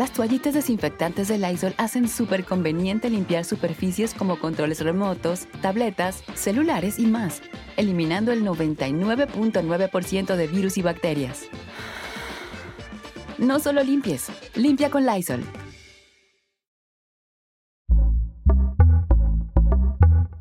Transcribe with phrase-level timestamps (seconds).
[0.00, 6.98] Las toallitas desinfectantes de Lysol hacen súper conveniente limpiar superficies como controles remotos, tabletas, celulares
[6.98, 7.42] y más,
[7.76, 11.42] eliminando el 99.9% de virus y bacterias.
[13.36, 15.44] No solo limpies, limpia con Lysol.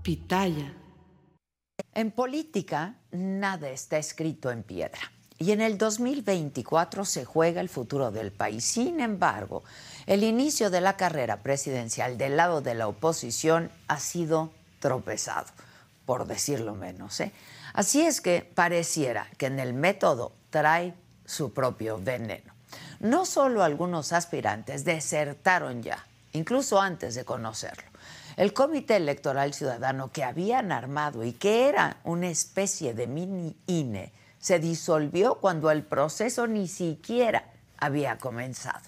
[0.02, 0.74] Pitaya.
[1.94, 5.02] En política, nada está escrito en piedra.
[5.42, 8.66] Y en el 2024 se juega el futuro del país.
[8.66, 9.64] Sin embargo,
[10.06, 15.48] el inicio de la carrera presidencial del lado de la oposición ha sido tropezado,
[16.06, 17.22] por decirlo menos.
[17.22, 17.32] ¿eh?
[17.74, 20.94] Así es que pareciera que en el método trae
[21.26, 22.54] su propio veneno.
[23.00, 27.88] No solo algunos aspirantes desertaron ya, incluso antes de conocerlo.
[28.36, 34.12] El Comité Electoral Ciudadano que habían armado y que era una especie de mini INE
[34.40, 38.82] se disolvió cuando el proceso ni siquiera había comenzado.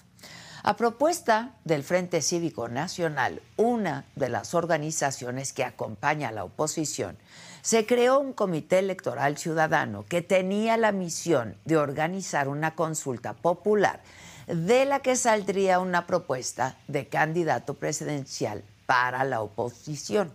[0.64, 7.18] A propuesta del Frente Cívico Nacional, una de las organizaciones que acompaña a la oposición,
[7.62, 14.02] se creó un comité electoral ciudadano que tenía la misión de organizar una consulta popular
[14.46, 20.32] de la que saldría una propuesta de candidato presidencial para la oposición.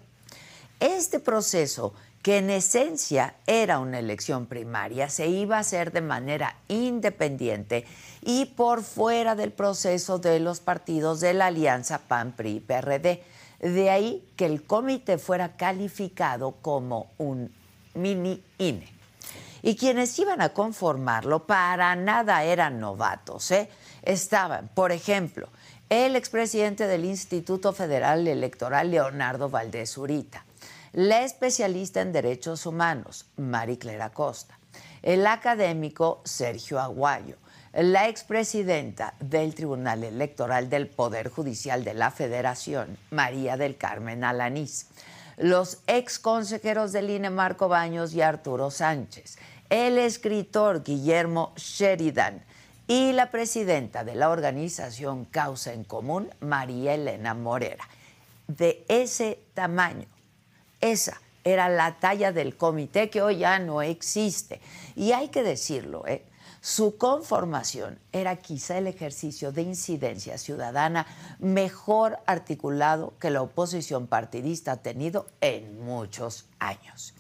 [0.80, 1.94] Este proceso,
[2.28, 7.86] que en esencia era una elección primaria, se iba a hacer de manera independiente
[8.22, 13.24] y por fuera del proceso de los partidos de la alianza PAN-PRI-PRD.
[13.62, 17.50] De ahí que el comité fuera calificado como un
[17.94, 18.90] mini INE.
[19.62, 23.52] Y quienes iban a conformarlo para nada eran novatos.
[23.52, 23.70] ¿eh?
[24.04, 25.48] Estaban, por ejemplo,
[25.90, 30.44] el expresidente del Instituto Federal Electoral, Leonardo Valdés Urita,
[30.98, 34.58] la especialista en derechos humanos, Mari Clara Costa,
[35.04, 37.36] el académico Sergio Aguayo,
[37.72, 44.88] la expresidenta del Tribunal Electoral del Poder Judicial de la Federación, María del Carmen Alanís,
[45.38, 49.38] los ex consejeros del INE Marco Baños y Arturo Sánchez,
[49.70, 52.44] el escritor Guillermo Sheridan,
[52.88, 57.88] y la presidenta de la organización Causa en Común, María Elena Morera.
[58.48, 60.08] De ese tamaño,
[60.82, 64.60] esa era la talla del comité que hoy ya no existe.
[64.96, 66.24] Y hay que decirlo, ¿eh?
[66.62, 71.08] su conformación era quizá el ejercicio de incidencia ciudadana
[71.40, 77.14] mejor articulado que la oposición partidista ha tenido en muchos años.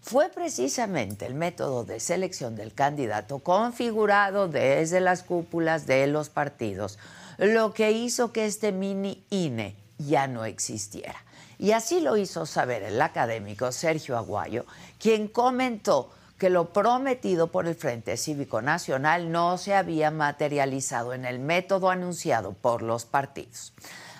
[0.00, 6.98] Fue precisamente el método de selección del candidato configurado desde las cúpulas de los partidos
[7.38, 11.16] lo que hizo que este mini INE ya no existiera.
[11.64, 14.66] Y así lo hizo saber el académico Sergio Aguayo,
[14.98, 21.24] quien comentó que lo prometido por el Frente Cívico Nacional no se había materializado en
[21.24, 23.72] el método anunciado por los partidos.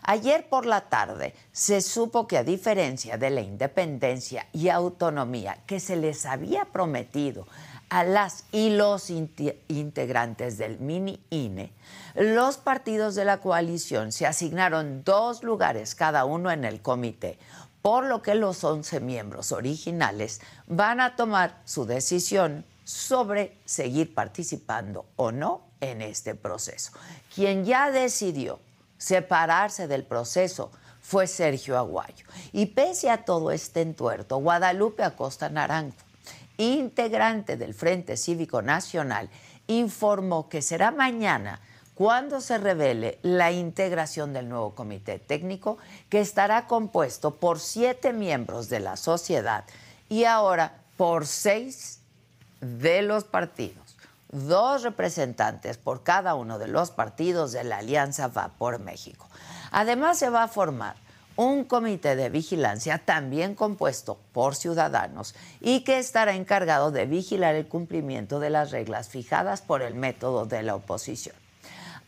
[0.04, 5.80] Ayer por la tarde se supo que a diferencia de la independencia y autonomía que
[5.80, 7.46] se les había prometido
[7.94, 11.72] a las y los integrantes del mini INE,
[12.16, 17.38] los partidos de la coalición se asignaron dos lugares cada uno en el comité,
[17.82, 25.06] por lo que los 11 miembros originales van a tomar su decisión sobre seguir participando
[25.14, 26.90] o no en este proceso.
[27.32, 28.58] Quien ya decidió
[28.98, 32.26] separarse del proceso fue Sergio Aguayo.
[32.50, 35.94] Y pese a todo este entuerto, Guadalupe Acosta Naranjo,
[36.58, 39.28] integrante del Frente Cívico Nacional,
[39.66, 41.60] informó que será mañana
[41.94, 45.78] cuando se revele la integración del nuevo comité técnico,
[46.08, 49.64] que estará compuesto por siete miembros de la sociedad
[50.08, 52.00] y ahora por seis
[52.60, 53.84] de los partidos
[54.34, 59.28] dos representantes por cada uno de los partidos de la Alianza Va por México.
[59.70, 60.96] Además, se va a formar
[61.36, 67.66] un comité de vigilancia también compuesto por ciudadanos y que estará encargado de vigilar el
[67.66, 71.36] cumplimiento de las reglas fijadas por el método de la oposición.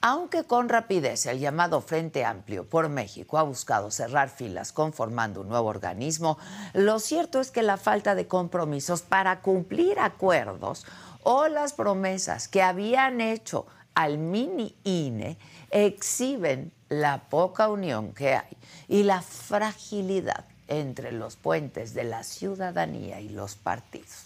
[0.01, 5.49] Aunque con rapidez el llamado Frente Amplio por México ha buscado cerrar filas conformando un
[5.49, 6.39] nuevo organismo,
[6.75, 10.87] lo cierto es que la falta de compromisos para cumplir acuerdos
[11.23, 15.39] o las promesas que habían hecho al mini INE
[15.71, 18.57] exhiben la poca unión que hay
[18.89, 24.25] y la fragilidad entre los puentes de la ciudadanía y los partidos.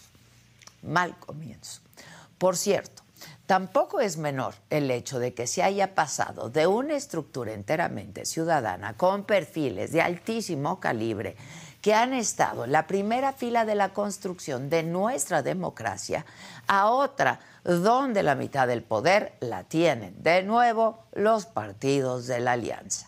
[0.81, 1.81] Mal comienzo.
[2.37, 3.03] Por cierto,
[3.45, 8.93] Tampoco es menor el hecho de que se haya pasado de una estructura enteramente ciudadana
[8.95, 11.35] con perfiles de altísimo calibre
[11.81, 16.25] que han estado en la primera fila de la construcción de nuestra democracia
[16.67, 22.53] a otra donde la mitad del poder la tienen de nuevo los partidos de la
[22.53, 23.07] alianza.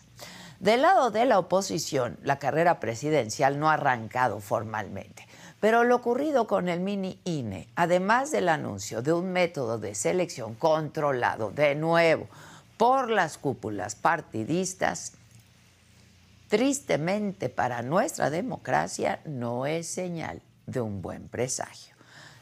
[0.60, 5.26] Del lado de la oposición, la carrera presidencial no ha arrancado formalmente.
[5.60, 10.54] Pero lo ocurrido con el mini INE, además del anuncio de un método de selección
[10.54, 12.28] controlado de nuevo
[12.76, 15.12] por las cúpulas partidistas,
[16.48, 21.93] tristemente para nuestra democracia no es señal de un buen presagio.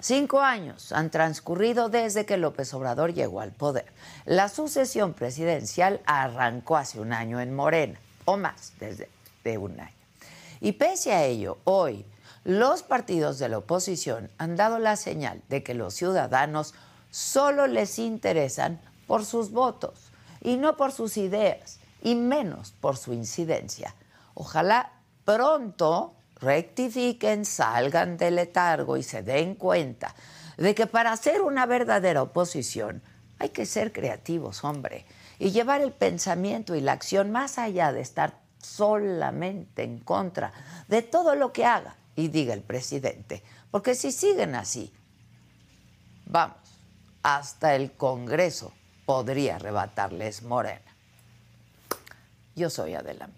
[0.03, 3.87] Cinco años han transcurrido desde que López Obrador llegó al poder.
[4.25, 9.09] La sucesión presidencial arrancó hace un año en Morena, o más, desde
[9.45, 9.95] de un año.
[10.61, 12.05] Y pese a ello, hoy
[12.43, 16.75] los partidos de la oposición han dado la señal de que los ciudadanos
[17.13, 20.11] solo les interesan por sus votos
[20.41, 23.95] y no por sus ideas y menos por su incidencia.
[24.35, 24.91] Ojalá
[25.25, 30.15] pronto rectifiquen, salgan del letargo y se den cuenta
[30.57, 33.03] de que para hacer una verdadera oposición
[33.39, 35.07] hay que ser creativos, hombre,
[35.39, 40.53] y llevar el pensamiento y la acción más allá de estar solamente en contra
[40.89, 43.43] de todo lo que haga y diga el presidente.
[43.71, 44.93] Porque si siguen así,
[46.27, 46.59] vamos,
[47.23, 48.73] hasta el Congreso
[49.07, 50.81] podría arrebatarles Morena.
[52.55, 53.29] Yo soy Adela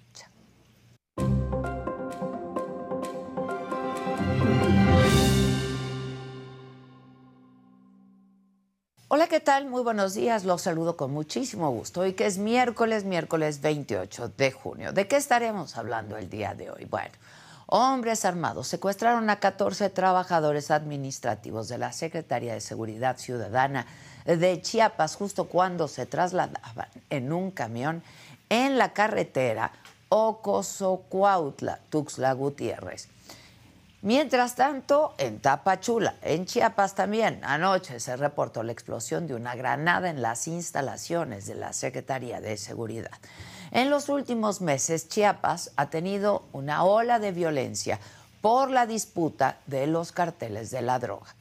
[9.16, 9.66] Hola, ¿qué tal?
[9.66, 10.42] Muy buenos días.
[10.42, 12.00] Los saludo con muchísimo gusto.
[12.00, 14.92] Hoy que es miércoles, miércoles 28 de junio.
[14.92, 16.84] ¿De qué estaremos hablando el día de hoy?
[16.86, 17.12] Bueno,
[17.66, 23.86] Hombres armados secuestraron a 14 trabajadores administrativos de la Secretaría de Seguridad Ciudadana
[24.24, 28.02] de Chiapas justo cuando se trasladaban en un camión
[28.48, 29.70] en la carretera
[30.08, 33.13] Ocosocuautla, Tuxtla Gutiérrez.
[34.04, 40.10] Mientras tanto, en Tapachula, en Chiapas también, anoche se reportó la explosión de una granada
[40.10, 43.18] en las instalaciones de la Secretaría de Seguridad.
[43.70, 47.98] En los últimos meses, Chiapas ha tenido una ola de violencia
[48.42, 51.34] por la disputa de los carteles de la droga.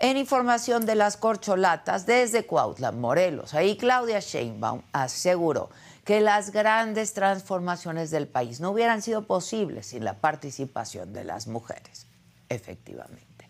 [0.00, 5.70] En información de las corcholatas desde Cuautla, Morelos, ahí Claudia Sheinbaum aseguró
[6.08, 11.48] que las grandes transformaciones del país no hubieran sido posibles sin la participación de las
[11.48, 12.06] mujeres.
[12.48, 13.46] Efectivamente.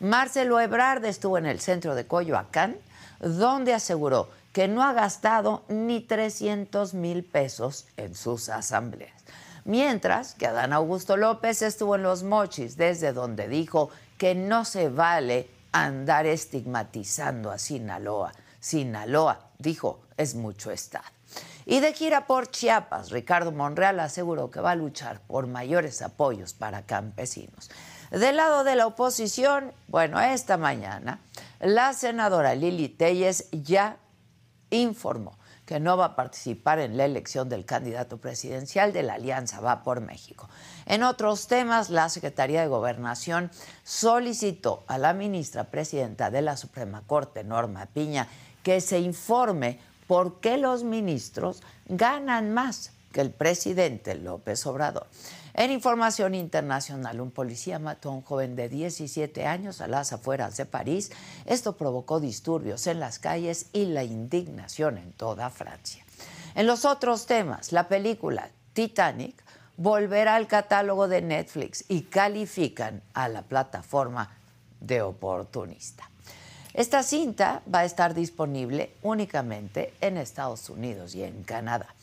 [0.00, 2.78] Marcelo Ebrard estuvo en el centro de Coyoacán,
[3.20, 9.14] donde aseguró que no ha gastado ni 300 mil pesos en sus asambleas.
[9.64, 14.88] Mientras que Adán Augusto López estuvo en los mochis, desde donde dijo que no se
[14.88, 18.32] vale andar estigmatizando a Sinaloa.
[18.58, 21.19] Sinaloa, dijo, es mucho Estado.
[21.66, 26.54] Y de gira por Chiapas, Ricardo Monreal aseguró que va a luchar por mayores apoyos
[26.54, 27.70] para campesinos.
[28.10, 31.20] Del lado de la oposición, bueno, esta mañana
[31.60, 33.98] la senadora Lili Telles ya
[34.70, 39.60] informó que no va a participar en la elección del candidato presidencial de la Alianza
[39.60, 40.48] Va por México.
[40.86, 43.52] En otros temas, la Secretaría de Gobernación
[43.84, 48.26] solicitó a la ministra presidenta de la Suprema Corte, Norma Piña,
[48.64, 49.78] que se informe
[50.10, 55.06] por qué los ministros ganan más que el presidente López Obrador.
[55.54, 60.56] En información internacional, un policía mató a un joven de 17 años a las afueras
[60.56, 61.12] de París.
[61.46, 66.04] Esto provocó disturbios en las calles y la indignación en toda Francia.
[66.56, 69.40] En los otros temas, la película Titanic
[69.76, 74.36] volverá al catálogo de Netflix y califican a la plataforma
[74.80, 76.09] de oportunista.
[76.74, 81.94] Esta cinta va a estar disponible únicamente en Estados Unidos y en Canadá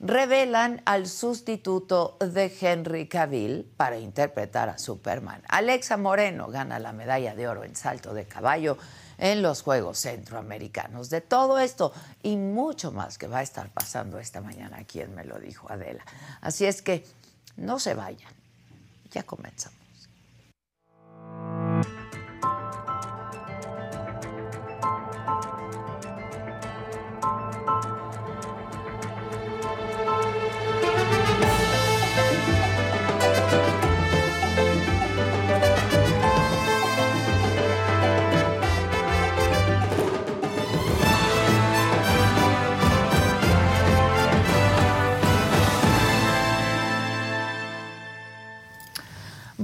[0.00, 5.42] revelan al sustituto de Henry Cavill para interpretar a Superman.
[5.48, 8.78] Alexa Moreno gana la medalla de oro en salto de caballo
[9.18, 11.10] en los Juegos Centroamericanos.
[11.10, 15.24] De todo esto y mucho más que va a estar pasando esta mañana, quien me
[15.24, 16.04] lo dijo Adela.
[16.40, 17.04] Así es que
[17.56, 18.32] no se vayan.
[19.10, 19.79] Ya comenzamos.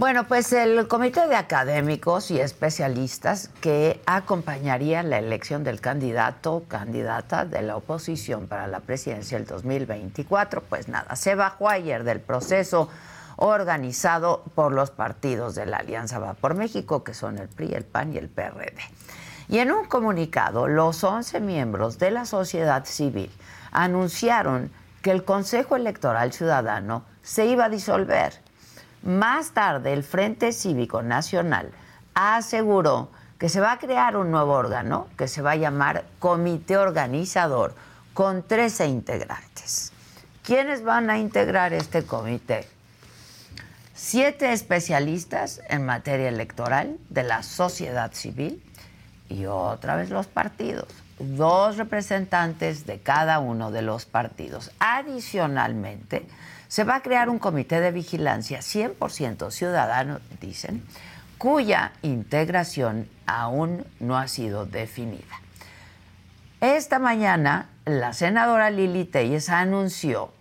[0.07, 7.45] Bueno, pues el comité de académicos y especialistas que acompañaría la elección del candidato candidata
[7.45, 12.89] de la oposición para la presidencia del 2024, pues nada, se bajó ayer del proceso
[13.35, 17.85] organizado por los partidos de la Alianza Va por México, que son el PRI, el
[17.85, 18.79] PAN y el PRD.
[19.49, 23.33] Y en un comunicado, los 11 miembros de la sociedad civil
[23.73, 24.71] anunciaron
[25.03, 28.46] que el Consejo Electoral Ciudadano se iba a disolver
[29.07, 31.71] más tarde, el Frente Cívico Nacional
[32.15, 36.77] aseguró que se va a crear un nuevo órgano que se va a llamar Comité
[36.77, 37.75] Organizador
[38.15, 39.93] con 13 integrantes.
[40.43, 42.69] ¿Quiénes van a integrar este comité?
[43.95, 48.63] Siete especialistas en materia electoral de la sociedad civil
[49.29, 50.87] y otra vez los partidos.
[51.19, 54.71] Dos representantes de cada uno de los partidos.
[54.79, 56.27] Adicionalmente,
[56.69, 60.83] se va a crear un comité de vigilancia 100% ciudadano, dicen,
[61.39, 65.41] cuya integración aún no ha sido definida.
[66.61, 70.33] Esta mañana, la senadora Lili Telles anunció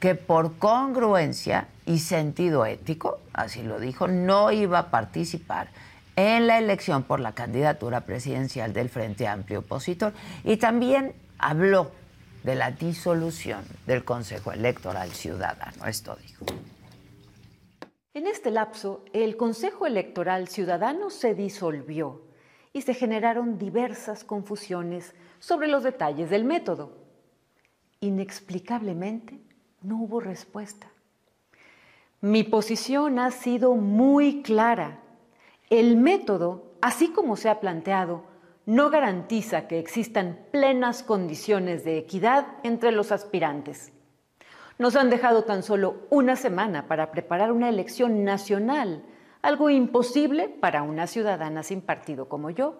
[0.00, 5.68] que por congruencia y sentido ético, así lo dijo, no iba a participar
[6.16, 11.92] en la elección por la candidatura presidencial del Frente Amplio Opositor y también habló
[12.42, 15.86] de la disolución del Consejo Electoral Ciudadano.
[15.86, 16.46] Esto dijo.
[18.14, 22.22] En este lapso, el Consejo Electoral Ciudadano se disolvió
[22.72, 26.92] y se generaron diversas confusiones sobre los detalles del método.
[28.00, 29.40] Inexplicablemente,
[29.82, 30.90] no hubo respuesta.
[32.20, 35.00] Mi posición ha sido muy clara.
[35.70, 38.24] El método, así como se ha planteado,
[38.70, 43.92] no garantiza que existan plenas condiciones de equidad entre los aspirantes.
[44.78, 49.02] Nos han dejado tan solo una semana para preparar una elección nacional,
[49.42, 52.78] algo imposible para una ciudadana sin partido como yo.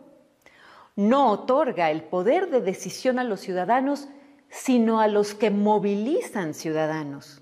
[0.94, 4.08] No otorga el poder de decisión a los ciudadanos,
[4.48, 7.39] sino a los que movilizan ciudadanos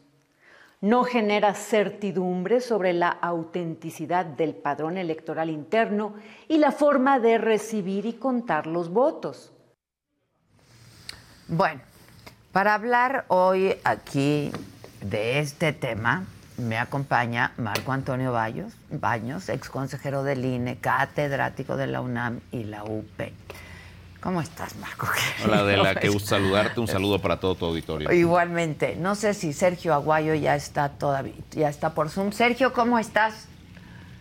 [0.81, 6.15] no genera certidumbre sobre la autenticidad del padrón electoral interno
[6.47, 9.53] y la forma de recibir y contar los votos.
[11.49, 11.81] Bueno,
[12.53, 14.53] para hablar hoy aquí
[15.01, 16.27] de este tema,
[16.59, 22.65] me acompaña Marco Antonio Baños, Baños, ex consejero del INE, catedrático de la UNAM y
[22.65, 23.21] la UP.
[24.21, 25.07] ¿Cómo estás, Marco?
[25.45, 26.81] Hola, Adela, qué gusto saludarte.
[26.81, 28.13] Un saludo para todo tu auditorio.
[28.13, 28.97] Igualmente.
[28.97, 32.33] No sé si Sergio Aguayo ya está todavía, ya está por Zoom.
[32.33, 33.47] Sergio, ¿cómo estás?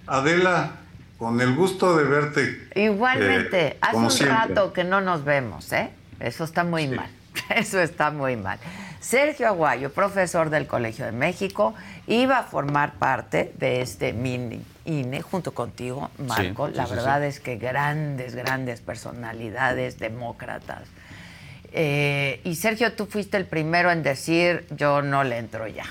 [0.05, 0.71] Adela,
[1.17, 2.69] con el gusto de verte.
[2.75, 3.67] Igualmente.
[3.67, 5.89] Eh, Hace un rato que no nos vemos, ¿eh?
[6.19, 7.09] Eso está muy mal.
[7.55, 8.59] Eso está muy mal.
[8.99, 11.73] Sergio Aguayo, profesor del Colegio de México,
[12.07, 16.67] iba a formar parte de este mini INE junto contigo, Marco.
[16.69, 20.83] la verdad es que grandes, grandes personalidades, demócratas.
[21.73, 25.85] Eh, y Sergio, tú fuiste el primero en decir yo no le entro ya.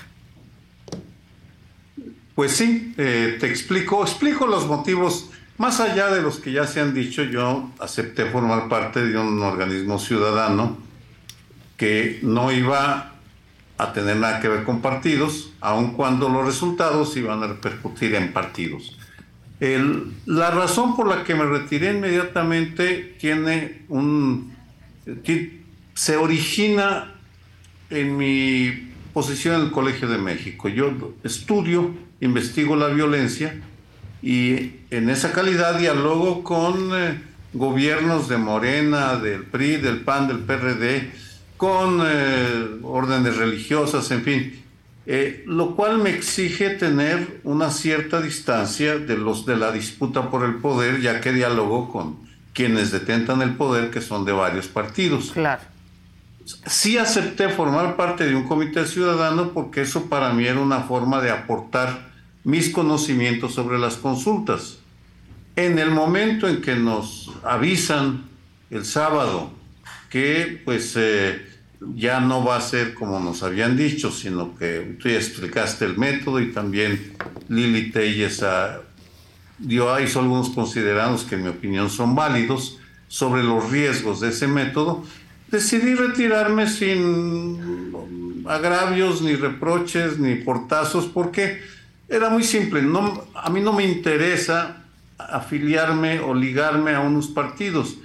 [2.34, 5.30] Pues sí, eh, te explico, explico los motivos.
[5.58, 9.40] Más allá de los que ya se han dicho, yo acepté formar parte de un
[9.42, 10.86] organismo ciudadano
[11.76, 13.12] que no iba
[13.78, 18.33] a tener nada que ver con partidos, aun cuando los resultados iban a repercutir en
[18.33, 18.99] partidos.
[20.26, 24.54] la razón por la que me retiré inmediatamente tiene un
[25.95, 27.14] se origina
[27.90, 30.68] en mi posición en el Colegio de México.
[30.68, 30.92] Yo
[31.25, 33.61] estudio, investigo la violencia
[34.23, 40.40] y en esa calidad dialogo con eh, gobiernos de Morena, del PRI, del PAN, del
[40.40, 41.11] PRD,
[41.56, 44.62] con eh, órdenes religiosas, en fin,
[45.06, 50.44] eh, lo cual me exige tener una cierta distancia de los de la disputa por
[50.44, 55.30] el poder, ya que dialogo con quienes detentan el poder, que son de varios partidos.
[55.32, 55.62] Claro.
[56.66, 61.20] Sí acepté formar parte de un comité ciudadano porque eso para mí era una forma
[61.20, 62.10] de aportar
[62.44, 64.78] mis conocimientos sobre las consultas.
[65.56, 68.25] En el momento en que nos avisan
[68.70, 69.50] el sábado
[70.10, 71.46] que pues eh,
[71.94, 75.98] ya no va a ser como nos habían dicho, sino que tú ya explicaste el
[75.98, 77.12] método y también
[77.48, 78.42] Lili Telles
[79.58, 84.46] dio, hizo algunos considerados que en mi opinión son válidos sobre los riesgos de ese
[84.46, 85.04] método.
[85.50, 87.92] Decidí retirarme sin
[88.48, 91.60] agravios, ni reproches, ni portazos, porque
[92.08, 92.82] era muy simple.
[92.82, 94.82] No, a mí no me interesa
[95.18, 97.96] afiliarme o ligarme a unos partidos.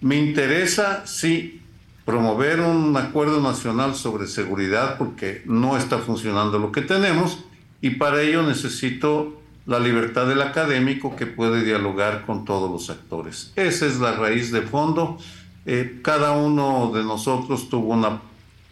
[0.00, 1.62] Me interesa, sí,
[2.04, 7.44] promover un acuerdo nacional sobre seguridad porque no está funcionando lo que tenemos
[7.80, 13.52] y para ello necesito la libertad del académico que puede dialogar con todos los actores.
[13.56, 15.18] Esa es la raíz de fondo.
[15.66, 18.20] Eh, cada uno de nosotros tuvo una,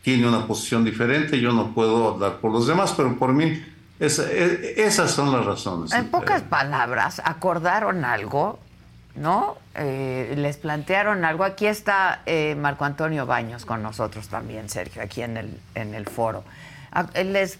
[0.02, 1.40] tiene una posición diferente.
[1.40, 3.62] Yo no puedo hablar por los demás, pero por mí
[4.00, 5.92] e, esas son las razones.
[5.92, 8.58] En pocas palabras, acordaron algo,
[9.18, 9.56] ¿no?
[9.74, 11.44] Eh, les plantearon algo.
[11.44, 16.06] Aquí está eh, Marco Antonio Baños con nosotros también, Sergio, aquí en el, en el
[16.06, 16.44] foro.
[17.14, 17.58] Les,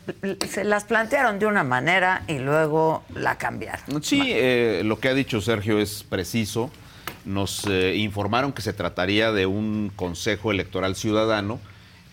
[0.48, 4.02] se las plantearon de una manera y luego la cambiaron.
[4.02, 6.70] Sí, eh, lo que ha dicho Sergio es preciso.
[7.24, 11.60] Nos informaron que se trataría de un Consejo Electoral Ciudadano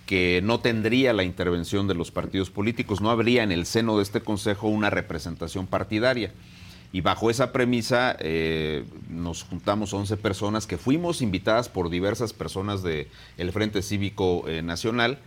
[0.06, 4.04] que no tendría la intervención de los partidos políticos, no habría en el seno de
[4.04, 6.32] este Consejo una representación partidaria.
[6.96, 12.84] Y bajo esa premisa eh, nos juntamos 11 personas que fuimos invitadas por diversas personas
[12.84, 15.20] del Frente Cívico eh, Nacional.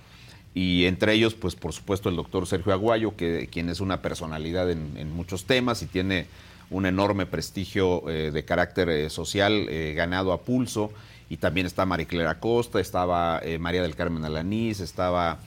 [0.55, 4.71] Y entre ellos, pues por supuesto, el doctor Sergio Aguayo, que, quien es una personalidad
[4.71, 6.27] en, muchos temas y tiene
[6.71, 10.91] un enorme prestigio eh, de carácter social ganado a pulso.
[11.29, 15.41] Y también está Mariclera Costa, estaba María del Carmen Alanís, estaba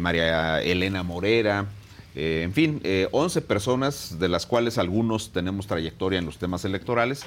[0.00, 1.66] María Elena Morera,
[2.14, 7.24] eh, en fin, 11 personas, de las cuales algunos tenemos trayectoria en los temas electorales,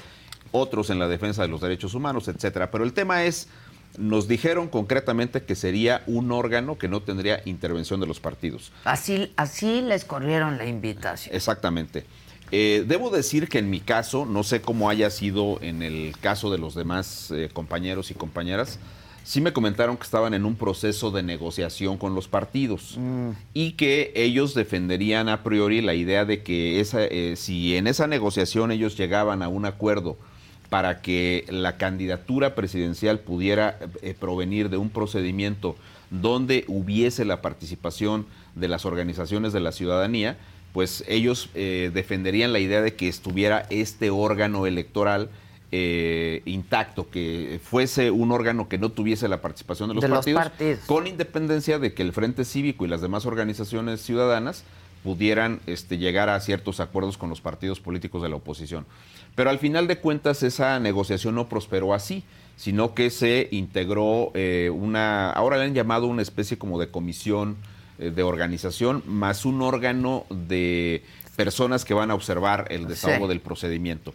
[0.52, 2.70] otros en la defensa de los derechos humanos, etcétera.
[2.70, 3.48] Pero el tema es,
[3.96, 8.72] nos dijeron concretamente que sería un órgano que no tendría intervención de los partidos.
[8.84, 11.34] Así, así les corrieron la invitación.
[11.34, 12.04] Exactamente.
[12.50, 16.50] Eh, debo decir que en mi caso, no sé cómo haya sido en el caso
[16.50, 18.78] de los demás eh, compañeros y compañeras,
[19.28, 23.32] sí me comentaron que estaban en un proceso de negociación con los partidos mm.
[23.52, 28.06] y que ellos defenderían a priori la idea de que esa, eh, si en esa
[28.06, 30.16] negociación ellos llegaban a un acuerdo
[30.70, 33.78] para que la candidatura presidencial pudiera
[34.18, 35.76] provenir de un procedimiento
[36.10, 38.24] donde hubiese la participación
[38.54, 40.38] de las organizaciones de la ciudadanía,
[40.72, 45.28] pues ellos eh, defenderían la idea de que estuviera este órgano electoral
[45.70, 51.06] eh, intacto, que fuese un órgano que no tuviese la participación de, los, partidos, con
[51.06, 54.64] independencia de que el Frente Cívico y las demás organizaciones ciudadanas
[55.04, 58.86] pudieran este, llegar a ciertos acuerdos con los partidos políticos de la oposición.
[59.34, 62.24] Pero al final de cuentas esa negociación no prosperó así,
[62.56, 67.56] sino que se integró eh, una, ahora le han llamado una especie como de comisión
[67.98, 71.04] eh, de organización más un órgano de
[71.36, 74.12] personas que van a observar el desahogo del procedimiento.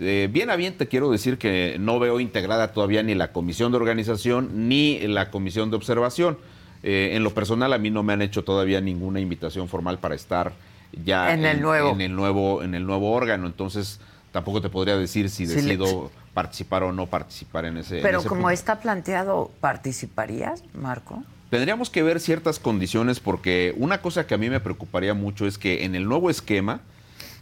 [0.00, 3.72] Eh, bien a bien te quiero decir que no veo integrada todavía ni la comisión
[3.72, 6.38] de organización ni la comisión de observación.
[6.82, 10.14] Eh, en lo personal a mí no me han hecho todavía ninguna invitación formal para
[10.14, 10.52] estar
[11.04, 11.90] ya en, el, nuevo.
[11.90, 13.46] en el nuevo en el nuevo órgano.
[13.46, 18.00] Entonces tampoco te podría decir si decido participar o no participar en ese.
[18.00, 21.24] Pero como está planteado, ¿participarías, Marco?
[21.50, 25.58] Tendríamos que ver ciertas condiciones porque una cosa que a mí me preocuparía mucho es
[25.58, 26.80] que en el nuevo esquema,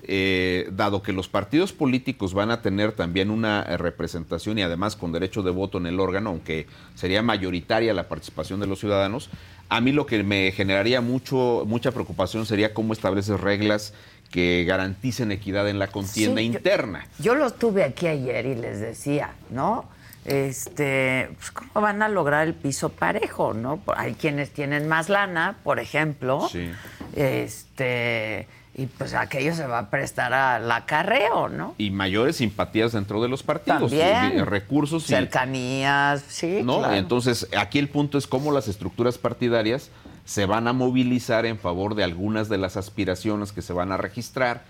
[0.08, 4.96] eh, dado que los partidos políticos van a tener también una eh, representación y además
[4.96, 9.30] con derecho de voto en el órgano, aunque sería mayoritaria la participación de los ciudadanos,
[9.68, 13.94] a mí lo que me generaría mucho, mucha preocupación sería cómo establecer reglas
[14.30, 17.06] que garanticen equidad en la contienda interna.
[17.18, 19.88] Yo, yo los tuve aquí ayer y les decía, ¿no?
[20.26, 23.80] este, pues, ¿cómo van a lograr el piso parejo, no?
[23.96, 26.70] Hay quienes tienen más lana, por ejemplo, sí.
[27.14, 31.74] este, y pues aquello se va a prestar al acarreo, ¿no?
[31.78, 34.44] Y mayores simpatías dentro de los partidos, También.
[34.44, 36.92] recursos, cercanías, sí, ¿no?
[36.92, 39.90] Entonces aquí el punto es cómo las estructuras partidarias
[40.26, 43.96] se van a movilizar en favor de algunas de las aspiraciones que se van a
[43.96, 44.64] registrar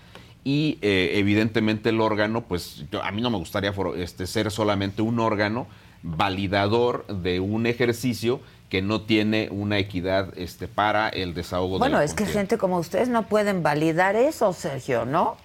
[0.45, 5.19] y eh, evidentemente el órgano, pues a mí no me gustaría este, ser solamente un
[5.19, 5.67] órgano
[6.01, 8.39] validador de un ejercicio
[8.69, 13.07] que no tiene una equidad este, para el desahogo bueno, es que gente como ustedes
[13.07, 15.37] no pueden validar eso, Sergio, ¿no?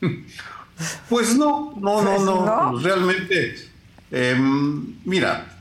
[1.10, 2.78] Pues no, no, no, pues no.
[2.78, 3.54] Realmente,
[4.10, 5.58] em, mira,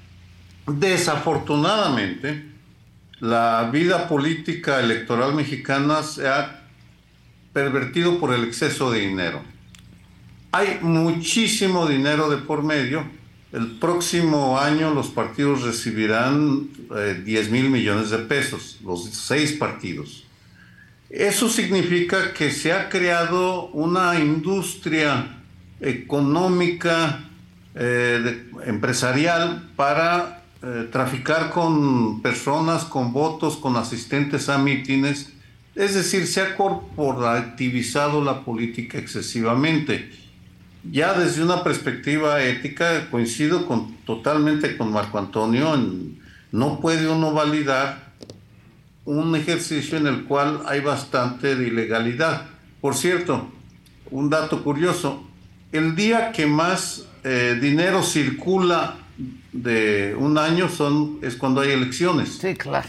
[0.65, 2.45] desafortunadamente,
[3.19, 6.61] la vida política electoral mexicana se ha
[7.51, 9.41] pervertido por el exceso de dinero.
[10.51, 13.03] Hay muchísimo dinero de por medio.
[13.51, 16.69] El próximo año los partidos recibirán
[17.25, 20.25] 10 eh, mil millones de pesos, los seis partidos.
[21.09, 25.41] Eso significa que se ha creado una industria
[25.81, 27.25] económica,
[27.73, 35.33] eh, empresarial, para eh, traficar con personas, con votos, con asistentes a mítines
[35.79, 40.09] es decir, se ha corporativizado la política excesivamente.
[40.83, 45.77] Ya desde una perspectiva ética, coincido con, totalmente con Marco Antonio,
[46.51, 48.13] no puede uno validar
[49.05, 52.45] un ejercicio en el cual hay bastante de ilegalidad.
[52.79, 53.49] Por cierto,
[54.11, 55.23] un dato curioso.
[55.71, 58.95] El día que más eh, dinero circula
[59.51, 62.37] de un año son, es cuando hay elecciones.
[62.39, 62.87] Sí, claro.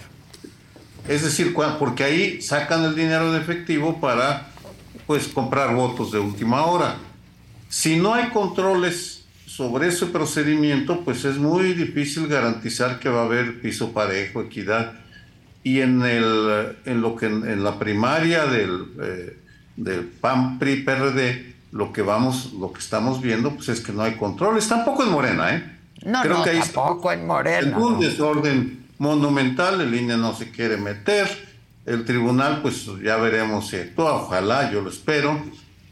[1.08, 4.48] Es decir, porque ahí sacan el dinero de efectivo para
[5.06, 6.96] pues comprar votos de última hora.
[7.70, 13.24] Si no hay controles sobre ese procedimiento, pues es muy difícil garantizar que va a
[13.26, 14.94] haber piso parejo, equidad.
[15.62, 19.38] Y en, el, en lo que en, la primaria del, eh,
[19.76, 24.02] del PAN PRI PRD, lo que vamos, lo que estamos viendo, pues es que no
[24.02, 24.66] hay controles.
[24.66, 25.78] Tampoco en Morena, ¿eh?
[26.04, 27.68] No, no, tampoco en Morena.
[27.68, 31.28] En un desorden monumental, el INE no se quiere meter
[31.86, 35.40] el tribunal, pues ya veremos si actúa, ojalá, yo lo espero,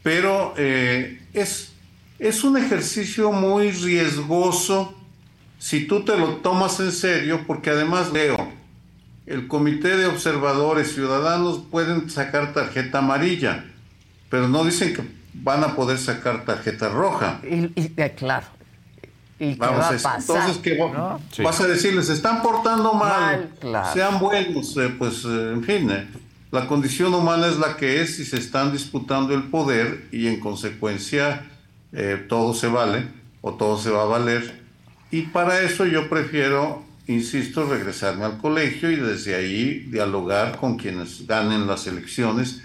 [0.03, 1.73] pero eh, es,
[2.17, 4.95] es un ejercicio muy riesgoso
[5.57, 8.51] si tú te lo tomas en serio, porque además leo,
[9.25, 13.65] el Comité de Observadores Ciudadanos pueden sacar tarjeta amarilla,
[14.29, 17.41] pero no dicen que van a poder sacar tarjeta roja.
[17.43, 18.47] Y, eh, claro,
[19.39, 20.19] ¿Y Vamos a pasar?
[20.19, 22.07] Entonces, ¿qué vas a decirles?
[22.07, 23.49] Se están portando mal,
[23.93, 26.07] sean buenos, eh, pues, eh, en fin, eh,
[26.51, 30.39] la condición humana es la que es y se están disputando el poder y en
[30.39, 31.45] consecuencia
[32.27, 33.07] todo se vale
[33.41, 34.59] o todo se va a valer.
[35.11, 41.25] Y para eso yo prefiero, insisto, regresarme al colegio y desde ahí dialogar con quienes
[41.27, 42.61] ganen las elecciones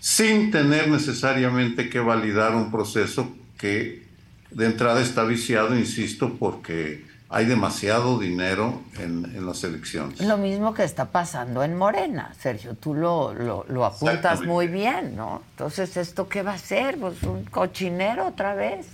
[0.00, 4.06] sin tener necesariamente que validar un proceso que
[4.50, 10.20] de entrada está viciado, insisto, porque hay demasiado dinero en, las elecciones.
[10.20, 15.42] Lo mismo que está pasando en Morena, Sergio, tú lo, lo, apuntas muy bien, ¿no?
[15.50, 16.98] Entonces, ¿esto qué va a ser?
[16.98, 18.86] Pues un cochinero otra vez.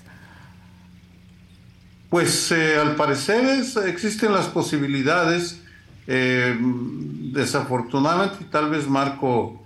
[2.11, 3.45] Pues eh, al parecer
[3.87, 5.61] existen las posibilidades.
[6.07, 9.64] Eh, desafortunadamente, tal vez Marco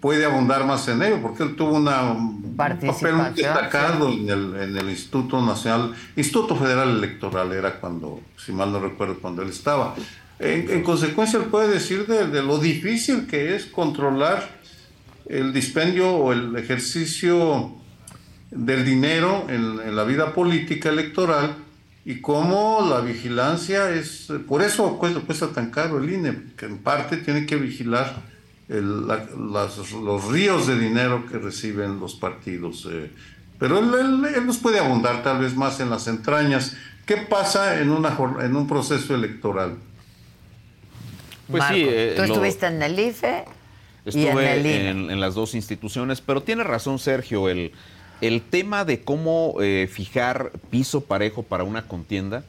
[0.00, 4.56] puede abundar más en ello, porque él tuvo una, un papel muy destacado en, el,
[4.56, 9.50] en el Instituto Nacional, Instituto Federal Electoral, era cuando, si mal no recuerdo, cuando él
[9.50, 9.94] estaba.
[10.40, 14.58] En, consecuencia, él puede decir de, lo difícil que es controlar
[15.28, 17.72] el dispendio o el ejercicio
[18.50, 21.54] del dinero en, en la vida política electoral
[22.04, 26.78] y cómo la vigilancia es, por eso cuesta, cuesta tan caro el INE, que en
[26.78, 28.22] parte tiene que vigilar
[28.78, 32.86] los ríos de dinero que reciben los partidos.
[32.90, 33.10] Eh.
[33.58, 36.76] pero él, nos puede abundar tal vez más en las entrañas.
[37.04, 39.76] ¿Qué pasa en, una, en un proceso electoral?
[41.50, 43.44] Pues sí, eh, tú estuviste en el IFE.
[44.04, 47.72] Estuve en, las dos instituciones, pero tiene razón Sergio, el,
[48.20, 52.44] el tema de cómo eh, fijar piso parejo para una contienda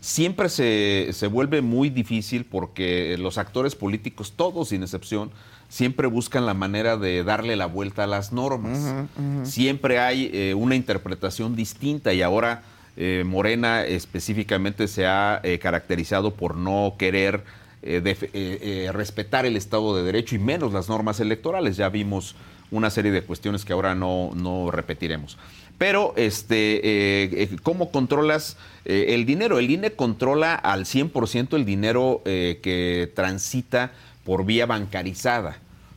[0.00, 5.30] siempre se, se, vuelve muy difícil porque los actores políticos, todos sin excepción,
[5.68, 8.94] siempre buscan la manera de darle la vuelta a las normas.
[9.44, 12.62] Siempre hay eh, una interpretación distinta y ahora
[12.96, 17.44] eh, Morena específicamente se ha eh, caracterizado por no querer
[18.92, 21.76] respetar el Estado de Derecho y menos las normas electorales.
[21.76, 22.34] Ya vimos
[22.70, 25.38] una serie de cuestiones que ahora no, no repetiremos.
[25.78, 29.60] Pero, este, ¿cómo controlas el dinero?
[29.60, 33.92] El INE controla al 100% el dinero que transita
[34.28, 35.56] por vía bancarizada.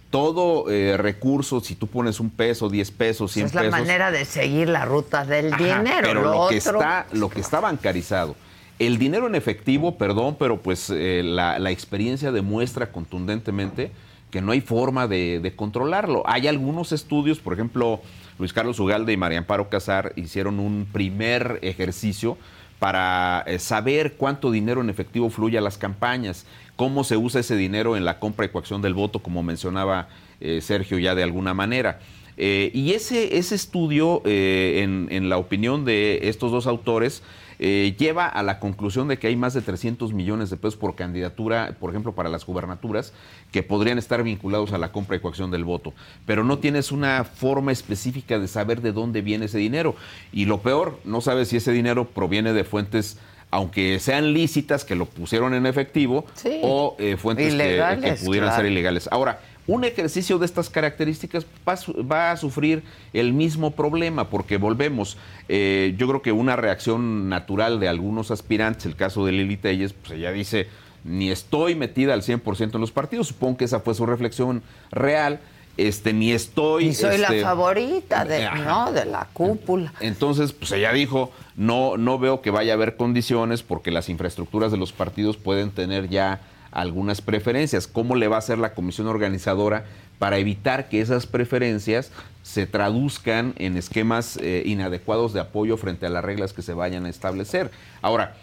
[0.10, 3.62] Todo eh, recurso, si tú pones un peso, 10 pesos, 100 pesos.
[3.62, 6.00] Es la manera de seguir la ruta del dinero.
[6.02, 8.38] Pero lo, que está, lo que está bancarizado,
[8.80, 13.91] el dinero en efectivo, perdón, pero pues eh, la, experiencia demuestra contundentemente
[14.32, 16.24] que no hay forma de, controlarlo.
[16.26, 18.00] Hay algunos estudios, por ejemplo,
[18.39, 22.38] Luis Carlos Ugalde y María Amparo Casar hicieron un primer ejercicio
[22.80, 26.46] para eh, saber cuánto dinero en efectivo fluye a las campañas
[26.82, 30.08] cómo se usa ese dinero en la compra y coacción del voto, como mencionaba
[30.39, 32.00] eh, Sergio ya de alguna manera.
[32.38, 37.22] Eh, y ese, ese estudio, eh, en, la opinión de estos dos autores,
[37.60, 41.78] lleva a la conclusión de que hay más de 300 millones de pesos por candidatura,
[41.80, 43.13] por ejemplo, para las gubernaturas,
[43.52, 45.94] que podrían estar vinculados a la compra y coacción del voto.
[46.26, 49.94] Pero no tienes una forma específica de saber de dónde viene ese dinero.
[50.34, 53.20] Y lo peor, no sabes si ese dinero proviene de fuentes
[53.52, 56.26] aunque sean lícitas, que lo pusieron en efectivo,
[56.64, 59.10] o eh, fuentes que, pudieran ser ilegales.
[59.12, 62.84] Ahora, un ejercicio de estas características va, a sufrir
[63.14, 65.18] el mismo problema, porque volvemos,
[65.50, 69.94] eh, yo creo que una reacción natural de algunos aspirantes, el caso de Lili Telles,
[69.94, 70.68] pues ella dice,
[71.04, 75.40] ni estoy metida al 100% en los partidos, supongo que esa fue su reflexión real,
[75.78, 76.88] este, ni estoy...
[76.88, 78.92] Y soy la este, favorita de, ¿no?
[78.92, 79.94] de la cúpula.
[80.00, 84.72] Entonces, pues ella dijo, no, no veo que vaya a haber condiciones porque las infraestructuras
[84.72, 87.88] de los partidos pueden tener ya algunas preferencias.
[87.88, 89.86] ¿Cómo le va a hacer la comisión organizadora
[90.20, 92.12] para evitar que esas preferencias
[92.44, 97.06] se traduzcan en esquemas eh, inadecuados de apoyo frente a las reglas que se vayan
[97.06, 97.72] a establecer.
[98.02, 98.36] Ahora,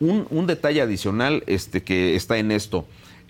[0.00, 2.86] un, detalle adicional este, que está en esto.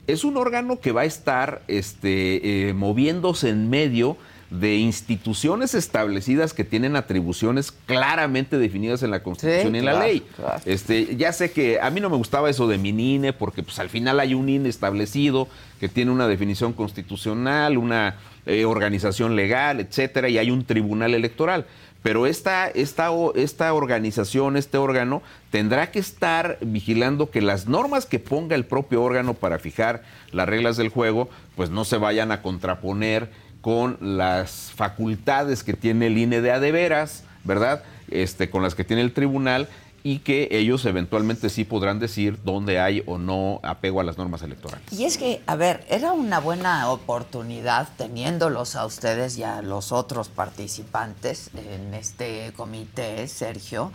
[0.07, 4.17] Es un órgano que va a estar este, eh, moviéndose en medio
[4.53, 10.23] de instituciones establecidas que tienen atribuciones claramente definidas en la Constitución y en la ley.
[10.67, 13.89] Este, ya sé que a mí no me gustaba eso de INE porque pues al
[13.89, 15.49] final hay un INE establecido
[15.81, 21.65] que tiene una definición constitucional, una eh, organización legal, etcétera, y hay un tribunal electoral.
[22.03, 28.19] Pero esta, esta, esta organización, este órgano, tendrá que estar vigilando que las normas que
[28.19, 32.43] ponga el propio órgano para fijar las reglas del juego, pues no se vayan a
[32.43, 37.85] contraponer con las facultades que tiene el INE de adeveras, ¿verdad?
[38.11, 39.69] Este, con las que tiene el tribunal
[40.05, 44.43] y que ellos eventualmente sí podrán decir dónde hay o no apego a las normas
[44.43, 44.93] electorales.
[44.93, 49.93] Y es que, a ver, era una buena oportunidad teniéndolos a ustedes y a los
[49.93, 53.93] otros participantes en este comité, Sergio,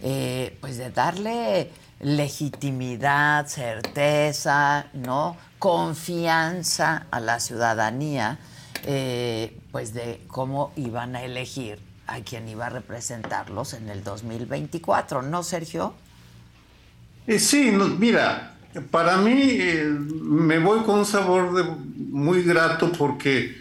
[0.00, 5.36] eh, pues de darle legitimidad, certeza, ¿no?
[5.58, 8.38] Confianza a la ciudadanía,
[8.84, 15.22] eh, pues de cómo iban a elegir a quien iba a representarlos en el 2024,
[15.22, 15.94] ¿no, Sergio?
[17.26, 18.56] Eh, sí, mira,
[18.90, 21.64] para mí eh, me voy con un sabor de,
[21.96, 23.56] muy grato porque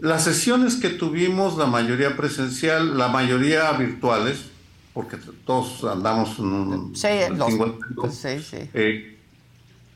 [0.00, 4.46] las sesiones que tuvimos, la mayoría presencial, la mayoría virtuales,
[4.94, 7.08] porque todos andamos en un sí,
[8.10, 8.70] sí, sí.
[8.72, 9.18] Eh,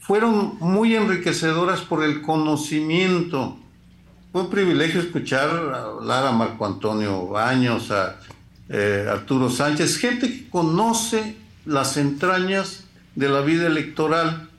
[0.01, 3.59] fueron muy enriquecedoras por el conocimiento
[4.37, 8.17] fue un privilegio escuchar hablar a Marco Antonio Baños, a
[8.69, 14.51] eh, Arturo Sánchez, gente que conoce las entrañas de la vida electoral.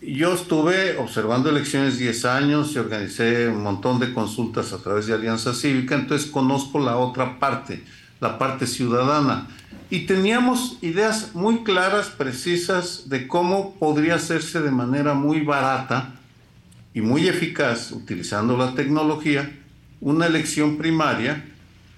[0.00, 5.12] Yo estuve observando elecciones 10 años y organicé un montón de consultas a través de
[5.12, 7.84] Alianza Cívica, entonces conozco la otra parte,
[8.20, 9.48] la parte ciudadana.
[9.90, 16.14] Y teníamos ideas muy claras, precisas, de cómo podría hacerse de manera muy barata
[16.94, 19.50] y muy eficaz, utilizando la tecnología,
[20.00, 21.44] una elección primaria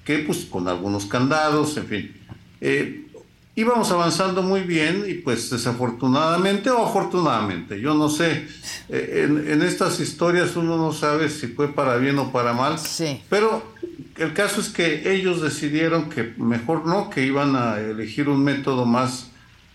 [0.05, 2.17] que pues con algunos candados, en fin,
[2.61, 3.07] eh,
[3.55, 8.47] íbamos avanzando muy bien y pues desafortunadamente o afortunadamente, yo no sé,
[8.89, 13.21] eh, en, estas historias uno no sabe si fue para bien o para mal, sí.
[13.29, 13.75] pero
[14.17, 18.87] el caso es que ellos decidieron que mejor no, que iban a elegir un método
[18.87, 19.31] más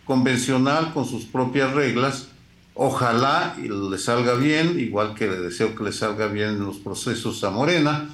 [0.06, 2.31] convencional con sus propias reglas
[2.74, 7.44] Ojalá le salga bien, igual que le deseo que le salga bien en los procesos
[7.44, 8.10] a Morena,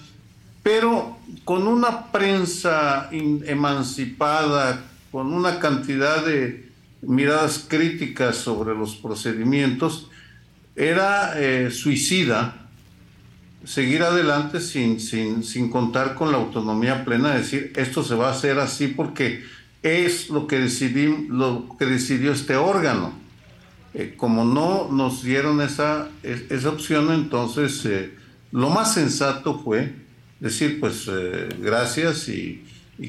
[0.63, 6.69] pero con una prensa emancipada, con una cantidad de
[7.01, 10.09] miradas críticas sobre los procedimientos,
[10.75, 12.67] era eh, suicida
[13.63, 18.29] seguir adelante sin, sin, sin contar con la autonomía plena de decir esto se va
[18.29, 19.43] a hacer así porque
[19.83, 23.26] es lo que, decidí, lo que decidió este órgano
[23.99, 28.13] eh, como no nos dieron esa, esa opción, entonces eh,
[28.51, 29.91] lo más sensato fue
[30.39, 32.63] decir, pues eh, gracias y,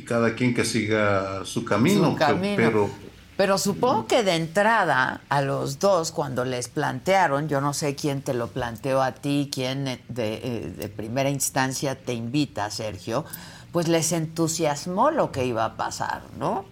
[0.06, 2.16] cada quien que siga su camino.
[2.56, 2.88] Pero,
[3.36, 8.22] pero, supongo que de entrada a los dos, cuando les plantearon, yo no sé quién
[8.22, 13.26] te lo planteó a ti, quién de, de primera instancia te invita, Sergio,
[13.72, 16.64] pues les entusiasmó lo que iba a pasar, ¿no?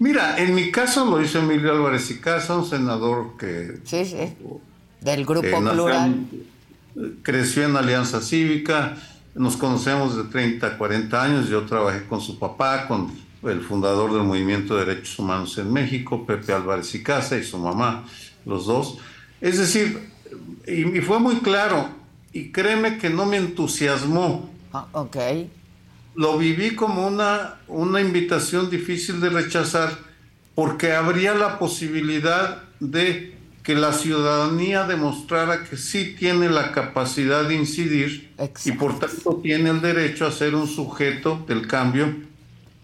[0.00, 3.80] Mira, en mi caso lo hizo Emilio Álvarez y Casa, un senador que...
[3.84, 4.32] Sí, sí.
[5.02, 6.26] Del Grupo Plural.
[7.22, 8.96] creció en Alianza Cívica,
[9.34, 14.22] nos conocemos de 30 40 años, yo trabajé con su papá, con el fundador del
[14.22, 18.06] Movimiento de Derechos Humanos en México, Pepe Álvarez y Casa, y su mamá,
[18.46, 18.96] los dos.
[19.42, 20.08] Es decir,
[20.66, 21.90] y, fue muy claro,
[22.32, 24.48] y créeme que no me entusiasmó.
[24.72, 25.16] Ah, ok
[26.14, 29.90] lo viví como una, una invitación difícil de rechazar
[30.54, 37.54] porque habría la posibilidad de que la ciudadanía demostrara que sí tiene la capacidad de
[37.54, 38.32] incidir
[38.64, 42.14] y por tanto tiene el derecho a ser un sujeto del cambio,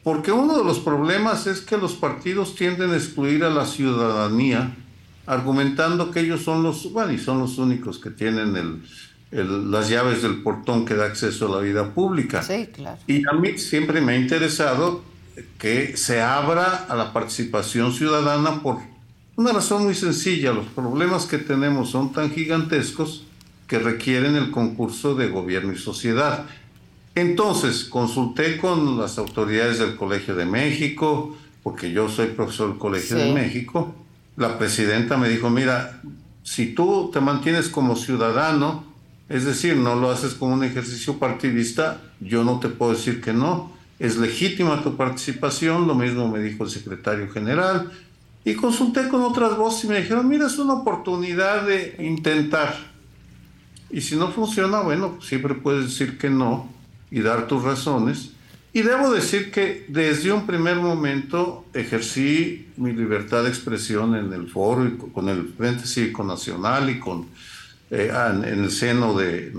[0.05, 4.77] porque uno de los problemas es que los partidos tienden a excluir a la ciudadanía,
[5.27, 8.83] argumentando que ellos son los, bueno, y son los únicos que tienen el,
[9.31, 12.43] las llaves del portón que da acceso a la vida pública.
[12.43, 12.99] Sí, claro.
[13.07, 15.03] Y a mí siempre me ha interesado
[15.59, 18.79] que se abra a la participación ciudadana por
[19.37, 20.53] una razón muy sencilla.
[20.53, 23.25] Los problemas que tenemos son tan gigantescos
[23.67, 26.47] que requieren el concurso de gobierno y sociedad.
[27.15, 33.17] Entonces, consulté con las autoridades del Colegio de México, porque yo soy profesor del Colegio
[33.17, 33.95] de México.
[34.37, 36.01] La presidenta me dijo, mira,
[36.43, 38.85] si tú te mantienes como ciudadano,
[39.29, 43.33] es decir, no lo haces como un ejercicio partidista, yo no te puedo decir que
[43.33, 43.73] no.
[43.99, 47.91] Es legítima tu participación, lo mismo me dijo el secretario general.
[48.45, 52.77] Y consulté con otras voces y me dijeron, mira, es una oportunidad de intentar.
[53.91, 56.69] Y si no funciona, bueno, siempre puedes decir que no
[57.11, 58.31] y dar tus razones.
[58.73, 64.49] Y debo decir que desde un primer momento ejercí mi libertad de expresión en el
[64.49, 67.27] foro y con el Frente Cívico Nacional y con,
[67.91, 69.53] eh, en el seno del,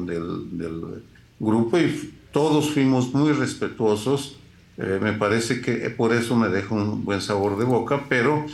[1.39, 4.37] grupo y todos fuimos muy respetuosos.
[4.77, 8.45] Eh, me parece que por eso me deja un buen sabor de boca, pero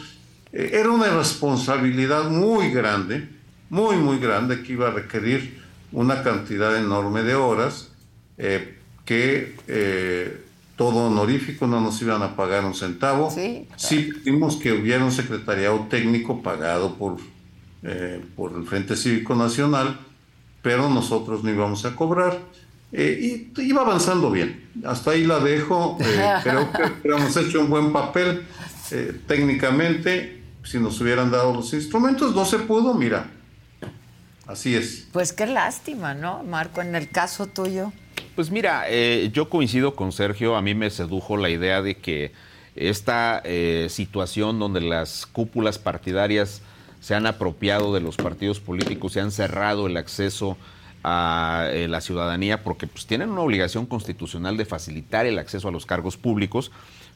[0.52, 3.28] eh, era una responsabilidad muy grande,
[3.70, 7.90] muy, muy grande, que iba a requerir una cantidad enorme de horas
[9.06, 9.56] que
[10.76, 13.30] todo honorífico, no nos iban a pagar un centavo.
[13.30, 17.18] Sí, sí pedimos que hubiera un secretariado técnico pagado por,
[17.84, 20.00] eh, por el Frente Cívico Nacional,
[20.62, 22.40] pero nosotros no íbamos a cobrar.
[22.92, 24.70] Eh, y iba avanzando bien.
[24.86, 25.98] Hasta ahí la dejo.
[26.00, 28.44] Eh, creo que hemos hecho un buen papel.
[29.28, 33.32] técnicamente, si nos hubieran dado los instrumentos, no se pudo, mira.
[34.46, 35.08] Así es.
[35.12, 36.82] Pues qué lástima, ¿no, Marco?
[36.82, 37.92] En el caso tuyo.
[38.36, 42.32] Pues mira, eh, yo coincido con Sergio, a mí me sedujo la idea de que
[42.76, 46.62] esta eh, situación donde las cúpulas partidarias
[47.04, 50.56] se han apropiado de los partidos políticos, se han cerrado el acceso
[51.04, 55.72] a eh, la ciudadanía porque pues, tienen una obligación constitucional de facilitar el acceso a
[55.72, 56.72] los cargos públicos,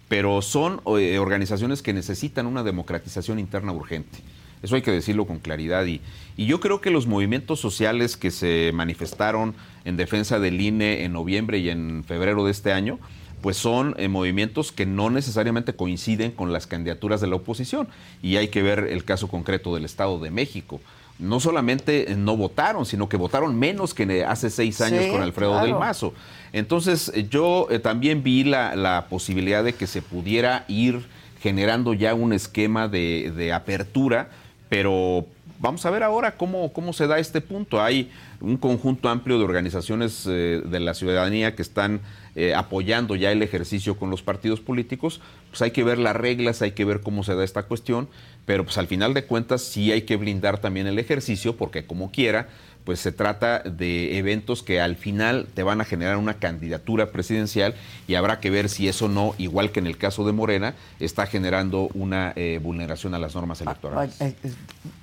[0.10, 4.20] pero son organizaciones que necesitan una democratización interna urgente.
[4.62, 5.86] Eso hay que decirlo con claridad.
[5.86, 6.02] Y,
[6.36, 11.14] y yo creo que los movimientos sociales que se manifestaron en defensa del INE en
[11.14, 13.00] noviembre y en febrero de este año,
[13.42, 17.88] pues son eh, movimientos que no necesariamente coinciden con las candidaturas de la oposición.
[18.22, 20.80] Y hay que ver el caso concreto del Estado de México.
[21.20, 25.74] No solamente no votaron, sino que votaron menos que hace seis años con Alfredo del
[25.74, 26.14] Mazo.
[26.54, 31.08] Entonces yo eh, también vi la, la, posibilidad de que se pudiera ir
[31.42, 34.30] generando ya un esquema de, de apertura
[34.70, 35.26] pero
[35.60, 37.82] vamos a ver ahora cómo, cómo se da este punto.
[37.82, 42.02] Hay un conjunto amplio de organizaciones eh, de la ciudadanía que están
[42.40, 45.22] eh, apoyando ya el ejercicio con los partidos políticos.
[45.50, 48.08] Pues hay que ver las reglas, hay que ver cómo se da esta cuestión,
[48.46, 52.12] pero pues al final de cuentas sí hay que blindar también el ejercicio porque como
[52.12, 52.48] quiera
[52.88, 57.76] pues se trata de eventos que al final te van a generar una candidatura presidencial
[58.08, 61.26] y habrá que ver si eso no, igual que en el caso de Morena, está
[61.26, 64.22] generando una eh, vulneración a las normas electorales.
[64.22, 64.36] Eh,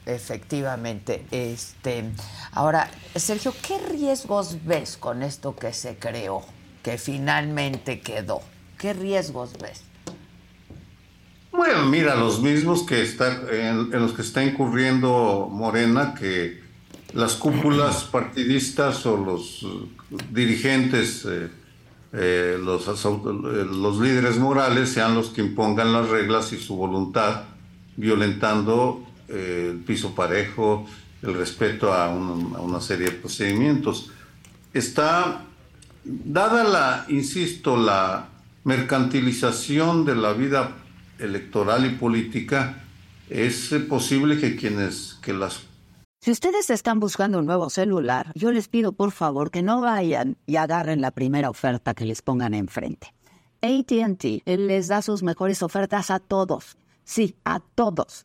[0.07, 1.27] efectivamente.
[1.31, 2.05] Este,
[2.53, 6.43] ahora, Sergio, ¿qué riesgos ves con esto que se creó,
[6.85, 8.43] que finalmente quedó?
[8.79, 9.83] ¿Qué riesgos ves?
[11.51, 16.61] Bueno, mira, los mismos que está, en los que está incurriendo Morena, que
[17.15, 19.67] las cúpulas partidistas o los eh,
[20.31, 21.49] dirigentes, eh,
[22.13, 27.45] eh, los, los, líderes morales sean los que impongan las reglas y su voluntad,
[27.97, 30.87] violentando el piso parejo,
[31.23, 34.11] el respeto a, a, una serie de procedimientos.
[34.73, 35.47] Está,
[36.05, 38.29] dada la, insisto, la
[38.65, 40.77] mercantilización de la vida
[41.19, 42.83] electoral y política,
[43.29, 45.63] es posible que quienes, que las
[46.25, 50.39] si ustedes están buscando un nuevo celular, yo les pido por favor que no vayan
[50.47, 53.13] y agarren la primera oferta que les pongan enfrente.
[53.61, 56.79] ATT les da sus mejores ofertas a todos.
[57.05, 58.25] Sí, a todos.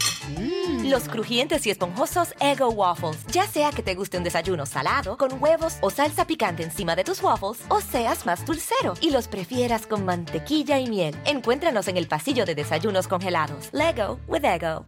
[0.29, 0.89] Mm.
[0.89, 3.25] Los crujientes y esponjosos Ego Waffles.
[3.27, 7.03] Ya sea que te guste un desayuno salado, con huevos o salsa picante encima de
[7.03, 11.15] tus waffles, o seas más dulcero y los prefieras con mantequilla y miel.
[11.25, 13.69] Encuéntranos en el pasillo de desayunos congelados.
[13.71, 14.85] Lego with Ego.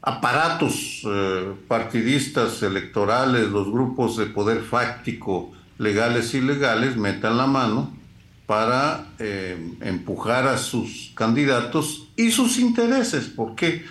[0.00, 7.97] aparatos eh, partidistas electorales, los grupos de poder fáctico, legales y ilegales, metan la mano
[8.48, 13.84] para eh, empujar a sus candidatos y sus intereses, porque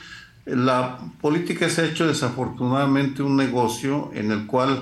[0.46, 4.82] la política se ha hecho desafortunadamente un negocio en el cual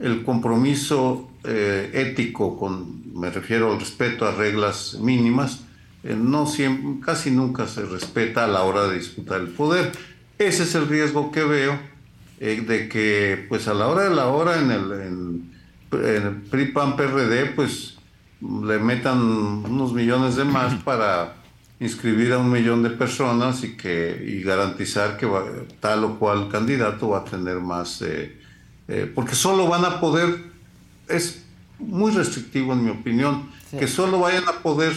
[0.00, 5.60] el compromiso eh, ético, con, me refiero al respeto a reglas mínimas,
[6.02, 9.92] no siempre, casi nunca se respeta a la hora de disputar el poder.
[10.36, 11.78] Ese es el riesgo que veo
[12.40, 15.52] eh, de que, pues a la hora de la hora en el, en,
[15.92, 17.95] el PRI PAN PRD, pues
[18.40, 21.34] le metan unos millones de más para
[21.78, 25.28] inscribir a un millón de personas y que y garantizar que
[25.80, 28.40] tal o cual candidato va a tener más, eh,
[28.88, 30.42] eh, porque solo van a poder,
[31.08, 31.44] es
[31.78, 34.94] muy restrictivo en mi opinión, que solo vayan a poder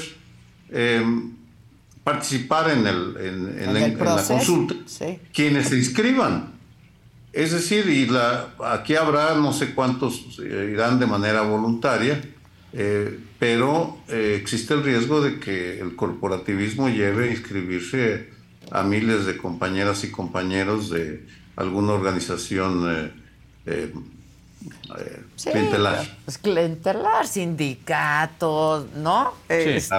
[2.03, 4.75] participar en, el, en, la consulta
[5.33, 6.53] quienes se inscriban.
[7.31, 12.19] Es decir, y la, aquí habrá no sé cuántos eh, irán de manera voluntaria,
[12.73, 18.29] eh, pero eh, existe el riesgo de que el corporativismo lleve a inscribirse
[18.71, 21.25] a miles de compañeras y compañeros de
[21.55, 23.13] alguna organización
[25.35, 25.49] sí,
[26.25, 29.33] Pues clientelar, sindicatos, ¿no?
[29.47, 29.95] Este,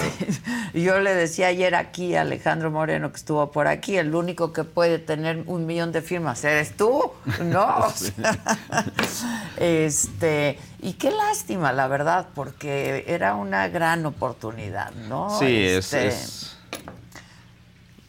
[0.74, 4.64] yo le decía ayer aquí a Alejandro Moreno que estuvo por aquí, el único que
[4.64, 7.12] puede tener un millón de firmas eres tú,
[7.44, 7.86] ¿no?
[9.56, 15.38] este, y qué lástima, la verdad, porque era una gran oportunidad, ¿no?
[15.38, 16.56] Sí, este, es...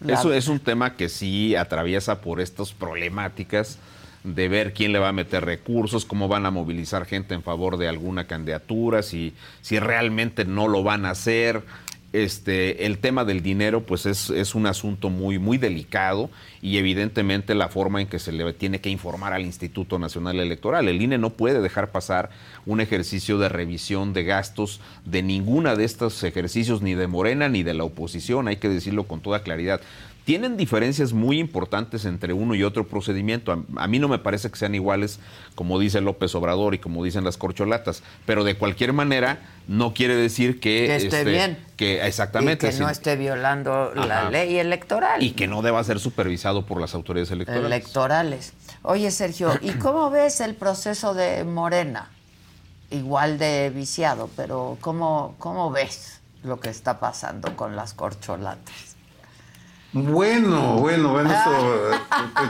[0.08, 3.78] Eso es un tema que sí atraviesa por estas problemáticas
[4.24, 7.78] de ver quién le va a meter recursos, cómo van a movilizar gente en favor
[7.78, 11.64] de alguna candidatura, si, si realmente no lo van a hacer.
[12.14, 16.30] Este, el tema del dinero, pues es, es, un asunto muy, muy delicado
[16.62, 20.90] y evidentemente la forma en que se le tiene que informar al Instituto Nacional Electoral.
[20.90, 22.30] El INE no puede dejar pasar
[22.66, 27.64] un ejercicio de revisión de gastos de ninguna de estos ejercicios, ni de Morena ni
[27.64, 29.80] de la oposición, hay que decirlo con toda claridad
[30.26, 33.66] tienen diferencias muy importantes entre uno y otro procedimiento.
[33.76, 35.20] A, mí no me parece que sean iguales,
[35.56, 40.16] como dice López Obrador y como dicen las corcholatas, pero de cualquier manera no quiere
[40.16, 41.58] decir que, que esté este, bien.
[41.76, 42.70] Que exactamente.
[42.70, 45.24] que no esté violando la ley electoral.
[45.24, 47.66] Y que no deba ser supervisado por las autoridades electorales.
[47.66, 48.54] Electorales.
[48.84, 52.10] Oye, Sergio, ¿y cómo ves el proceso de Morena?
[52.92, 58.91] Igual de viciado, pero ¿cómo, cómo ves lo que está pasando con las corcholatas?
[59.94, 61.98] Bueno, bueno, bueno, eso, eh,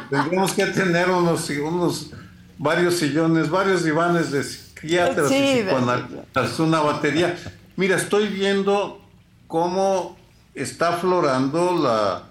[0.10, 2.12] tendríamos que tener unos, unos
[2.58, 7.36] varios sillones, varios divanes de psiquiatras sí, y una batería.
[7.76, 9.02] Mira, estoy viendo
[9.48, 10.18] cómo
[10.54, 12.24] está aflorando la,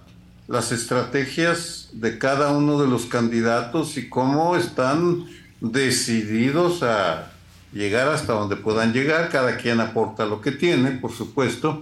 [0.46, 5.26] las estrategias de cada uno de los candidatos y cómo están
[5.60, 7.32] decididos a
[7.72, 9.28] llegar hasta donde puedan llegar.
[9.30, 11.80] Cada quien aporta lo que tiene, por supuesto.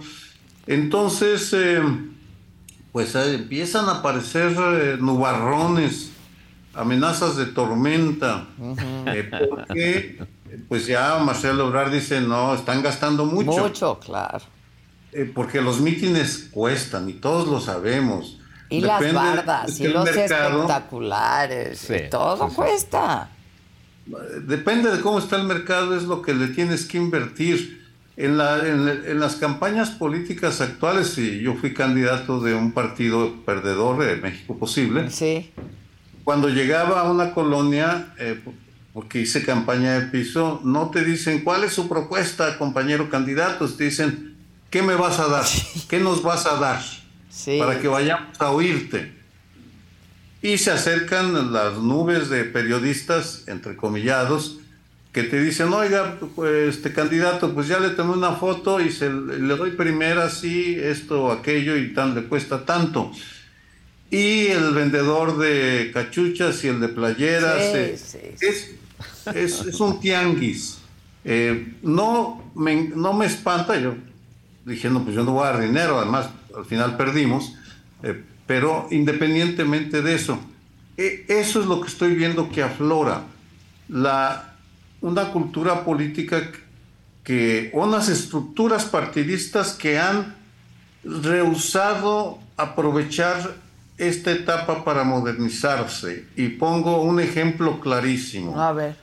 [0.65, 1.81] Entonces, eh,
[2.91, 6.11] pues eh, empiezan a aparecer eh, nubarrones,
[6.73, 8.47] amenazas de tormenta,
[9.07, 10.19] eh, porque
[10.67, 13.51] pues ya Marcelo Obrar dice, no, están gastando mucho.
[13.51, 14.41] Mucho, claro.
[15.33, 18.39] porque los mítines cuestan y todos lo sabemos.
[18.71, 23.29] Y las bardas, y los espectaculares, todo cuesta.
[24.41, 27.78] Depende de cómo está el mercado, es lo que le tienes que invertir.
[28.21, 34.59] En, las campañas políticas actuales, y yo fui candidato de un partido perdedor de México
[34.59, 35.51] Posible, sí.
[36.25, 38.37] cuando llegaba a una colonia, eh,
[38.91, 43.85] porque hice campaña de piso, no te dicen cuál es su propuesta, compañero candidato, te
[43.85, 44.35] dicen,
[44.69, 45.45] ¿qué me vas a dar?
[45.87, 46.81] ¿Qué nos vas a dar?
[47.57, 49.13] Para que vayamos a oírte.
[50.41, 54.58] Y se acercan las nubes de periodistas, entrecomillados,
[55.11, 59.09] que te dicen, oiga, pues, este candidato, pues ya le tomé una foto y se,
[59.09, 63.11] le doy primera, sí, esto, aquello y tan, le cuesta tanto.
[64.11, 67.97] Y el vendedor de cachuchas y el de playeras, eh,
[68.39, 68.71] Es,
[69.33, 70.79] es, un tianguis.
[71.25, 73.95] Eh, no, me, no me espanta, yo
[74.65, 77.53] dije, no, pues yo no voy a dar dinero, además al final perdimos,
[78.03, 80.39] eh, pero independientemente de eso,
[80.97, 83.23] eso es lo que estoy viendo que aflora.
[83.87, 84.48] La,
[85.01, 86.51] una cultura política
[87.23, 90.35] que, unas estructuras partidistas que han
[91.03, 93.55] rehusado aprovechar
[93.97, 96.25] esta etapa para modernizarse.
[96.35, 98.59] Y pongo un ejemplo clarísimo.
[98.59, 98.95] A ver.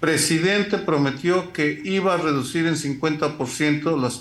[0.00, 4.18] Presidente prometió que iba a reducir en 50% las,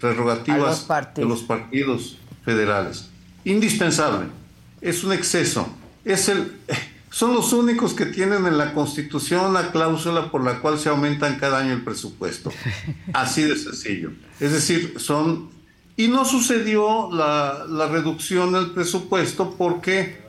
[0.00, 3.08] prerrogativas de los partidos federales.
[3.44, 4.26] Indispensable.
[4.80, 5.68] Es un exceso.
[6.04, 6.52] es el,
[7.10, 11.38] son los únicos que tienen en la Constitución la cláusula por la cual se aumentan
[11.38, 12.52] cada año el presupuesto.
[13.12, 14.12] Así de sencillo.
[14.38, 15.50] Es decir, son...
[15.96, 20.22] Y no sucedió la, la reducción del presupuesto porque,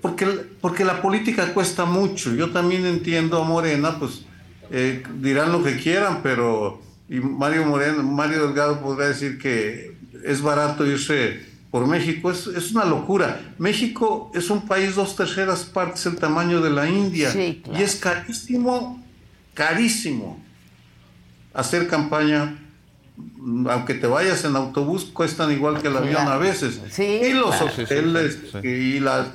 [0.00, 0.26] porque,
[0.60, 2.34] porque la política cuesta mucho.
[2.34, 4.24] Yo también entiendo a Morena, pues
[4.70, 6.82] eh, dirán lo que quieran, pero...
[7.08, 12.30] Y Mario Moreno, Mario Delgado podrá decir que es barato irse por México.
[12.30, 13.38] Es, es, una locura.
[13.58, 17.30] México es un país dos terceras partes el tamaño de la India.
[17.36, 19.04] Y es carísimo,
[19.52, 20.42] carísimo
[21.52, 22.56] hacer campaña.
[23.68, 26.80] Aunque te vayas en autobús, cuestan igual que el avión a veces.
[26.98, 29.26] y los hoteles, y la,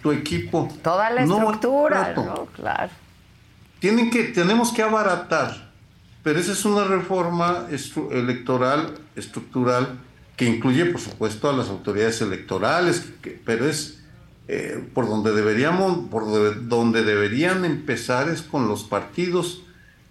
[0.00, 0.68] tu equipo.
[0.84, 2.92] Toda la estructura, no, Claro.
[3.80, 5.72] Tienen que, tenemos que abaratar.
[6.22, 7.66] Pero esa es una reforma
[8.12, 9.98] electoral, estructural,
[10.40, 13.04] que incluye, por supuesto, a las autoridades electorales,
[13.44, 14.00] pero es
[14.48, 19.64] eh, por donde deberíamos, por donde deberían empezar es con los partidos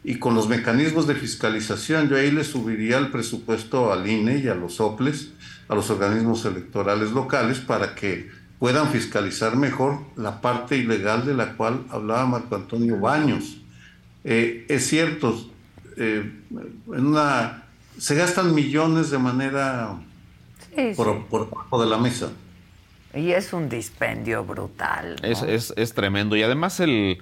[0.03, 2.09] y con los mecanismos de fiscalización.
[2.09, 5.32] Yo ahí le subiría el presupuesto al INE y a los OPLES,
[5.67, 11.53] a los organismos electorales locales, para que puedan fiscalizar mejor la parte ilegal de la
[11.53, 13.61] cual hablaba Marco Antonio Baños.
[14.23, 15.49] Eh, es cierto,
[15.97, 16.32] eh,
[17.97, 19.99] se gastan millones de manera
[20.95, 22.32] por, por de la mesa.
[23.13, 25.15] Y es un dispendio brutal.
[25.24, 26.36] Es, es, tremendo.
[26.36, 27.20] Y además el,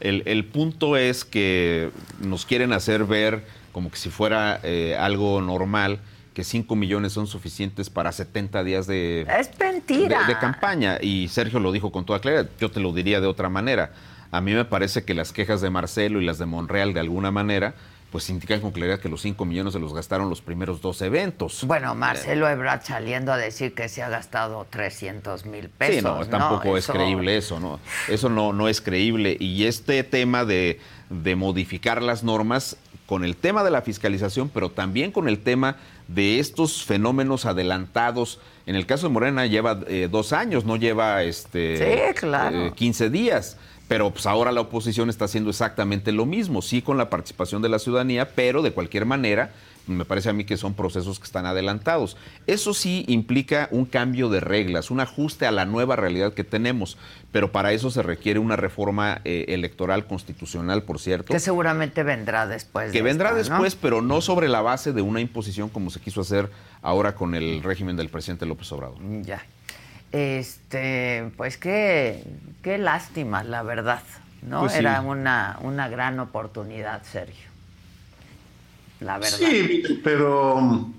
[0.00, 1.90] el, punto es que
[2.20, 6.00] nos quieren hacer ver como que si fuera eh, algo normal
[6.34, 10.26] que 5 millones son suficientes para 70 días de, es mentira.
[10.26, 10.98] de, campaña.
[11.00, 12.48] Y Sergio lo dijo con toda claridad.
[12.60, 13.92] Yo te lo diría de otra manera.
[14.30, 17.30] A mí me parece que las quejas de Marcelo y las de Monreal de alguna
[17.30, 17.74] manera
[18.10, 21.64] pues indican con claridad que los 5 millones se los gastaron los primeros dos eventos.
[21.64, 25.96] Bueno, Marcelo Ebrard saliendo a decir que se ha gastado 300 mil pesos.
[25.96, 27.78] Sí, no, tampoco es creíble eso, ¿no?
[28.08, 29.36] Eso no, no es creíble.
[29.38, 34.70] Y este tema de, de modificar las normas con el tema de la fiscalización, pero
[34.70, 38.40] también con el tema de estos fenómenos adelantados.
[38.66, 42.14] En el caso de Morena lleva eh, dos años, no lleva este,
[42.74, 43.56] 15 eh, días.
[43.90, 47.68] Pero pues ahora la oposición está haciendo exactamente lo mismo, sí con la participación de
[47.68, 49.50] la ciudadanía, pero de cualquier manera
[49.88, 52.16] me parece a mí que son procesos que están adelantados.
[52.46, 56.98] Eso sí implica un cambio de reglas, un ajuste a la nueva realidad que tenemos,
[57.32, 61.32] pero para eso se requiere una reforma eh, electoral constitucional, por cierto.
[61.32, 62.92] Que seguramente vendrá después.
[62.92, 66.48] Que vendrá después, pero no sobre la base de una imposición como se quiso hacer
[66.80, 68.98] ahora con el régimen del presidente López Obrador.
[69.22, 69.42] Ya.
[70.12, 72.24] Este, pues qué,
[72.62, 74.02] qué lástima, la verdad.
[74.42, 74.60] ¿no?
[74.60, 77.48] Pues Era una, una gran oportunidad, Sergio.
[79.00, 79.38] La verdad.
[79.38, 80.90] Sí, pero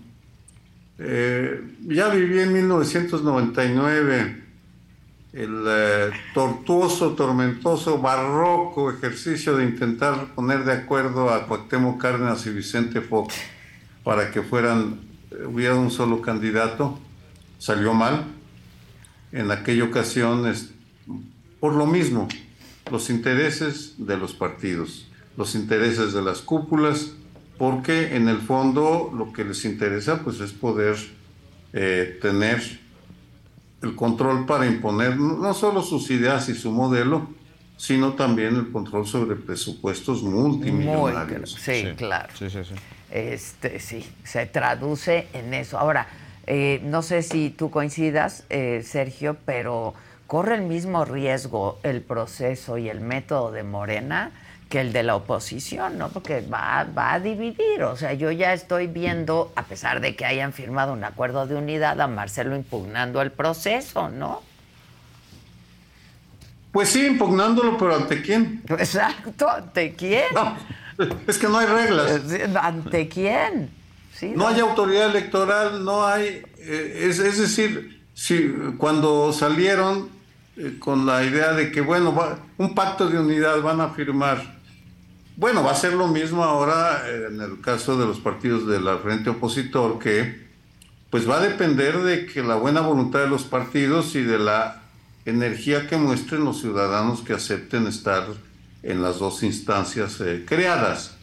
[0.97, 4.43] eh, ya viví en 1999
[5.33, 12.49] el eh, tortuoso, tormentoso, barroco ejercicio de intentar poner de acuerdo a Cuauhtémoc Cárdenas y
[12.49, 13.35] Vicente Fox
[14.03, 14.99] para que fueran,
[15.45, 16.99] hubiera un solo candidato.
[17.59, 18.25] Salió mal
[19.31, 20.71] en aquella ocasión es
[21.61, 22.27] por lo mismo,
[22.91, 25.07] los intereses de los partidos,
[25.37, 27.11] los intereses de las cúpulas,
[27.59, 30.95] porque en el fondo lo que les interesa pues es poder
[31.73, 32.79] eh, tener
[33.83, 37.29] el control para imponer no solo sus ideas y su modelo,
[37.77, 41.57] sino también el control sobre presupuestos multimillonarios.
[41.59, 42.33] sí, claro.
[42.37, 42.73] Sí, sí, sí.
[43.11, 45.77] Este, sí, se traduce en eso.
[45.77, 46.07] Ahora,
[46.47, 49.93] eh, no sé si tú coincidas, eh, Sergio, pero
[50.27, 54.31] corre el mismo riesgo el proceso y el método de Morena
[54.69, 56.09] que el de la oposición, ¿no?
[56.09, 57.83] Porque va, va a dividir.
[57.83, 61.55] O sea, yo ya estoy viendo, a pesar de que hayan firmado un acuerdo de
[61.55, 64.41] unidad, a Marcelo impugnando el proceso, ¿no?
[66.71, 68.63] Pues sí, impugnándolo, pero ¿ante quién?
[68.69, 70.23] Exacto, ¿ante quién?
[71.27, 72.21] es que no hay reglas.
[72.55, 73.80] ¿Ante quién?
[74.35, 80.09] No, hay autoridad electoral, no hay, eh, es, decir, si, cuando salieron
[80.57, 82.15] eh, con la idea de que, bueno,
[82.57, 84.59] un pacto de unidad van a firmar,
[85.37, 88.79] bueno, va a ser lo mismo ahora eh, en el caso de los partidos de
[88.79, 90.49] la frente opositor, que
[91.09, 94.83] pues va a depender de que la buena voluntad de los partidos y de la
[95.25, 98.27] energía que muestren los ciudadanos que acepten estar
[98.81, 101.17] en las dos instancias creadas.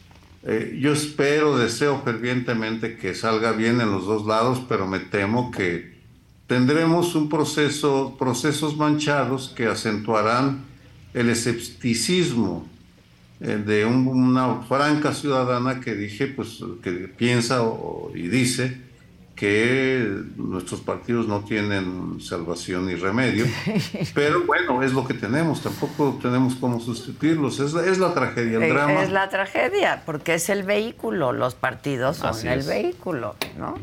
[0.44, 5.50] Eh, yo espero, deseo fervientemente que salga bien en los dos lados, pero me temo
[5.50, 5.98] que
[6.46, 10.64] tendremos un proceso, procesos manchados que acentuarán
[11.12, 12.66] el escepticismo
[13.40, 17.62] eh, de una franca ciudadana que dije, pues, que piensa
[18.14, 18.87] y dice
[19.38, 23.46] que nuestros partidos no tienen salvación ni remedio,
[24.14, 28.58] pero bueno, es lo que tenemos, tampoco tenemos cómo sustituirlos, es la, es la tragedia,
[28.58, 29.00] el drama.
[29.00, 32.66] Es la tragedia, porque es el vehículo, los partidos son Así el es.
[32.66, 33.76] vehículo, ¿no?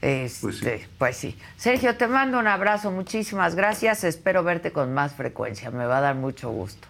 [0.00, 0.60] Este, Pues
[0.98, 1.32] pues sí.
[1.32, 1.38] sí.
[1.56, 4.04] Sergio, te mando un abrazo, muchísimas gracias.
[4.04, 6.86] Espero verte con más frecuencia, me va a dar mucho gusto.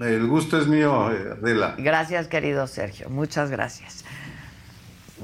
[0.00, 1.76] El gusto es mío, eh, Adela.
[1.78, 4.04] Gracias, querido Sergio, muchas gracias.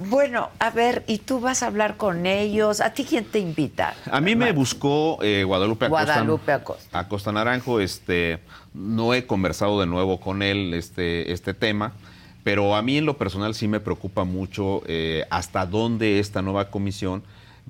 [0.07, 2.81] Bueno, a ver, ¿y tú vas a hablar con ellos?
[2.81, 3.95] ¿A ti quién te invita?
[4.11, 6.05] A mí me buscó eh, Guadalupe Acosta.
[6.05, 6.99] Guadalupe Acosta.
[6.99, 7.81] Acosta Naranjo.
[7.81, 8.39] Este,
[8.75, 11.93] no he conversado de nuevo con él este, este tema,
[12.45, 16.71] pero a mí en lo personal sí me preocupa mucho eh, hasta dónde esta nueva
[16.71, 17.23] comisión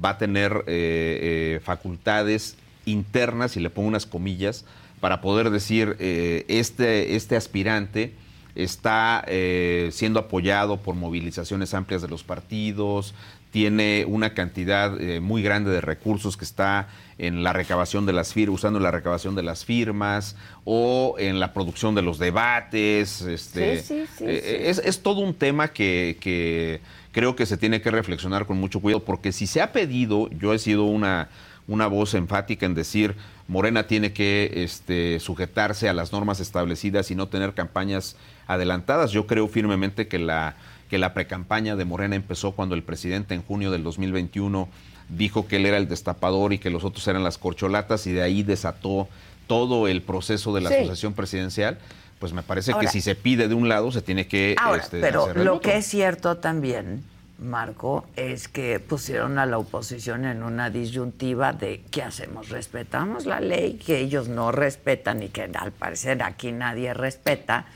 [0.02, 4.64] va a tener eh, facultades internas, y le pongo unas comillas,
[5.00, 8.14] para poder decir, este, este aspirante
[8.58, 13.14] está eh, siendo apoyado por movilizaciones amplias de los partidos,
[13.52, 18.34] tiene una cantidad eh, muy grande de recursos que está en la recabación de las
[18.34, 23.22] firmas, usando la recabación de las firmas o en la producción de los debates.
[23.22, 24.68] Este, Sí, sí, sí, eh, sí.
[24.68, 26.80] Es, es todo un tema que, que
[27.12, 30.52] creo que se tiene que reflexionar con mucho cuidado, porque si se ha pedido, yo
[30.52, 31.28] he sido una,
[31.68, 33.14] una voz enfática en decir,
[33.48, 38.14] Morena tiene que este, sujetarse a las normas establecidas y no tener campañas
[38.46, 39.10] adelantadas.
[39.10, 40.54] Yo creo firmemente que la,
[40.90, 44.68] que la precampaña de Morena empezó cuando el presidente en junio del 2021
[45.08, 48.20] dijo que él era el destapador y que los otros eran las corcholatas y de
[48.22, 49.08] ahí desató
[49.46, 50.74] todo el proceso de la Sí.
[50.76, 51.78] asociación presidencial.
[52.18, 54.82] Pues me parece Ahora- que si se pide de un lado, se tiene que Ahora,
[54.82, 55.60] este, pero lo otro.
[55.62, 57.02] que es cierto también,
[57.38, 62.48] Marco, es que pusieron a la oposición en una disyuntiva de ¿qué hacemos?
[62.48, 67.66] ¿Respetamos la ley que ellos no respetan y que al parecer aquí nadie respeta?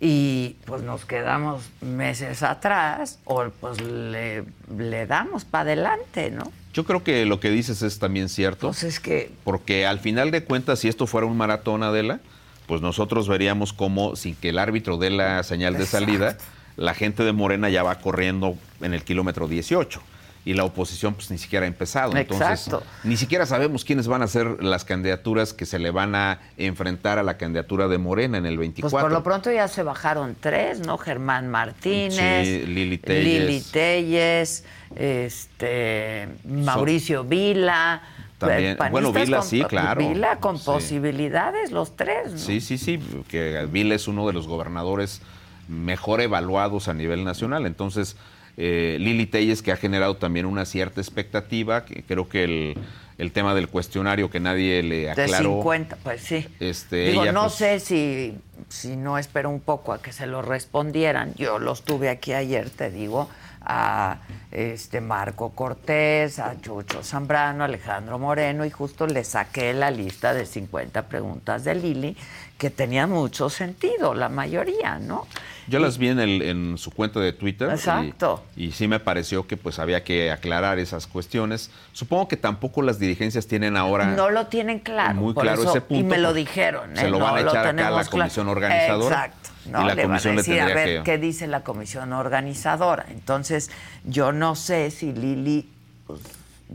[0.00, 4.44] Y pues nos quedamos meses atrás o pues le,
[4.76, 6.50] le damos para adelante, ¿no?
[6.72, 8.68] Yo creo que lo que dices es también cierto.
[8.68, 12.20] Pues es que Porque al final de cuentas, si esto fuera un maratón, Adela,
[12.66, 16.36] pues nosotros veríamos cómo, sin que el árbitro dé la señal de salida,
[16.78, 20.00] la gente de Morena ya va corriendo en el kilómetro 18.
[20.44, 22.16] Y la oposición pues ni siquiera ha empezado.
[22.16, 22.82] Entonces, Exacto.
[23.04, 27.18] ni siquiera sabemos quiénes van a ser las candidaturas que se le van a enfrentar
[27.18, 28.90] a la candidatura de Morena en el 24.
[28.90, 30.96] Pues por lo pronto ya se bajaron tres, ¿no?
[30.96, 33.24] Germán Martínez, Sí, Lili Telles.
[33.44, 34.64] Lili Telles,
[34.96, 38.02] este, Mauricio Vila.
[38.38, 40.00] También, bueno, Vila con- sí, claro.
[40.08, 40.64] Vila con Sí.
[40.64, 42.38] posibilidades, los tres, ¿no?
[42.38, 45.20] Sí, sí, sí, que Vila es uno de los gobernadores
[45.68, 47.66] mejor evaluados a nivel nacional.
[47.66, 48.16] Entonces,
[48.56, 52.78] eh, Lili Telles, que ha generado también una cierta expectativa, que creo que el,
[53.18, 55.56] el tema del cuestionario que nadie le De aclaró.
[55.56, 56.48] 50, pues sí.
[56.58, 58.38] Este, Digo, ella, no pues, sé si,
[58.68, 61.34] si no espero un poco a que se lo respondieran.
[61.34, 63.28] Yo los tuve aquí ayer, te digo,
[63.60, 64.18] a
[64.50, 70.46] este Marco Cortés, a Chucho Zambrano, Alejandro Moreno, y justo le saqué la lista de
[70.46, 72.16] 50 preguntas de Lili,
[72.56, 75.26] que tenía mucho sentido, la mayoría, ¿no?
[75.68, 77.68] Yo las vi en, el- en su cuenta de Twitter.
[77.70, 78.42] Exacto.
[78.56, 81.70] Y, sí me pareció que pues había que aclarar esas cuestiones.
[81.92, 84.06] Supongo que tampoco las dirigencias tienen ahora...
[84.06, 85.14] No lo tienen claro.
[85.14, 86.96] Muy claro eso- ese punto, Y me lo porque dijeron.
[86.96, 87.10] se ¿eh?
[87.10, 89.50] lo No van a echar acá a la comisión organizadora, Exacto.
[89.66, 92.12] y la Le van a comisión le decir, a ver que- qué dice la comisión
[92.14, 93.04] organizadora.
[93.10, 93.70] Entonces,
[94.04, 95.68] yo no sé si Lili
[96.06, 96.20] pues,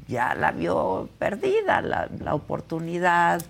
[0.07, 3.41] ya la vio perdida, la, la oportunidad,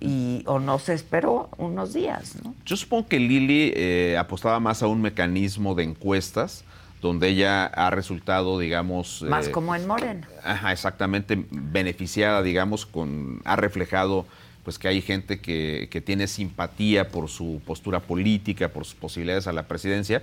[0.00, 2.54] y, o no se esperó unos días, ¿no?
[2.64, 6.64] Yo supongo que Lili eh, apostaba más a un mecanismo de encuestas
[7.00, 9.22] donde ella ha resultado, digamos...
[9.22, 10.26] Más eh, como en Morena.
[10.42, 14.26] Ajá, exactamente, beneficiada, digamos, con, ha reflejado
[14.64, 19.46] pues que hay gente que, que tiene simpatía por su postura política, por sus posibilidades
[19.46, 20.22] a la presidencia,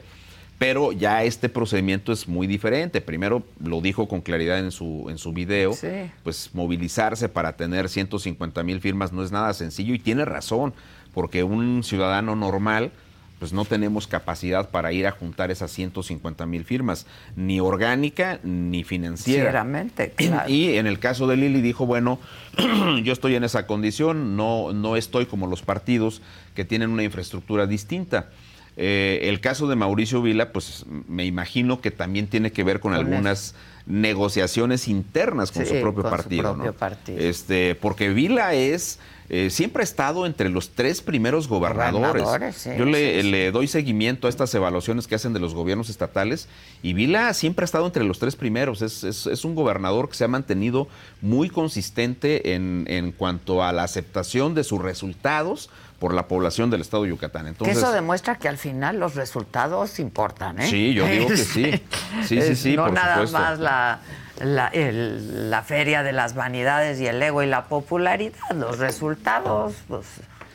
[0.61, 3.01] pero ya este procedimiento es muy diferente.
[3.01, 5.87] Primero lo dijo con claridad en su, en su video, Sí.
[6.23, 10.75] pues movilizarse para tener 150 mil firmas no es nada sencillo y tiene razón,
[11.15, 12.91] porque un ciudadano normal
[13.39, 18.83] pues no tenemos capacidad para ir a juntar esas 150 mil firmas, ni orgánica ni
[18.83, 19.45] financiera.
[19.45, 20.47] Sinceramente, claro.
[20.47, 22.19] Y en el caso de Lili dijo, bueno,
[23.03, 26.21] yo estoy en esa condición, no, no estoy como los partidos
[26.53, 28.29] que tienen una infraestructura distinta.
[28.77, 32.93] Eh, el caso de Mauricio Vila, pues me imagino que también tiene que ver con,
[32.93, 33.53] Con algunas
[33.85, 36.43] negociaciones internas con Sí, su propio con su partido.
[36.53, 36.77] propio ¿no?
[36.77, 37.19] partido.
[37.19, 38.99] Este, porque Vila es,
[39.29, 42.23] eh, siempre ha estado entre los tres primeros gobernadores.
[42.23, 43.31] Gobernadores, sí, Yo le, sí, sí.
[43.31, 46.47] le doy seguimiento a estas evaluaciones que hacen de los gobiernos estatales
[46.83, 48.81] y Vila siempre ha estado entre los tres primeros.
[48.81, 50.87] Es, es- es un gobernador que se ha mantenido
[51.21, 55.69] muy consistente en, en cuanto a la aceptación de sus resultados
[56.01, 57.45] por la población del estado de Yucatán.
[57.45, 60.67] Entonces, que eso demuestra que al final los resultados importan, ¿eh?
[60.67, 61.71] Sí, yo digo que sí.
[62.25, 63.37] Sí, sí, sí, no por nada supuesto.
[63.37, 63.99] más la,
[64.43, 68.39] la, el- la feria de las vanidades y el ego y la popularidad.
[68.55, 70.07] Los resultados pues,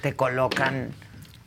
[0.02, 0.88] te colocan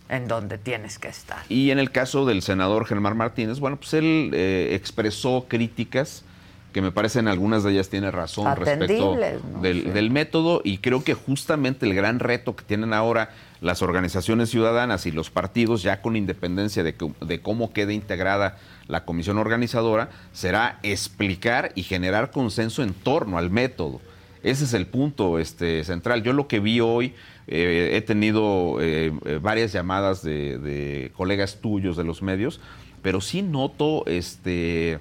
[0.08, 1.39] en donde tienes que estar.
[1.50, 6.24] Y en el caso del senador Germán Martínez, bueno, pues él eh, expresó críticas
[6.72, 9.60] que me parecen algunas de ellas tiene razón respecto Atendibles, ¿no?
[9.62, 9.89] del, Sí.
[9.89, 13.32] del método y creo que justamente el gran reto que tienen ahora
[13.62, 16.95] las organizaciones ciudadanas y los partidos, ya con independencia de,
[17.41, 18.57] cómo quede integrada
[18.88, 24.01] la comisión organizadora, será explicar y generar consenso en torno al método.
[24.41, 26.24] Ese es el punto este, central.
[26.24, 27.14] Yo lo que vi hoy,
[27.47, 32.62] eh, he tenido eh, eh, varias llamadas de, de colegas tuyos de los medios,
[33.01, 34.99] pero sí noto este,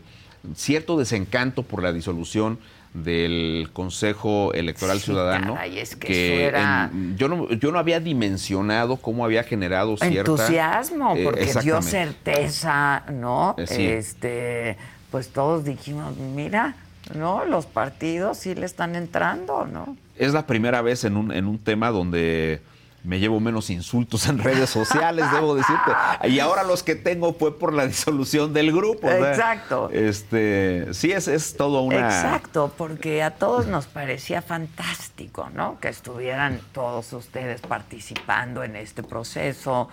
[0.55, 2.59] cierto desencanto por la disolución
[2.95, 5.55] del Consejo Electoral Sí, Ciudadano.
[5.55, 9.97] caray, es que eso era- en- yo, no, yo no había dimensionado cómo había generado
[9.97, 10.31] cierta...
[10.33, 13.55] Entusiasmo, eh, porque dio certeza, ¿no?
[13.59, 13.87] Eh, sí.
[13.87, 14.77] Este,
[15.11, 16.77] pues todos dijimos, mira,
[17.15, 17.45] ¿no?
[17.45, 19.97] Los partidos sí le están entrando, ¿no?
[20.17, 22.61] es la primera vez en un, en un tema donde
[23.09, 25.91] me llevo menos insultos en redes sociales, debo decirte.
[26.25, 29.09] Y ahora los que tengo fue por la disolución del grupo.
[29.09, 29.89] sea, Exacto.
[29.91, 31.97] Este, sí, es, es todo una...
[32.07, 35.81] Exacto, porque a todos nos parecía fantástico, ¿no?
[35.81, 39.89] Que estuvieran todos ustedes participando en este proceso.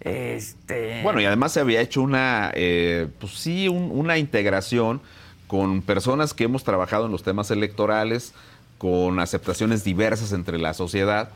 [0.00, 5.00] Este, Bueno, y además se había hecho una, eh, pues sí, un- una integración
[5.48, 8.32] con personas que hemos trabajado en los temas electorales,
[8.78, 11.30] con aceptaciones diversas entre la sociedad,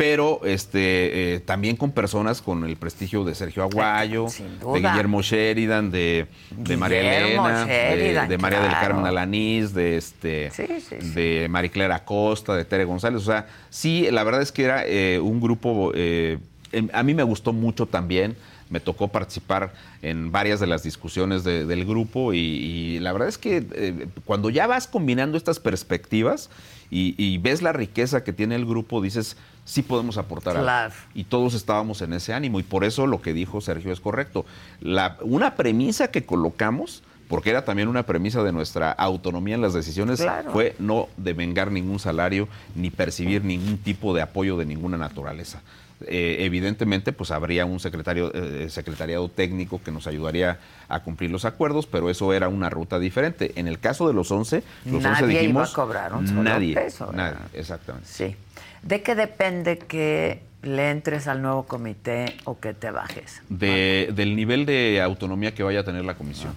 [0.00, 4.28] pero este, eh, también con personas con el prestigio de Sergio Aguayo,
[4.64, 4.88] de.
[4.88, 6.26] Guillermo Sheridan, de,
[6.56, 8.70] de María Elena, de- Sheridan, de, María del.
[8.70, 11.10] Carmen Alanís, de este, Sí, sí, sí.
[11.10, 11.48] de
[11.92, 13.20] Acosta, de Tere González.
[13.20, 16.38] O sea, sí, la verdad es que era eh, un grupo, eh,
[16.72, 18.36] em- a mí me gustó mucho también.
[18.70, 23.28] Me tocó participar en varias de las discusiones de- del grupo y, y la verdad
[23.28, 26.48] es que eh, cuando ya vas combinando estas perspectivas
[26.90, 30.64] y, y ves la riqueza que tiene el grupo, dices, sí podemos aportar algo.
[30.64, 30.94] Claro.
[31.14, 34.46] Y todos estábamos en ese ánimo y por eso lo que dijo Sergio es correcto.
[34.80, 39.74] La, una premisa que colocamos, porque era también una premisa de nuestra autonomía en las
[39.74, 40.50] decisiones, Claro.
[40.52, 45.60] fue no devengar ningún salario ni percibir ningún tipo de apoyo de ninguna naturaleza.
[46.06, 51.44] Eh, evidentemente, pues habría un secretario, eh, secretariado técnico que nos ayudaría a cumplir los
[51.44, 53.52] acuerdos, pero eso era una ruta diferente.
[53.56, 55.70] En el caso de los 11, los 11 Nadie iba dijimos...
[55.70, 57.12] a cobrar un solo nadie, peso,
[57.52, 58.08] exactamente.
[58.08, 58.34] Sí.
[58.82, 63.42] ¿De qué depende que le entres al nuevo comité o que te bajes?
[63.50, 66.54] de- del nivel de autonomía que vaya a tener la comisión,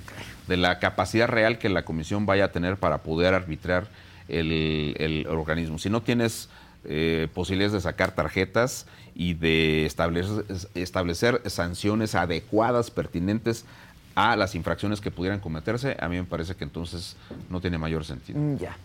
[0.48, 3.88] de la capacidad real que la comisión vaya a tener para poder arbitrar
[4.30, 5.80] el, el organismo.
[5.80, 6.48] Si no tienes
[6.86, 10.45] eh, posibilidades de sacar tarjetas y de establecer,
[10.76, 13.66] establecer sanciones adecuadas, pertinentes
[14.16, 17.16] a las infracciones que pudieran cometerse, a mí me parece que entonces
[17.49, 18.39] no tiene mayor sentido.
[18.39, 18.76] Mm, Ya.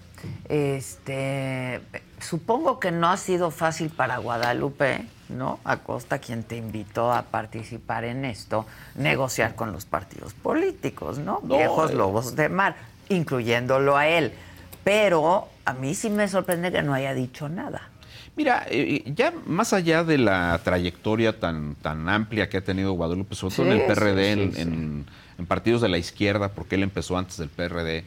[0.48, 1.80] Este,
[2.20, 5.60] supongo que no ha sido fácil para Guadalupe, ¿no?
[5.62, 8.66] Acosta, quien te invitó a participar en esto,
[8.96, 11.40] negociar con los partidos políticos, ¿no?
[11.44, 11.94] No, Viejos eh.
[11.94, 12.74] lobos de mar,
[13.08, 14.32] incluyéndolo a él.
[14.82, 17.88] Pero a mí sí me sorprende que no haya dicho nada.
[18.38, 23.34] Mira, eh, ya más allá de la trayectoria tan, tan amplia que ha tenido Guadalupe,
[23.34, 25.06] sobre todo en el PRD, sí, en, sí, en-
[25.38, 28.04] en partidos de la izquierda, porque él empezó antes del PRD.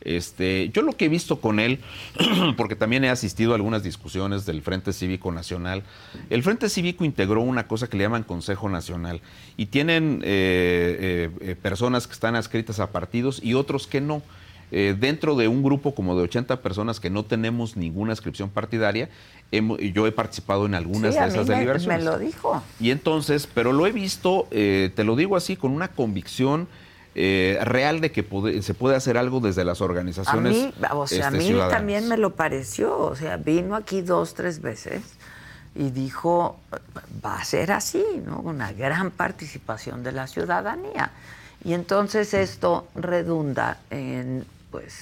[0.00, 1.78] Este, yo lo que he visto con él,
[2.56, 5.82] porque también he asistido a algunas discusiones del Frente Cívico Nacional,
[6.30, 9.20] el Frente Cívico integró una cosa que le llaman Consejo Nacional
[9.56, 14.22] y tienen eh, eh, eh, personas que están adscritas a partidos y otros que no.
[14.70, 19.08] Eh, dentro de un grupo como de 80 personas que no tenemos ninguna inscripción partidaria,
[19.50, 21.98] yo he participado en algunas Sí, de a esas me- deliberaciones.
[21.98, 22.62] me lo dijo.
[22.80, 26.68] Y entonces, pero lo he visto, eh, te lo digo así, con una convicción
[27.20, 30.52] eh, real de que puede- se puede hacer algo desde las A organizaciones.
[30.52, 31.76] mí, o sea, a este, mí ciudadanas.
[31.76, 32.96] también me lo pareció.
[32.96, 35.02] O sea, vino aquí dos, tres veces
[35.74, 36.60] y dijo,
[37.24, 38.38] va a ser así, ¿no?
[38.40, 41.10] Una gran participación de la ciudadanía.
[41.64, 44.94] Y entonces esto redunda en, pues,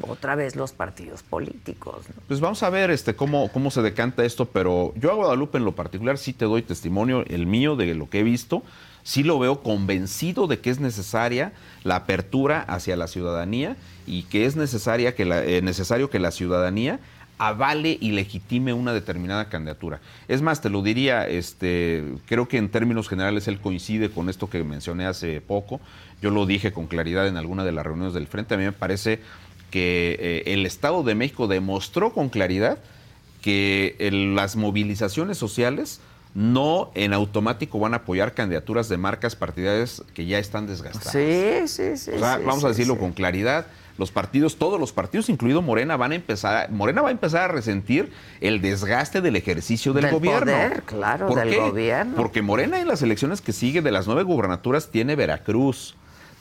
[0.00, 2.06] otra vez los partidos políticos.
[2.26, 5.64] Pues vamos a ver este, cómo, cómo se decanta esto, pero yo a Guadalupe en
[5.64, 8.62] lo particular sí te doy testimonio, el mío, de lo que he visto.
[9.02, 13.76] Sí lo veo convencido de que es necesaria la apertura hacia la ciudadanía
[14.06, 17.00] y que es necesaria que la, eh, necesario que la ciudadanía
[17.38, 20.00] avale y legitime una determinada candidatura.
[20.28, 24.48] Es más, te lo diría, este, creo que en términos generales él coincide con esto
[24.48, 25.80] que mencioné hace poco.
[26.22, 28.54] Yo lo dije con claridad en alguna de las reuniones del Frente.
[28.54, 29.20] A mí me parece
[29.74, 32.78] que eh, el Estado de México demostró con claridad
[33.42, 36.00] que el- las movilizaciones sociales
[36.32, 41.10] no en automático van a apoyar candidaturas de marcas partidarias que ya están desgastadas.
[41.10, 42.12] Sí, sí, sí.
[42.14, 43.00] O sea, sí, vamos a decirlo sí.
[43.00, 43.66] con claridad.
[43.98, 47.48] Los partidos, todos los partidos, incluido Morena, van a empezar, Morena va a empezar a
[47.52, 50.52] resentir el desgaste del ejercicio del, Del gobierno.
[50.52, 51.56] poder, claro, ¿Por del qué?
[51.58, 52.14] gobierno.
[52.16, 55.94] Porque Morena en las elecciones que sigue de las nueve gubernaturas tiene Veracruz,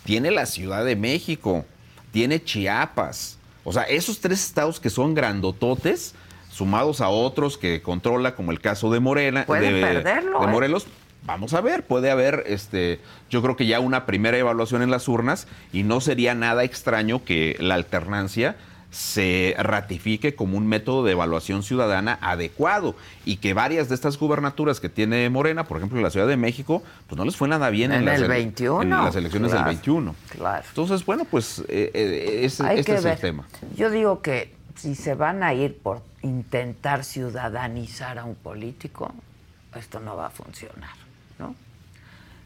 [0.06, 1.66] tiene la Ciudad de México,
[2.14, 3.40] tiene Chiapas.
[3.66, 6.14] O sea, esos tres estados que son grandototes,
[6.52, 10.50] sumados a otros que controla, como el caso de Morena, Pueden de, perderlo, de ¿eh?
[10.50, 10.88] Morelos,
[11.26, 13.00] Vamos a ver, puede haber, este,
[13.30, 17.24] yo creo que ya una primera evaluación en las urnas y no sería nada extraño
[17.24, 18.58] que la alternancia
[18.94, 24.80] se ratifique como un método de evaluación ciudadana adecuado y que varias de estas gubernaturas
[24.80, 27.70] que tiene Morena, por ejemplo en la Ciudad de México, pues no les fue nada
[27.72, 30.16] bien en, En las, el ele- 21, en las elecciones claro, del 21.
[30.30, 30.64] claro.
[30.70, 33.14] Entonces, bueno, pues eh, eh, ese- Hay este que es ver.
[33.14, 33.48] el tema.
[33.76, 39.12] Yo digo que si se van a ir por intentar ciudadanizar a un político,
[39.76, 40.92] esto no va a funcionar,
[41.40, 41.56] ¿no?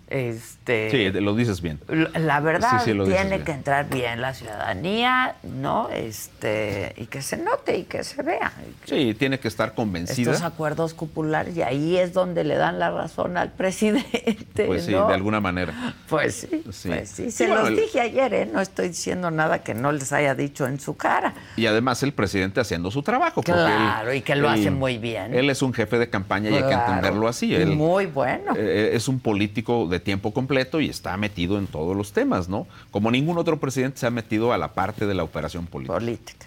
[0.10, 1.80] Este, Sí, lo dices bien.
[2.16, 3.44] La verdad Sí, sí, tiene bien.
[3.44, 5.90] que entrar bien la ciudadanía, ¿no?
[5.90, 8.52] Este, y que se note y que se vea.
[8.86, 10.32] Sí, tiene que estar convencida.
[10.32, 14.66] Estos acuerdos populares y ahí es donde le dan la razón al presidente.
[14.66, 15.96] Pues sí, de alguna manera.
[16.10, 16.90] Pues sí, Sí.
[16.90, 18.46] pues Se bueno, los dije ayer, ¿eh?
[18.52, 21.34] No estoy diciendo nada que no les haya dicho en su cara.
[21.58, 23.42] Y además el presidente haciendo su trabajo.
[23.44, 25.34] Claro, él- y que lo él- hace muy bien.
[25.34, 27.54] Él es un jefe de campaña y hay que entenderlo así.
[27.54, 28.54] Él, muy bueno.
[28.56, 32.68] eh, es un político de tiempo completo y está metido en todos los temas, ¿no?
[32.92, 35.94] Como ningún otro presidente se ha metido a la parte de la operación política.
[35.96, 36.46] Política.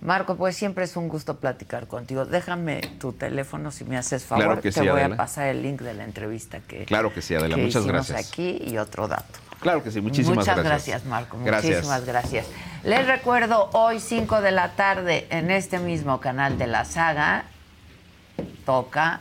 [0.00, 2.26] Marco, pues siempre es un gusto platicar contigo.
[2.26, 4.44] Déjame tu teléfono si me haces favor.
[4.44, 5.14] Claro que Te sí, voy Adela.
[5.14, 7.56] a pasar el link de la entrevista que, Claro que sí, Adela.
[7.56, 8.28] que Muchas gracias.
[8.30, 9.38] aquí y otro dato.
[9.60, 10.88] Claro que sí, muchísimas Muchas gracias.
[10.88, 11.38] gracias, Marco.
[11.42, 11.72] Gracias.
[11.76, 12.46] Muchísimas gracias.
[12.82, 17.46] Les recuerdo, hoy 5 de la tarde, en este mismo canal de la saga,
[18.66, 19.20] toca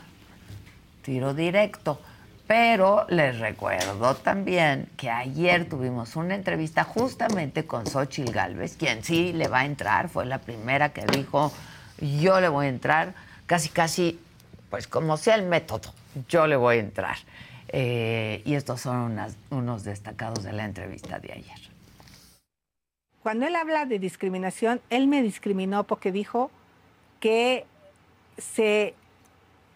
[1.03, 2.01] tiro directo.
[2.47, 9.31] Pero les recuerdo también que ayer tuvimos una entrevista justamente con Xochil Gálvez, quien sí
[9.31, 11.53] le va a entrar, fue la primera que dijo,
[11.99, 13.13] yo le voy a entrar,
[13.45, 14.19] casi casi,
[14.69, 15.93] pues como sea el método,
[16.27, 17.15] yo le voy a entrar.
[17.69, 19.17] Eh, y estos son
[19.49, 21.57] unos destacados de la entrevista de ayer.
[23.23, 26.51] Cuando él habla de discriminación, él me discriminó porque dijo
[27.21, 27.65] que
[28.37, 28.95] se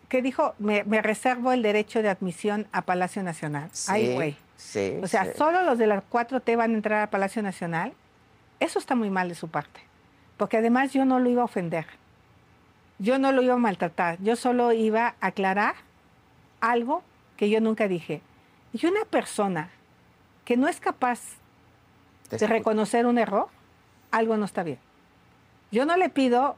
[0.10, 3.70] que dijo me, me reservo el derecho de admisión a Palacio Nacional.
[3.88, 4.38] Ay, güey.
[4.56, 4.98] Sí.
[5.04, 5.32] O sea, sí.
[5.38, 7.94] solo los de las 4T van a entrar a Palacio Nacional.
[8.60, 9.82] Eso está muy mal de su parte.
[10.38, 11.86] Porque además yo no lo iba a ofender.
[13.00, 14.18] Yo no lo iba a maltratar.
[14.22, 15.76] Yo solo iba a aclarar
[16.62, 17.04] algo
[17.36, 18.22] que yo nunca dije.
[18.74, 19.70] Y una persona
[20.46, 21.20] que no es capaz
[22.30, 23.48] de reconocer un error,
[24.12, 24.80] algo no está bien.
[25.72, 26.58] Yo no le pido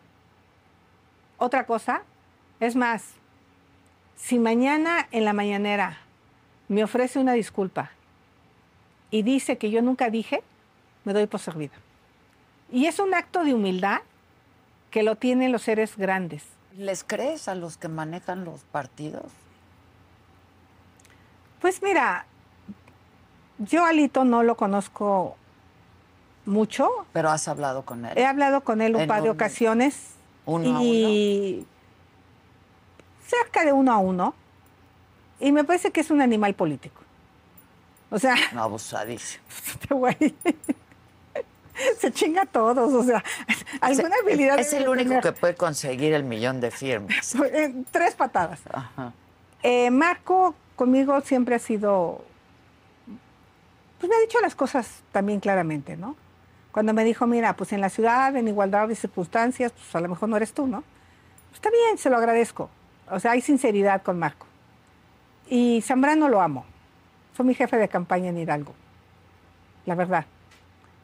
[1.37, 2.03] otra cosa.
[2.59, 3.13] Es más,
[4.21, 5.97] si mañana en la mañanera
[6.67, 7.91] me ofrece una disculpa
[9.11, 10.43] y dice que yo nunca dije,
[11.05, 11.73] me doy por servida.
[12.71, 14.01] Y es un acto de humildad
[14.91, 16.43] que lo tienen los seres grandes.
[16.77, 19.31] ¿Les crees a los que manejan los partidos?
[21.59, 22.25] Pues mira,
[23.57, 25.35] yo a Alito no lo conozco
[26.45, 26.89] mucho.
[27.13, 28.17] Pero has hablado con él.
[28.17, 30.11] He hablado con él un par de un- ocasiones.
[30.45, 31.65] uno a y
[33.29, 34.33] cerca de uno a uno.
[35.39, 37.01] Y me parece que es un animal político.
[38.11, 39.43] O sea, No, abusadísimo.
[39.67, 40.17] este güey
[41.99, 42.93] se chinga a todos.
[42.93, 43.23] O sea,
[43.81, 44.59] alguna Es- habilidad.
[44.59, 45.23] Es, el único tener.
[45.23, 47.35] que puede conseguir el millón de firmas.
[47.53, 48.59] En tres patadas.
[48.71, 49.13] Ajá.
[49.63, 52.23] Eh, Marco conmigo siempre ha sido,
[53.99, 56.15] pues me ha dicho las cosas también claramente, ¿no?
[56.71, 60.07] Cuando me dijo, mira, pues en la ciudad, en igualdad de circunstancias, pues a lo
[60.07, 60.83] mejor no eres tú, ¿no?
[61.53, 62.69] Está bien, se lo agradezco.
[63.11, 64.45] O sea, hay sinceridad con Marco.
[65.49, 66.65] Y Zambrano lo amo.
[67.33, 68.73] Fue mi jefe de campaña en Hidalgo,
[69.85, 70.25] la verdad.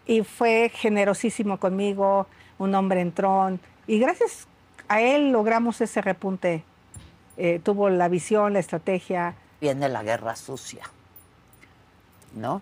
[0.05, 2.27] Y fue generosísimo conmigo,
[2.57, 3.59] un hombre entrón.
[3.87, 4.47] Y gracias
[4.87, 6.63] a él logramos ese repunte
[7.37, 9.35] eh, tuvo la visión, la estrategia.
[9.59, 10.83] Viene la guerra sucia,
[12.33, 12.61] ¿no?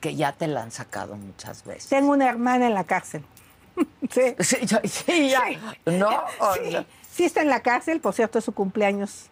[0.00, 1.88] Que ya te la han sacado muchas veces.
[1.88, 3.24] Tengo una hermana en la cárcel.
[4.10, 4.34] sí.
[4.38, 5.58] Sí, ya- sí.
[5.86, 6.10] ¿No?
[6.54, 6.86] Sí,
[7.18, 9.28] sí está en la cárcel, por cierto, es su cumpleaños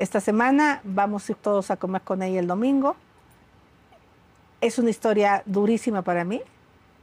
[0.00, 0.80] esta semana.
[0.82, 2.96] Vamos a ir todos a comer con ella el domingo.
[4.60, 6.42] Es una historia durísima para mí,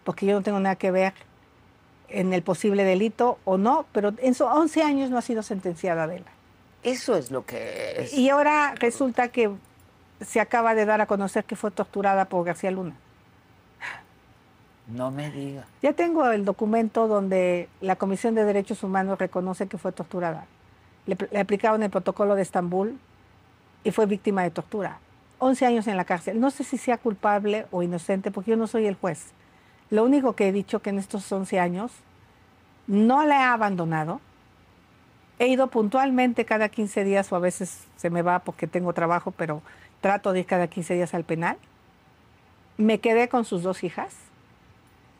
[0.03, 1.13] porque yo no tengo nada que ver
[2.09, 6.03] en el posible delito o no, pero en sus 11 años no ha sido sentenciada
[6.03, 6.29] Adela.
[6.83, 8.13] Eso es lo que es.
[8.13, 9.49] Y ahora resulta que
[10.19, 12.97] se acaba de dar a conocer que fue torturada por García Luna.
[14.87, 15.65] No me diga.
[15.81, 20.45] Ya tengo el documento donde la Comisión de Derechos Humanos reconoce que fue torturada.
[21.07, 22.99] Le, le aplicaron el protocolo de Estambul
[23.83, 24.99] y fue víctima de tortura.
[25.39, 26.39] 11 años en la cárcel.
[26.39, 29.31] No sé si sea culpable o inocente, porque yo no soy el juez.
[29.89, 31.91] Lo único que he dicho que en estos 11 años
[32.87, 34.21] no la he abandonado.
[35.37, 39.31] He ido puntualmente cada 15 días o a veces se me va porque tengo trabajo,
[39.31, 39.61] pero
[40.01, 41.57] trato de ir cada 15 días al penal.
[42.77, 44.15] Me quedé con sus dos hijas.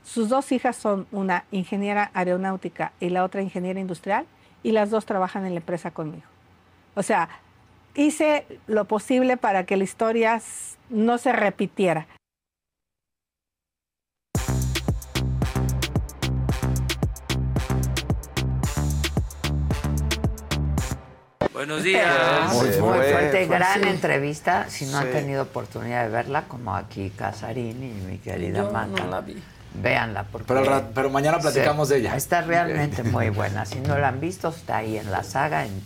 [0.06, 4.28] Sus dos hijas son una ingeniera aeronáutica y la otra ingeniera industrial
[4.62, 6.24] y las dos trabajan en la empresa conmigo.
[6.94, 7.28] O sea,
[7.96, 10.40] hice lo posible para que la historia
[10.92, 12.08] no se repitiera.
[21.52, 22.54] Buenos días.
[22.54, 24.70] Muy, Se muy fue, fuerte, fue gran entrevista.
[24.70, 29.08] Si no han tenido oportunidad de verla, como aquí Casarín y mi querida Yo no
[29.08, 29.42] la vi.
[29.82, 30.24] Véanla.
[30.24, 30.54] Porque
[30.94, 32.16] Pero mañana platicamos de ella.
[32.16, 33.66] Está realmente muy buena.
[33.66, 35.82] Si no la han visto, está ahí en la saga, en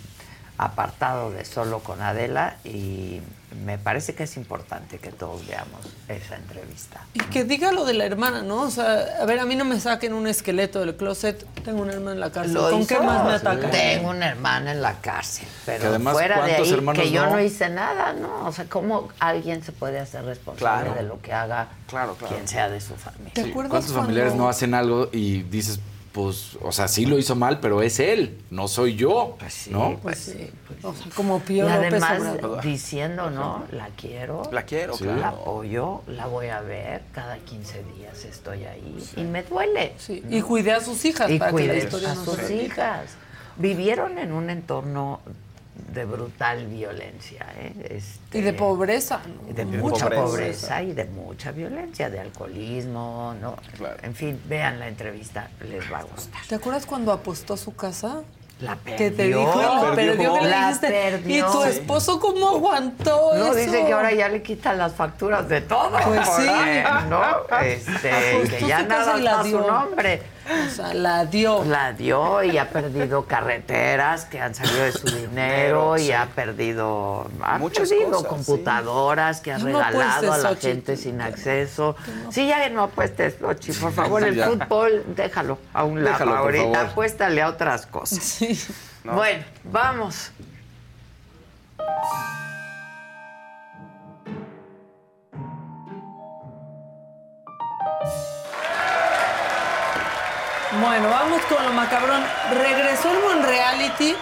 [0.57, 2.57] apartado de Solo con Adela.
[2.63, 3.21] Y
[3.65, 7.01] me parece que es importante que todos veamos esa entrevista.
[7.13, 8.61] Y que diga lo de la hermana, ¿no?
[8.61, 11.43] O sea, a ver, a mí no me saquen un esqueleto del closet.
[11.65, 12.57] Tengo una hermana en la cárcel.
[12.57, 12.87] ¿Con hizo.
[12.87, 13.71] qué más me atacan?
[13.71, 17.31] Tengo una hermana en la cárcel, pero además, fuera de ¿cuántos ahí que yo no?
[17.31, 17.39] no?
[17.41, 18.45] hice nada, ¿no?
[18.45, 20.93] O sea, ¿cómo alguien se puede hacer responsable Claro.
[20.93, 22.35] de lo que haga Claro, claro.
[22.35, 23.31] quien sea de su familia?
[23.33, 25.79] ¿Te acuerdas ¿Cuántos cuando- familiares no hacen algo y dices,
[26.11, 29.69] pues, o sea, sí lo hizo mal, pero es él, no soy yo, Pues sí,
[29.71, 29.99] ¿no?
[30.01, 30.49] pues sí.
[30.67, 31.03] pues O sí.
[31.03, 32.63] sea, como Y Pío López además Obrador.
[32.63, 33.65] diciendo, ¿no?
[33.71, 34.43] La quiero.
[34.51, 35.05] La quiero, Sí.
[35.05, 35.37] La claro.
[35.37, 39.93] apoyo, la voy a ver, cada 15 días estoy ahí y me duele.
[39.97, 42.49] Sí, Y cuidé a sus hijas Y para que la cuidé historia a no sus
[42.51, 43.11] hijas.
[43.57, 45.19] Vivieron en un entorno
[45.87, 47.73] de brutal violencia, ¿eh?
[47.89, 49.47] Este, Y de pobreza, ¿no?
[49.53, 50.23] de de mucha pobreza.
[50.23, 50.83] pobreza.
[50.83, 53.55] y de mucha violencia, de alcoholismo, ¿no?
[53.77, 53.97] Claro.
[54.03, 56.41] En fin, vean la entrevista, les va a gustar.
[56.47, 58.21] ¿Te acuerdas cuando apostó su casa?
[58.61, 58.97] La perdió.
[58.97, 61.37] Que te dijo, la perdió, que le La dijiste, perdió.
[61.47, 63.55] ¿y tu esposo cómo aguantó No, eso?
[63.55, 65.91] dice que ahora ya le quitan las facturas de todo.
[66.05, 66.45] Pues sí.
[67.09, 67.21] ¿no?
[67.63, 70.21] Este, que ya nada está su nombre.
[70.49, 71.63] O sea, la dio.
[71.65, 77.29] La dio y ha perdido carreteras que han salido de su dinero y ha perdido,
[77.41, 80.67] ha Muchas perdido cosas, computadoras que ha No regalado a la Xochitl.
[80.67, 81.95] gente sin acceso.
[82.31, 86.63] Sí, ya no apuestes, Xochitl, por favor, el fútbol déjalo a un lado Déjalo, ahorita,
[86.73, 86.77] favor.
[86.91, 88.19] apuéstale a otras cosas.
[88.23, 88.59] Sí.
[89.03, 90.31] Bueno, vamos.
[100.81, 102.21] Bueno, vamos con lo macabrón.
[102.53, 104.15] Regresó el Monreality,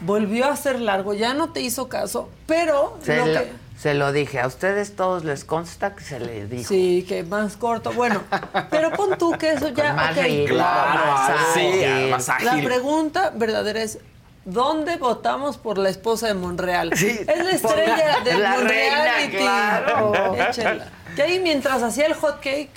[0.00, 3.94] volvió a ser largo, ya no te hizo caso, pero Se, lo lo, que- se
[3.94, 6.68] lo dije, a ustedes todos les consta que se les dijo.
[6.68, 7.92] Sí, que más corto.
[7.92, 8.22] Bueno,
[8.70, 9.86] pero pon tú que eso ya.
[9.88, 10.22] Con más ok.
[10.24, 12.10] ritmo, Claro, más sí, ágil.
[12.10, 13.98] más La pregunta verdadera es:
[14.44, 16.92] ¿dónde votamos por la esposa de Monreal?
[16.96, 19.36] Sí, es la estrella la- de la Monreality.
[19.36, 20.34] reina, claro.
[20.48, 20.86] Échela.
[21.16, 22.70] Que ahí mientras hacía el hot cake,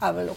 [0.00, 0.36] habló.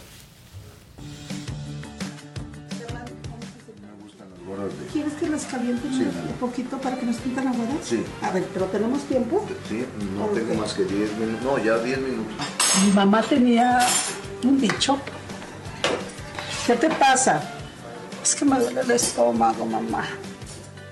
[4.92, 7.76] ¿Quieres que las caliente un poquito para que nos sientan aguadas?
[7.82, 8.04] Sí.
[8.22, 9.44] A ver, ¿pero tenemos tiempo?
[9.68, 9.84] Sí,
[10.16, 11.44] no tengo más que 10 minutos.
[11.44, 12.32] No, ya 10 minutos.
[12.84, 13.78] Mi mamá tenía
[14.42, 14.98] un dicho.
[16.66, 17.42] ¿Qué te pasa?
[18.22, 20.04] Es que me duele el estómago, mamá.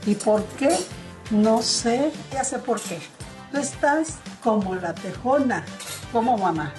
[0.07, 0.77] ¿Y por qué?
[1.31, 2.12] No sé.
[2.33, 3.01] Ya sé por qué.
[3.51, 5.64] Tú estás como la tejona.
[6.12, 6.72] ¿Cómo, mamá?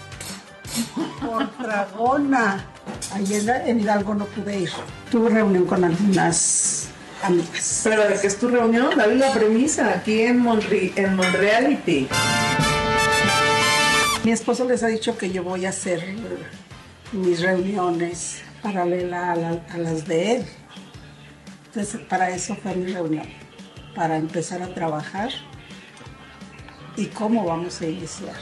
[1.21, 2.65] Por dragona.
[3.13, 4.69] Ayer en Hidalgo no pude ir.
[5.11, 6.87] Tuve reunión con algunas
[7.23, 7.81] amigas.
[7.83, 12.07] Pero de qué es tu reunión, dale la premisa aquí en, Monre en Monreality.
[14.23, 16.03] Mi esposo les ha dicho que yo voy a hacer
[17.11, 20.45] mis reuniones paralelas a, la- a las de él.
[21.67, 23.27] Entonces, para eso fue mi reunión,
[23.95, 25.29] para empezar a trabajar
[26.95, 28.33] y cómo vamos a iniciar.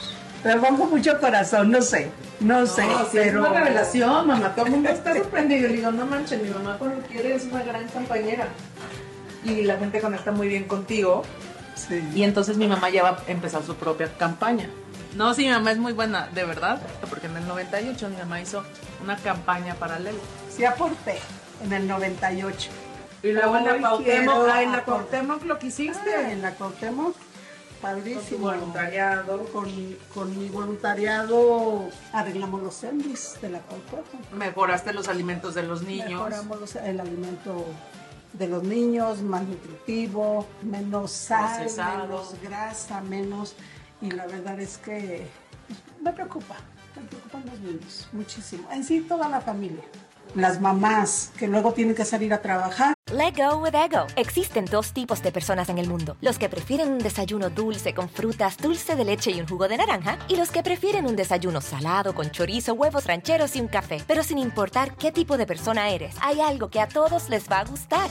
[0.44, 3.44] Pero pongo mucho corazón, no sé, no sé, No, pero...
[3.46, 4.54] Es una revelación, mamá.
[4.54, 5.68] Todo el mundo está sorprendido.
[5.68, 8.46] Yo digo, no manches, mi mamá cuando quiere es una gran compañera.
[9.42, 11.22] Y la gente conecta muy bien contigo.
[11.74, 12.06] Sí.
[12.14, 14.68] Y entonces mi mamá ya va a empezar su propia campaña.
[15.16, 16.78] No, sí, mi mamá es muy buena, de verdad.
[17.08, 18.62] Porque en el 98 mi mamá hizo
[19.02, 20.18] una campaña paralela.
[20.54, 21.18] Sí aporté
[21.64, 22.70] en el 98.
[23.22, 26.14] Y luego en la Cuauhtémoc, ah, en la Cuauhtémoc lo que hiciste.
[26.14, 27.16] Ah, en la Cuauhtémoc,
[27.84, 28.48] padrísimo.
[28.48, 29.44] Con voluntariado.
[29.52, 34.32] Con, con mi voluntariado arreglamos los sandwiches de la Cuauhtémoc.
[34.32, 36.10] Mejoraste los alimentos de los niños.
[36.10, 37.64] Mejoramos los- el alimento
[38.32, 42.02] de los niños, más nutritivo, menos sal, Procesado.
[42.08, 43.54] menos grasa, menos...
[44.02, 45.26] Y la verdad es que
[46.02, 46.56] me preocupa,
[46.96, 48.68] me preocupan los niños muchísimo.
[48.72, 49.84] En sí, toda la familia.
[50.34, 54.06] Las mamás que luego tienen que salir a trabajar Let go with ego.
[54.16, 58.08] Existen dos tipos de personas en el mundo: los que prefieren un desayuno dulce con
[58.08, 61.60] frutas, dulce de leche y un jugo de naranja, y los que prefieren un desayuno
[61.60, 64.02] salado con chorizo, huevos rancheros y un café.
[64.06, 67.60] Pero sin importar qué tipo de persona eres, hay algo que a todos les va
[67.60, 68.10] a gustar.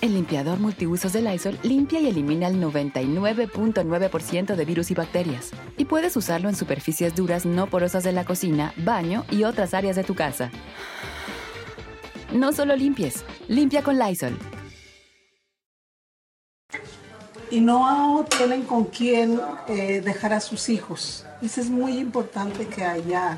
[0.00, 5.50] El limpiador multiusos de Lysol limpia y elimina el 99.9% de virus y bacterias.
[5.76, 9.96] Y puedes usarlo en superficies duras no porosas de la cocina, baño y otras áreas
[9.96, 10.50] de tu casa.
[12.32, 14.38] No solo limpies, limpia con Lysol.
[17.50, 21.26] y no tienen con quién eh, dejar a sus hijos.
[21.42, 23.36] Eso es muy importante que haya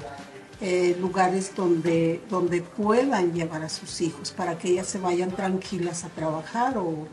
[0.62, 6.04] eh, lugares donde, donde puedan llevar a sus hijos para que ellas se vayan tranquilas
[6.04, 7.08] a trabajar o,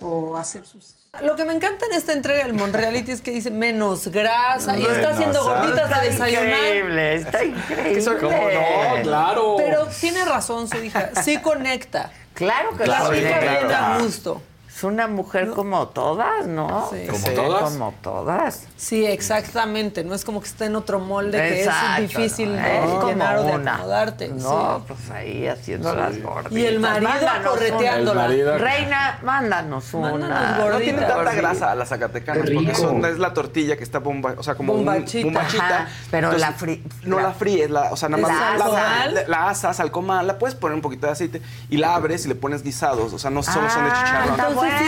[0.00, 0.96] o hacer sus...
[1.22, 4.82] Lo que me encanta en esta entrega del Monreality es que dice menos grasa y
[4.84, 6.44] está haciendo gorditas a desayunar.
[6.48, 8.04] Increíble, está increíble.
[8.20, 9.02] ¿cómo no?
[9.02, 9.54] Claro.
[9.58, 12.10] Pero tiene razón su hija, sí conecta.
[12.34, 14.04] Claro que La sí, hija claro.
[14.04, 14.42] gusto.
[14.84, 16.90] Es una mujer como todas, ¿no?
[16.92, 17.06] Sí.
[17.06, 17.62] ¿Como Sí, todas?
[17.72, 18.64] Como todas.
[18.76, 20.04] Sí, exactamente.
[20.04, 21.70] No es como que esté en otro molde que es
[22.00, 22.60] difícil ¿no?
[22.62, 24.28] de Es como llenar o de acomodarte.
[24.28, 24.84] No, sí.
[24.88, 26.52] pues ahí haciendo las gorditas.
[26.52, 28.22] Y el marido Mándanos correteándola.
[28.26, 28.58] El marido- una.
[28.64, 30.10] Reina, mándanos una.
[30.10, 31.34] Mándanos No tiene tanta Gordita.
[31.34, 34.74] grasa la zacatecana, Qué porque son- es la tortilla que está bomba, o sea, como
[34.74, 35.40] un- Bombachita.
[35.40, 38.58] Ajá, pero Entonces, la fri- No la- la fríes, la, o sea, nada ¿Es más
[38.58, 41.94] la, la, la asas al comal, la puedes poner un poquito de aceite y la
[41.94, 44.40] abres y le pones guisados, o sea, no solo son de Ah, chicharrón.
[44.40, 44.84] Entonces sí.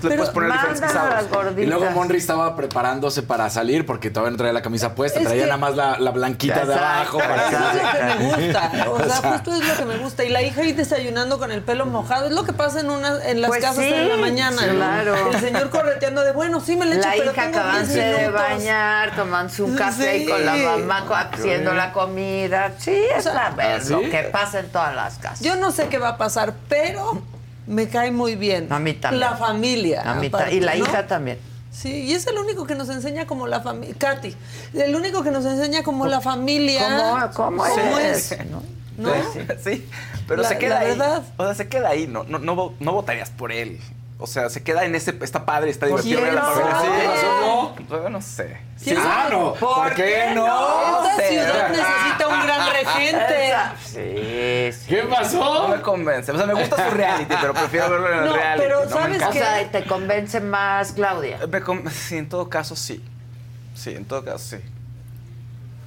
[0.00, 0.92] Sí, le puedes poner diferentes.
[1.58, 5.24] Y luego Monry estaba preparándose para salir porque todavía no traía la camisa puesta, Es
[5.26, 7.18] traía que- nada más la, la blanquita de abajo.
[7.18, 8.70] Para Eso es lo que me gusta.
[8.90, 9.32] O sea, O sea.
[9.32, 10.24] justo es lo que me gusta.
[10.24, 12.26] Y la hija ahí desayunando con el pelo mojado.
[12.26, 14.62] Es lo que pasa en una, en las Pues casas sí, en la mañana.
[14.70, 15.14] claro.
[15.32, 17.98] El señor correteando de, bueno, sí me le echo, La pero hija tengo 10 acabándose
[18.00, 20.26] de bañar, tomándose un café Sí.
[20.26, 22.72] con la mamá haciendo la comida.
[22.78, 23.92] Sí, es sea, la verdad, ¿sí?
[23.92, 25.40] lo que pasa en todas las casas.
[25.40, 27.22] Yo no sé qué va a pasar, pero
[27.66, 28.72] me cae muy bien.
[28.72, 29.20] A mí también.
[29.20, 30.02] La familia.
[30.10, 30.84] A mí aparte, y la ¿no?
[30.84, 31.38] hija también.
[31.70, 33.94] Sí, y es el único que nos enseña como la familia.
[33.98, 34.34] Katy,
[34.74, 37.30] el único que nos enseña como la familia.
[37.34, 38.32] ¿Cómo, cómo ¿Cómo es?
[38.32, 38.38] es?
[38.50, 38.62] ¿no?
[38.98, 39.10] ¿No?
[39.64, 39.88] Sí,
[40.28, 40.88] pero La- se queda la ahí.
[40.88, 41.22] verdad.
[41.38, 43.80] O sea, se queda ahí, no, no, no, no votarías por él.
[44.22, 46.70] O sea, se queda en ese, está padre, está ¿Por divertido quién familia.
[46.70, 46.86] sabe?
[46.86, 47.74] Sí, ¿Qué pasó?
[48.02, 48.56] no, no sé.
[48.82, 49.54] ¿Quién Ah, no.
[49.54, 50.46] ¿Por qué no?
[51.10, 53.54] Esta ciudad necesita un gran regente.
[53.84, 54.86] Sí, sí.
[54.88, 55.68] ¿Qué No pasó?
[55.68, 56.30] me convence.
[56.30, 58.62] O sea, me gusta su reality, pero prefiero verlo en el No, reality.
[58.62, 59.28] pero no me ¿sabes encanta.
[59.30, 61.38] O sea, ¿te convence más Claudia?
[61.50, 63.04] Me con- Sí, en todo caso, sí.
[63.74, 64.56] Sí, en todo caso, sí.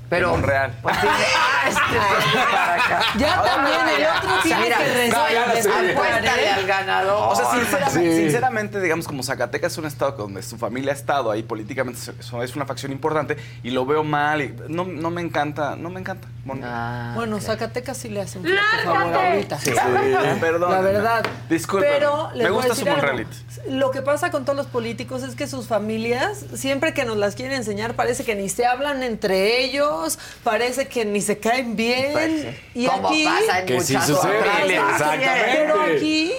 [0.09, 0.71] Pero Monreal.
[0.81, 3.01] Pues ah, este tiene para acá.
[3.17, 4.17] Ya también el ya.
[4.17, 5.91] otro tiene Mira, que no, resolver.
[5.97, 7.31] Apuéstale al ganador.
[7.31, 8.21] O sea, sinceramente, Sí.
[8.21, 12.55] sinceramente, digamos, como Zacatecas es un estado donde su familia ha estado ahí políticamente, es-
[12.55, 16.27] una facción importante y lo veo mal y no, no me encanta, no me encanta.
[16.45, 16.71] Monreal.
[16.71, 18.45] Ah, Bueno, Zacatecas sí le hace un
[18.83, 19.57] favor ahorita.
[19.59, 19.71] Sí,
[20.39, 20.71] perdón.
[20.71, 21.25] La verdad.
[21.49, 21.87] Disculpe.
[21.91, 22.85] Pero me gusta su.
[22.85, 23.35] Monreality.
[23.69, 27.33] Lo que pasa con todos los políticos es que sus familias, siempre que nos las
[27.35, 29.94] quieren enseñar, parece que ni se hablan entre ellos,
[30.43, 32.11] parece que ni se caen bien.
[32.11, 32.47] Pues sí.
[32.75, 33.25] Y Como aquí.
[33.25, 35.29] pasa en Que sí sucede, exactamente.
[35.53, 36.33] Pero aquí.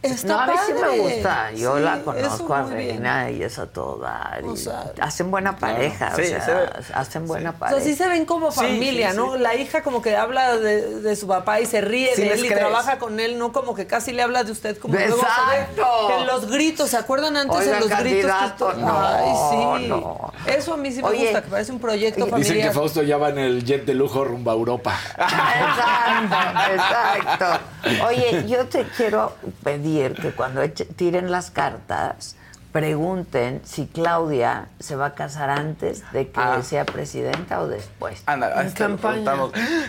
[0.00, 1.50] Está No, a mí sí me gusta.
[1.52, 2.72] Yo Sí, la conozco a bien.
[3.02, 4.40] Reina y es a todo dar.
[4.44, 6.14] y O sea, hacen buena pareja.
[6.14, 6.68] Sí, o sea, se ve.
[6.94, 7.80] hacen buena O pareja.
[7.80, 9.32] sea, sí se ven como familia, sí, ¿no?
[9.34, 9.40] sí.
[9.40, 12.38] La hija como que habla de, de su papá y se ríe Sí de él
[12.38, 12.60] y crees.
[12.60, 16.08] trabaja con él, no como que casi le habla de usted como luego se Exacto.
[16.08, 18.32] ve en los gritos, ¿se acuerdan antes Oiga, en los gritos?
[18.56, 19.32] que- no, Ay,
[19.80, 19.88] sí.
[19.88, 20.32] no.
[20.46, 22.68] Eso a mí sí me Oye, gusta, que parece un proyecto Dicen familiar.
[22.68, 24.96] que Fausto ya va en el jet de lujo rumbo a Europa.
[25.18, 28.04] Exacto, exacto.
[28.06, 29.32] Oye, yo te quiero
[29.64, 29.87] pedir
[30.20, 32.36] que cuando eche- tiren las cartas,
[32.72, 36.60] pregunten si Claudia se va a casar antes de que Ah.
[36.62, 38.22] sea presidenta o después.
[38.26, 39.32] Anda, En campaña.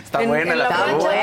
[0.02, 1.14] Está En- buena en la, pregunta.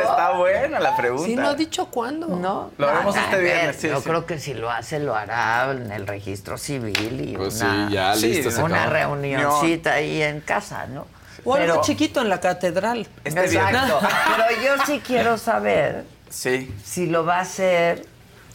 [0.00, 1.24] Está, buena la pregunta.
[1.26, 2.26] Sí, no ha dicho cuándo.
[2.26, 4.08] No, Lo haremos a este viernes, sí, yo sí.
[4.08, 7.94] creo que si lo hace, lo hará en el registro civil y Pues una, sí,
[7.94, 11.06] ya listo, una reunioncita ahí en casa, ¿no?
[11.44, 13.06] O algo chiquito en la catedral.
[13.22, 14.00] Este Exacto.
[14.48, 16.04] Pero yo sí quiero saber
[16.36, 16.70] Sí.
[16.84, 18.04] si lo va a hacer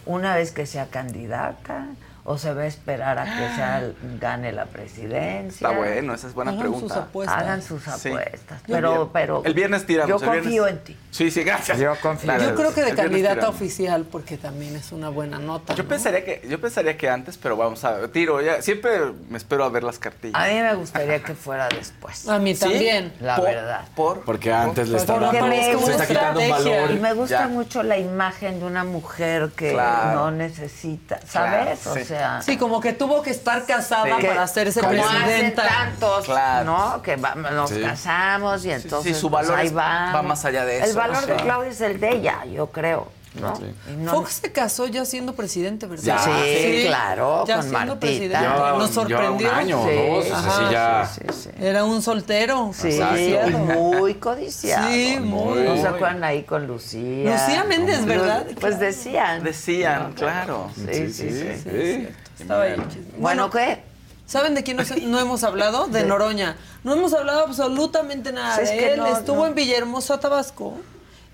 [0.06, 1.88] una vez que sea candidata
[2.24, 3.82] o se va a esperar a que sea,
[4.20, 5.68] gane la presidencia?
[5.68, 6.94] Está bueno, esa es buena Hagan pregunta.
[6.94, 7.38] sus apuestas.
[7.38, 8.08] Hagan sus Sí.
[8.10, 8.60] apuestas.
[8.66, 10.42] Yo Pero, pero El viernes tiramos, Yo viernes.
[10.42, 10.96] confío en ti.
[11.10, 11.78] Sí, sí, gracias.
[11.78, 12.36] Yo confío.
[12.38, 15.74] Yo creo que de candidata oficial, porque también es una buena nota.
[15.74, 15.88] Yo ¿no?
[15.88, 18.62] pensaría que yo pensaría que antes, pero vamos a ver, tiro ya.
[18.62, 20.40] Siempre me espero a ver las cartillas.
[20.40, 22.28] A mí me gustaría que fuera después.
[22.28, 22.60] A mí ¿Sí?
[22.60, 23.12] también.
[23.20, 23.84] La Por- verdad.
[23.94, 26.80] Por Porque antes le está dando, me se gusta está quitando un estrategia.
[26.82, 26.96] valor.
[26.96, 27.48] Y me gusta Ya.
[27.48, 30.14] mucho la imagen de una mujer que Claro.
[30.20, 31.80] no necesita, ¿sabes?
[31.80, 32.11] Claro, o sí.
[32.12, 34.26] Sea, Sí, como que tuvo que estar casada Sí.
[34.26, 35.24] para hacerse como presidenta.
[35.24, 36.64] hacen tantos, Claro.
[36.64, 37.02] ¿no?
[37.02, 37.80] Que va- nos Sí.
[37.80, 40.12] casamos y entonces sí, su pues, valor ahí va.
[40.12, 41.36] va más allá de El eso, valor de.
[41.36, 43.08] Claudia es el de ella, yo creo,
[43.40, 43.56] ¿no?
[43.56, 43.64] Sí.
[43.90, 46.04] Y no- Fox se casó ya siendo presidente, ¿verdad?
[46.04, 46.18] Ya.
[46.44, 48.00] Sí, claro, ya con siendo Martita.
[48.00, 48.34] presidente.
[48.42, 49.48] Ya, Nos sorprendió.
[49.48, 50.12] ya un año, Sí, ¿no?
[50.18, 51.10] O sea, ajá, sí, ya.
[51.14, 51.64] sí, sí, sí.
[51.64, 52.70] Era un soltero.
[52.74, 53.58] Sí, codiciado.
[53.58, 54.88] muy codiciado.
[54.90, 55.60] Sí, muy.
[55.62, 57.32] ¿No se acuerdan ahí con Lucía?
[57.32, 58.46] Lucía Méndez, ¿verdad?
[58.60, 59.42] Pues decían.
[59.42, 60.70] Decían, claro.
[60.76, 61.60] Sí, sí, sí.
[61.62, 62.08] sí.
[62.40, 62.76] Estaba ahí.
[63.18, 63.82] Bueno, ¿qué?
[64.26, 64.78] ¿Saben de quién
[65.08, 65.88] no, hemos hablado?
[65.88, 66.56] De Noroña.
[66.84, 68.98] No hemos hablado absolutamente nada Sí, es de que él.
[69.00, 69.46] no, Estuvo no.
[69.46, 70.74] en Villahermosa, Tabasco.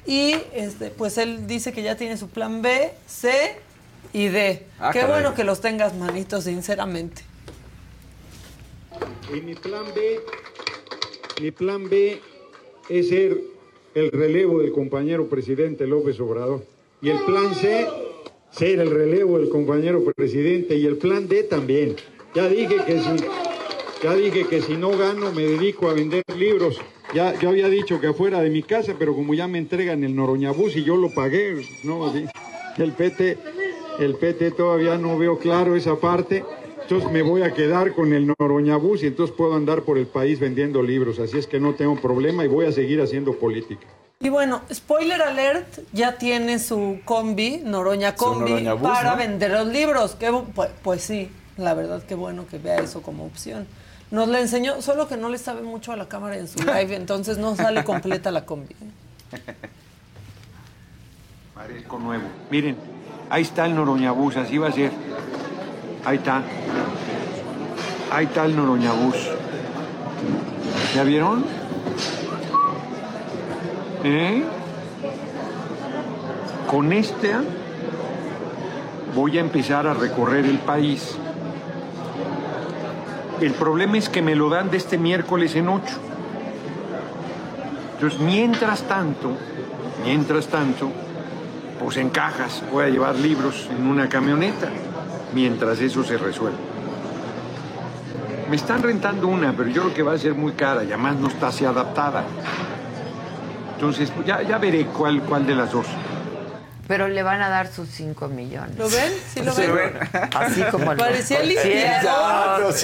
[0.07, 3.57] Y este, pues él dice que ya tiene su plan B, C
[4.13, 4.65] y D.
[4.79, 5.15] Ah, Qué caray.
[5.23, 7.23] bueno que los tengas, manito, sinceramente.
[9.35, 10.21] Y mi plan B,
[11.43, 12.21] mi plan B
[12.89, 13.39] es ser
[13.95, 16.65] el relevo del compañero presidente López Obrador.
[17.03, 17.87] Y el plan C,
[18.51, 20.75] ser el relevo del compañero presidente.
[20.77, 21.97] Y el plan D también.
[22.35, 23.17] Ya dije que si,
[24.03, 26.79] ya dije que si no gano me dedico a vender libros.
[27.15, 30.15] Ya, yo había dicho que afuera de mi casa, pero como ya me entregan el
[30.15, 32.27] Noroñabús y yo lo pagué, no, Sí.
[32.77, 33.39] el PT,
[33.99, 36.45] el PT todavía no veo claro esa parte.
[36.83, 40.39] Entonces me voy a quedar con el Noroñabús y entonces puedo andar por el país
[40.41, 41.19] vendiendo libros.
[41.19, 43.87] Así es que no tengo problema y voy a seguir haciendo política.
[44.21, 49.17] Y bueno, spoiler alert, ya tiene su combi, Noroña combi, Noroña Bus, para ¿no?
[49.19, 50.15] vender los libros.
[50.19, 53.67] Qué bu- pues, pues sí, la verdad que bueno que vea eso como opción.
[54.11, 56.97] Nos la enseñó, solo que no le sabe mucho a la cámara en su live,
[56.97, 58.75] entonces no sale completa la combi.
[61.55, 62.25] Parezco nuevo.
[62.51, 62.77] Miren,
[63.29, 64.93] ahí está el Noroñabús, así va a ser.
[66.05, 66.43] Ahí está.
[68.11, 69.17] Ahí está el Noroñabús.
[70.95, 71.45] ¿Ya vieron?
[74.05, 74.43] ¿Eh?
[76.71, 77.43] Con esta
[79.15, 81.17] voy a empezar a recorrer el país.
[83.41, 85.97] El problema es que me lo dan de este miércoles en ocho.
[87.95, 89.31] Entonces, mientras tanto,
[90.05, 90.91] mientras tanto,
[91.81, 94.69] pues en cajas voy a llevar libros en una camioneta,
[95.35, 96.59] mientras eso se resuelve.
[98.51, 101.17] Me están rentando una, pero yo creo que va a ser muy cara y además
[101.17, 102.25] no está así adaptada.
[103.75, 105.87] Entonces, ya, ya veré cuál, cuál de las dos.
[106.89, 108.77] Pero le van a dar sus 5 millones.
[108.79, 109.13] ¿Lo ven?
[109.35, 109.75] ¿Sí lo Sí, ven?
[109.75, 110.31] ven.
[110.35, 112.75] Así como Parecía limpiador.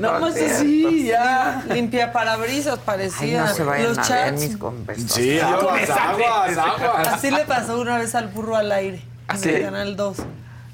[0.00, 1.62] No más así, ya.
[1.72, 3.44] Limpia parabrisas Ay, parecía.
[3.44, 4.40] no se vayan Los a ver chats.
[4.40, 5.12] mis conversaciones.
[5.14, 7.08] Sí, aguas, aguas, aguas.
[7.08, 9.02] Así le pasó una vez al burro al aire.
[9.28, 10.16] ¿Ah, en el Canal 2.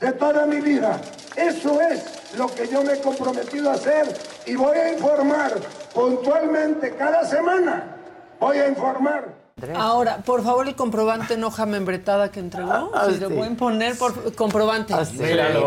[0.00, 1.00] de toda mi vida.
[1.36, 4.06] Eso es lo que yo me he comprometido a hacer
[4.46, 5.52] y voy a informar
[5.94, 7.96] puntualmente cada semana.
[8.40, 9.44] Voy a informar.
[9.76, 12.90] Ahora, por favor, el comprobante en hoja membretada que entregó.
[12.92, 13.34] Ah, si lo sí.
[13.34, 14.94] pueden poner, por comprobante.
[14.94, 15.66] Bueno, no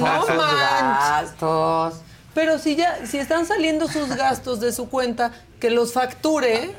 [0.00, 0.36] manches.
[0.36, 1.94] gastos.
[2.34, 6.70] Pero si ya, si están saliendo sus gastos de su cuenta, que los facture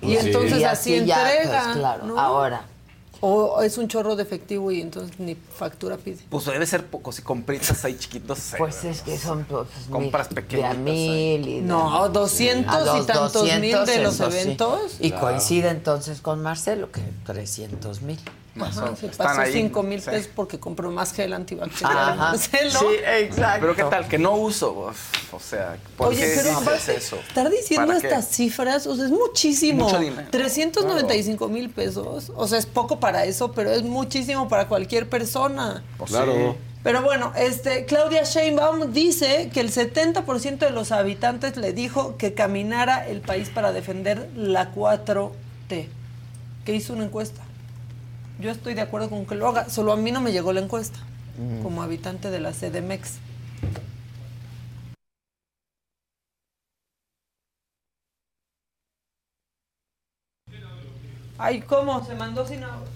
[0.00, 0.26] y Sí.
[0.26, 1.62] entonces Y así, así ya, entrega.
[1.64, 2.04] pues, claro.
[2.06, 2.18] ¿no?
[2.20, 2.66] Ahora.
[3.24, 6.18] O es un chorro de efectivo y entonces ni factura pide.
[6.28, 8.36] Pues debe ser poco, si compritas ahí chiquitos.
[8.36, 12.08] sé, Pues es que son pues, Compras mil- pequeñitas de a mil y de- No,
[12.08, 14.22] 200 A y tantos mil de los sí.
[14.24, 14.96] eventos.
[14.98, 15.26] Y Claro.
[15.28, 18.18] coincide entonces con Marcelo, que 300 mil.
[18.60, 20.10] Ajá, se están pasó ahí, 5 mil sí.
[20.10, 21.96] pesos porque compró más gel antibacterial.
[21.96, 22.14] Ajá.
[22.32, 22.78] Marcelo.
[22.78, 23.60] Sí, exacto.
[23.60, 24.88] Pero qué tal, que no uso.
[24.90, 27.16] Uf, O sea, ¿por Oye, qué pero dices eso?
[27.16, 29.84] estar diciendo estas cifras, o sea, es muchísimo.
[29.84, 30.28] Mucho dinero.
[30.30, 32.30] 395 mil pesos.
[32.34, 35.82] O sea, es poco para eso, pero es muchísimo para cualquier persona.
[36.06, 36.56] Claro.
[36.82, 42.34] Pero bueno, este, Claudia Sheinbaum dice que el 70% de los habitantes le dijo que
[42.34, 45.86] caminara el país para defender la 4T,
[46.64, 47.40] que hizo una encuesta.
[48.42, 50.60] Yo estoy de acuerdo con que lo haga, solo a mí no me llegó la
[50.60, 50.98] encuesta,
[51.38, 51.62] Mm.
[51.62, 53.18] como habitante de la CDMX.
[61.38, 62.04] Ay, ¿cómo?
[62.04, 62.62] Se mandó sin...
[62.64, 62.86] agua?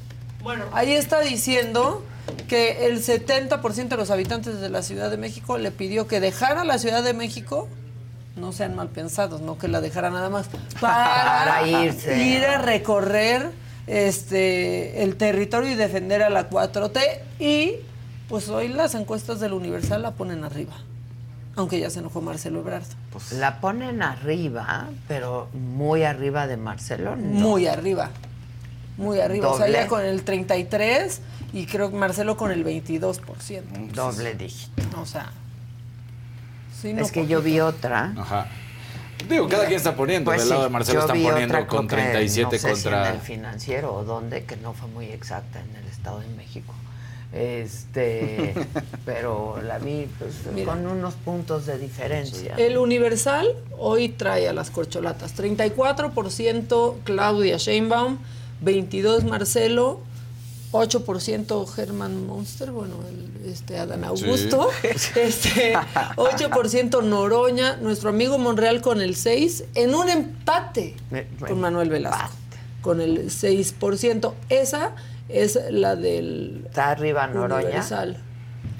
[0.42, 2.04] Bueno, ahí está diciendo
[2.48, 6.64] que el 70% de los habitantes de la Ciudad de México le pidió que dejara
[6.64, 7.68] la Ciudad de México,
[8.36, 10.46] no sean mal pensados, no que la dejara nada más,
[10.80, 12.16] para, Para irse.
[12.22, 13.50] ir a recorrer
[13.86, 17.00] este el territorio y defender a la 4T
[17.38, 17.74] y
[18.28, 20.74] pues hoy las encuestas del Universal la ponen arriba.
[21.54, 22.84] Aunque ya se enojó Marcelo Ebrard.
[23.32, 27.16] La ponen arriba, pero muy arriba de Marcelo.
[27.16, 27.22] no.
[27.24, 28.10] Muy arriba.
[28.98, 29.48] Muy arriba.
[29.48, 29.78] O sea, Doble.
[29.78, 31.20] ella con el 33
[31.52, 33.92] y creo que Marcelo con el 22%.
[33.92, 35.00] Doble dígito.
[35.00, 35.30] O sea.
[36.80, 38.12] sí, no, es que yo vi otra.
[38.16, 38.48] Ajá.
[39.28, 40.30] Digo, cada quien está poniendo.
[40.30, 42.82] Pues Del lado sí, de Marcelo están poniendo con creo que 37 no sé si
[42.82, 43.08] contra.
[43.08, 46.72] en el financiero o dónde, que no fue muy exacta en el Estado de México.
[47.32, 48.54] Este,
[49.04, 50.72] pero la vi pues, Mira.
[50.72, 52.54] con unos puntos de diferencia.
[52.56, 53.48] El Universal
[53.78, 58.18] hoy trae a las corcholatas 34% Claudia Sheinbaum,
[58.60, 60.00] 22 Marcelo,
[60.72, 65.74] 8% Germán Monster, bueno, el, este Adán Augusto, este
[66.16, 72.30] 8% Noroña, nuestro amigo Monreal con el 6 en un empate Eh, con Manuel Velasco
[72.82, 74.32] con el 6%.
[74.48, 74.92] Esa
[75.28, 77.64] es la del Está arriba Noroña.
[77.66, 78.18] Universal.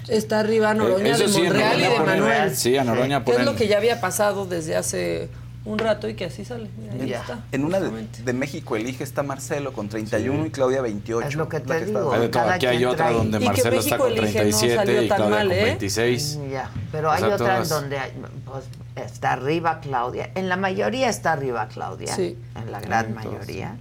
[0.06, 2.56] Está arriba Noroña Eh, de sí, Monreal y Noroña de ponen- Manuel.
[2.56, 5.28] Sí, a Noroña es ponen- lo que ya había pasado desde hace
[5.66, 6.70] un rato y que así sale.
[6.78, 7.20] Mira, ahí Ya.
[7.20, 7.44] está.
[7.52, 7.90] En una de,
[8.24, 11.28] de México elige está Marcelo con 31 y Claudia 28.
[11.28, 12.12] Es lo que la te digo.
[12.30, 13.14] Cada Aquí hay otra trae.
[13.18, 15.64] donde Y que Marcelo está con elige no 37 salió y Claudia mal, con ¿eh?
[15.64, 16.40] 26.
[16.50, 18.12] Ya, pero O hay sea, otra todas- en donde hay-
[18.44, 18.64] pues,
[18.94, 20.30] está arriba Claudia.
[20.34, 22.14] En la mayoría está arriba Claudia.
[22.14, 22.38] Sí.
[22.54, 23.76] En la gran mayoría.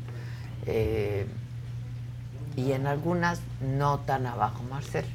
[0.65, 1.27] Eh,
[2.57, 5.07] y en algunas no tan abajo Marcelo.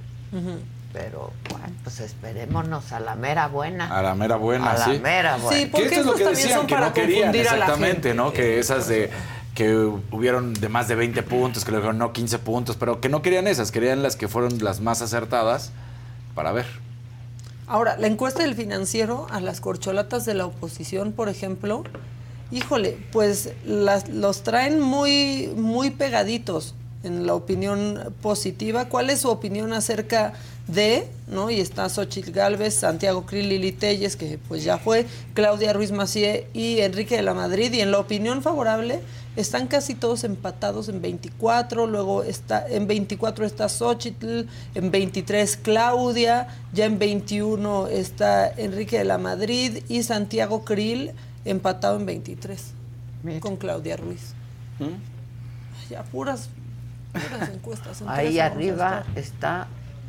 [0.92, 3.96] Pero bueno, pues esperémonos a la mera buena.
[3.96, 4.98] A la mera buena, A la sí.
[4.98, 5.56] mera buena.
[5.56, 8.14] Sí, Que porque esto es lo que decían, que no querían, a la exactamente.
[8.14, 8.32] ¿no?
[8.32, 9.10] Que esas de
[9.54, 13.22] que hubieron de más de 20 puntos, que luego no 15 puntos, pero que no
[13.22, 15.72] querían esas, querían las que fueron las más acertadas
[16.34, 16.66] para ver.
[17.66, 21.84] Ahora, la encuesta del financiero a las corcholatas de la oposición, por ejemplo,
[22.50, 28.88] híjole, pues las, los traen muy, muy pegaditos en la opinión positiva.
[28.88, 30.34] ¿Cuál es su opinión acerca
[30.66, 31.50] de, no?
[31.50, 36.46] Y está Xochitl Galvez, Santiago Krill, Lili Telles, que pues ya fue, Claudia Ruiz Macié
[36.52, 37.72] y Enrique de la Madrid.
[37.72, 39.00] Y en la opinión favorable
[39.36, 44.42] están casi todos empatados en 24, luego está en 24 está Xochitl,
[44.74, 51.12] en 23 Claudia, ya en 21 está Enrique de la Madrid y Santiago Krill
[51.44, 52.72] empatado en 23
[53.40, 54.34] con Claudia Ruiz.
[55.88, 56.48] Ya puras,
[57.12, 58.00] puras encuestas.
[58.00, 59.66] entre Ahí arriba está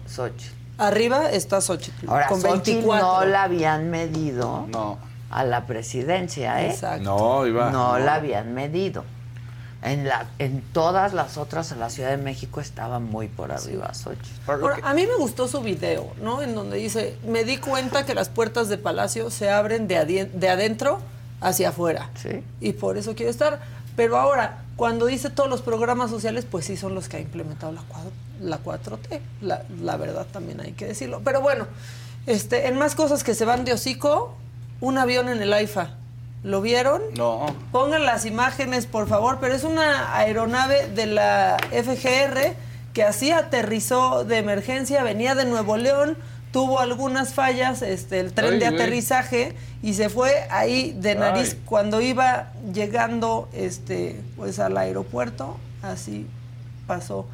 [0.07, 0.53] Xochitl.
[0.77, 3.05] Arriba está Xochitl Ahora, con Xochitl 24.
[3.07, 4.97] no la habían medido No.
[5.29, 6.71] a la presidencia, ¿eh?
[6.71, 7.03] Exacto.
[7.03, 7.69] No, iba.
[7.71, 9.03] No la habían medido.
[9.83, 13.91] En, la, en todas las otras en la Ciudad de México estaba muy por arriba
[13.95, 14.27] Xochitl.
[14.51, 16.41] Ahora, a mí me gustó su video, ¿no?
[16.43, 20.31] En donde dice, me di cuenta que las puertas de Palacio se abren de, adien-
[20.33, 20.99] de adentro
[21.41, 22.09] hacia afuera.
[22.15, 22.43] Sí.
[22.59, 23.59] Y por eso quiero estar.
[23.95, 27.71] Pero ahora, cuando dice todos los programas sociales, pues sí son los que ha implementado
[27.71, 29.19] la, cuadro- la 4T.
[29.41, 31.21] La, la verdad también hay que decirlo.
[31.23, 31.67] Pero bueno,
[32.25, 34.33] este, en más cosas que se van de hocico,
[34.79, 35.91] un avión en el AIFA.
[36.41, 36.99] ¿Lo vieron?
[37.15, 37.45] No.
[37.71, 42.55] Pongan las imágenes, por favor, pero es una aeronave de la FGR
[42.93, 46.17] que así aterrizó de emergencia, venía de Nuevo León,
[46.51, 48.75] tuvo algunas fallas, este, el tren Ay, de güey.
[48.81, 51.61] aterrizaje y se fue ahí de nariz Ay.
[51.65, 56.27] cuando iba llegando este, pues al aeropuerto, así
[56.87, 57.25] pasó.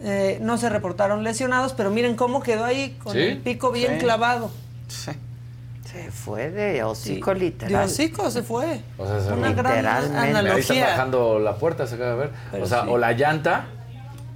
[0.00, 3.18] Eh, no se reportaron lesionados, pero miren cómo quedó ahí con Sí.
[3.20, 3.98] el pico bien Sí.
[4.04, 4.50] clavado.
[4.88, 7.84] Se fue de hocico De literal.
[7.86, 8.82] hocico se fue.
[8.98, 10.18] O sea, se Una gran Literalmente.
[10.18, 10.86] Ahí está analogía.
[10.90, 12.30] bajando la puerta, se acaba de ver.
[12.50, 12.88] Pero o sea, sí.
[12.90, 13.66] o la llanta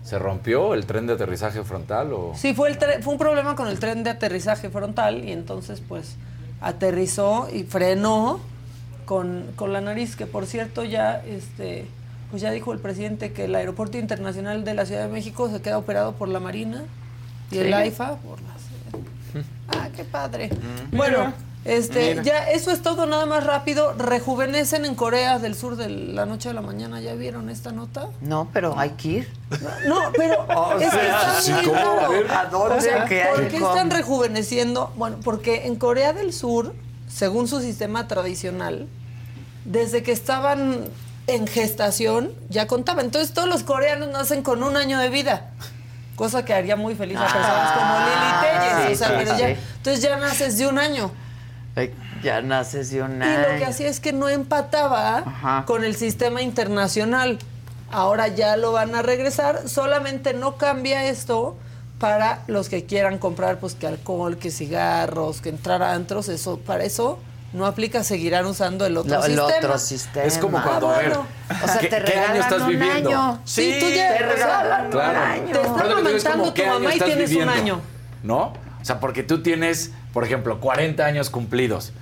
[0.03, 2.33] se rompió, el tren de aterrizaje frontal, o...
[2.35, 5.81] Sí, fue, el tre- fue un problema con el tren de aterrizaje frontal y entonces
[5.87, 6.17] pues
[6.61, 8.41] aterrizó y frenó
[9.05, 11.87] con, con la nariz, que por cierto ya, este,
[12.31, 15.61] pues ya dijo el presidente que el Aeropuerto Internacional de la Ciudad de México se
[15.61, 16.83] queda operado por la Marina
[17.51, 17.73] y el.
[17.75, 18.53] AIFA por la
[19.69, 20.51] Ah, qué padre.
[20.93, 21.33] Bueno,
[21.65, 22.23] este, Mira.
[22.23, 23.93] ya eso es todo, nada más rápido.
[23.95, 27.01] Rejuvenecen en Corea del Sur de la noche a la mañana.
[27.01, 28.09] ¿Ya vieron esta nota?
[28.21, 29.33] No, pero hay que ir.
[29.87, 32.01] No, pero O es que sea, está sí, ¿cómo?
[32.01, 32.77] A ver, ¿a dónde?
[32.77, 33.35] O sea, ¿Qué hay?
[33.35, 33.71] ¿Por qué ¿Cómo?
[33.71, 34.93] están rejuveneciendo?
[34.97, 36.75] Bueno, porque en Corea del Sur,
[37.09, 38.89] según su sistema tradicional,
[39.65, 40.87] desde que estaban
[41.29, 43.05] en gestación, ya contaban.
[43.05, 45.51] Entonces todos los coreanos nacen con un año de vida.
[46.17, 48.95] Cosa que haría muy feliz a personas como Lili Telles.
[48.95, 49.61] o sea, sí, pero ya, sí.
[49.77, 51.11] entonces ya naces de un año.
[52.23, 55.65] Ya naces de un Y lo que hacía es que no empataba Ajá.
[55.67, 57.39] con el sistema internacional.
[57.91, 61.57] Ahora ya lo van a regresar, solamente no cambia esto
[61.99, 66.59] para los que quieran comprar pues que alcohol, que cigarros, que entrar a antros, eso
[66.59, 67.19] para eso
[67.53, 69.57] no aplica, seguirán usando el otro Lo- el sistema.
[69.59, 70.25] otro sistema.
[70.27, 71.27] Es como cuando, Ah, a ver, bueno.
[71.63, 73.11] O sea, ¿qué, te qué año estás un viviendo?
[73.11, 73.41] año.
[73.45, 75.11] Sí, tú ya- te regalan Claro.
[75.11, 75.53] un año.
[75.53, 77.49] Te está Pero lo que digo es como, amamentando ¿qué tu mamá y tienes un
[77.49, 77.81] año.
[78.23, 78.39] ¿No?
[78.81, 81.93] O sea, porque tú tienes, por ejemplo, 40 años cumplidos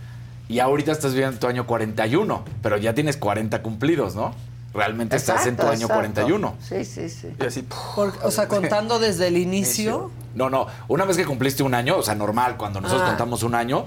[0.49, 4.35] y ahorita estás viviendo tu año 41, pero ya tienes 40 cumplidos, ¿no?
[4.73, 5.95] Realmente estás en tu año exacto.
[5.95, 6.55] 41.
[6.61, 7.28] Sí, sí, sí.
[7.41, 7.66] Y así,
[7.97, 10.12] Por- o sea, contando desde el inicio.
[10.35, 10.69] No, no.
[10.87, 13.11] Una vez que cumpliste un año, o sea, normal, cuando nosotros Ah.
[13.11, 13.87] contamos un año,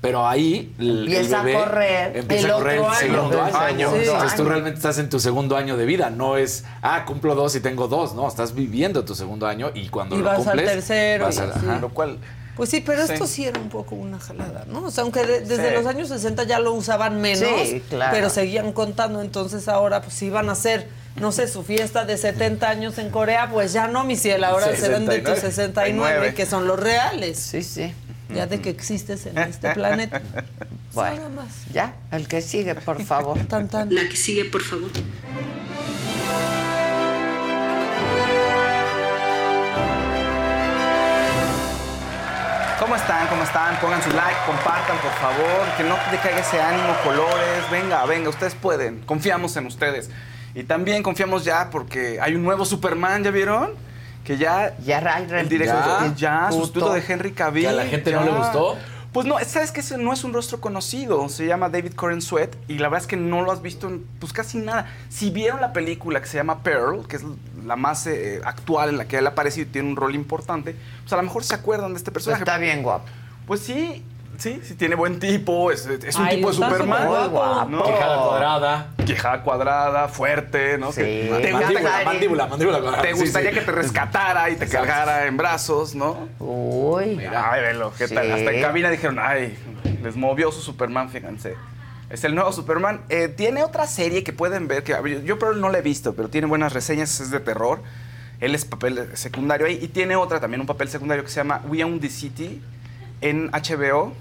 [0.00, 3.94] pero ahí el Empieza a correr empieza el a correr otro el segundo año.
[3.94, 6.10] Entonces tú realmente estás en tu segundo año de vida.
[6.10, 8.14] No es, ah, cumplo dos y tengo dos.
[8.16, 10.66] No, estás viviendo tu segundo año y cuando Y lo vas al cumples.
[10.70, 11.78] tercero vas y al- ajá.
[11.80, 12.18] Lo cual.
[12.56, 13.12] Pues sí, pero Sí.
[13.12, 14.84] esto sí era un poco una jalada, ¿no?
[14.84, 15.74] O sea, aunque de- desde Sí.
[15.74, 18.12] los años 60 ya lo usaban menos, Sí, claro.
[18.14, 20.88] pero seguían contando, entonces ahora pues iban a hacer,
[21.20, 24.74] no sé, su fiesta de 70 años en Corea, pues ya no, mi cielo, ahora
[24.74, 27.38] serán de tus 69, que son los reales.
[27.38, 27.92] Sí, sí.
[28.34, 30.20] Ya de que existes en este planeta.
[30.94, 31.48] Bueno, Nada más.
[31.74, 33.38] ya, el que sigue, por favor.
[33.48, 33.94] Tan, tan.
[33.94, 34.90] La que sigue, por favor.
[42.86, 43.26] ¿Cómo están?
[43.26, 43.80] ¿Cómo están?
[43.80, 45.66] Pongan su like, compartan, por favor.
[45.76, 47.68] Que no te caiga ese ánimo, colores.
[47.68, 49.00] Venga, venga, ustedes pueden.
[49.00, 50.08] Confiamos en ustedes.
[50.54, 53.70] Y también confiamos ya porque hay un nuevo Superman, ¿ya vieron?
[54.22, 54.76] Que ya...
[54.78, 56.44] Ya El director, Ya.
[56.46, 57.64] ya, sustituto de Henry Cavill.
[57.64, 58.76] ¿Que a la gente no le gustó?
[59.12, 61.28] Pues no, sabes que ese no es un rostro conocido.
[61.28, 64.06] Se llama David Coren Sweat y la verdad es que no lo has visto en
[64.20, 64.92] pues casi nada.
[65.08, 67.22] Si vieron la película que se llama Pearl, que es
[67.66, 71.12] la más eh, actual en la que él aparece y tiene un rol importante, pues
[71.12, 72.42] a lo mejor se acuerdan de este personaje.
[72.42, 73.04] Está bien guapo.
[73.46, 74.04] Pues sí,
[74.38, 77.06] sí, sí tiene buen tipo, es, es un Ay, tipo de Superman.
[77.08, 77.70] guapo.
[77.70, 77.82] ¿no?
[77.82, 78.86] Quijada cuadrada.
[79.04, 80.90] Quijada cuadrada, fuerte, ¿no?
[80.92, 81.00] Sí.
[81.02, 83.02] Que- Mandíbula, te Mandíbula, mandíbula, mandíbula cuadrada.
[83.02, 83.56] te gustaría sí.
[83.58, 84.86] que te rescatara y te Exacto.
[84.86, 86.28] cargara en brazos, ¿no?
[86.40, 87.20] Uy.
[87.34, 88.26] Ay, velo, ¿qué tal?
[88.26, 88.32] Sí.
[88.32, 89.56] Hasta en cabina dijeron, ay,
[90.02, 91.54] les movió su Superman, fíjense.
[92.08, 93.00] Es el nuevo Superman.
[93.08, 96.28] Eh, tiene otra serie que pueden ver, que yo pero no la he visto, pero
[96.28, 97.80] tiene buenas reseñas, es de terror.
[98.40, 99.78] Él es papel secundario ahí.
[99.82, 102.62] Y tiene otra también, un papel secundario que se llama We Own the City
[103.20, 104.12] en HBO.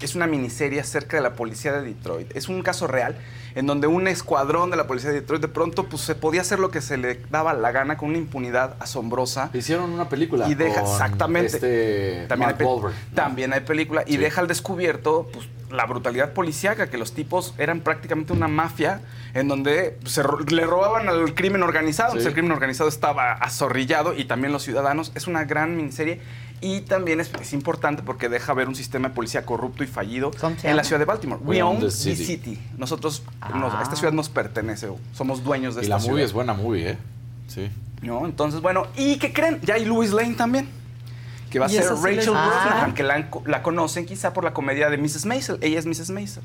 [0.00, 2.36] Es una miniserie acerca de la policía de Detroit.
[2.36, 3.16] Es un caso real
[3.54, 6.58] en donde un escuadrón de la policía de Detroit de pronto pues, se podía hacer
[6.58, 9.48] lo que se le daba la gana con una impunidad asombrosa.
[9.54, 10.46] Hicieron una película.
[10.50, 11.46] Y deja, con exactamente.
[11.56, 12.94] Este también, Mark hay, Wahlberg.
[13.14, 14.16] también hay película y Sí.
[14.18, 19.00] deja al descubierto pues, la brutalidad policíaca, que los tipos eran prácticamente una mafia
[19.32, 22.10] en donde se le robaban al crimen organizado.
[22.10, 22.18] Sí.
[22.18, 25.10] Entonces, el crimen organizado estaba azorrillado y también los ciudadanos.
[25.14, 26.20] Es una gran miniserie
[26.60, 30.30] y también es, es importante porque deja ver un sistema de policía corrupto y fallido
[30.40, 31.40] ¿Cómo se en la ciudad de Baltimore.
[31.44, 32.24] We own the the city.
[32.24, 32.58] city.
[32.78, 33.22] Nosotros,
[33.54, 33.80] nos- Ah.
[33.82, 36.12] esta ciudad nos pertenece, somos dueños de Y esta la ciudad.
[36.12, 36.98] movie es buena movie, ¿eh?
[37.48, 37.70] Sí.
[38.02, 38.24] ¿no?
[38.26, 39.60] Entonces, bueno, ¿y qué creen?
[39.62, 40.68] Ya hay Louis Lane también.
[41.50, 42.94] Que va a Y ser Rachel Brosnahan, Ah.
[42.94, 45.24] que la, la conocen quizá por la comedia de Mrs.
[45.26, 45.58] Maisel.
[45.62, 46.10] Ella es Mrs.
[46.10, 46.42] Maisel.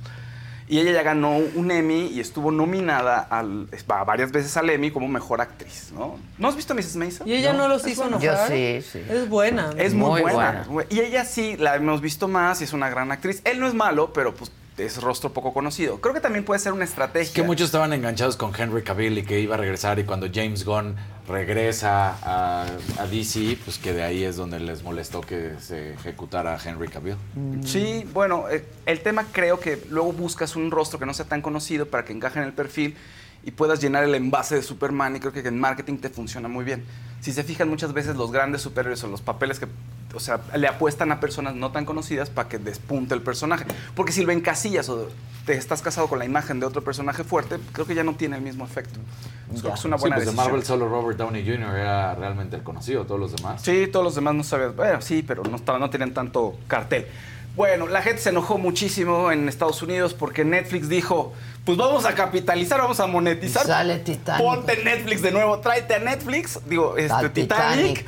[0.72, 4.90] Y ella ya ganó un Emmy y estuvo nominada al- a varias veces al Emmy
[4.90, 6.18] como mejor actriz, ¿no?
[6.38, 6.96] ¿No has visto Mrs.
[6.96, 7.28] Maisel?
[7.28, 8.18] Y ella no, los Es hizo buena.
[8.24, 8.48] enojar.
[8.50, 9.02] Yo sí, sí.
[9.10, 9.72] Es buena.
[9.78, 10.66] Es muy, Muy buena.
[10.90, 13.42] Y ella sí la hemos visto más y es una gran actriz.
[13.44, 14.50] Él no es malo, pero pues
[14.86, 16.00] es rostro poco conocido.
[16.02, 17.28] Creo que también puede ser una estrategia.
[17.28, 20.28] Es que muchos estaban enganchados con Henry Cavill y que iba a regresar y cuando
[20.34, 20.96] James Gunn
[21.28, 22.66] regresa a,
[22.98, 26.88] a DC, pues que de ahí es donde les molestó que se ejecutara a Henry
[26.88, 27.16] Cavill.
[27.64, 31.42] Sí, bueno, eh, el tema creo que luego buscas un rostro que no sea tan
[31.42, 32.96] conocido para que encaje en el perfil
[33.44, 36.64] y puedas llenar el envase de Superman y creo que en marketing te funciona muy
[36.64, 36.84] bien.
[37.22, 39.68] Si se fijan muchas veces los grandes superhéroes o los papeles que,
[40.14, 43.66] o sea, le apuestan a personas no tan conocidas para que despunte el personaje.
[43.96, 45.10] Porque si lo encasillas o
[45.46, 48.38] te estás casado con la imagen de otro personaje fuerte, creo que ya no tiene
[48.38, 49.00] el mismo efecto.
[49.50, 50.34] Creo que es una Sí, buena pues de.
[50.34, 51.76] Marvel solo Robert Downey Jr.
[51.76, 53.62] era realmente el conocido, todos los demás.
[53.62, 54.76] Sí, todos los demás no sabían.
[54.76, 57.08] Bueno, sí, pero no, no tenían tanto cartel.
[57.56, 61.34] Bueno, la gente se enojó muchísimo en Estados Unidos porque Netflix dijo,
[61.66, 63.66] pues vamos a capitalizar, vamos a monetizar.
[63.66, 64.42] Sale Titanic.
[64.42, 67.30] Ponte Netflix de nuevo, tráete a Netflix, digo, este.
[67.30, 68.06] Titanic.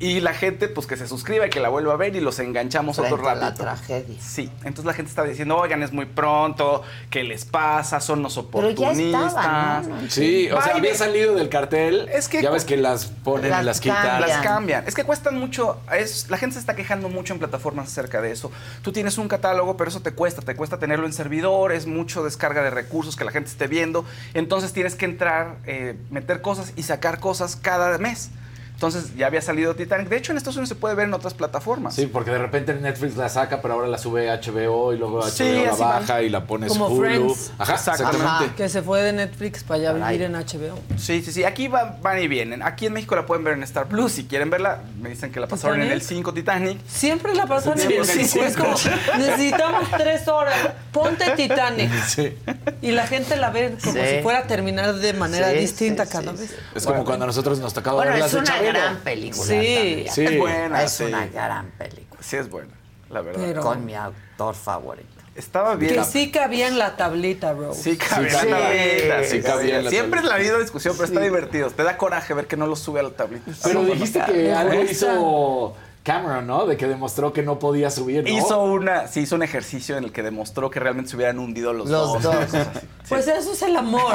[0.00, 2.40] Y la gente, pues que se suscriba y que la vuelva a ver y los
[2.40, 3.62] enganchamos otro Frente a la ratito.
[3.62, 4.16] tragedia.
[4.20, 8.00] Sí, entonces la gente está diciendo, oigan, es muy pronto, ¿qué les pasa?
[8.00, 9.28] Son los Pero ya oportunistas.
[9.28, 10.10] estaban, ¿no?
[10.10, 12.08] Sí, o sea, había salido del cartel.
[12.12, 14.20] Es que ya ves que las ponen Las y las quitan.
[14.20, 14.84] Las cambian.
[14.86, 15.78] Es que cuestan mucho.
[15.96, 18.50] Es, la gente se está quejando mucho en plataformas acerca de eso.
[18.82, 20.42] Tú tienes un catálogo, pero eso te cuesta.
[20.42, 24.04] Te cuesta tenerlo en servidores, mucho descarga de recursos que la gente esté viendo.
[24.34, 28.30] Entonces tienes que entrar, eh, meter cosas y sacar cosas cada mes.
[28.74, 30.08] Entonces ya había salido Titanic.
[30.08, 31.94] De hecho, en Estados Unidos se puede ver en otras plataformas.
[31.94, 35.20] Sí, porque de repente Netflix la saca, pero ahora la sube a HBO y luego
[35.20, 35.78] HBO Sí, la van.
[36.06, 37.00] baja y la pones Como Hulu.
[37.02, 37.52] Friends.
[37.56, 38.54] Ajá, Exactamente.
[38.56, 40.78] Que se fue de Netflix para allá vivir en HBO.
[40.98, 41.44] Sí, sí, sí.
[41.44, 42.62] Aquí va- van y vienen.
[42.62, 44.12] Aquí en México la pueden ver en Star Plus.
[44.12, 46.08] Si quieren verla, me dicen que la pasaron en el ¿Titanic?
[46.08, 46.78] 5 Titanic.
[46.86, 48.44] Siempre la pasan en el sí, cinco.
[48.44, 48.74] Es como,
[49.18, 50.54] necesitamos tres horas.
[50.92, 51.90] Ponte Titanic.
[52.06, 52.36] Sí.
[52.82, 54.00] Y la gente la ve como Sí.
[54.16, 56.50] si fuera a terminar de manera Sí, distinta sí, cada sí, vez.
[56.50, 56.56] sí.
[56.74, 58.38] Es como cuando a nosotros nos tocaba Bueno, ver las de.
[58.72, 59.44] Gran película.
[59.44, 60.04] Sí.
[60.06, 60.82] Es buena.
[60.82, 61.04] Es sí.
[61.04, 62.22] una gran película.
[62.22, 62.72] Sí, es buena,
[63.10, 63.42] la verdad.
[63.44, 65.08] Pero- Con mi actor favorito.
[65.34, 65.94] Estaba bien.
[65.94, 67.82] Que sí cabía en la tablita, Rose.
[67.82, 70.58] Sí, cabía Sí, en la tablita, sí, sí, cabía en la Siempre es la misma
[70.58, 71.70] discusión, pero está divertido.
[71.70, 73.50] Te da coraje ver que no lo sube a la tablita.
[73.64, 75.74] Pero dijiste que algo hizo
[76.04, 76.66] Cameron, ¿no?
[76.66, 78.28] De que demostró que no podía subir, ¿no?
[78.28, 81.72] Hizo una, sí, hizo un ejercicio en el que demostró que realmente se hubieran hundido
[81.72, 82.34] los, Los dos.
[83.08, 84.12] Pues eso es el amor.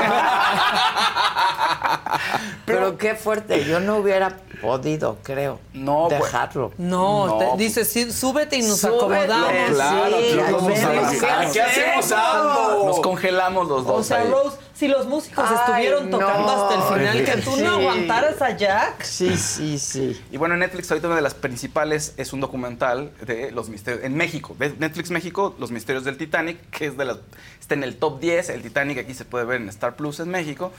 [2.66, 3.66] Pero qué fuerte.
[3.66, 6.72] Yo no hubiera podido, creo, No, pues- dejarlo.
[6.78, 9.52] No, No, te- pues- dice, sí, súbete y nos Súbete, acomodamos.
[9.76, 10.92] Claro, Sí, vamos a.
[11.12, 12.12] ¿qué ¿Qué hacemos hacemos?
[12.12, 12.86] algo?
[12.88, 14.00] Nos congelamos los dos.
[14.00, 14.30] O sea, ahí.
[14.30, 16.64] Rose, si los músicos Ay, estuvieron tocando no.
[16.64, 17.62] hasta el final, que tú Sí.
[17.64, 19.04] no aguantaras a Jack.
[19.04, 20.20] Sí, sí, sí.
[20.32, 24.16] Y bueno, Netflix ahorita una de las principales es un documental de los misterios en
[24.16, 24.56] México.
[24.58, 27.18] De Netflix México, Los misterios del Titanic, que es de las
[27.60, 30.30] está en el top 10, el Titanic aquí se puede ver en Star Plus en
[30.30, 30.72] México.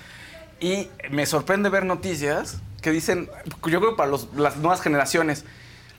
[0.60, 3.28] Y me sorprende ver noticias que dicen,
[3.66, 5.44] yo creo para los- las nuevas generaciones,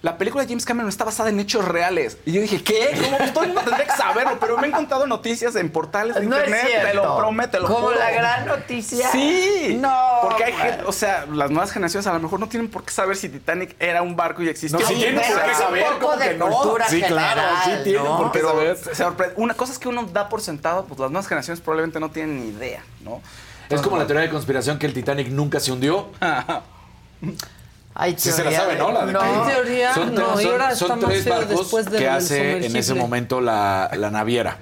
[0.02, 2.18] la película de James Cameron está basada en hechos reales.
[2.26, 2.90] Y yo dije, ¿qué?
[3.04, 3.18] ¿Cómo?
[3.34, 6.38] Todo el mundo tendría que saberlo, pero me han contado noticias en portales de No
[6.38, 8.00] es internet, te lo prometo, te lo Como juro.
[8.00, 9.12] la gran noticia.
[9.12, 9.78] Sí.
[9.80, 12.84] No, Porque hay gente, o sea, las nuevas generaciones a lo mejor no tienen por
[12.84, 14.80] qué saber si Titanic era un barco y existió.
[14.80, 16.50] No, sí tienen por qué es saber, un poco ¿cómo de que no?
[16.50, 18.18] cultura Sí, claro, general, sí tienen ¿no?
[18.18, 19.34] por qué Pero saber.
[19.36, 22.40] una cosa es que uno da por sentado, pues las nuevas generaciones probablemente no tienen
[22.42, 23.22] ni idea, ¿no?
[23.70, 26.10] Es como la teoría de conspiración que el Titanic nunca se hundió.
[27.94, 28.92] Hay Sí se la sabe, ¿no?
[28.92, 29.22] La de no.
[29.50, 32.76] En teoría, son, no, y son- ahora son tres barcos después de que hace en
[32.76, 34.60] ese momento la, la naviera.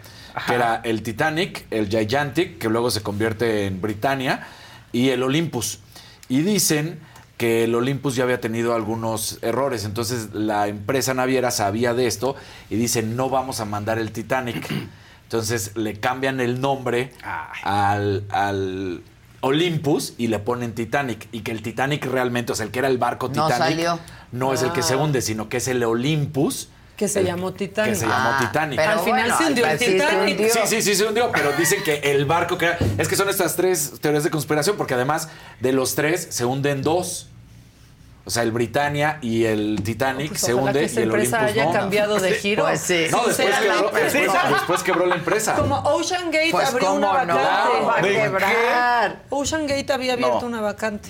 [0.47, 4.47] Que era el Titanic, el Gigantic, que luego se convierte en Britannia,
[4.91, 5.79] y el Olympus.
[6.29, 6.99] Y dicen
[7.37, 9.85] que el Olympus ya había tenido algunos errores.
[9.85, 12.35] Entonces la empresa naviera sabía de esto
[12.69, 14.67] y dicen, no vamos a mandar el Titanic.
[15.23, 17.13] Entonces le cambian el nombre
[17.63, 19.01] al, al
[19.41, 21.27] Olympus y le ponen Titanic.
[21.31, 23.99] Y que el Titanic realmente, o sea, el que era el barco No Titanic, salió.
[24.31, 24.97] no es el que se Ah.
[24.97, 26.69] hunde, sino que es el Olympus.
[26.97, 27.93] Que se el- llamó Titanic.
[27.93, 28.77] Que se llamó Ah, Titanic.
[28.77, 30.31] pero Al final bueno, se hundió el se Titanic.
[30.37, 30.53] hundió.
[30.53, 33.29] Sí, sí, sí se hundió, pero dicen que el barco que era- Es que son
[33.29, 35.29] estas tres teorías de conspiración, porque además
[35.61, 37.29] de los tres se hunden dos.
[38.29, 41.51] O sea, el Britannia y el Titanic Pues se hunde que y el empresa Olympus
[41.55, 41.71] haya no.
[41.73, 42.63] cambiado de giro.
[42.65, 43.07] Pues sí.
[43.09, 45.55] No, después Sinceramente, quebró, después, después quebró la empresa.
[45.55, 47.33] Como Ocean Gate Pues abrió una no, vacante.
[48.27, 49.15] va a.
[49.31, 50.45] Ocean Gate había abierto No.
[50.45, 51.09] una vacante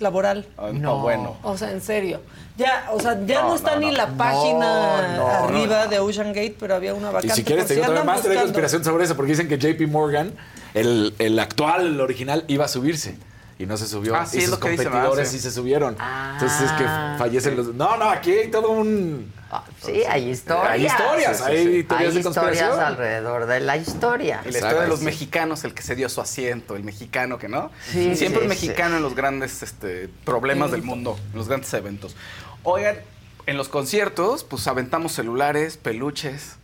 [0.00, 0.46] laboral.
[0.58, 0.98] Ah, No.
[0.98, 1.38] bueno.
[1.44, 2.20] O sea, en serio.
[2.58, 3.92] Ya, o sea, ya no, No, está no, ni no.
[3.92, 7.36] la página no, arriba de Ocean Gate, pero había una Y vacante.
[7.36, 10.34] si quieres te digo andan más de conspiración sobre eso, porque dicen que JP Morgan,
[10.74, 13.16] el, el actual, el original, iba a subirse.
[13.60, 14.16] Y no se subió.
[14.16, 15.28] Ah, sí, y sus lo que competidores.
[15.28, 15.38] Sí.
[15.38, 15.94] se subieron.
[15.98, 16.30] Ah.
[16.32, 16.84] Entonces es que
[17.18, 17.74] fallecen los.
[17.74, 19.30] No, no, aquí hay todo un.
[19.50, 20.70] Ah, Sí, hay historias.
[20.70, 24.40] Hay historias, Sí, sí, hay teorías Hay de historias alrededor de la historia.
[24.46, 25.04] Y la historia de los Sí.
[25.04, 27.70] mexicanos, el que se dio su asiento, el mexicano que no.
[27.92, 31.74] Sí, Siempre sí, el mexicano en los grandes este, problemas del mundo, en los grandes
[31.74, 32.16] eventos.
[32.62, 32.96] Oigan,
[33.44, 36.56] en los conciertos, pues aventamos celulares, peluches.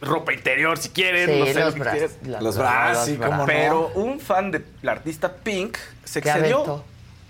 [0.00, 1.28] Ropa interior si quieren.
[1.28, 2.10] Sí, no sé los lo que bras- quieran.
[2.24, 3.46] los Los bras, bras, sí, cómo no.
[3.46, 6.84] Pero un fan de la artista Pink se ¿Qué excedió.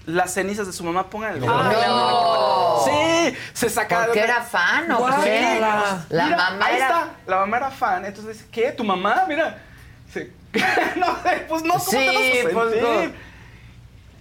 [0.07, 1.69] Las cenizas de su mamá, pongan el No.
[1.69, 2.85] video.
[2.87, 4.07] Sí, se sacaron.
[4.07, 5.23] ¿Porque era fan o Guau.
[5.23, 5.55] qué?
[5.55, 5.61] Sí.
[6.09, 7.11] La Mira, mamá ahí era- está.
[7.27, 8.05] La mamá era fan.
[8.07, 8.73] Entonces dice, ¿qué?
[8.73, 9.25] ¿Tu mamá?
[9.29, 9.63] Mira.
[10.13, 10.33] Se-
[10.97, 13.13] no sé, pues no, ¿cómo Sí, te vas a pues no.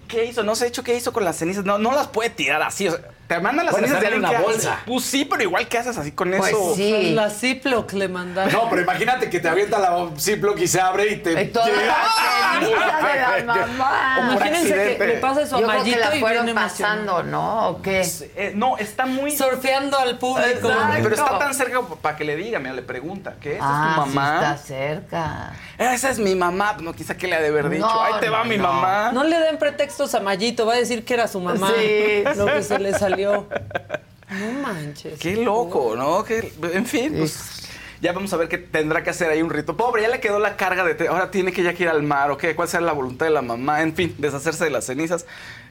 [0.07, 0.43] ¿Qué hizo?
[0.43, 1.63] No sé, hecho, ¿qué hizo con las cenizas?
[1.65, 2.88] No, no las puede tirar así.
[2.88, 2.99] o sea,
[3.30, 4.80] te mandan las cenizas de alguien una que- bolsa.
[4.88, 6.73] Pues sí, pero igual, ¿qué haces así con Pues eso?
[6.76, 7.11] sí.
[7.14, 8.51] La Ziploc le mandaron.
[8.51, 11.43] No, pero imagínate que te avienta la Ziploc y se abre y te.
[11.43, 11.95] Y toda la
[12.60, 12.97] ceniza
[13.38, 14.31] de la mamá.
[14.31, 17.69] Imagínense que le pasa eso a Mayito y fueron viene pasando, ¿no?
[17.69, 18.01] ¿O qué?
[18.35, 19.38] Eh, no, está muy...
[19.38, 20.49] Surfeando al público.
[20.68, 20.99] Exacto.
[21.03, 23.57] Pero está tan cerca para que le diga, mira, le pregunta, ¿qué?
[23.57, 24.35] ¿Esa Ah, es tu sí mamá?
[24.38, 25.53] está cerca.
[25.77, 26.77] Esa es mi mamá.
[26.81, 27.85] No, quizá que le ha de haber dicho.
[27.85, 29.11] No, Ahí te va no, mi mamá.
[29.14, 31.72] No le den pretextos a Mayito, va a decir que era su mamá.
[31.77, 33.18] Sí, Lo que se le salió.
[33.25, 35.19] No manches.
[35.19, 36.23] Qué loco, ¿no?
[36.23, 37.67] Que, en fin, pues
[38.01, 39.75] ya vamos a ver qué tendrá que hacer ahí un rito.
[39.75, 40.93] Pobre, ya le quedó la carga de...
[40.93, 42.55] te- Ahora tiene que ya que ir al mar, ¿o qué?
[42.55, 43.81] ¿Cuál será la voluntad de la mamá?
[43.81, 45.25] En fin, deshacerse de las cenizas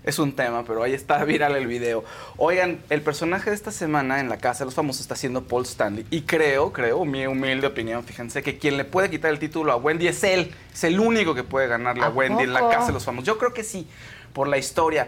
[0.04, 2.04] es un tema, pero ahí está viral el video.
[2.36, 5.62] Oigan, el personaje de esta semana en la Casa de los Famosos está siendo Paul
[5.64, 6.04] Stanley.
[6.10, 9.76] Y creo, creo, mi humilde opinión, fíjense, que quien le puede quitar el título a
[9.76, 10.52] Wendy es él.
[10.74, 12.68] Es el único que puede ganarle a, ¿A Wendy en la?
[12.68, 13.26] Casa de los Famosos.
[13.26, 13.86] Yo creo que sí,
[14.32, 15.06] por la historia.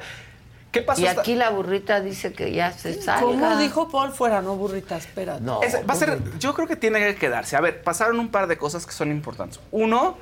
[0.70, 1.00] ¿Qué pasó?
[1.02, 3.22] Y aquí la burrita dice que ya se salga.
[3.22, 4.40] ¿Cómo dijo Paul fuera?
[4.40, 5.40] No, burrita, espera.
[5.40, 5.60] No.
[5.60, 7.56] Va a ser, yo creo que tiene que quedarse.
[7.56, 9.58] A ver, pasaron un par de cosas que son importantes.
[9.72, 10.16] Uno,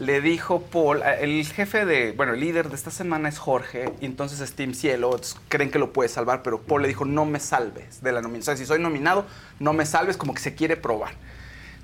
[0.00, 4.06] le dijo Paul, el jefe de, bueno, el líder de esta semana es Jorge, y
[4.06, 7.24] entonces es Team Cielo, entonces creen que lo puede salvar, pero Paul le dijo, no
[7.24, 8.54] me salves de la nominación.
[8.54, 9.26] O sea, si soy nominado,
[9.60, 11.12] no me salves, como que se quiere probar.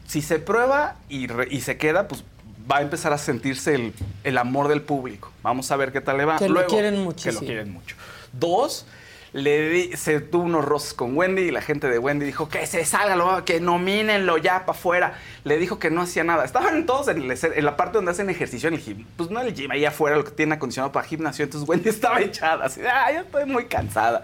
[0.09, 2.25] Si se prueba y, re- y se queda, pues
[2.71, 3.93] va a empezar a sentirse el,
[4.25, 5.31] el amor del público.
[5.43, 6.39] Vamos a ver qué tal le va.
[6.39, 7.41] Que lo Luego, quieren Que muchísimo.
[7.41, 7.97] lo quieren mucho.
[8.33, 8.87] Dos,
[9.33, 12.67] le di- se tuvo unos roces con Wendy y la gente de Wendy dijo que
[12.67, 15.15] se salga, lo- que nomínenlo ya para afuera.
[15.45, 16.45] Le dijo que no hacía nada.
[16.45, 19.05] Estaban todos en, el en la parte donde hacen ejercicio en el gym.
[19.17, 21.45] Pues no el gym, ahí afuera, lo que tiene acondicionado para gimnasio.
[21.45, 24.23] Entonces Wendy estaba echada, así, ah, yo estoy muy cansada.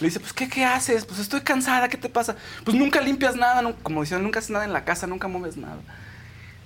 [0.00, 1.04] Le dice, pues, ¿qué, ¿qué haces?
[1.04, 2.34] Pues estoy cansada, ¿qué te pasa?
[2.64, 5.76] Pues nunca limpias nada, como diciendo, nunca haces nada en la casa, nunca mueves nada.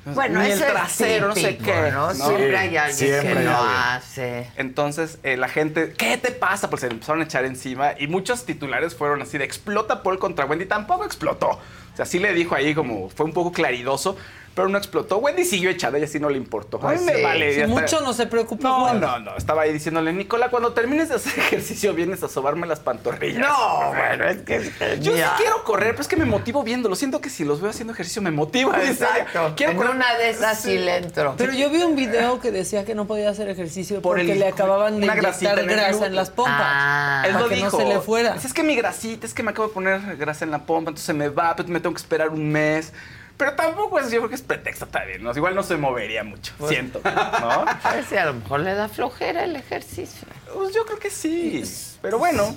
[0.07, 1.91] Bueno, Ni el es trasero, no sé qué.
[1.93, 2.13] ¿no?
[2.15, 3.77] Siempre hay alguien Siempre que hay lo alguien.
[3.81, 4.51] hace.
[4.57, 6.69] Entonces, eh, la gente, ¿qué te pasa?
[6.69, 10.19] Pues se le empezaron a echar encima y muchos titulares fueron así de explota Paul
[10.19, 10.67] contra Wendy.
[10.67, 11.49] Tampoco explotó.
[11.49, 14.17] O sea, sí le dijo ahí como, fue un poco claridoso,
[14.55, 15.19] pero no explotó.
[15.19, 16.79] Wendy siguió echada, ella sí no le importó.
[16.79, 17.23] Pues a mí me sí.
[17.23, 17.55] vale.
[17.55, 19.37] Sí, mucho no se preocupa, No, no, no.
[19.37, 23.41] Estaba ahí diciéndole, Nicola, cuando termines de hacer ejercicio vienes a sobarme las pantorrillas.
[23.41, 26.95] No, bueno, es que es Yo sí quiero correr, pero es que me motivo viéndolo.
[26.97, 28.73] Siento que si los veo haciendo ejercicio me motivo.
[28.75, 29.55] Exacto.
[29.57, 29.95] Quiero en correr.
[29.97, 31.35] una de esas sí le entro.
[31.37, 34.39] Pero yo vi un video que decía que no podía hacer ejercicio Por porque el-
[34.39, 36.55] le acababan de inyectar en grasa en las pompas.
[36.57, 37.23] Ah.
[37.27, 37.71] Él para lo que dijo.
[37.77, 38.35] no se le fuera.
[38.35, 40.91] Dice, Es que mi grasita, es que me acabo de poner grasa en la pompa,
[40.91, 42.93] entonces se me va, pues me tengo que esperar un mes.
[43.37, 45.23] Pero tampoco es, yo creo que es pretexto también.
[45.23, 45.33] ¿no?
[45.35, 47.01] Igual no se movería mucho, Pues- siento.
[47.05, 47.65] ¿no?
[48.09, 50.29] Si a lo mejor le da flojera el ejercicio.
[50.55, 51.63] Pues yo creo que sí.
[52.03, 52.55] Pero bueno.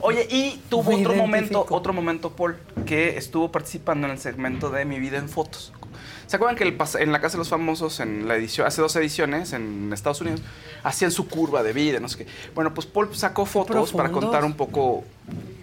[0.00, 1.16] Oye, y tuvo Me otro identifico.
[1.26, 5.72] momento, otro momento, Paul, que estuvo participando en el segmento de Mi Vida en Fotos.
[6.26, 8.96] ¿Se acuerdan que el en la Casa de los Famosos, en la edición, hace dos
[8.96, 10.42] ediciones en Estados Unidos,
[10.82, 12.26] hacían su curva de vida, no sé qué?
[12.54, 14.24] Bueno, pues Paul sacó fotos para profundos.
[14.30, 15.04] contar un poco.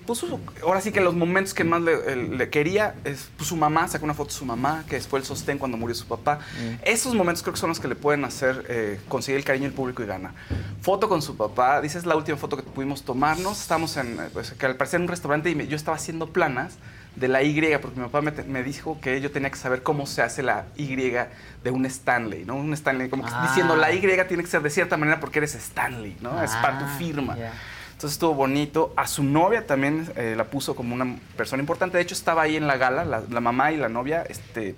[0.05, 0.21] Pues
[0.61, 3.87] ahora sí que los momentos que más le, el- le quería es pues, su mamá,
[3.87, 6.39] sacó una foto de su mamá, que fue el sostén cuando murió su papá.
[6.83, 9.73] Esos momentos creo que son los que le pueden hacer eh, conseguir el cariño del
[9.73, 10.33] público y ganar.
[10.81, 13.61] Foto con su papá, dice es la última foto que pudimos tomarnos.
[13.61, 16.27] Estábamos en, eh, pues, que al parecer en un restaurante y me- yo estaba haciendo
[16.27, 16.73] planas
[17.15, 20.05] de la Y, porque mi papá me, me dijo que yo tenía que saber cómo
[20.07, 22.55] se hace la Y de un Stanley, ¿no?
[22.55, 23.45] Un Stanley, como que Ah.
[23.47, 26.41] diciendo la Y tiene que ser de cierta manera porque eres Stanley, ¿no?
[26.43, 27.35] es para tu Ah, firma.
[27.93, 28.93] Entonces estuvo bonito.
[28.97, 31.97] A su novia también eh, la puso como una persona importante.
[31.97, 34.75] De hecho, estaba ahí en la gala, la, la mamá y la novia, este,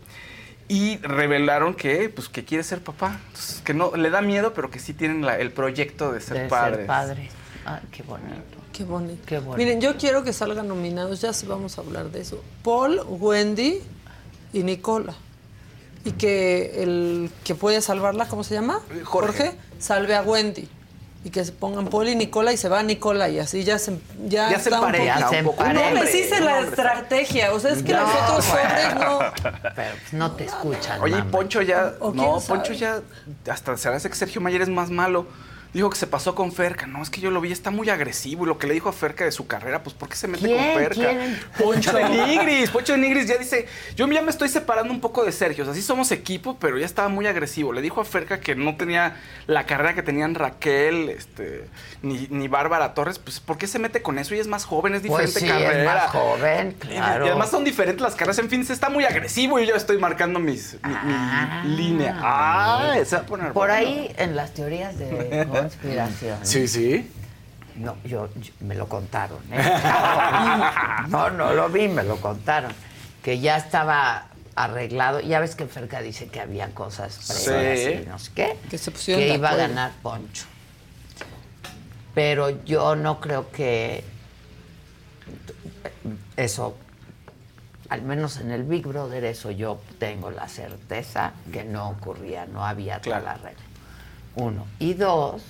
[0.68, 3.18] y revelaron que, pues, que quiere ser papá.
[3.28, 6.38] Entonces, que no le da miedo, pero que sí tienen la- el proyecto de ser
[6.44, 6.78] de padres.
[6.80, 7.30] ser padre.
[7.66, 8.55] Ay, qué bonito.
[8.76, 9.22] Qué bonito.
[9.26, 9.58] Qué bonito.
[9.58, 12.42] Miren, yo quiero que salgan nominados, ya sí vamos a hablar de eso.
[12.64, 13.82] Paul, Wendy
[14.54, 15.14] y Nicola.
[16.04, 18.80] Y que el que puede salvarla, ¿cómo se llama?
[19.06, 19.54] Jorge.
[19.80, 20.68] salve a Wendy.
[21.24, 23.98] Y que se pongan Paul y Nicola y se va Nicola y así ya se
[24.28, 25.74] ya, Ya se está un empareja poquito- un poco.
[25.74, 28.70] No les hice la estrategia, o sea, es que No, los otros bueno.
[28.70, 29.20] hombres no
[29.76, 31.02] Pero pues, no te escuchan.
[31.02, 31.32] Oye, y mamá.
[31.32, 31.96] Poncho ya.
[32.00, 32.60] O No, quién sabe.
[32.60, 33.02] Poncho ya.
[33.50, 35.26] Hasta se hace que Sergio Mayer es más malo.
[35.76, 36.88] Dijo que se pasó con Ferca.
[36.88, 38.46] No, es que yo lo vi, está muy agresivo.
[38.46, 40.46] Y lo que le dijo a Ferca de su carrera, pues ¿por qué se mete
[40.46, 40.58] ¿Quién?
[40.58, 40.96] con Ferca?
[40.96, 41.40] ¿Quién?
[41.58, 42.70] Poncho de Nigris.
[42.72, 45.64] Poncho de Nigris ya dice, yo ya me estoy separando un poco de Sergio.
[45.64, 47.74] O sea, sí somos equipo, pero ya estaba muy agresivo.
[47.74, 51.66] Le dijo a Ferca que no tenía la carrera que tenían Raquel, este,
[52.02, 53.20] ni, ni Bárbara Torres.
[53.20, 54.34] Pues ¿por qué se mete con eso?
[54.34, 55.80] Y es más joven, es Pues diferente sí, carrera.
[55.96, 57.26] es más joven, claro.
[57.26, 58.40] Y además son diferentes las carreras.
[58.40, 62.18] En fin, se está muy agresivo y yo estoy marcando mis, mi, mi línea.
[62.22, 63.74] Ah, se va a poner Por bueno.
[63.74, 66.40] ahí, en las teorías de conspiración.
[66.44, 67.12] Sí, sí.
[67.76, 69.40] No, yo, yo- me lo contaron.
[69.52, 69.62] ¿eh?
[71.10, 72.72] No, no lo vi, me lo contaron.
[73.22, 75.20] Que ya estaba arreglado.
[75.20, 78.04] Ya ves que Ferca dice que había cosas previas Sí.
[78.04, 78.58] y no sé qué.
[78.70, 80.46] Que se pusieron que iba a ganar Poncho.
[82.14, 84.04] Pero yo no creo que
[86.38, 86.78] eso,
[87.90, 92.66] al menos en el Big Brother, eso yo tengo la certeza que no ocurría, no
[92.66, 93.64] había toda la regla.
[94.36, 94.66] Uno.
[94.80, 95.42] Y dos,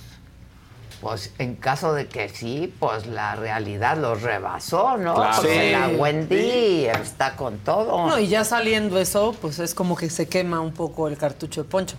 [1.00, 5.14] pues en caso de que sí, pues la realidad los rebasó, ¿no?
[5.14, 5.36] Claro.
[5.36, 5.72] Porque Sí.
[5.72, 8.08] la Wendy está con todo.
[8.08, 11.62] No, y ya saliendo eso, pues es como que se quema un poco el cartucho
[11.64, 11.96] de Poncho.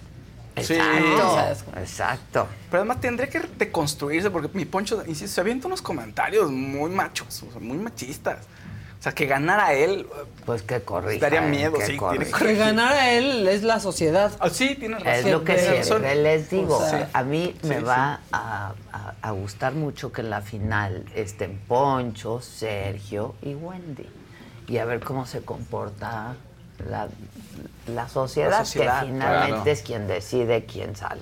[0.55, 2.47] Exacto, O sea, es- exacto.
[2.71, 7.43] Pero además tendría que deconstruirse porque mi Poncho, insisto, se avienta unos comentarios muy machos,
[7.43, 8.39] o sea, muy machistas.
[9.07, 10.05] Sea, que ganara él.
[10.45, 11.19] Pues que corrija.
[11.29, 11.97] Daría miedo, que sí.
[11.97, 12.37] corrija.
[12.37, 14.31] Tiene Que ganara él es la sociedad.
[14.39, 15.13] Ah, sí, tiene razón.
[15.13, 16.77] Es lo que siempre les digo.
[16.77, 20.41] O sea, a mí me sí, va A, a- a gustar mucho que en la
[20.41, 24.07] final estén Poncho, Sergio y Wendy.
[24.67, 26.35] Y a ver cómo se comporta
[26.89, 27.07] la,
[27.87, 29.71] la sociedad, La sociedad, que finalmente claro.
[29.71, 31.21] es quien decide quién sale.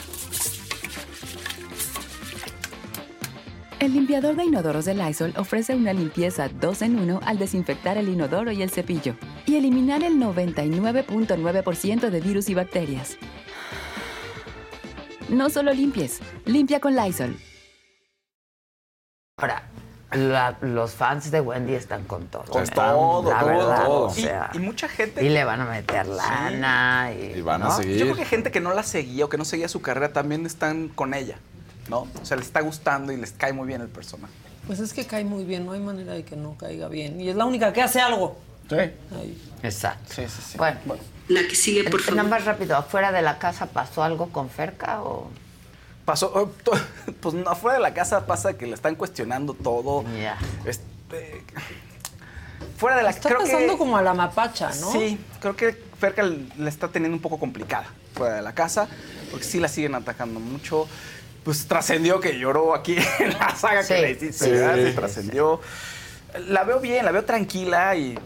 [3.81, 8.09] El limpiador de inodoros de Lysol ofrece una limpieza 2 en 1 al desinfectar el
[8.09, 9.15] inodoro y el cepillo
[9.47, 13.17] y eliminar el 99.9% de virus y bacterias.
[15.29, 17.35] No solo limpies, limpia con Lysol.
[19.37, 19.63] ahora,
[20.11, 22.43] la- los fans de Wendy están con todo.
[22.43, 24.07] Con Están, todo, la todo, verdad, todo.
[24.09, 27.11] o Y- sea, y mucha gente- Y le van a meter lana.
[27.11, 27.97] Y, van a seguir.
[27.97, 30.45] Yo creo que gente que no la seguía o que no seguía su carrera también
[30.45, 31.39] están con ella,
[31.89, 32.07] ¿no?
[32.21, 34.33] O sea, les está gustando y les cae muy bien el personaje.
[34.67, 37.19] Pues es que cae muy bien, no hay manera de que no caiga bien.
[37.19, 38.37] Y es la única que hace algo.
[38.69, 38.75] Sí.
[38.75, 39.51] Ahí.
[39.63, 40.13] Exacto.
[40.13, 40.57] Sí, sí, sí.
[40.57, 40.79] Bueno,
[41.27, 42.17] La que sigue, por eh, favor.
[42.17, 45.29] nada más rápido, ¿afuera de la casa pasó algo con Ferca o...?
[46.05, 46.49] Pasó, oh,
[47.19, 50.03] pues afuera de la casa pasa que le están cuestionando todo.
[50.17, 50.37] Ya.
[50.65, 51.43] Este,
[52.77, 54.91] fuera de la Está creo pasando que, como a la mapacha, ¿no?
[54.91, 57.85] Sí, creo que Ferca le está teniendo un poco complicada
[58.15, 58.87] fuera de la casa,
[59.29, 60.87] porque sí la siguen atacando mucho.
[61.43, 64.75] Pues trascendió que lloró aquí en la saga Sí, que le hiciste, sí, ¿verdad?
[64.89, 64.95] sí.
[64.95, 65.59] trascendió.
[66.47, 68.17] La veo bien, la veo tranquila y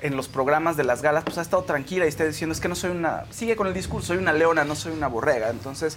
[0.00, 2.68] en los programas de las galas, pues ha estado tranquila y está diciendo, es que
[2.68, 3.24] no soy una...
[3.30, 5.50] Sigue con el discurso, soy una leona, no soy una borrega.
[5.50, 5.96] Entonces,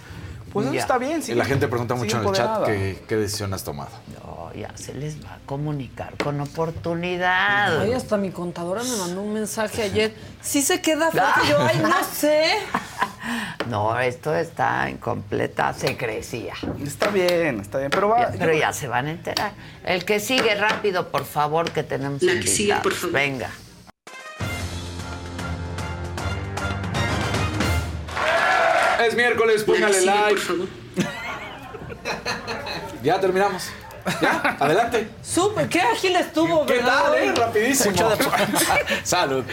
[0.62, 1.18] pues eso está bien.
[1.20, 3.90] Y sigue- la gente pregunta mucho en el chat qué decisión has tomado.
[4.24, 7.80] No, ya se les va a comunicar con oportunidad.
[7.80, 10.14] Ay, hasta mi contadora me mandó un mensaje ayer.
[10.40, 11.10] Sí se queda.
[11.44, 12.44] Y yo, ay, no sé.
[13.68, 16.54] No, esto está en completa secrecía.
[16.80, 18.30] Está bien, está bien, pero va...
[18.30, 19.50] Ya, pero ya se van a enterar.
[19.84, 23.14] El que sigue rápido, por favor, que tenemos La que sigue, por favor.
[23.14, 23.50] Venga.
[29.06, 30.40] Es miércoles, póngale like.
[33.04, 33.70] Ya terminamos.
[34.20, 35.08] Ya, adelante.
[35.22, 37.02] Súper, qué ágil estuvo, ¿Qué ¿verdad?
[37.04, 37.32] tal, eh?
[37.34, 37.94] Rapidísimo.
[39.02, 39.44] Salud.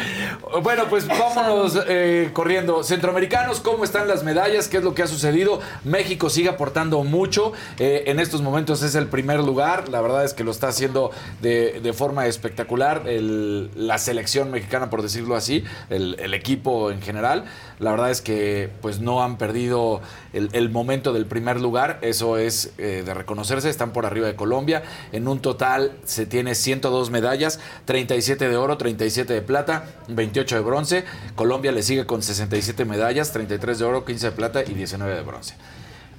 [0.61, 2.83] Bueno, pues vámonos eh, corriendo.
[2.83, 4.67] Centroamericanos, ¿cómo están las medallas?
[4.67, 5.59] ¿Qué es lo que ha sucedido?
[5.83, 7.53] México sigue aportando mucho.
[7.79, 9.89] Eh, en estos momentos es el primer lugar.
[9.89, 11.11] La verdad es que lo está haciendo
[11.41, 17.01] de, de forma espectacular el- la selección mexicana, por decirlo así, el, el equipo en
[17.01, 17.45] general.
[17.79, 20.01] La verdad es que pues no han perdido
[20.33, 21.99] el, momento del primer lugar.
[22.01, 23.69] Eso es eh, de reconocerse.
[23.69, 24.83] Están por arriba de Colombia.
[25.11, 30.61] En un total se tiene 102 medallas, 37 de oro, 37 de plata, 28 de
[30.61, 31.05] bronce.
[31.35, 35.21] Colombia le sigue con 67 medallas, 33 de oro, 15 de plata y 19 de
[35.21, 35.55] bronce.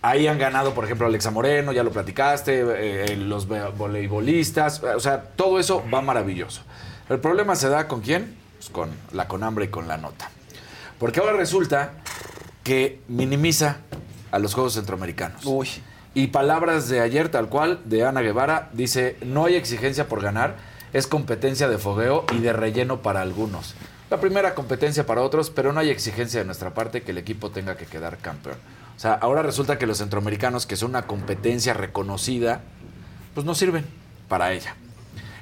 [0.03, 2.63] Ahí han ganado, por ejemplo, Alexa Moreno, ya lo platicaste,
[3.13, 6.61] eh, los ve- voleibolistas, o sea, todo eso va maravilloso.
[7.09, 8.37] El problema se da con quién?
[8.59, 10.31] Pues con la Conambre y con la nota.
[10.99, 11.93] Porque ahora resulta
[12.65, 13.79] que minimiza
[14.33, 15.45] a los Juegos Centroamericanos.
[16.15, 20.57] Y palabras de ayer, tal cual, de Ana Guevara, dice, no hay exigencia por ganar,
[20.93, 23.75] es competencia de fogueo y de relleno para algunos.
[24.11, 27.51] La primera competencia para otros, pero no hay exigencia de nuestra parte que el equipo
[27.51, 28.57] tenga que quedar campeón.
[28.97, 32.61] O sea, ahora resulta que los centroamericanos, que son una competencia reconocida,
[33.35, 33.85] pues no sirven
[34.29, 34.77] para ella.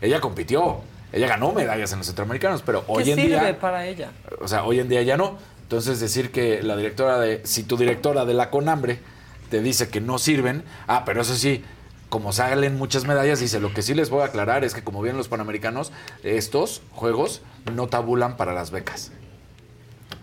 [0.01, 0.81] Ella compitió,
[1.13, 4.11] ella ganó medallas en los centroamericanos, pero hoy ¿Qué en sirve día para ella?
[4.41, 5.37] o sea, hoy en día ya no.
[5.73, 9.01] Entonces decir que la directora de, si tu directora de la Conambre
[9.49, 11.65] te dice que no sirven, ah, pero eso sí,
[12.11, 15.01] como salen muchas medallas, dice, lo que sí les voy a aclarar es que como
[15.01, 15.91] vienen los panamericanos,
[16.25, 17.41] estos juegos
[17.75, 19.13] no tabulan para las becas.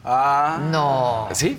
[0.05, 0.59] Ah.
[0.71, 1.29] No.
[1.33, 1.57] ¿Sí?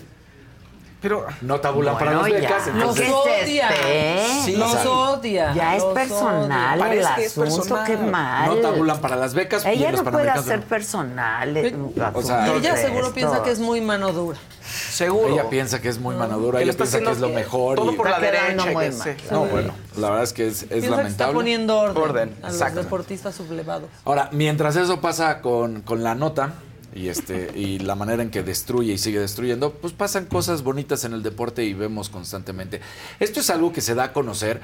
[1.01, 2.67] Pero no tabulan para las becas.
[2.67, 2.73] ya.
[2.73, 4.43] entonces- ¿Qué es este?
[4.45, 5.55] Sí, Los o sea, odia.
[5.55, 6.73] Ya es los personal odia.
[6.75, 7.87] el Parece que es asunto, personal.
[7.87, 8.47] qué mal.
[8.49, 9.65] No tabulan para las becas.
[9.65, 11.57] y Ella los no puede hacer personal.
[11.57, 11.75] eh,
[12.15, 14.39] o sea, Ella seguro piensa que es muy mano dura.
[14.63, 15.33] Seguro.
[15.33, 17.77] Ella piensa que es muy manadura, Que ella piensa que es lo mejor.
[17.77, 18.69] todo y- por la derecha.
[18.79, 19.11] que sí.
[19.31, 21.35] No, bueno, la verdad es que es, que está lamentable.
[21.35, 23.89] poniendo orden, Orden, a los deportistas sublevados.
[24.05, 26.53] Ahora, mientras eso pasa con, con la nota
[26.95, 31.05] y este y la manera en que destruye y sigue destruyendo, pues pasan cosas bonitas
[31.05, 32.81] en el deporte y vemos constantemente.
[33.21, 34.61] Esto es algo que se da a conocer,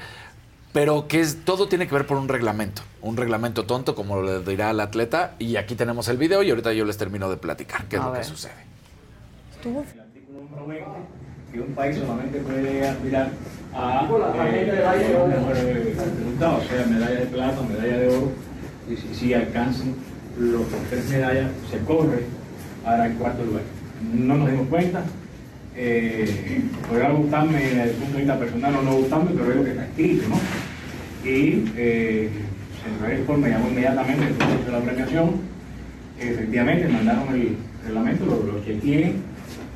[0.73, 4.41] pero que es todo tiene que ver por un reglamento, un reglamento tonto como le
[4.41, 7.85] dirá al atleta y aquí tenemos el video y ahorita yo les termino de platicar
[7.87, 8.53] qué es A lo que sucede.
[11.53, 13.31] que un país solamente puede aspirar
[13.73, 18.33] a eh, un mejor resultado, o sea, medalla de plata, medalla de oro,
[18.91, 19.95] y si, si alcanzan
[20.39, 22.25] los tres medallas, se corre
[22.85, 23.63] para el cuarto lugar.
[24.15, 25.03] No nos dimos cuenta,
[25.75, 26.63] eh,
[27.17, 29.85] gustarme desde el punto de vista personal o no gustarme, pero es lo que está
[29.85, 30.37] escrito, ¿no?
[31.29, 32.31] Y eh,
[32.83, 35.31] Central me llamó inmediatamente después de la premiación,
[36.19, 39.13] efectivamente mandaron el reglamento, lo, lo chequeé,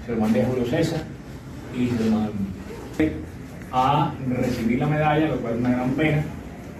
[0.06, 1.02] se lo mandé a Julio César
[1.76, 3.12] y se lo mandé
[3.72, 6.22] a recibir la medalla, lo cual es una gran pena,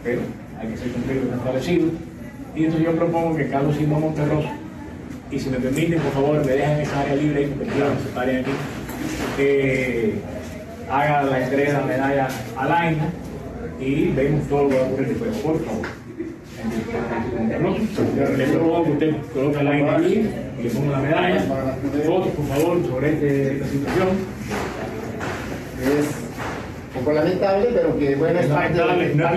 [0.02, 0.20] pero
[0.61, 2.10] hay que ser cumplido lo establecido.
[2.56, 4.48] Y entonces yo propongo que Carlos Simón Monterroso,
[5.31, 8.51] y si me permiten, por favor, me dejen esa área libre, se paren aquí,
[9.36, 10.14] que
[10.90, 13.05] haga la entrega de la medalla a Laina
[13.81, 15.86] y vemos todo lo que va a ocurrir después, por favor.
[18.36, 20.28] Le propongo que usted coloque la Laina aquí,
[20.59, 21.40] y le ponga la medalla.
[22.05, 24.09] Fotos, por favor, sobre este- esta situación.
[25.81, 26.06] Es
[26.97, 29.28] un poco lamentable, pero que bueno, es parte, de- no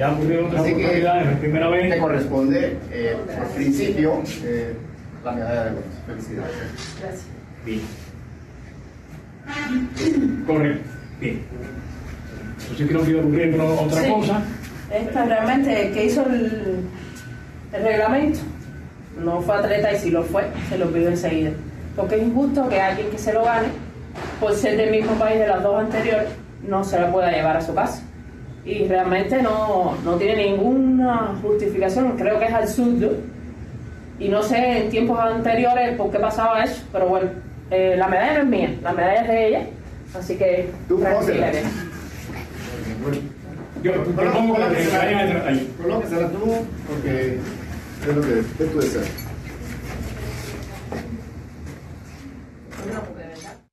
[0.00, 1.90] Ya ha ocurrido otras Así que oportunidades, no es primera vez.
[1.92, 4.72] te corresponde, eh, por principio, eh,
[5.22, 5.88] la medalla de bronce.
[6.06, 6.54] Felicidades.
[7.02, 7.24] Gracias.
[7.66, 7.80] Bien.
[10.46, 10.88] Correcto.
[11.20, 11.42] Bien.
[12.62, 14.10] Entonces creo que iba a ocurrir otra- otra Sí.
[14.10, 14.42] cosa.
[14.90, 16.80] Esta realmente que hizo el,
[17.74, 18.38] el reglamento
[19.22, 21.50] no fue atleta y si lo fue, se lo pidió enseguida.
[21.94, 23.68] Porque es injusto que alguien que se lo gane,
[24.40, 26.28] por ser del mismo país de las dos anteriores,
[26.66, 28.02] no se la pueda llevar a su casa.
[28.64, 33.12] Y realmente no, no tiene ninguna justificación, creo que es absurdo.
[34.18, 37.30] Y no sé en tiempos anteriores por qué pasaba eso, pero bueno,
[37.70, 39.66] eh, la medalla no es mía, la medalla es de ella,
[40.18, 41.52] así que tranquila.
[43.82, 45.66] Yo propongo que se.
[45.80, 47.38] Colóquesela tú, porque
[48.06, 49.29] es lo que es tu deseo.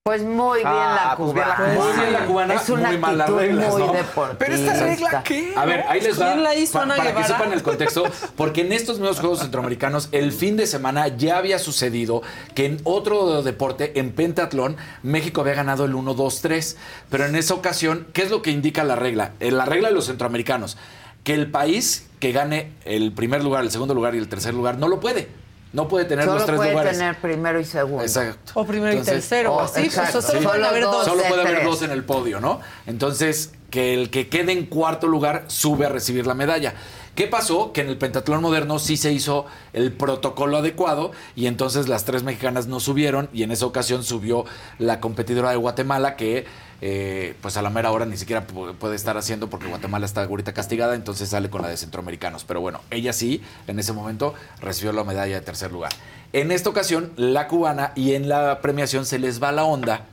[0.07, 1.67] Pues muy bien Ah, la pues bien cubana.
[1.67, 1.83] la cubana.
[1.83, 3.91] Muy bien la cubana, Es una muy malas actitud reglas, muy ¿no?
[3.91, 4.37] deportista.
[4.39, 5.53] Pero esta regla, ¿qué?
[5.57, 6.25] A ver, ahí les va.
[6.27, 8.03] ¿Quién la hizo, pa- Ana para que sepan el contexto,
[8.37, 12.21] porque en estos mismos Juegos Centroamericanos, el fin de semana ya había sucedido
[12.55, 16.77] que en otro deporte, en pentatlón, México había ganado el 1-2-3.
[17.09, 19.33] Pero en esa ocasión, ¿qué es lo que indica la regla?
[19.41, 20.77] Eh, La regla de los centroamericanos,
[21.25, 24.77] que el país que gane el primer lugar, el segundo lugar y el tercer lugar
[24.77, 25.27] no lo puede.
[25.73, 26.97] No puede tener Solo los tres puede lugares.
[26.97, 28.03] tener primero y segundo.
[28.03, 28.51] Exacto.
[28.55, 29.81] O primero y tercero, o así.
[29.81, 30.13] exacto.
[30.13, 30.45] Pues solo Sí.
[30.45, 31.05] pueden haber dos.
[31.05, 32.61] Solo de puede haber dos en el podio, ¿no?
[32.85, 36.73] Entonces, que el que quede en cuarto lugar sube a recibir la medalla.
[37.17, 37.73] ¿Qué pasó?
[37.73, 42.21] Que en el pentatlón moderno sí se hizo el protocolo adecuado y entonces las tres
[42.21, 44.45] mexicanas no subieron y en esa ocasión subió
[44.77, 46.45] la competidora de Guatemala que
[46.81, 50.25] eh, pues a la mera hora ni siquiera pu- puede estar haciendo porque Guatemala está
[50.25, 52.43] ahorita castigada, entonces sale con la de centroamericanos.
[52.43, 55.91] Pero bueno, ella sí, en ese momento recibió la medalla de tercer lugar.
[56.33, 60.05] En esta ocasión, la cubana y en la premiación se les va la onda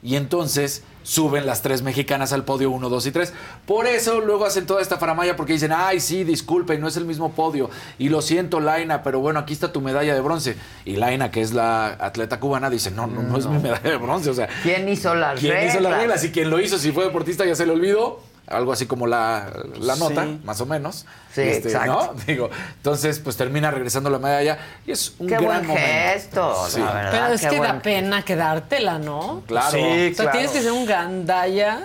[0.00, 3.32] y entonces suben las tres mexicanas al podio 1, 2 y 3.
[3.64, 7.04] Por eso luego hacen toda esta faramaya porque dicen, ay, sí, disculpen, no es el
[7.04, 7.70] mismo podio.
[7.96, 10.56] Y lo siento, Laina, pero bueno, aquí está tu medalla de bronce.
[10.84, 13.96] Y Laina, que es la atleta cubana, dice, no, no, no, es mi medalla de
[13.98, 14.30] bronce.
[14.30, 15.74] O sea, ¿Quién hizo las ¿quién reglas?
[15.74, 16.24] hizo las reglas?
[16.24, 18.20] Y quien lo hizo, si fue deportista, ya se le olvidó.
[18.48, 19.50] Algo así como la,
[19.80, 20.40] la nota, Sí.
[20.44, 21.04] más o menos.
[21.32, 22.12] Sí, exacto.
[22.14, 22.20] ¿no?
[22.26, 24.56] Digo, entonces, pues termina regresando la medalla
[24.86, 25.82] y es un Qué gran buen momento.
[25.88, 26.78] gesto, Sí.
[26.80, 27.10] la verdad.
[27.10, 29.42] Pero es qué que buen- da pena quedártela, ¿no?
[29.48, 29.70] Claro.
[29.72, 30.30] Sí, O sea, claro.
[30.32, 31.80] tienes que ser un gandalla.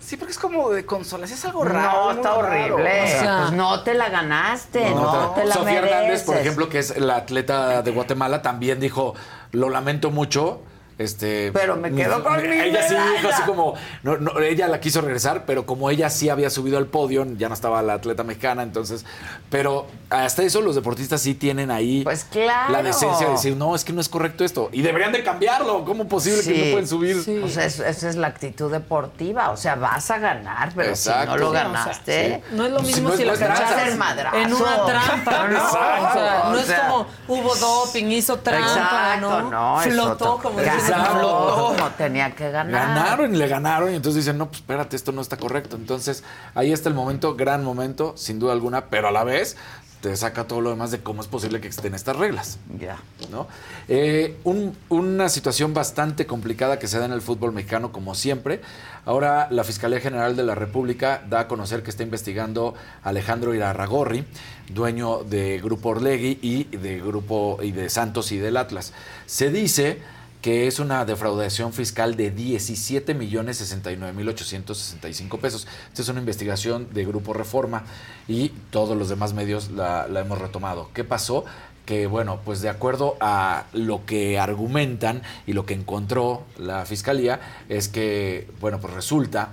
[0.00, 2.10] Sí, porque es como de consolación, es algo No, raro.
[2.12, 2.74] está muy raro.
[2.74, 3.02] horrible.
[3.04, 5.92] O sea, pues no te la ganaste, no, te la Sofía mereces.
[5.96, 9.14] Hernández, por ejemplo, que es la atleta de Guatemala, también dijo,
[9.52, 10.62] lo lamento mucho.
[10.98, 14.78] Este, Pero me quedo con mi Ella sí dijo así como, no, no, ella la
[14.80, 18.22] quiso regresar, pero como ella sí había subido al podio, ya no estaba la atleta
[18.24, 19.04] mexicana, entonces,
[19.50, 22.72] pero hasta eso los deportistas sí tienen ahí Pues claro.
[22.72, 24.68] la decencia de decir, no, es que no es correcto esto.
[24.72, 25.84] Y deberían de cambiarlo.
[25.84, 27.40] ¿Cómo es posible que no pueden subir?
[27.40, 29.50] Pues es- esa es la actitud deportiva.
[29.50, 32.42] O sea, vas a ganar, pero si no lo Sí, o sea, ganaste.
[32.52, 34.36] No es lo Si mismo no si nuestra cachas el madrazo.
[34.36, 35.56] en una trampa, ¿no?
[35.58, 39.50] Exacto, o sea, no o es como hubo doping, hizo trampa, Exacto, ¿no?
[39.50, 41.74] no, Flotó, como flotó.
[41.76, 42.72] como tenía que ganar.
[42.94, 45.76] Ganaron y le ganaron y entonces dicen, no, pues espérate, esto no está correcto.
[45.76, 49.56] Entonces ahí está el momento, gran momento, sin duda alguna, pero a la vez
[50.00, 52.58] te saca todo lo demás de cómo es posible que existen estas reglas.
[52.80, 52.96] Ya.
[53.30, 53.46] ¿no?
[53.86, 58.60] Eh, un- una situación bastante complicada que se da en el fútbol mexicano, como siempre.
[59.04, 63.54] Ahora la Fiscalía General de la República da a conocer que está investigando a Alejandro
[63.54, 64.24] Irarragorri,
[64.70, 68.92] dueño de Grupo Orlegui y de Grupo y de Santos y del Atlas.
[69.26, 70.00] Se dice
[70.42, 75.66] que es una defraudación fiscal de 17 millones 69 mil 865 pesos.
[75.88, 77.84] Esta es una investigación de Grupo Reforma
[78.28, 80.90] y todos los demás medios la, la hemos retomado.
[80.94, 81.44] ¿Qué pasó?
[81.86, 87.40] Que bueno, pues de acuerdo a lo que argumentan y lo que encontró la fiscalía
[87.68, 89.50] es que, bueno, pues resulta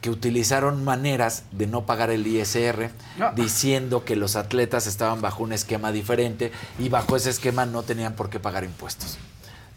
[0.00, 3.32] que utilizaron maneras de no pagar el ISR, No.
[3.32, 8.14] diciendo que los atletas estaban bajo un esquema diferente y bajo ese esquema no tenían
[8.14, 9.18] por qué pagar impuestos.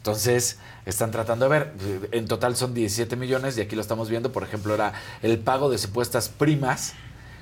[0.02, 0.58] Entonces,
[0.88, 1.74] están tratando de ver,
[2.12, 5.70] en total son 17 millones y aquí lo estamos viendo, por ejemplo, era el pago
[5.70, 6.94] de supuestas primas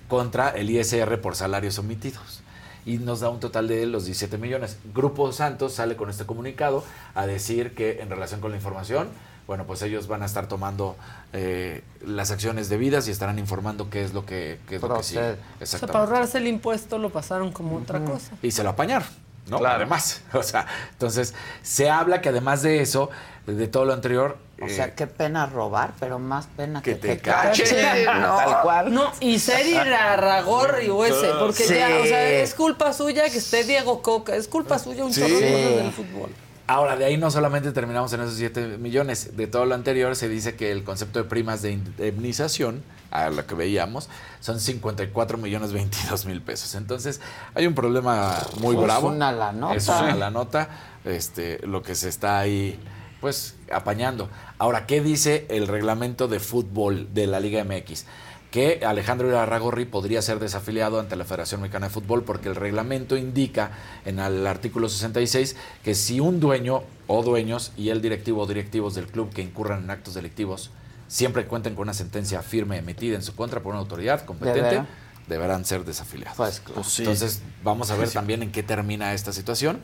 [0.09, 2.41] contra el ISR por salarios omitidos.
[2.85, 4.77] Y nos da un total de los 17 millones.
[4.93, 6.83] Grupo Santos sale con este comunicado
[7.15, 9.07] a decir que en relación con la información,
[9.47, 10.97] bueno, pues ellos van a estar tomando
[11.31, 15.03] eh, las acciones debidas y estarán informando qué es lo que, qué es lo que
[15.03, 15.21] sigue.
[15.21, 15.33] Procede.
[15.33, 15.97] O sea, para Exactamente.
[15.97, 18.31] ahorrarse el impuesto lo pasaron como otra cosa.
[18.43, 19.07] Y se lo apañaron,
[19.49, 19.57] ¿no?
[19.65, 20.21] Además.
[20.33, 23.09] O sea, entonces se habla que además de eso,
[23.45, 24.37] de todo lo anterior.
[24.61, 27.65] O eh, sea, qué pena robar, pero más pena que, Que te te cachen.
[27.65, 28.05] cachen.
[28.21, 28.35] ¿no?
[28.37, 28.93] Tal cual.
[28.93, 31.75] No, y ser Irarragorri o ese, porque Sí.
[31.75, 35.21] ya, o sea, es culpa suya que esté Diego Coca, es culpa suya un Sí.
[35.21, 36.29] chorro del fútbol.
[36.69, 39.35] Ahora, de ahí no solamente terminamos en esos 7 millones.
[39.35, 43.43] De todo lo anterior, se dice que el concepto de primas de indemnización, a lo
[43.47, 44.07] que veíamos,
[44.39, 46.75] son 54 millones 22 mil pesos.
[46.75, 47.21] Entonces,
[47.55, 49.07] hay un problema muy Pues bravo.
[49.07, 49.73] una la nota.
[49.73, 50.69] Es una la nota.
[51.05, 52.79] Este, lo que se está ahí,
[53.19, 54.29] pues, apañando.
[54.59, 58.05] Ahora, ¿qué dice el reglamento de fútbol de la Liga MX?
[58.51, 63.15] Que Alejandro Irarragorri podría ser desafiliado ante la Federación Mexicana de Fútbol porque el reglamento
[63.15, 63.71] indica
[64.05, 68.95] en el artículo 66 que si un dueño o dueños y el directivo o directivos
[68.95, 70.71] del club que incurran en actos delictivos
[71.07, 74.83] siempre cuenten con una sentencia firme emitida en su contra por una autoridad competente,
[75.27, 75.65] Deberán.
[75.65, 76.37] ser desafiliados.
[76.37, 76.83] Pues, claro.
[76.83, 77.01] sí.
[77.01, 79.81] Entonces, vamos a ver también en qué termina esta situación.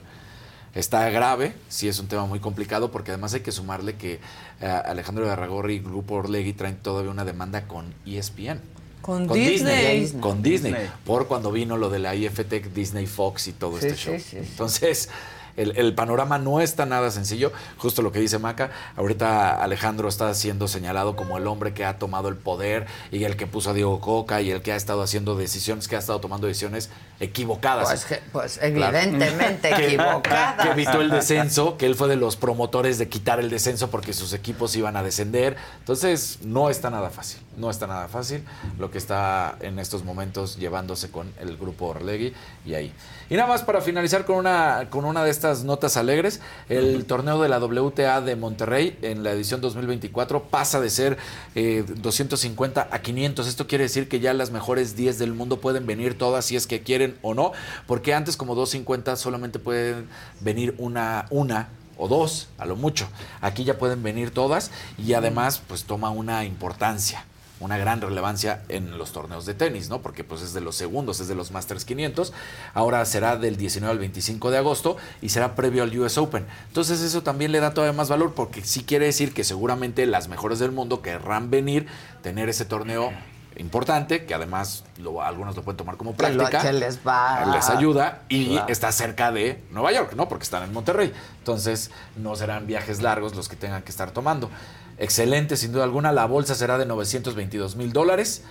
[0.76, 4.20] Está grave, sí es un tema muy complicado, porque además hay que sumarle que
[4.62, 8.60] eh, Alejandro Garragorri y Grupo Orlegui traen todavía una demanda con ESPN.
[9.02, 10.12] Con Disney.
[10.20, 10.90] Con Disney, Disney.
[11.06, 14.16] Por cuando vino lo de la IFT, Disney Fox y todo Sí, este sí, show.
[14.18, 14.38] sí, sí.
[14.38, 15.10] Entonces,
[15.58, 17.54] el, el panorama no está nada sencillo.
[17.78, 18.72] Justo lo que dice Maca.
[18.98, 23.38] Ahorita Alejandro está siendo señalado como el hombre que ha tomado el poder y el
[23.38, 26.20] que puso a Diego Coca y el que ha estado haciendo decisiones, que ha estado
[26.20, 26.90] tomando decisiones
[27.20, 28.06] equivocadas.
[28.08, 30.58] Pues, pues evidentemente Que- equivocada.
[30.64, 34.14] Que evitó el descenso, que él fue de los promotores de quitar el descenso porque
[34.14, 35.56] sus equipos iban a descender.
[35.80, 37.40] Entonces, no está nada fácil.
[37.58, 38.44] No está nada fácil
[38.78, 42.34] lo que está en estos momentos llevándose con el grupo Orlegui
[42.66, 42.92] y ahí.
[43.30, 47.42] Y nada más para finalizar con una, con una de estas notas alegres, el torneo
[47.42, 51.18] de la WTA de Monterrey en la edición 2024 pasa de ser
[51.56, 53.48] eh, 250 a 500.
[53.48, 56.68] Esto quiere decir que ya las mejores 10 del mundo pueden venir todas si es
[56.68, 57.52] que quieren o no,
[57.88, 60.08] porque antes como 250 solamente pueden
[60.42, 63.08] venir una, una o dos, a lo mucho.
[63.42, 67.26] Aquí ya pueden venir todas y además pues toma una importancia.
[67.62, 70.02] una gran relevancia en los torneos de tenis, ¿no?
[70.02, 72.34] Porque pues es de los segundos, es de los Masters 500.
[72.74, 76.46] Ahora será del 19 al 25 de agosto y será previo al US Open.
[76.68, 80.28] Entonces eso también le da todavía más valor porque sí quiere decir que seguramente las
[80.28, 81.88] mejores del mundo querrán venir,
[82.22, 83.14] tener ese torneo
[83.58, 86.62] importante, que además lo- algunos lo pueden tomar como práctica.
[86.62, 88.68] que les va- Les ayuda y Claro.
[88.70, 90.28] está cerca de Nueva York, ¿no?
[90.28, 91.14] Porque están en Monterrey.
[91.40, 94.50] Entonces no serán viajes largos los que tengan que estar tomando.
[94.98, 96.12] Excelente, sin duda alguna.
[96.12, 98.44] La bolsa será de 922 mil dólares.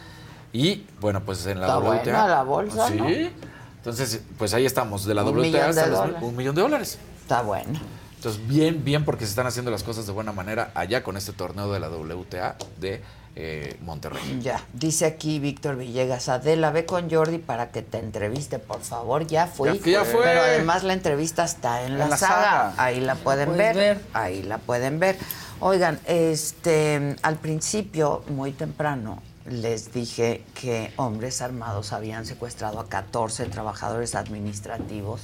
[0.53, 2.03] Y bueno, pues en la Está WTA.
[2.03, 2.95] buena la bolsa, Sí.
[2.95, 3.09] ¿no?
[3.09, 6.99] Entonces, pues ahí estamos, de la Un WTA millón hasta los- un millón de dólares.
[7.21, 7.79] Está bueno.
[8.17, 11.33] Entonces, bien, bien, porque se están haciendo las cosas de buena manera allá con este
[11.33, 13.03] torneo de la WTA de
[13.37, 14.41] eh, Monterrey.
[14.43, 19.27] Ya, dice aquí Víctor Villegas, Adela, ve con Jordi para que te entreviste, por favor.
[19.27, 19.79] Ya fui.
[19.81, 20.23] Ya- ya fue.
[20.25, 22.35] Pero además la entrevista está en la, En la saga.
[22.35, 22.75] saga.
[22.79, 24.01] Ahí la pueden ver, ver.
[24.13, 25.17] Ahí la pueden ver.
[25.61, 33.47] Oigan, este, al principio, muy temprano, les dije que hombres armados habían secuestrado a 14
[33.47, 35.23] trabajadores administrativos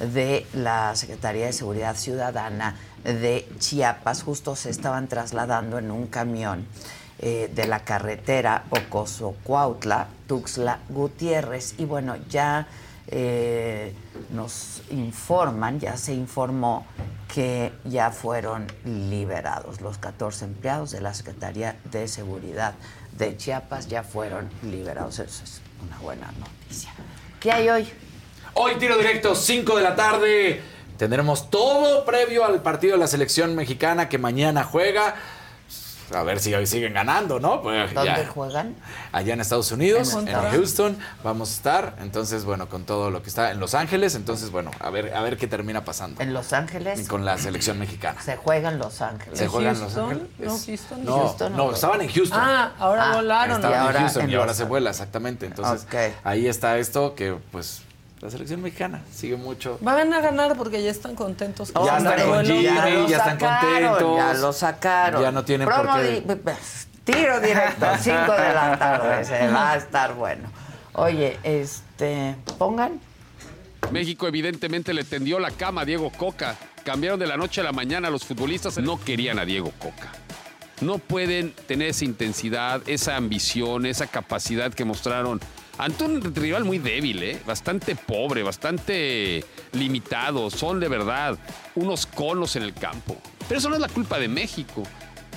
[0.00, 4.22] de la Secretaría de Seguridad Ciudadana de Chiapas.
[4.22, 6.66] Justo se estaban trasladando en un camión
[7.20, 11.74] eh, de la carretera Ocoso-Cuautla, Tuxtla Gutiérrez.
[11.78, 12.68] Y bueno, ya
[13.08, 13.92] eh,
[14.30, 16.86] nos informan, ya se informó
[17.32, 19.80] que ya fueron liberados.
[19.80, 22.74] Los 14 empleados de la Secretaría de Seguridad
[23.16, 25.18] de Chiapas ya fueron liberados.
[25.18, 26.92] Eso es una buena noticia.
[27.40, 27.88] ¿Qué hay hoy?
[28.54, 30.62] Hoy tiro directo, 5 de la tarde.
[30.98, 35.14] Tendremos todo previo al partido de la selección mexicana que mañana juega.
[36.14, 37.60] A ver si hoy siguen ganando, ¿no?
[37.62, 38.26] Pues ¿Dónde ya.
[38.28, 38.74] juegan?
[39.12, 40.26] Allá en Estados Unidos, ¿En?
[40.32, 41.96] Houston, vamos a estar.
[42.00, 44.14] Entonces, bueno, con todo lo que está en Los Ángeles.
[44.14, 47.06] Entonces, bueno, a ver, a ver qué termina pasando En Los Ángeles.
[47.08, 48.20] con la selección mexicana.
[48.22, 49.38] Se juega en Los Ángeles.
[49.38, 50.10] ¿Se juega en Los Houston?
[50.10, 50.28] Ángeles?
[50.38, 51.04] No, Houston.
[51.04, 52.38] No, Houston, no, ¿o estaban en Houston.
[52.40, 53.56] Ah, ahora Ah, volaron.
[53.56, 55.46] Estaban Y en ahora Houston en y ahora se vuela, exactamente.
[55.46, 56.14] Entonces, Ok.
[56.24, 57.82] ahí está esto que, pues,
[58.20, 59.78] la selección mexicana sigue mucho.
[59.80, 61.72] Van a ganar porque ya están contentos.
[61.74, 64.16] Ya están con ya están sacaron, contentos.
[64.16, 65.22] Ya lo sacaron.
[65.22, 66.52] Ya no tienen Promo por qué- di-
[67.04, 69.24] Tiro directo, 5 de la tarde.
[69.24, 70.50] Se va a estar bueno.
[70.94, 72.34] Oye, este.
[72.58, 73.00] Pongan.
[73.92, 76.56] México evidentemente le tendió la cama a Diego Coca.
[76.84, 78.10] Cambiaron de la noche a la mañana.
[78.10, 80.12] Los futbolistas no querían a Diego Coca.
[80.80, 85.40] No pueden tener esa intensidad, esa ambición, esa capacidad que mostraron
[85.78, 87.40] ante un rival muy débil, ¿eh?
[87.46, 90.50] bastante pobre, bastante limitado.
[90.50, 91.38] Son de verdad
[91.76, 93.16] unos conos en el campo.
[93.48, 94.82] Pero eso no es la culpa de México.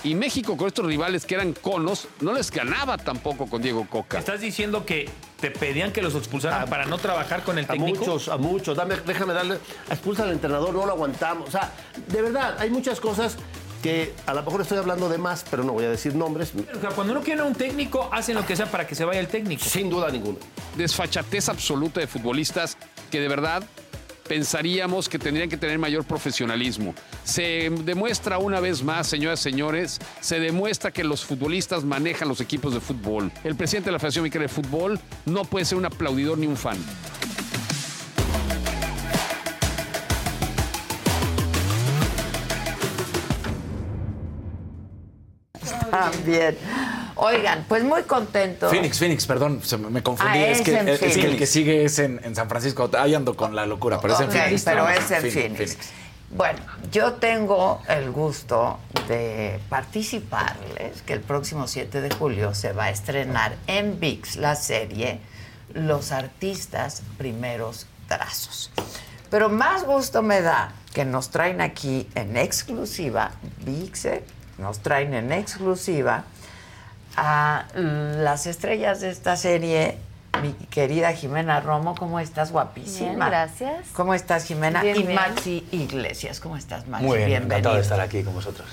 [0.04, 4.18] Y México con estos rivales que eran conos no les ganaba tampoco con Diego Coca.
[4.18, 5.08] ¿Estás diciendo que
[5.40, 8.00] te pedían que los expulsaran para no trabajar con el A técnico?
[8.00, 8.76] muchos, a muchos.
[8.76, 9.60] Dame, déjame darle.
[9.92, 11.50] Expulsa al entrenador, no lo aguantamos.
[11.50, 11.72] O sea,
[12.08, 13.38] de verdad, hay muchas cosas
[13.82, 16.53] que a lo mejor estoy hablando de más, pero no voy a decir nombres.
[16.76, 19.06] O sea, cuando uno quiere a un técnico, hacen lo que sea para que se
[19.06, 19.64] vaya el técnico.
[19.66, 20.38] Sin duda ninguna.
[20.78, 22.78] desfachatez absoluta de futbolistas
[23.10, 23.64] que de verdad
[24.28, 26.95] pensaríamos que tendrían que tener mayor profesionalismo.
[27.26, 32.40] Se demuestra una vez más, señoras y señores, se demuestra que los futbolistas manejan los
[32.40, 33.30] equipos de fútbol.
[33.44, 36.56] El presidente de la Federación Mexicana de Fútbol no puede ser un aplaudidor ni un
[36.56, 36.78] fan.
[45.92, 46.58] También.
[47.16, 48.70] Oigan, pues muy contento.
[48.70, 50.40] Phoenix, Phoenix, perdón, se me confundí.
[50.40, 52.90] Ah, es, es que, en es que el que sigue es en, en San Francisco.
[52.98, 54.64] Ahí ando con la locura, pero es en Phoenix.
[54.64, 55.78] pero es en Phoenix.
[56.34, 56.60] Bueno,
[56.92, 62.90] yo tengo el gusto de participarles que el próximo 7 de julio se va a
[62.90, 65.20] estrenar en VIX la serie
[65.74, 68.72] Los artistas primeros trazos.
[69.30, 73.32] Pero más gusto me da que nos traen aquí en exclusiva,
[73.66, 74.08] VIX,
[74.62, 76.24] nos traen en exclusiva
[77.18, 79.98] a las estrellas de esta serie,
[80.42, 82.52] mi querida Jimena Romo, ¿cómo estás?
[82.54, 83.10] Guapísima.
[83.10, 83.88] Bien, gracias.
[83.94, 84.82] ¿Cómo estás, Jimena?
[84.82, 85.16] Bien, y bien.
[85.16, 87.06] Maxi Iglesias, ¿cómo estás, Maxi?
[87.06, 87.58] Muy bien, Bienvenido.
[87.58, 88.68] encantado de estar aquí con vosotros.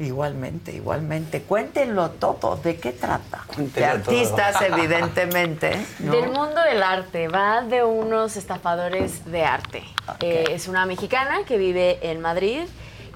[0.00, 1.42] Igualmente, igualmente.
[1.42, 2.56] Cuéntenlo todo.
[2.56, 3.44] ¿De qué trata?
[3.56, 3.84] de todo.
[3.84, 5.86] artistas, evidentemente.
[6.00, 6.12] ¿no?
[6.12, 9.84] Del mundo del arte, va de unos estafadores de arte.
[10.18, 12.62] Eh, es una mexicana que vive en Madrid,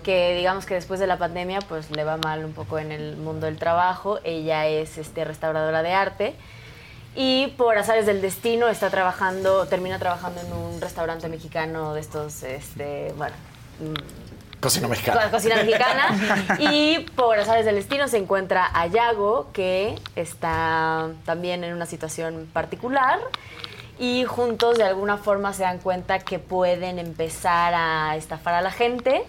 [0.08, 3.18] que digamos que después de la pandemia pues le va mal un poco en el
[3.18, 4.20] mundo del trabajo.
[4.24, 6.34] Ella es este, restauradora de arte
[7.14, 12.42] y por azares del destino está trabajando, termina trabajando en un restaurante mexicano de estos,
[12.42, 13.36] este, bueno,
[13.80, 15.30] mm, Cocina Co- mexicana.
[15.30, 16.56] Cocina mexicana.
[16.58, 22.48] y por azares del destino se encuentra a Yago, que está también en una situación
[22.50, 23.18] particular.
[23.98, 28.70] Y juntos de alguna forma se dan cuenta que pueden empezar a estafar a la
[28.70, 29.22] gente.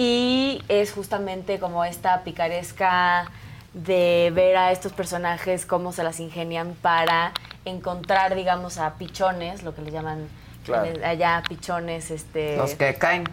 [0.00, 3.30] Y es justamente como esta picaresca
[3.74, 7.32] de ver a estos personajes cómo se las ingenian para
[7.66, 10.26] encontrar, digamos, a pichones, lo que le llaman
[10.64, 10.90] Claro.
[11.04, 13.24] allá pichones, este Los que caen.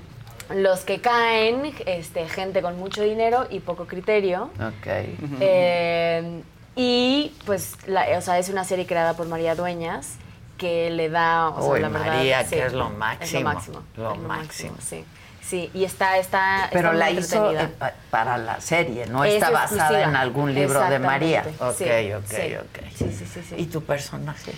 [0.53, 4.49] los que caen, este, gente con mucho dinero y poco criterio.
[4.60, 4.88] Ok.
[5.39, 6.41] Eh,
[6.76, 10.15] y pues, la- o sea, es una serie creada por María Dueñas
[10.57, 12.98] que le da, o sea, Uy, la verdad, María, sí, que es lo Es lo
[12.98, 13.80] máximo, máximo.
[13.95, 14.76] lo máximo.
[14.81, 15.06] sí.
[15.49, 19.36] Sí, y está, está, Pero está la hizo eh, pa- para la serie, no Es
[19.36, 20.10] está basada exclusiva.
[20.10, 21.45] en algún libro de María.
[21.60, 22.11] Ok, Sí, sí.
[22.11, 22.86] ok.
[22.98, 23.56] Sí, sí, sí, sí.
[23.57, 24.52] ¿Y tu personaje?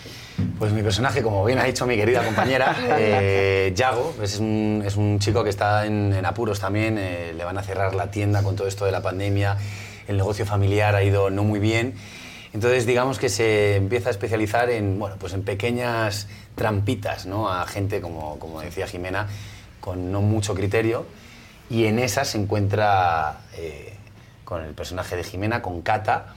[0.57, 4.95] Pues mi personaje, como bien ha dicho mi querida compañera, eh, Yago, es un, es
[4.95, 8.41] un chico que está en, en apuros también, eh, le van a cerrar la tienda
[8.41, 9.57] con todo esto de la pandemia,
[10.07, 11.93] el negocio familiar ha ido no muy bien,
[12.51, 17.47] entonces digamos que se empieza a especializar en, bueno, pues en pequeñas trampitas ¿no?
[17.51, 19.27] a gente, como, como decía Jimena,
[19.79, 21.05] con no mucho criterio,
[21.69, 23.95] y en esas se encuentra eh,
[24.43, 26.33] con el personaje de Jimena, con Cata,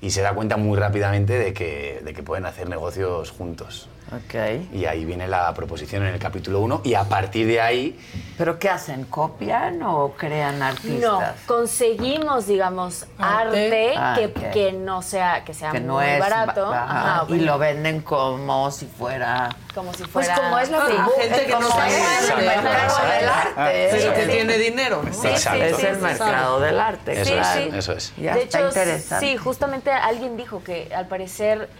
[0.00, 3.88] y se da cuenta muy rápidamente de que, de que pueden hacer negocios juntos.
[4.14, 4.34] Ok.
[4.74, 7.98] Y ahí viene la proposición en el capítulo 1 y a partir de ahí...
[8.36, 9.04] ¿Pero qué hacen?
[9.04, 11.34] ¿Copian o crean No, artistas?
[11.46, 13.94] conseguimos, digamos, Arte.
[13.96, 16.68] arte, Ah, que, no sea, que sea que muy no es barato.
[16.68, 20.58] ba- ajá, Ajá, y bueno, lo venden como si fuera como si Pues fuera como
[20.58, 23.88] es la gente que no sabe es el mercado del arte.
[23.92, 24.30] Pero que Sí.
[24.30, 25.02] tiene dinero.
[25.02, 25.12] ¿no?
[25.14, 25.58] Sí, Exacto.
[25.60, 27.12] sí, Es sí, el sí, mercado del arte.
[27.12, 28.12] Eso Sí, es, eso es.
[28.16, 29.26] Ya de está hecho, interesante.
[29.26, 31.70] sí, justamente alguien dijo que al parecer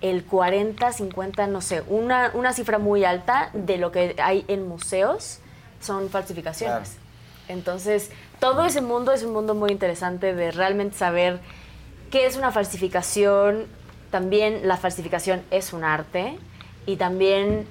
[0.00, 4.68] el 40, 50, no sé, una, una cifra muy alta de lo que hay en
[4.68, 5.40] museos
[5.80, 6.96] son falsificaciones.
[7.48, 8.10] Entonces,
[8.40, 11.40] todo ese mundo es un mundo muy interesante de realmente saber
[12.10, 13.66] qué es una falsificación,
[14.10, 16.38] también la falsificación es un arte
[16.86, 17.66] y también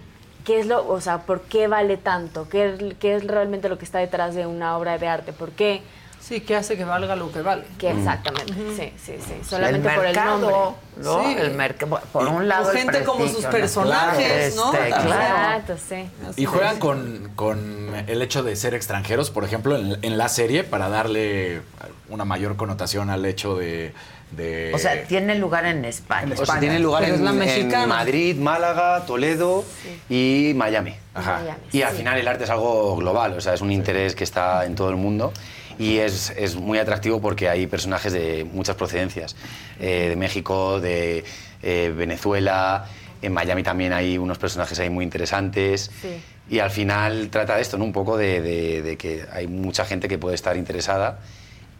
[0.46, 3.86] qué es lo, o sea, por qué vale tanto, qué, qué es realmente lo que
[3.86, 5.82] está detrás de una obra de arte, por qué.
[6.20, 7.64] Sí, que hace que valga lo que vale.
[7.78, 9.34] Que exactamente, sí, sí, sí.
[9.40, 10.56] el Solamente por el nombre.
[10.98, 11.24] ¿no?
[11.24, 11.36] Sí.
[11.40, 14.74] El mercado, por un lado gente como sus personajes, ¿no?
[14.74, 15.08] Este, claro.
[15.08, 16.10] Exacto, sí.
[16.36, 20.64] Y juegan con, con el hecho de ser extranjeros, por ejemplo, en, en la serie,
[20.66, 21.62] para darle
[22.10, 23.94] una mayor connotación al hecho de...
[24.32, 26.34] de- O sea, tiene lugar en España.
[26.38, 27.88] O sea, tiene lugar en, la en mexicana.
[27.88, 29.64] Madrid, Málaga, Toledo
[30.10, 30.94] y Miami.
[31.14, 31.40] Ajá.
[31.42, 31.98] Miami, Y al sí.
[32.00, 34.90] final el arte es algo global, o sea, es un interés que está en todo
[34.90, 35.32] el mundo
[35.80, 39.36] y es, es muy atractivo porque hay personajes de muchas procedencias,
[39.80, 41.24] eh, de México, de
[41.62, 42.86] eh, Venezuela,
[43.22, 46.20] en Miami también hay unos personajes ahí muy interesantes Sí.
[46.50, 47.84] y al final trata de esto, ¿no?
[47.84, 51.20] Un poco de, de- de que hay mucha gente que puede estar interesada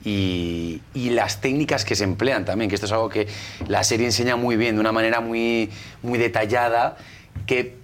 [0.04, 3.28] y, y las técnicas que se emplean también, que esto es algo que
[3.68, 5.70] la serie enseña muy bien, de una manera muy,
[6.02, 6.98] muy detallada,
[7.46, 7.76] qué,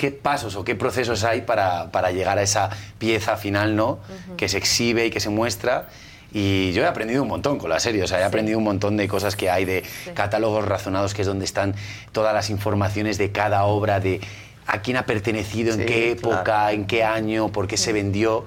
[0.00, 3.98] qué pasos o qué procesos hay para, para llegar a esa pieza final, ¿no?
[4.38, 5.88] Que se exhibe y que se muestra.
[6.32, 8.96] Y yo he aprendido un montón con la serie, o sea, he aprendido un montón
[8.96, 11.74] de cosas que hay, de catálogos razonados, que es donde están
[12.12, 14.22] todas las informaciones de cada obra, de
[14.66, 16.36] a quién ha pertenecido, en Sí, qué claro.
[16.36, 18.46] época, en qué año, por qué se vendió,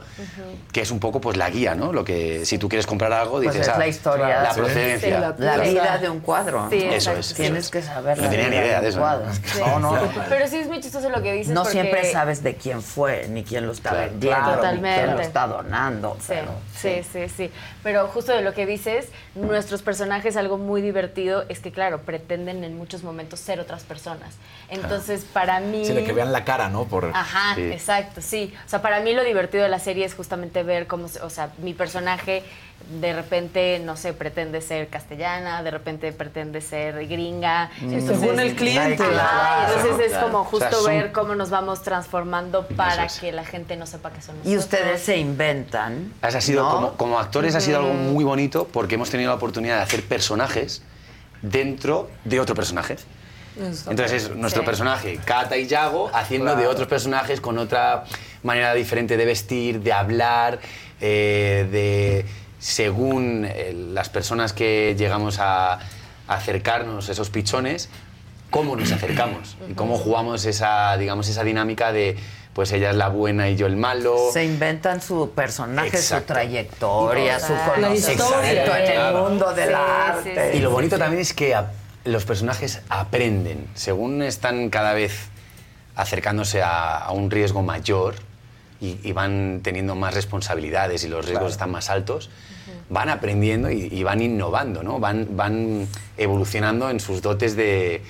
[0.71, 1.91] que es un poco pues la guía, ¿no?
[1.91, 4.41] Lo que si tú quieres comprar algo, Pues dices es ah, la historia.
[4.41, 4.59] la Sí.
[4.61, 5.33] procedencia.
[5.37, 6.67] Sí, La vida de un cuadro.
[6.69, 6.93] Sí, ¿no?
[6.93, 7.33] Eso es.
[7.33, 8.99] Tienes que saber No la tenía ni idea de eso.
[8.99, 9.25] cuadro.
[9.59, 9.99] No, no.
[10.29, 11.73] Pero sí es muy chistoso lo que dices No porque...
[11.79, 14.11] siempre sabes de quién fue, ni quién lo está Claro.
[14.11, 15.11] vendiendo, ni quién Totalmente.
[15.13, 16.17] lo está donando.
[16.21, 17.51] Sí, pero- sí, sí, sí.
[17.83, 22.63] Pero justo de lo que dices, nuestros personajes, algo muy divertido es que, claro, pretenden
[22.63, 24.35] en muchos momentos ser otras personas.
[24.69, 25.85] Entonces, para mí...
[26.13, 26.85] Que vean la cara, ¿no?
[26.85, 27.61] Por, Ajá, Sí.
[27.63, 28.53] exacto, sí.
[28.65, 31.29] O sea, para mí lo divertido de la serie es justamente ver cómo, se- o
[31.29, 32.43] sea, mi personaje
[32.99, 37.71] de repente, no sé, pretende ser castellana, de repente pretende ser gringa.
[37.81, 39.01] Entonces, Según el cliente.
[39.03, 43.19] Entonces es como O sea, justo son- ver cómo nos vamos transformando para es.
[43.19, 46.11] que la gente no sepa que son Y ustedes se inventan.
[46.21, 46.71] Ha sido, ¿no?
[46.75, 50.03] como, como actores ha sido algo muy bonito porque hemos tenido la oportunidad de hacer
[50.03, 50.81] personajes
[51.41, 52.97] dentro de otro personaje.
[53.57, 54.65] Entonces es nuestro Sí.
[54.65, 58.03] personaje, Kata y Yago, haciendo de otros personajes con otra
[58.41, 60.59] manera diferente de vestir, de hablar,
[61.01, 62.25] eh, de
[62.59, 65.79] según eh, las personas que llegamos a, a
[66.27, 67.89] acercarnos, esos pichones,
[68.49, 72.17] cómo nos acercamos y cómo jugamos esa, digamos, esa dinámica de
[72.53, 74.29] pues ella es la buena y yo el malo.
[74.31, 76.27] Se inventan su personaje, Exacto.
[76.27, 78.93] su trayectoria, su conocimiento historia.
[79.09, 80.51] en el mundo del Sí, arte.
[80.51, 81.71] sí, Y lo bonito también es que a-
[82.05, 83.67] los personajes aprenden.
[83.75, 85.29] Según están cada vez
[85.95, 88.15] acercándose a, a un riesgo mayor
[88.81, 92.29] y, y van teniendo más responsabilidades y los riesgos están más altos,
[92.89, 94.99] van aprendiendo y, y van innovando, ¿no?
[94.99, 98.01] Van, van evolucionando en sus dotes de,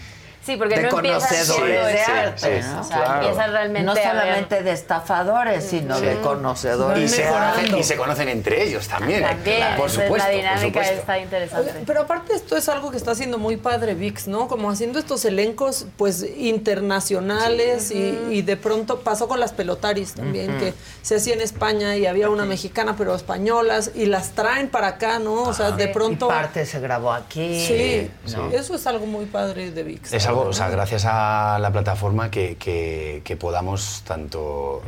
[0.45, 2.82] Sí, porque de no empieza conocedores de arte, Sí, ¿no?
[2.82, 7.03] o sea, empieza realmente no solamente de estafadores, sino de conocedores.
[7.03, 7.61] Y se, de arte.
[7.61, 9.24] conocen, y se conocen entre ellos también.
[9.24, 10.18] También, claro, por supuesto.
[10.18, 10.94] la por dinámica supuesto.
[10.99, 11.72] está interesante.
[11.72, 14.48] Oye, pero aparte esto es algo que está haciendo muy padre VIX, ¿no?
[14.49, 20.57] Como haciendo estos elencos pues internacionales y, y de pronto pasó con las pelotaris también,
[20.57, 24.88] que se hacía en España y había una mexicana pero españolas y las traen para
[24.88, 25.44] acá, ¿no?
[25.44, 26.26] O sea, de pronto...
[26.26, 27.65] Y parte se grabó aquí.
[27.65, 28.49] Sí, ¿no?
[28.52, 30.14] eso es algo muy padre de VIX.
[30.14, 34.81] Es algo, o sea, gracias a la plataforma que, que- que podamos tanto,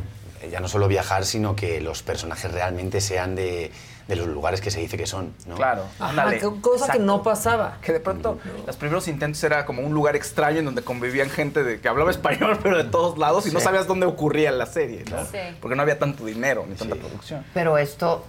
[0.50, 3.70] ya no solo viajar, sino que los personajes realmente sean de,
[4.08, 5.56] de los lugares que se dice que son, ¿no?
[5.56, 6.40] Claro, Ajá, ándale.
[6.60, 7.78] cosa que no pasaba.
[7.82, 11.64] Que de pronto los primeros intentos era como un lugar extraño en donde convivían gente
[11.64, 15.04] de, que hablaba español, pero de todos lados, y no sabías dónde ocurría la serie,
[15.10, 15.24] ¿no?
[15.24, 15.38] Sí.
[15.60, 17.44] Porque no había tanto dinero ni tanta producción.
[17.52, 18.24] Pero esto,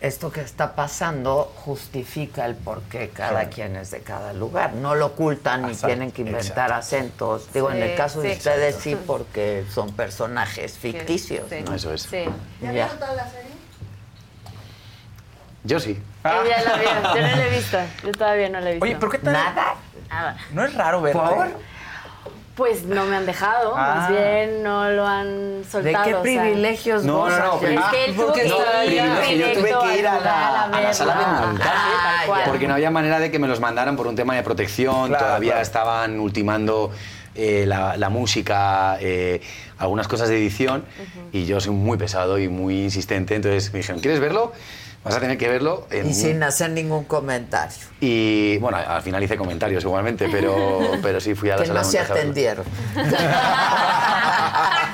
[0.00, 3.50] esto que está pasando justifica el por qué cada Claro.
[3.54, 4.72] quien es de cada lugar.
[4.72, 6.74] No lo ocultan ni Exacto, tienen que inventar exacto.
[6.74, 7.52] acentos.
[7.52, 8.36] Digo, en Sí, el caso de sí.
[8.38, 11.44] ustedes sí, porque son personajes ficticios.
[11.50, 11.56] Sí.
[11.64, 11.74] ¿no?
[11.74, 12.02] Eso es.
[12.02, 12.24] Sí.
[12.62, 12.88] Ya.
[15.62, 16.02] Yo sí.
[16.24, 17.78] Ella la vio, yo no la he visto.
[18.04, 18.84] Yo todavía no la he visto.
[18.86, 19.32] Oye, ¿pero qué tal?
[19.34, 19.74] Nada.
[20.08, 20.36] Nada.
[20.52, 21.20] No es raro verte.
[22.56, 24.12] Pues no me han dejado, más Ah.
[24.12, 26.04] bien no lo han ¿De soltado.
[26.04, 26.42] qué o sea.
[26.42, 27.54] privilegios No, no, no?
[27.68, 31.14] Es que él tuvo que ir yo tuve que ir a la, a la sala
[31.14, 34.34] de montaje Ah, porque no había manera de que me los mandaran por un tema
[34.34, 35.08] de protección.
[35.08, 35.62] Claro, Todavía claro.
[35.62, 36.90] estaban ultimando
[37.34, 39.40] eh, la, la música, eh,
[39.78, 40.84] algunas cosas de edición
[41.32, 43.36] y yo soy muy pesado y muy insistente.
[43.36, 44.52] Entonces me dijeron, ¿quieres verlo?
[45.02, 45.86] Vas a tener que verlo.
[45.90, 47.74] en Y sin hacer ningún comentario.
[48.00, 51.80] Y bueno, al final hice comentarios igualmente, pero, pero sí fui a la Que sala
[51.80, 52.64] no de se atendieron.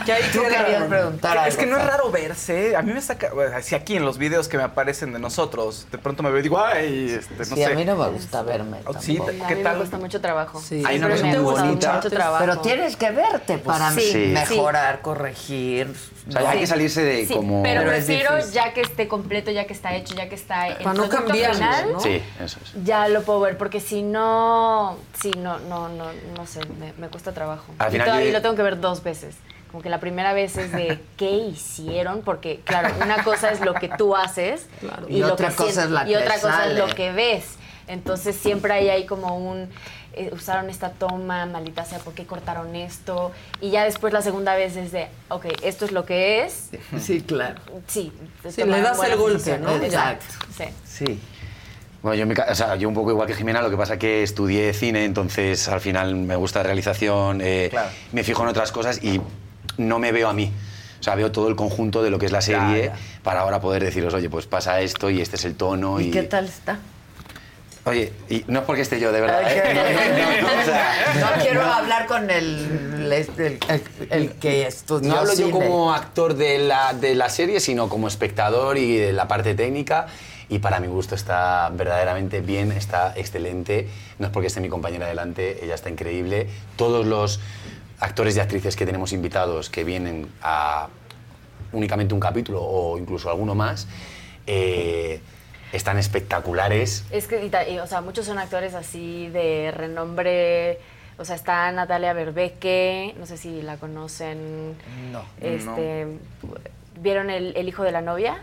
[0.05, 2.77] Que ahí querías preguntar Es que no es raro verse.
[2.77, 3.33] A mí me saca.
[3.35, 6.39] bueno, Así aquí en los videos que me aparecen de nosotros, de pronto me veo
[6.39, 7.65] y digo, ay, este, no Sí, sé.
[7.67, 8.79] a mí no me gusta verme.
[9.01, 9.45] Sí, tampoco.
[9.45, 9.73] A ¿qué mí tal?
[9.73, 10.61] me cuesta mucho trabajo.
[10.61, 10.83] Sí.
[10.87, 12.01] Hay una cosa muy bonita.
[12.39, 14.19] Pero tienes que verte para Sí, sí.
[14.33, 15.93] mejorar, corregir.
[16.29, 17.63] O sea, hay que salirse de Sí, como...
[17.65, 20.95] pero, prefiero ya que esté completo, ya que está hecho, ya que está el Para
[20.95, 22.01] no cambiarlo, final, ¿no?
[22.01, 22.85] Sí, eso es.
[22.85, 26.07] ya lo puedo ver, porque si no, sí, no, no, no,
[26.37, 27.73] no sé, me, me cuesta trabajo.
[27.79, 29.37] Al y final todavía yo- lo tengo que ver dos veces.
[29.71, 33.75] Como que la primera vez es de qué hicieron, porque claro, una cosa es lo
[33.75, 34.67] que tú haces
[35.09, 37.57] Y lo otra que cosa es la y otra cosa es lo que ves.
[37.89, 39.69] Entonces siempre ahí hay como un
[40.17, 43.33] eh, usaron esta toma, maldita sea, ¿por qué cortaron esto?
[43.61, 46.71] Y ya después la segunda vez es de, ok, esto es lo que es.
[47.01, 47.61] Sí, claro.
[47.87, 48.13] Sí,
[48.49, 49.77] Sí, le das el golpe, ¿no?
[49.77, 50.25] Exacto.
[50.57, 50.65] Sí.
[50.85, 51.21] Sí.
[52.03, 54.23] Bueno, yo, ca- o sea, yo un poco igual que Jimena, lo que pasa que
[54.23, 57.89] estudié cine, entonces al final me gusta la realización, eh, Claro.
[58.13, 59.21] me fijo en otras cosas y
[59.77, 60.53] no me veo a mí.
[61.01, 62.97] O sea, veo todo el conjunto de lo que es la serie ya.
[63.23, 66.01] para ahora poder deciros, oye, pues pasa esto y este es el tono.
[66.01, 66.79] ¿Y Y, qué tal está?
[67.87, 69.43] Oye, y no es porque esté yo, de verdad.
[69.47, 69.73] ¿eh?
[70.43, 70.95] No, no, no, o sea,
[71.37, 75.49] No quiero hablar con el, el, el- el que estudió No hablo cine.
[75.49, 79.55] yo como actor de la, de la serie, sino como espectador y de la parte
[79.55, 80.07] técnica.
[80.49, 83.89] Y para mi gusto está verdaderamente bien, está excelente.
[84.19, 86.49] No es porque esté mi compañera delante, ella está increíble.
[86.77, 87.41] Todos los
[88.01, 90.89] actores y actrices que tenemos invitados que vienen a
[91.73, 93.87] únicamente un capítulo o incluso alguno más,
[94.47, 95.21] eh,
[95.73, 97.05] están espectaculares.
[97.11, 100.79] Es que, y ta- y, o sea, muchos son actores así de renombre.
[101.19, 104.77] O sea, está Natalia Berbeque, no sé si la conocen.
[105.13, 105.25] No.
[105.41, 106.07] Este,
[107.01, 108.37] ¿Vieron el, el hijo de la novia?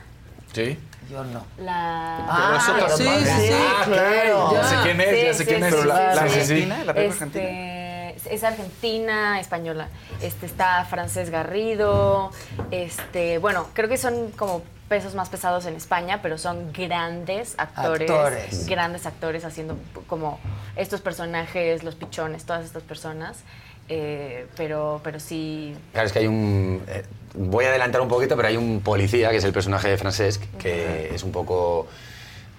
[0.53, 0.77] Sí.
[1.11, 1.45] Yo no.
[1.59, 2.17] La...
[2.29, 3.25] Ah, es otra sí, parte.
[3.25, 4.53] sí, Ah, claro.
[4.53, 5.73] Ya sé quién es, ya sé quién es.
[5.73, 6.39] Pero la, la Sí, sí, sí.
[6.53, 8.33] argentina, la película Este, argentina.
[8.33, 9.87] es argentina, española.
[10.21, 12.31] Este, está Francés Garrido.
[12.71, 14.63] Este, bueno, creo que son como
[14.93, 18.67] pesos más pesados en España, pero son grandes actores, Actores.
[18.67, 19.75] grandes actores haciendo
[20.05, 20.39] como
[20.75, 23.39] estos personajes, los pichones, todas estas personas.
[23.89, 25.75] Eh, pero, pero sí.
[25.93, 26.83] Claro, es que hay un...
[26.87, 27.03] eh,
[27.33, 30.43] voy a adelantar un poquito, pero hay un policía, que es el personaje de Francesc,
[30.59, 31.87] que es un poco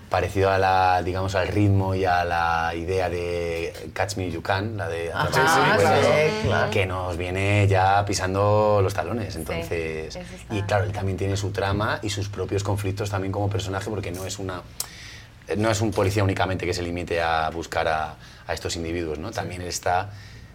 [0.08, 4.76] parecido a la, digamos, al ritmo y a la idea de Catch Me You Can,
[4.76, 6.70] la de Ajá, Francesc, sí, sí, claro.
[6.70, 9.36] que nos viene ya pisando los talones.
[9.36, 10.18] Entonces,
[10.50, 14.10] y claro, él también tiene su trama y sus propios conflictos también como personaje, porque
[14.10, 14.62] no es una
[15.58, 18.14] no es un policía únicamente que se limite a buscar a,
[18.46, 19.30] a estos individuos, ¿no?
[19.30, 20.10] También él está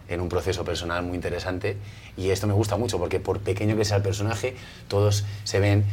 [0.08, 1.76] en un proceso personal muy interesante
[2.16, 4.56] y esto me gusta mucho porque por pequeño que sea el personaje,
[4.88, 5.84] todos se ven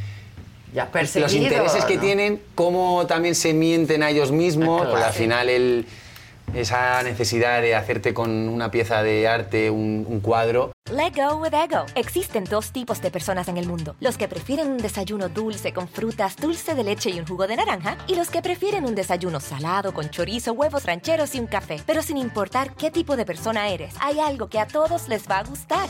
[0.78, 2.02] Ya perseguido, los intereses que ¿no?
[2.02, 4.92] tienen, cómo también se mienten a ellos mismos, Ah, claro.
[4.92, 5.20] porque al Sí.
[5.24, 5.86] final
[6.56, 10.72] esa necesidad de hacerte con una pieza de arte, un, un cuadro.
[10.92, 11.86] Let go with ego.
[11.96, 15.88] Existen dos tipos de personas en el mundo: los que prefieren un desayuno dulce con
[15.90, 19.40] frutas, dulce de leche y un jugo de naranja, y los que prefieren un desayuno
[19.40, 21.82] salado con chorizo, huevos rancheros y un café.
[21.88, 25.40] Pero sin importar qué tipo de persona eres, hay algo que a todos les va
[25.40, 25.90] a gustar.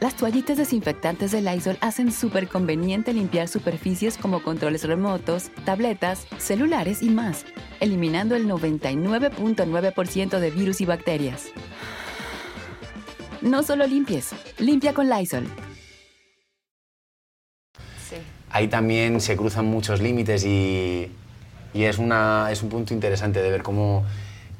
[0.00, 7.02] Las toallitas desinfectantes de Lysol hacen súper conveniente limpiar superficies como controles remotos, tabletas, celulares
[7.02, 7.44] y más,
[7.80, 11.46] eliminando el 99.9% de virus y bacterias.
[13.42, 15.48] No solo limpies, limpia con Lysol.
[18.50, 21.10] Ahí también se cruzan muchos límites y,
[21.74, 24.06] y es, una, es un punto interesante de ver cómo,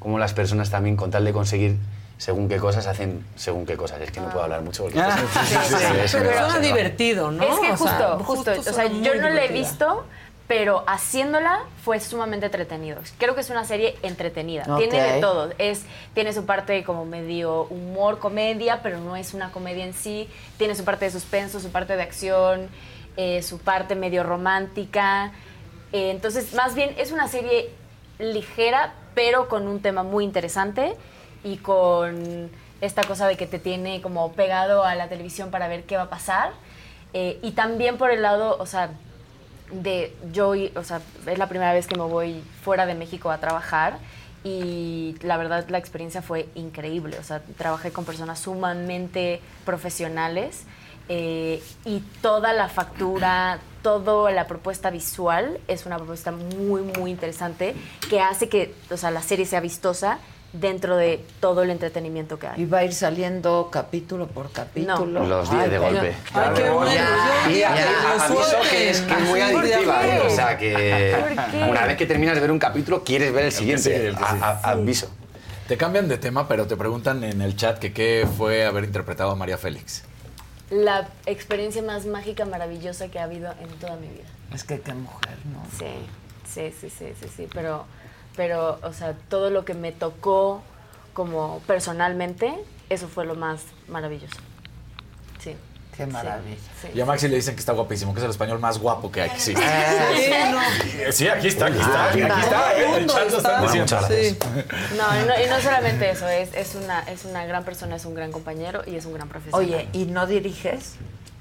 [0.01, 1.77] cómo las personas también, con tal de conseguir
[2.19, 4.01] según qué cosas, hacen según qué cosas.
[4.03, 5.01] Es que no puedo hablar mucho porque...
[5.01, 5.85] Ah, esto- sí, sí, sí.
[6.05, 6.61] es Pero cosa, ¿no?
[6.61, 7.43] divertido, ¿no?
[7.45, 9.53] Es que O justo, sea, justo, justo o sea, yo no la he divertida.
[9.59, 10.05] visto,
[10.49, 12.99] pero haciéndola fue sumamente entretenido.
[13.19, 14.65] Creo que es una serie entretenida.
[14.79, 15.51] Tiene de todo.
[15.59, 15.83] Es,
[16.15, 20.29] tiene su parte como medio humor, comedia, pero no es una comedia en sí.
[20.57, 22.69] Tiene su parte de suspenso, su parte de acción,
[23.17, 25.33] eh, su parte medio romántica.
[25.93, 27.71] Eh, entonces, más bien es una serie
[28.19, 30.97] ligera, pero con un tema muy interesante
[31.45, 32.51] y con
[32.81, 36.05] esta cosa de que te tiene como pegado a la televisión para ver qué va
[36.05, 36.53] a pasar.
[37.13, 38.91] Eh, y también por el lado, o sea,
[39.71, 43.39] de yo, o sea, es la primera vez que me voy fuera de México a
[43.39, 43.99] trabajar
[44.45, 47.19] y la verdad la experiencia fue increíble.
[47.19, 50.65] O sea, trabajé con personas sumamente profesionales
[51.09, 57.75] eh, y toda la factura, toda la propuesta visual es una propuesta muy, muy interesante
[58.11, 60.19] que hace que, o sea, la serie sea vistosa
[60.53, 62.63] dentro de todo el entretenimiento que hay.
[62.63, 65.25] Y va a ir saliendo capítulo por capítulo.
[65.27, 66.15] Los 10 de golpe.
[66.33, 66.91] Ay, qué bueno.
[67.51, 70.07] Y aviso que es, que es muy Así, ¿por adictiva.
[70.07, 70.21] ¿eh?
[70.27, 71.15] O sea, que
[71.69, 73.83] una vez que terminas de ver un capítulo, quieres ver el siguiente.
[73.83, 75.11] sigue, el que A- a- Aviso.
[75.69, 79.31] Te cambian de tema, pero te preguntan en el chat que qué fue haber interpretado
[79.31, 80.03] a María Félix.
[80.71, 84.25] La experiencia más mágica, maravillosa que ha habido en toda mi vida.
[84.55, 85.63] Es que qué mujer, ¿no?
[85.79, 85.85] Sí,
[86.51, 87.85] sí, sí, sí, sí, sí, pero,
[88.39, 90.63] pero, o sea, todo lo que me tocó
[91.13, 92.55] como personalmente,
[92.89, 94.37] eso fue lo más maravilloso.
[95.41, 95.57] Sí.
[95.97, 96.57] Qué maravilla.
[96.81, 96.89] Sí.
[96.95, 99.25] Y a Maxi le dicen que está guapísimo, que es el español más guapo que
[99.25, 99.61] existe.
[100.17, 101.13] Sí, no.
[101.13, 102.97] Sí, aquí está, aquí está, aquí está.
[102.97, 103.99] el chat lo están diciendo.
[104.97, 108.05] No, y no, y no solamente eso, es, es, una, es una gran persona, es
[108.05, 109.67] un gran compañero y es un gran profesional.
[109.67, 110.93] Oye, ¿y no diriges?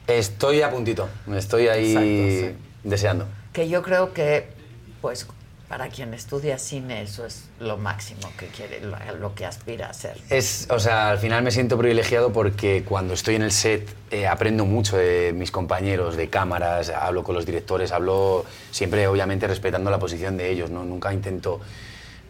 [0.07, 1.07] Estoy a puntito.
[1.28, 3.28] Me estoy ahí Exacto, deseando.
[3.53, 4.49] Que yo creo que,
[5.02, 5.28] pues,
[5.68, 9.89] para quien estudia cine, eso es lo máximo que quiere, lo, lo que aspira a
[9.89, 10.18] hacer.
[10.30, 14.27] Es, o sea, al final me siento privilegiado porque cuando estoy en el set eh,
[14.27, 19.91] aprendo mucho de mis compañeros, de cámaras, hablo con los directores, hablo siempre obviamente respetando
[19.91, 20.85] la posición de ellos, ¿no?
[20.85, 21.60] Nunca intento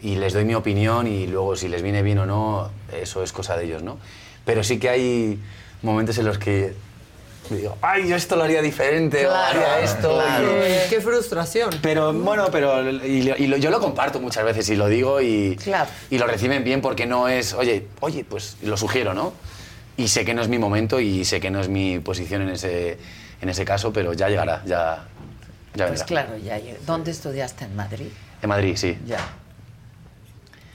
[0.02, 3.32] y les doy mi opinión y luego si les viene bien o no, eso es
[3.32, 3.98] cosa de ellos, ¿no?
[4.46, 5.40] Pero sí que hay
[5.84, 6.74] momentos en los que
[7.56, 10.22] digo, ay, yo esto lo haría diferente, o Claro, haría esto.
[10.22, 11.70] y- Qué, qué frustración.
[11.82, 15.58] pero bueno, pero y, y lo- yo lo comparto muchas veces y lo digo y,
[16.10, 19.34] y lo reciben bien porque no es, oye, oye, pues lo sugiero, ¿no?
[19.96, 22.50] Y sé que no es mi momento y sé que no es mi posición en
[22.50, 22.98] ese,
[23.42, 25.08] en ese caso, pero ya llegará, ya,
[25.74, 26.06] ya Pues vendrá.
[26.06, 26.78] claro, ya llega.
[26.86, 27.66] ¿Dónde estudiaste?
[27.66, 28.08] ¿En Madrid?
[28.42, 28.98] En Madrid, sí.
[29.08, 29.18] Ya.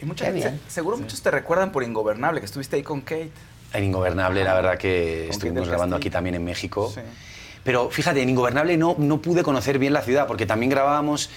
[0.00, 0.60] Y mucha Qué gente- bien.
[0.66, 3.30] seguro muchos te recuerdan por Ingobernable, que estuviste ahí con Kate.
[3.74, 6.92] En Ingobernable, la verdad que estuvimos grabando aquí también en México.
[7.64, 11.30] Pero fíjate, en Ingobernable no, no pude conocer bien la ciudad porque también grabábamos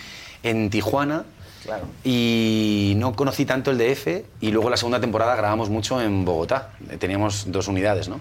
[0.43, 1.25] en Tijuana.
[1.63, 1.85] Claro.
[2.03, 4.07] Y no conocí tanto el DF
[4.39, 6.71] y luego la segunda temporada grabamos mucho en Bogotá.
[6.99, 8.19] Teníamos dos unidades, ¿no?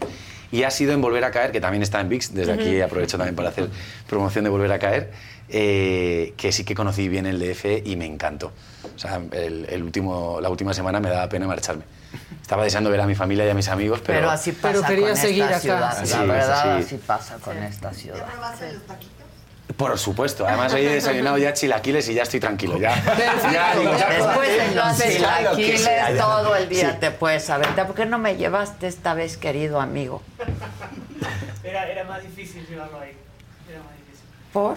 [0.50, 3.18] Y ha sido en Volver a Caer, que también está en VIX, desde aquí aprovecho
[3.18, 3.68] también para hacer
[4.08, 5.12] promoción de Volver a Caer,
[5.50, 8.52] eh, que sí que conocí bien el DF y me encantó.
[8.94, 11.84] O sea, el, el último, la última semana me daba pena marcharme.
[12.42, 14.18] Estaba deseando ver a mi familia y a mis amigos, pero...
[14.18, 15.60] Pero, así pasa Pero quería con seguir esta acá.
[15.60, 16.04] ciudad.
[16.04, 16.84] Sí, la es verdad, así.
[16.86, 18.24] así pasa con esta ciudad.
[19.76, 20.46] Por supuesto.
[20.46, 22.78] Además, hoy he desayunado ya chilaquiles y ya estoy tranquilo.
[22.78, 23.48] Ya, Perfecto.
[23.52, 26.22] ya, digo, ya Después de los chilaquiles sea, ya.
[26.22, 26.96] todo el día Sí.
[27.00, 27.68] te puedes saber.
[27.74, 30.22] ¿Por qué no me llevaste esta vez, querido amigo?
[31.64, 33.16] Era, era más difícil llevarlo ahí.
[33.70, 34.26] Era más difícil.
[34.52, 34.76] ¿Por?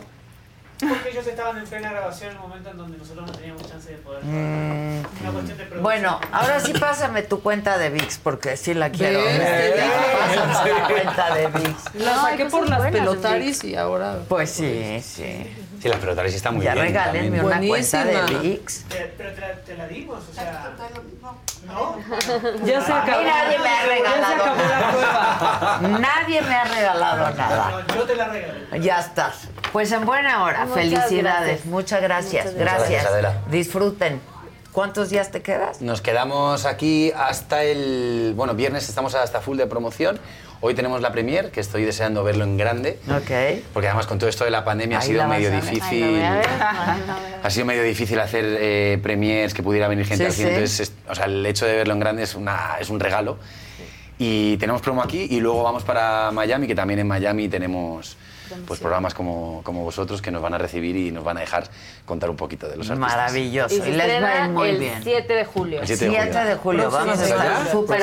[0.80, 3.92] Porque ellos estaban en plena grabación en el momento en donde nosotros no teníamos chance
[3.92, 4.24] de poder.
[4.24, 5.00] Mm.
[5.22, 5.84] Una cuestión de producción.
[5.84, 9.24] Bueno, ahora sí pásame tu cuenta de VIX porque sí la quiero.
[9.24, 9.84] ¿Ves?
[10.48, 11.96] Pásame la cuenta de VIX.
[11.96, 14.20] La saqué por las pelotaris y ahora.
[14.28, 15.48] Pues sí, sí.
[15.82, 16.88] Sí, las pelotaris están muy Ya bien.
[16.88, 17.46] regálenme también.
[17.46, 18.40] una cuenta de.
[18.40, 18.84] VIX.
[18.90, 20.74] Te- Pero te, la- te la dimos, o sea.
[21.66, 21.98] No.
[22.66, 23.24] Ya se A mí acabó.
[23.24, 24.56] nadie me ha Ya se regalado acabó
[25.02, 26.00] la nada.
[26.00, 27.86] Nadie me ha regalado nada.
[27.96, 28.80] Yo te la regalé.
[28.82, 29.36] Ya estás.
[29.72, 30.66] Pues en buena hora.
[30.66, 31.24] Muchas Felicidades.
[31.24, 31.66] gracias.
[31.66, 32.46] Muchas gracias.
[32.46, 32.90] Muchas Gracias.
[32.90, 33.34] gracias, Adela.
[33.52, 34.22] Disfruten.
[34.72, 35.82] ¿Cuántos días te quedas?
[35.82, 38.34] Nos quedamos aquí hasta el.
[38.36, 40.20] Bueno, viernes estamos hasta full de promoción.
[40.60, 43.00] Hoy tenemos la premier, que estoy deseando verlo en grande.
[43.10, 43.62] Ok.
[43.74, 46.04] Porque además con todo esto de la pandemia ha sido medio difícil.
[46.04, 46.46] Ay, ver.
[47.44, 50.48] Ha sido medio difícil hacer eh, premiers que pudiera venir gente Sí, al cine.
[50.50, 50.54] sí.
[50.56, 53.38] Entonces, es- o sea, el hecho de verlo en grande es, una, es un regalo.
[54.18, 58.18] Y tenemos promo aquí y luego vamos para Miami, que también en Miami tenemos
[58.68, 61.66] pues, programas como, como vosotros que nos van a recibir y nos van a dejar
[62.06, 63.16] contar un poquito de los artistas.
[63.16, 63.76] Maravilloso.
[63.76, 65.00] Y les va a estrena ir muy el bien.
[65.04, 65.82] 7 de julio.
[65.82, 66.92] El 7 de 7 de julio.
[66.92, 68.02] Vamos a estar súper.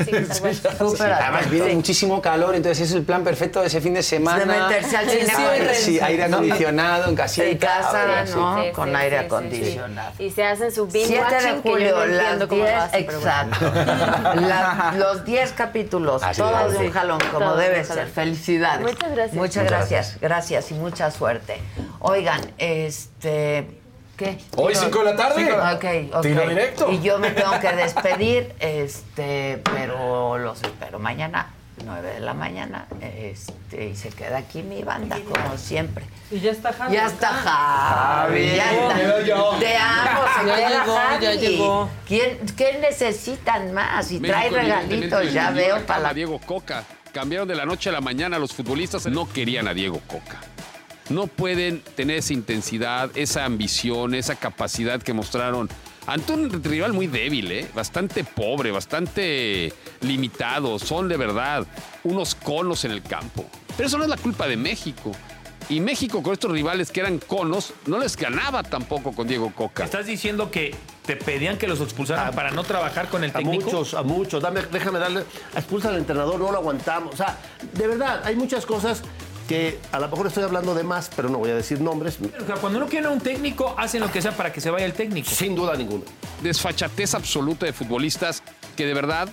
[0.00, 4.38] Sí, Además viene muchísimo calor, entonces es el plan perfecto de ese fin de semana.
[4.40, 5.74] De meterse al cine.
[5.74, 7.46] Sí, aire acondicionado, en casita.
[7.46, 8.24] En casa.
[8.34, 8.62] ¿no?
[8.62, 10.12] Sí, Con sí, aire acondicionado.
[10.16, 10.24] sí.
[10.24, 12.62] Y se hacen su binge 7 de watching, que julio, yo no las entiendo cómo
[12.62, 13.32] lo 10, hacen, pero bueno.
[13.52, 14.40] exacto.
[14.40, 16.78] La- los 10 capítulos, todos es.
[16.78, 18.06] de un jalón, como debe ser.
[18.08, 18.80] Felicidades.
[18.80, 19.33] Muchas gracias.
[19.34, 21.58] Muchas Muchas gracias, gracias y mucha suerte.
[22.00, 23.68] Oigan, este.
[24.16, 24.38] ¿Qué?
[24.56, 25.44] Hoy, cinco de la tarde.
[25.44, 26.22] Cinco- ok, ok.
[26.22, 26.90] Tiro directo.
[26.92, 31.48] Y yo me tengo que despedir, este, pero los espero mañana,
[31.84, 32.86] 9 de la mañana.
[33.00, 36.04] Este, y se queda aquí mi banda, como siempre.
[36.30, 36.94] Y ya está Javi.
[36.94, 39.58] Ya está Javi, ya está.
[39.58, 41.24] Te amo, se Ya queda llegó, Javi.
[41.24, 41.88] ya llegó.
[42.06, 44.12] ¿Quién, ¿Qué necesitan más?
[44.12, 46.14] Y trae México regalitos, ya veo la para la...
[46.14, 46.84] Diego Coca.
[47.14, 48.40] Cambiaron de la noche a la mañana.
[48.40, 50.40] Los futbolistas no querían a Diego Coca.
[51.10, 55.68] No pueden tener esa intensidad, esa ambición, esa capacidad que mostraron
[56.08, 57.70] ante un rival muy débil, ¿eh?
[57.72, 60.80] bastante pobre, bastante limitado.
[60.80, 61.64] Son de verdad
[62.02, 63.46] unos conos en el campo.
[63.76, 65.12] Pero eso no es la culpa de México.
[65.68, 69.84] Y México con estos rivales que eran conos no les ganaba tampoco con Diego Coca.
[69.84, 70.74] ¿Estás diciendo que
[71.04, 73.64] te pedían que los expulsaran para no trabajar con el A técnico?
[73.64, 74.42] muchos, a muchos.
[74.42, 75.24] Dame, déjame darle.
[75.54, 77.14] Expulsa al entrenador, no lo aguantamos.
[77.14, 77.38] O sea,
[77.72, 79.02] de verdad, hay muchas cosas
[79.48, 82.16] que a lo mejor estoy hablando de más, pero no voy a decir nombres.
[82.42, 84.70] O sea, cuando uno quiere a un técnico, hacen lo que sea para que se
[84.70, 85.28] vaya el técnico.
[85.30, 86.04] Sin duda ninguna.
[86.42, 88.42] desfachatez absoluta de futbolistas
[88.74, 89.28] que de verdad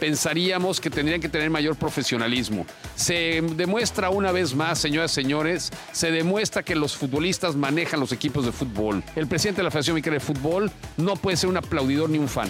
[0.00, 2.66] pensaríamos que tendrían que tener mayor profesionalismo.
[2.96, 8.10] Se demuestra una vez más, señoras y señores, se demuestra que los futbolistas manejan los
[8.10, 9.04] equipos de fútbol.
[9.14, 12.28] El presidente de la Federación Mexicana de Fútbol no puede ser un aplaudidor ni un
[12.28, 12.48] fan.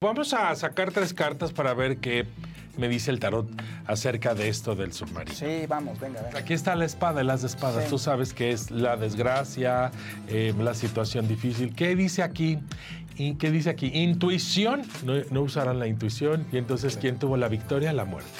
[0.00, 2.26] Vamos a sacar tres cartas para ver qué
[2.78, 3.46] me dice el tarot
[3.86, 5.34] acerca de esto del submarino.
[5.34, 6.38] Sí, vamos, venga, venga.
[6.38, 7.84] Aquí está la espada, las espadas.
[7.84, 7.90] Sí.
[7.90, 9.90] Tú sabes que es la desgracia,
[10.28, 11.74] eh, la situación difícil.
[11.74, 12.58] ¿Qué dice aquí?
[13.16, 13.90] ¿Y ¿Qué dice aquí?
[13.92, 14.82] Intuición.
[15.04, 16.46] No, no usarán la intuición.
[16.52, 17.92] Y entonces, ¿quién tuvo la victoria?
[17.92, 18.30] La muerte.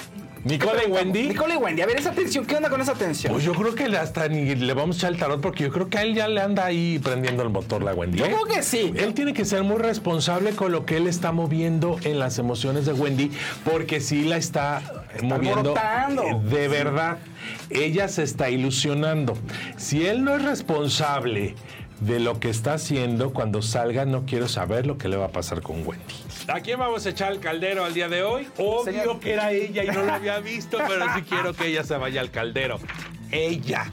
[0.43, 1.27] Nicole y Wendy.
[1.27, 3.33] Nicole y Wendy, a ver, esa tensión, ¿qué onda con esa tensión?
[3.33, 5.89] Pues yo creo que hasta ni le vamos a echar el tarot porque yo creo
[5.89, 8.19] que a él ya le anda ahí prendiendo el motor la Wendy.
[8.19, 8.29] Yo ¿eh?
[8.29, 8.93] creo que sí.
[8.95, 12.85] Él tiene que ser muy responsable con lo que él está moviendo en las emociones
[12.85, 13.31] de Wendy
[13.65, 14.81] porque sí la está,
[15.21, 16.23] moviendo alborotando.
[16.23, 17.17] eh, de verdad.
[17.69, 19.37] Ella se está ilusionando.
[19.77, 21.55] Si él no es responsable
[22.01, 25.31] de lo que está haciendo, cuando salga no quiero saber lo que le va a
[25.31, 26.15] pasar con Wendy.
[26.51, 28.47] ¿A quién vamos a echar el caldero al día de hoy?
[28.57, 29.19] Obvio Señor.
[29.19, 32.21] que era ella y no lo había visto, pero sí quiero que ella se vaya
[32.21, 32.79] al caldero.
[33.31, 33.91] Ella.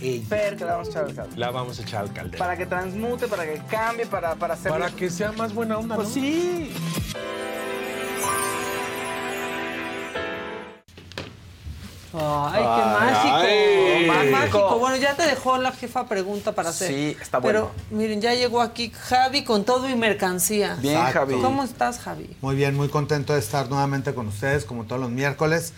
[0.00, 0.26] Ella.
[0.28, 1.36] Fer, que la vamos a echar al caldo.
[1.36, 2.38] La vamos a echar al caldero.
[2.38, 4.70] Para que transmute, para que cambie, para, para hacer.
[4.72, 6.14] Para que sea más buena onda, Pues ¿no?
[6.14, 6.72] sí.
[12.16, 13.34] Ay, qué mágico.
[13.34, 14.06] Ay.
[14.06, 14.36] Más Mágico.
[14.58, 14.78] mágico.
[14.78, 16.88] Bueno, ya te dejó la jefa pregunta para hacer.
[16.88, 17.70] Sí, está bueno.
[17.70, 20.76] Pero miren, ya llegó aquí Javi con todo y mercancía.
[20.80, 21.40] Bien, Javi.
[21.40, 22.36] ¿Cómo estás, Javi?
[22.40, 25.72] Muy bien, muy contento de estar nuevamente con ustedes, como todos los miércoles.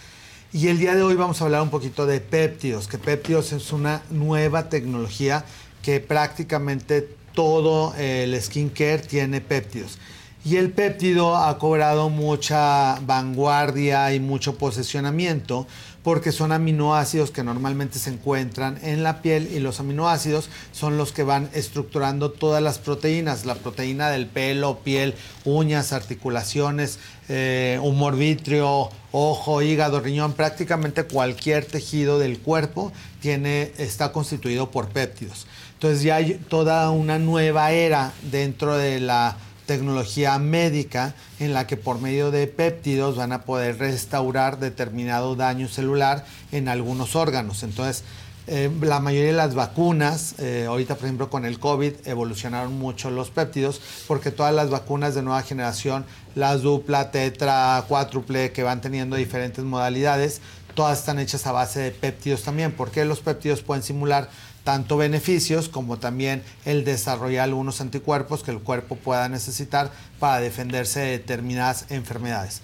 [0.53, 3.73] Y el día de hoy vamos a hablar un poquito de péptidos, que péptidos es
[3.73, 5.45] una nueva tecnología
[5.83, 9.99] que prácticamente todo el skincare tiene péptidos.
[10.47, 15.67] Y el péptido ha cobrado mucha vanguardia y mucho posesionamiento
[16.05, 21.11] porque son aminoácidos que normalmente se encuentran en la piel y los aminoácidos son los
[21.11, 25.15] que van estructurando todas las proteínas, la proteína del pelo, piel,
[25.45, 34.13] uñas, articulaciones, eh, humor vítreo, ojo, hígado, riñón, prácticamente cualquier tejido del cuerpo tiene, está
[34.13, 35.49] constituido por péptidos.
[35.73, 39.37] Entonces ya hay toda una nueva era dentro de la
[39.67, 45.69] tecnología médica en la que por medio de péptidos van a poder restaurar determinado daño
[45.69, 47.63] celular en algunos órganos.
[47.63, 48.05] Entonces,
[48.49, 53.11] eh, la mayoría de las vacunas, eh, ahorita por ejemplo con el COVID, evolucionaron mucho
[53.11, 56.05] los péptidos, porque todas las vacunas de nueva generación,
[56.37, 60.41] las dupla, tetra, cuádruple, que van teniendo diferentes modalidades,
[60.77, 64.31] todas están hechas a base de péptidos también, porque los péptidos pueden simular
[64.67, 70.99] tanto beneficios como también el desarrollar algunos anticuerpos que el cuerpo pueda necesitar para defenderse
[70.99, 72.63] de determinadas enfermedades.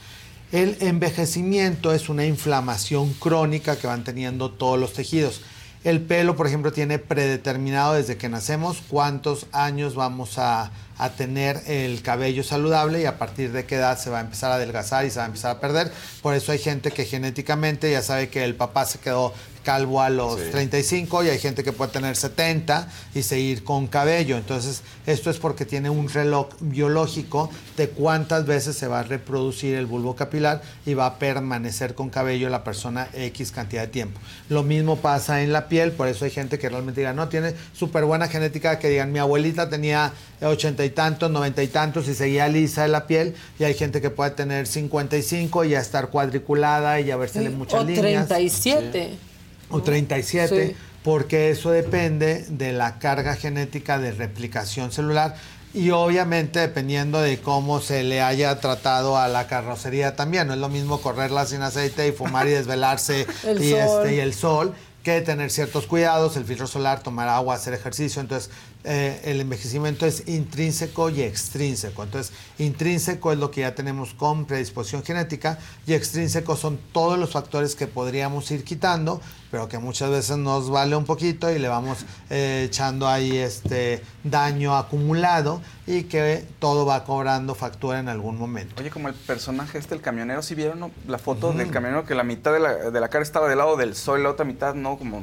[0.50, 5.42] El envejecimiento es una inflamación crónica que van teniendo todos los tejidos.
[5.84, 10.72] El pelo, por ejemplo, tiene predeterminado desde que nacemos cuántos años vamos a,
[11.16, 14.54] tener el cabello saludable y a partir de qué edad se va a empezar a
[14.54, 15.92] adelgazar y se va a empezar a perder.
[16.20, 20.10] Por eso hay gente que genéticamente ya sabe que el papá se quedó calvo a
[20.10, 20.51] los Sí.
[20.51, 24.36] 35 y hay gente que puede tener 70 y seguir con cabello.
[24.36, 29.74] Entonces, esto es porque tiene un reloj biológico de cuántas veces se va a reproducir
[29.74, 34.20] el bulbo capilar y va a permanecer con cabello la persona X cantidad de tiempo.
[34.48, 37.55] Lo mismo pasa en la piel, por eso hay gente que realmente diga, no, tiene
[37.72, 42.14] súper buena genética, que digan, mi abuelita tenía 80 y tantos, 90 y tantos y
[42.14, 46.09] seguía lisa de la piel, y hay gente que puede tener 55 y ya estar
[46.09, 48.28] cuadriculada y ya versele muchas o líneas.
[48.28, 49.31] 37.
[49.72, 50.76] O 37, Sí.
[51.02, 55.34] porque eso depende de la carga genética de replicación celular
[55.74, 60.46] y obviamente dependiendo de cómo se le haya tratado a la carrocería también.
[60.46, 64.02] No es lo mismo correrla sin aceite y fumar y desvelarse El y, sol.
[64.04, 68.20] Este, y el sol que tener ciertos cuidados, el filtro solar, tomar agua, hacer ejercicio.
[68.20, 68.50] Entonces,
[68.84, 72.02] eh, el envejecimiento es intrínseco y extrínseco.
[72.02, 77.30] Entonces, intrínseco es lo que ya tenemos con predisposición genética y extrínseco son todos los
[77.30, 79.20] factores que podríamos ir quitando,
[79.52, 84.02] pero que muchas veces nos vale un poquito y le vamos eh, echando ahí este
[84.24, 88.74] daño acumulado y que todo va cobrando factura en algún momento.
[88.80, 92.24] Oye, como el personaje este, el camionero, ¿sí vieron la foto del camionero que la
[92.24, 94.96] mitad de la, de la cara estaba del lado del sol, la otra mitad no,
[94.96, 95.20] como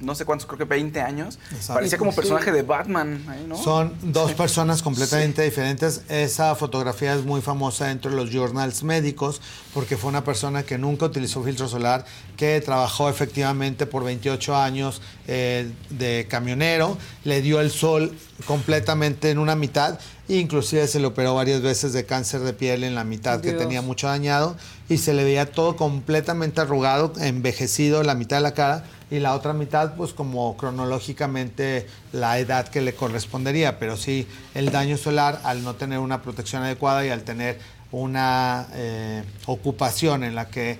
[0.00, 1.38] no sé cuántos, creo que 20 años?
[1.50, 1.74] Exacto.
[1.74, 2.16] Parecía como Sí.
[2.16, 3.24] personaje de Batman.
[3.62, 6.02] Son dos personas completamente diferentes.
[6.08, 9.40] Esa fotografía es muy famosa dentro de los journals médicos
[9.72, 12.04] porque fue una persona que nunca utilizó filtro solar,
[12.36, 18.14] que trabajó efectivamente por 28 años eh, de camionero, le dio el sol
[18.46, 19.98] completamente en una mitad,
[20.28, 23.52] e inclusive se le operó varias veces de cáncer de piel en la mitad que
[23.52, 24.56] tenía mucho dañado
[24.88, 29.34] y se le veía todo completamente arrugado, envejecido la mitad de la cara y la
[29.34, 35.40] otra mitad pues como cronológicamente la edad que le correspondería, pero sí el daño solar
[35.44, 37.58] al no tener una protección adecuada y al tener
[37.92, 40.78] una eh, ocupación en la que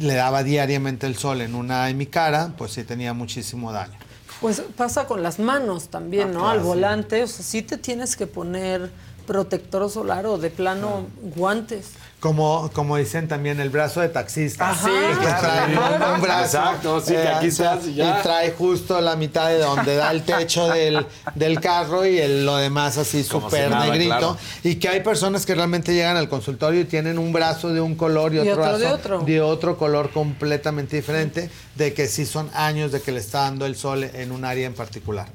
[0.00, 3.94] le daba diariamente el sol en una en mi cara, pues sí tenía muchísimo daño.
[4.40, 6.38] Pues pasa con las manos también, Ah, ¿no?
[6.40, 6.64] claro, Al sí.
[6.66, 8.90] volante, o sea, sí te tienes que poner
[9.26, 11.06] protector solar o de plano
[11.36, 11.90] guantes.
[12.24, 14.70] Como, como dicen también, el brazo de taxista.
[14.70, 14.88] Ajá.
[14.88, 15.40] Que claro.
[15.42, 15.76] trae
[16.08, 16.56] un, un brazo.
[16.56, 18.18] Exacto, sí, que eh, aquí estás y ya.
[18.18, 22.46] y trae justo la mitad de donde da el techo del, del carro y el-
[22.46, 24.08] lo demás así súper si negrito.
[24.16, 24.36] claro.
[24.62, 27.94] Y que hay personas que realmente llegan al consultorio y tienen un brazo de un
[27.94, 29.20] color y Y otro, otro brazo de otro.
[29.20, 33.66] de otro color completamente diferente, de que sí son años de que le está dando
[33.66, 35.28] el sol en un área en particular.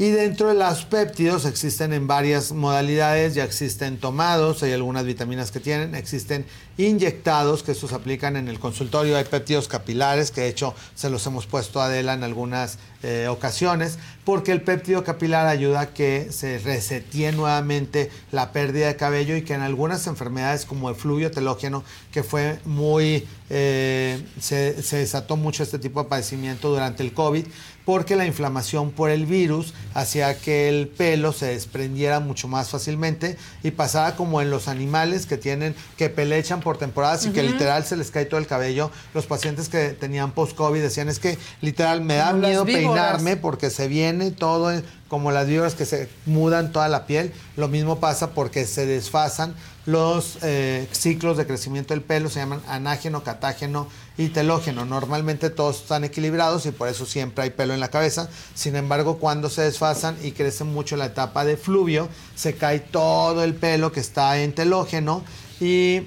[0.00, 5.50] Y dentro de los péptidos existen en varias modalidades, ya existen tomados, hay algunas vitaminas
[5.50, 6.46] que tienen, existen
[6.76, 11.26] inyectados, que estos aplican en el consultorio, hay péptidos capilares, que de hecho se los
[11.26, 16.28] hemos puesto a Adela en algunas eh, ocasiones, porque el péptido capilar ayuda a que
[16.30, 21.32] se resetee nuevamente la pérdida de cabello y que en algunas enfermedades como el fluvio
[21.32, 27.46] telógeno, que fue muy, eh, se desató mucho este tipo de padecimiento durante el COVID,
[27.88, 33.38] porque la inflamación por el virus hacía que el pelo se desprendiera mucho más fácilmente
[33.62, 37.86] y pasaba como en los animales que tienen que pelechan por temporadas y que literal
[37.86, 38.90] se les cae todo el cabello.
[39.14, 43.88] Los pacientes que tenían post-COVID decían es que literal me da miedo peinarme porque se
[43.88, 44.70] viene todo
[45.08, 47.32] como las víboras que se mudan toda la piel.
[47.56, 49.54] Lo mismo pasa porque se desfasan
[49.88, 54.84] los eh, ciclos de crecimiento del pelo, se llaman anágeno, catágeno y telógeno.
[54.84, 58.28] Normalmente todos están equilibrados y por eso siempre hay pelo en la cabeza.
[58.54, 63.42] Sin embargo, cuando se desfasan y crece mucho la etapa de fluvio, se cae todo
[63.42, 65.24] el pelo que está en telógeno
[65.58, 66.02] y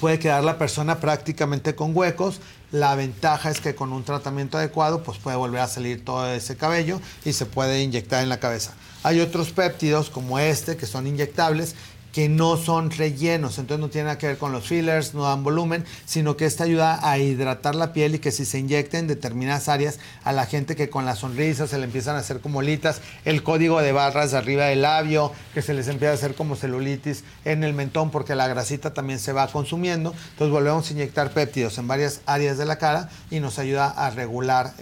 [0.00, 2.40] puede quedar la persona prácticamente con huecos.
[2.72, 6.56] La ventaja es que con un tratamiento adecuado pues puede volver a salir todo ese
[6.56, 8.72] cabello y se puede inyectar en la cabeza.
[9.02, 11.74] Hay otros péptidos como este que son inyectables
[12.14, 15.42] que no son rellenos, entonces no tiene nada que ver con los fillers, no dan
[15.42, 19.06] volumen, sino que esta ayuda a hidratar la piel y que si se inyecten en
[19.08, 22.62] determinadas áreas a la gente que con la sonrisa se le empiezan a hacer como
[22.62, 26.36] litas, el código de barras de arriba del labio, que se les empieza a hacer
[26.36, 30.92] como celulitis en el mentón porque la grasita también se va consumiendo, entonces volvemos a
[30.92, 34.72] inyectar péptidos en varias áreas de la cara y nos ayuda a regular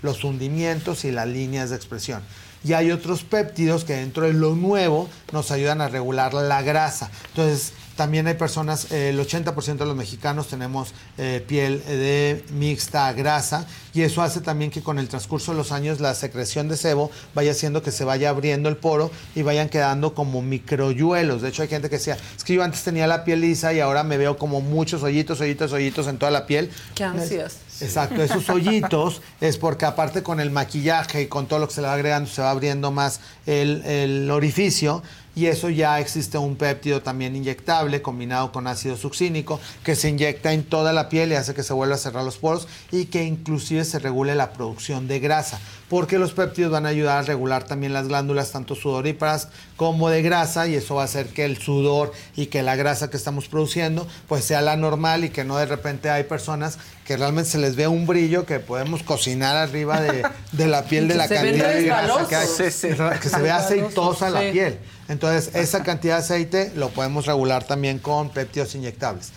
[0.00, 2.22] los hundimientos y las líneas de expresión.
[2.64, 7.10] Y hay otros péptidos que dentro de lo nuevo nos ayudan a regular la grasa.
[7.28, 13.06] Entonces, también hay personas, eh, el 80% de los mexicanos tenemos eh, piel de mixta
[13.06, 16.68] a grasa y eso hace también que con el transcurso de los años la secreción
[16.68, 21.42] de sebo vaya haciendo que se vaya abriendo el poro y vayan quedando como microyuelos.
[21.42, 23.80] De hecho, hay gente que decía, es que yo antes tenía la piel lisa y
[23.80, 26.70] ahora me veo como muchos hoyitos, hoyitos, hoyitos en toda la piel.
[26.94, 27.56] Qué ansias.
[27.82, 31.80] Exacto, esos hoyitos es porque aparte con el maquillaje y con todo lo que se
[31.80, 35.02] le va agregando se va abriendo más el, el orificio
[35.34, 40.52] y eso ya existe un péptido también inyectable combinado con ácido succínico que se inyecta
[40.52, 43.24] en toda la piel y hace que se vuelva a cerrar los poros y que
[43.24, 45.58] inclusive se regule la producción de grasa
[45.92, 50.22] porque los péptidos van a ayudar a regular también las glándulas tanto sudoríparas como de
[50.22, 53.46] grasa y eso va a hacer que el sudor y que la grasa que estamos
[53.46, 57.58] produciendo pues sea la normal y que no de repente hay personas que realmente se
[57.58, 60.22] les ve un brillo que podemos cocinar arriba de,
[60.52, 62.46] de la piel de la se cantidad de grasa que hay.
[62.46, 62.74] resbalosos.
[62.74, 63.20] Sí, sí.
[63.20, 64.78] que se ve aceitosa la piel.
[65.10, 69.30] Entonces, esa cantidad de aceite lo podemos regular también con péptidos inyectables.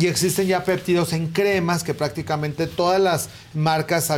[0.00, 4.12] Y existen ya péptidos en cremas que prácticamente todas las marcas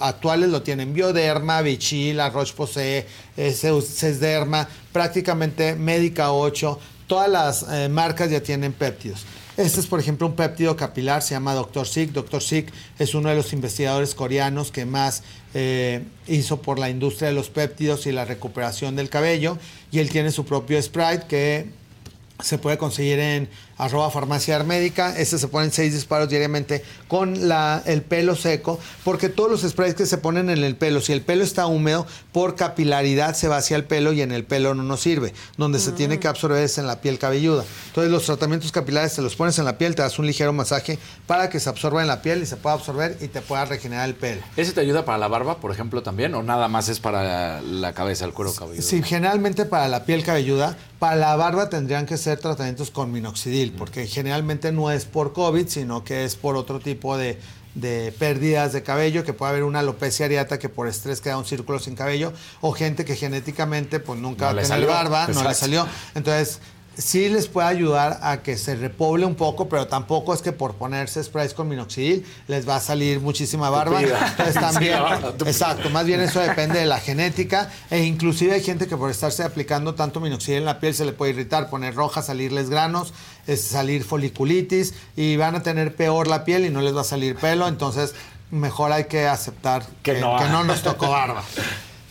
[0.00, 0.94] actuales lo tienen.
[0.94, 3.04] Bioderma, Vichy, La Roche-Posay,
[3.36, 9.26] eh, Sesderma, prácticamente Médica 8, todas las eh, marcas ya tienen péptidos.
[9.58, 11.86] Este es, por ejemplo, un péptido capilar, se llama Dr.
[11.86, 12.12] Sik.
[12.12, 12.42] Dr.
[12.42, 17.34] Sik es uno de los investigadores coreanos que más eh, hizo por la industria de
[17.34, 19.58] los péptidos y la recuperación del cabello.
[19.90, 21.66] Y él tiene su propio Sprite que
[22.42, 23.48] se puede conseguir en
[23.78, 25.16] arroba farmacia médica.
[25.18, 29.94] Este se ponen seis disparos diariamente con la, el pelo seco, porque todos los sprays
[29.94, 33.58] que se ponen en el pelo, si el pelo está húmedo, por capilaridad se va
[33.58, 35.32] hacia el pelo y en el pelo no nos sirve.
[35.56, 37.64] Donde se tiene que absorber es en la piel cabelluda.
[37.88, 40.98] Entonces los tratamientos capilares te los pones en la piel, te das un ligero masaje
[41.26, 44.08] para que se absorba en la piel y se pueda absorber y te pueda regenerar
[44.08, 44.42] el pelo.
[44.56, 46.34] ¿Ese te ayuda para la barba, por ejemplo, también?
[46.34, 48.82] ¿O nada más es para la cabeza, el cuero cabelludo?
[48.82, 53.65] Sí, generalmente para la piel cabelluda, para la barba tendrían que ser tratamientos con minoxidil,
[53.70, 57.38] porque generalmente no es por COVID, sino que es por otro tipo de,
[57.74, 61.44] de pérdidas de cabello, que puede haber una alopecia areata que por estrés queda un
[61.44, 64.88] círculo sin cabello, o gente que genéticamente pues nunca No va a tener salió.
[64.88, 65.86] barba, no le salió.
[66.14, 66.60] Entonces,
[66.98, 70.74] sí les puede ayudar a que se repoble un poco, pero tampoco es que por
[70.74, 74.02] ponerse sprays con minoxidil les va a salir muchísima barba.
[74.02, 74.98] Entonces también,
[75.46, 79.42] exacto, más bien eso depende de la genética e inclusive hay gente que por estarse
[79.42, 83.12] aplicando tanto minoxidil en la piel se le puede irritar, poner roja, salirles granos,
[83.46, 87.04] es salir foliculitis y van a tener peor la piel y no les va a
[87.04, 88.14] salir pelo, entonces
[88.50, 90.38] mejor hay que aceptar que, Que no.
[90.38, 91.42] que no nos tocó barba.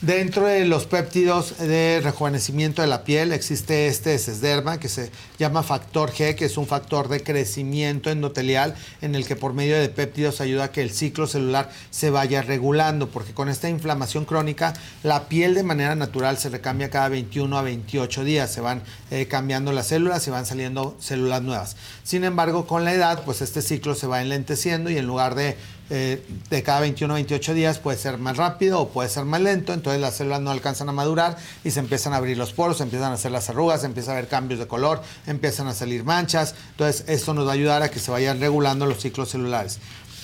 [0.02, 5.10] Dentro de los péptidos de rejuvenecimiento de la piel existe este sesderma que se
[5.40, 9.80] llama factor G, que es un factor de crecimiento endotelial en el que por medio
[9.80, 14.26] de péptidos ayuda a que el ciclo celular se vaya regulando, porque con esta inflamación
[14.26, 18.84] crónica la piel de manera natural se recambia cada 21 a 28 días, se van
[19.12, 21.78] eh, cambiando las células y van saliendo células nuevas.
[22.04, 25.56] Sin embargo, con la edad, pues este ciclo se va enlenteciendo y en lugar de
[25.90, 29.42] eh, de cada 21 o 28 días puede ser más rápido o puede ser más
[29.42, 32.78] lento, entonces las células no alcanzan a madurar y se empiezan a abrir los poros,
[32.78, 35.74] se empiezan a hacer las arrugas, se empieza a ver cambios de color, empiezan a
[35.74, 39.30] salir manchas, entonces esto nos va a ayudar a que se vayan regulando los ciclos
[39.30, 39.80] celulares.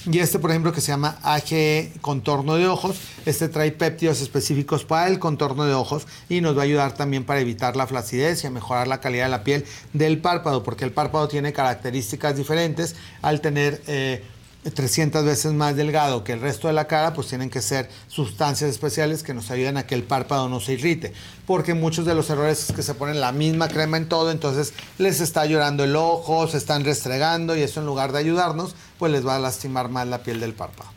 [0.10, 4.84] Y este, por ejemplo, que se llama AGE contorno de ojos, este trae péptidos específicos
[4.84, 8.44] para el contorno de ojos y nos va a ayudar también para evitar la flacidez
[8.44, 12.36] y a mejorar la calidad de la piel del párpado, porque el párpado tiene características
[12.36, 13.82] diferentes al tener...
[13.88, 14.24] eh,
[14.70, 18.70] 300 veces más delgado que el resto de la cara, pues tienen que ser sustancias
[18.70, 21.14] especiales que nos ayuden a que el párpado no se irrite.
[21.48, 24.74] Porque muchos de los errores es que se ponen la misma crema en todo, entonces
[25.00, 29.12] les está llorando el ojo, se están restregando y eso en lugar de ayudarnos, pues
[29.12, 30.92] les va a lastimar más la piel del párpado.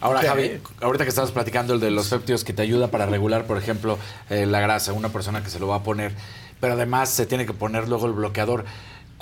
[0.00, 0.20] Ahora.
[0.20, 3.56] Javi, ahorita que estabas platicando el de los péptidos que te ayuda para regular, por
[3.56, 3.98] ejemplo,
[4.30, 6.12] eh, la grasa, una persona que se lo va a poner,
[6.58, 8.64] pero además se tiene que poner luego el bloqueador.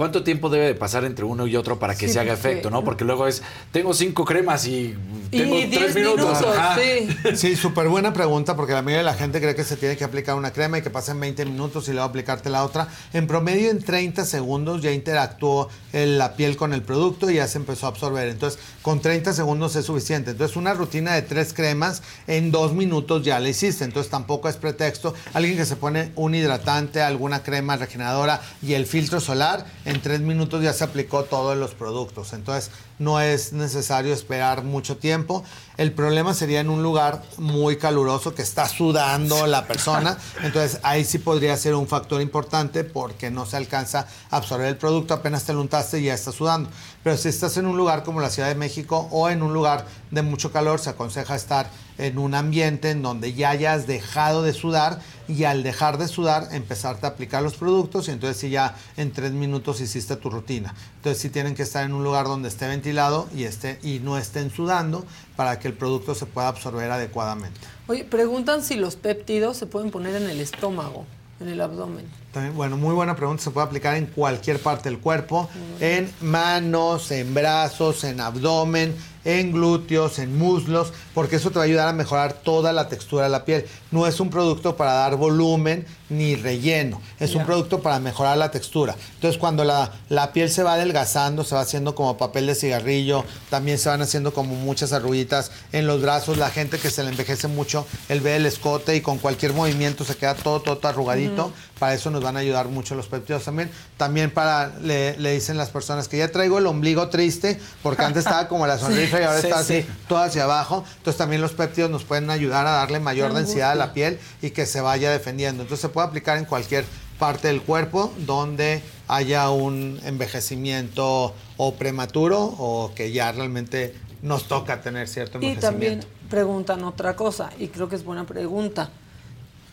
[0.00, 2.48] ¿Cuánto tiempo debe de pasar entre uno y otro para que Sí, se haga porque-
[2.52, 2.82] efecto, no?
[2.82, 4.96] Porque luego es, tengo cinco cremas y
[5.30, 6.38] tengo Y tres 10 minutos.
[6.78, 7.36] sí.
[7.36, 10.04] Sí, súper buena pregunta porque la mayoría de la gente cree que se tiene que
[10.04, 12.88] aplicar una crema y que pasen 20 minutos y luego aplicarte la otra.
[13.12, 17.46] En promedio en 30 segundos ya interactuó el- la piel con el producto y ya
[17.46, 18.26] se empezó a absorber.
[18.28, 20.30] Entonces, con 30 segundos es suficiente.
[20.30, 23.84] Entonces, una rutina de tres cremas en dos minutos ya la hiciste.
[23.84, 25.12] Entonces, tampoco es pretexto.
[25.34, 30.20] Alguien que se pone un hidratante, alguna crema regeneradora y el filtro solar, en tres
[30.20, 32.32] minutos ya se aplicó todos los productos.
[32.32, 32.70] Entonces,
[33.00, 35.42] no es necesario esperar mucho tiempo.
[35.76, 40.18] El problema sería en un lugar muy caluroso que está sudando la persona.
[40.42, 44.76] Entonces ahí sí podría ser un factor importante porque no se alcanza a absorber el
[44.76, 46.68] producto, apenas te lo y ya está sudando.
[47.02, 49.86] Pero si estás en un lugar como la Ciudad de México o en un lugar
[50.10, 51.70] de mucho calor, se aconseja estar
[52.00, 56.48] en un ambiente en donde ya hayas dejado de sudar y al dejar de sudar
[56.50, 60.74] empezarte a aplicar los productos y entonces sí ya en tres minutos hiciste tu rutina.
[60.96, 64.18] Entonces sí tienen que estar en un lugar donde esté ventilado y, esté, y no
[64.18, 65.04] estén sudando
[65.36, 67.60] para que el producto se pueda absorber adecuadamente.
[67.86, 71.06] Oye, preguntan si los péptidos se pueden poner en el estómago,
[71.38, 72.06] en el abdomen.
[72.32, 73.42] También, bueno, muy buena pregunta.
[73.42, 75.48] Se puede aplicar en cualquier parte del cuerpo,
[75.80, 81.66] en manos, en brazos, en abdomen, en glúteos, en muslos, porque eso te va a
[81.66, 83.66] ayudar a mejorar toda la textura de la piel.
[83.90, 88.50] No es un producto para dar volumen ni relleno, es un producto para mejorar la
[88.50, 88.96] textura.
[89.14, 93.24] Entonces, cuando la, la piel se va adelgazando, se va haciendo como papel de cigarrillo,
[93.48, 96.36] también se van haciendo como muchas arruguitas en los brazos.
[96.36, 100.04] La gente que se le envejece mucho, él ve el escote y con cualquier movimiento
[100.04, 101.52] se queda todo, todo, arrugadito.
[101.78, 103.70] Para eso nos van a ayudar mucho los péptidos también.
[103.96, 108.24] También para, le, le dicen las personas que ya traigo el ombligo triste, porque antes
[108.26, 109.78] estaba como la sonrisa y ahora Sí, está sí.
[109.78, 110.84] así, todo hacia abajo.
[110.98, 114.50] Entonces también los péptidos nos pueden ayudar a darle mayor densidad a la piel y
[114.50, 115.62] que se vaya defendiendo.
[115.62, 116.84] Entonces se puede aplicar en cualquier
[117.18, 124.80] parte del cuerpo donde haya un envejecimiento o prematuro o que ya realmente nos toca
[124.80, 126.28] tener cierto Y también envejecimiento.
[126.28, 128.90] preguntan otra cosa, y creo que es buena pregunta.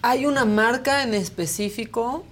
[0.01, 2.23] ¿Hay una marca en específico?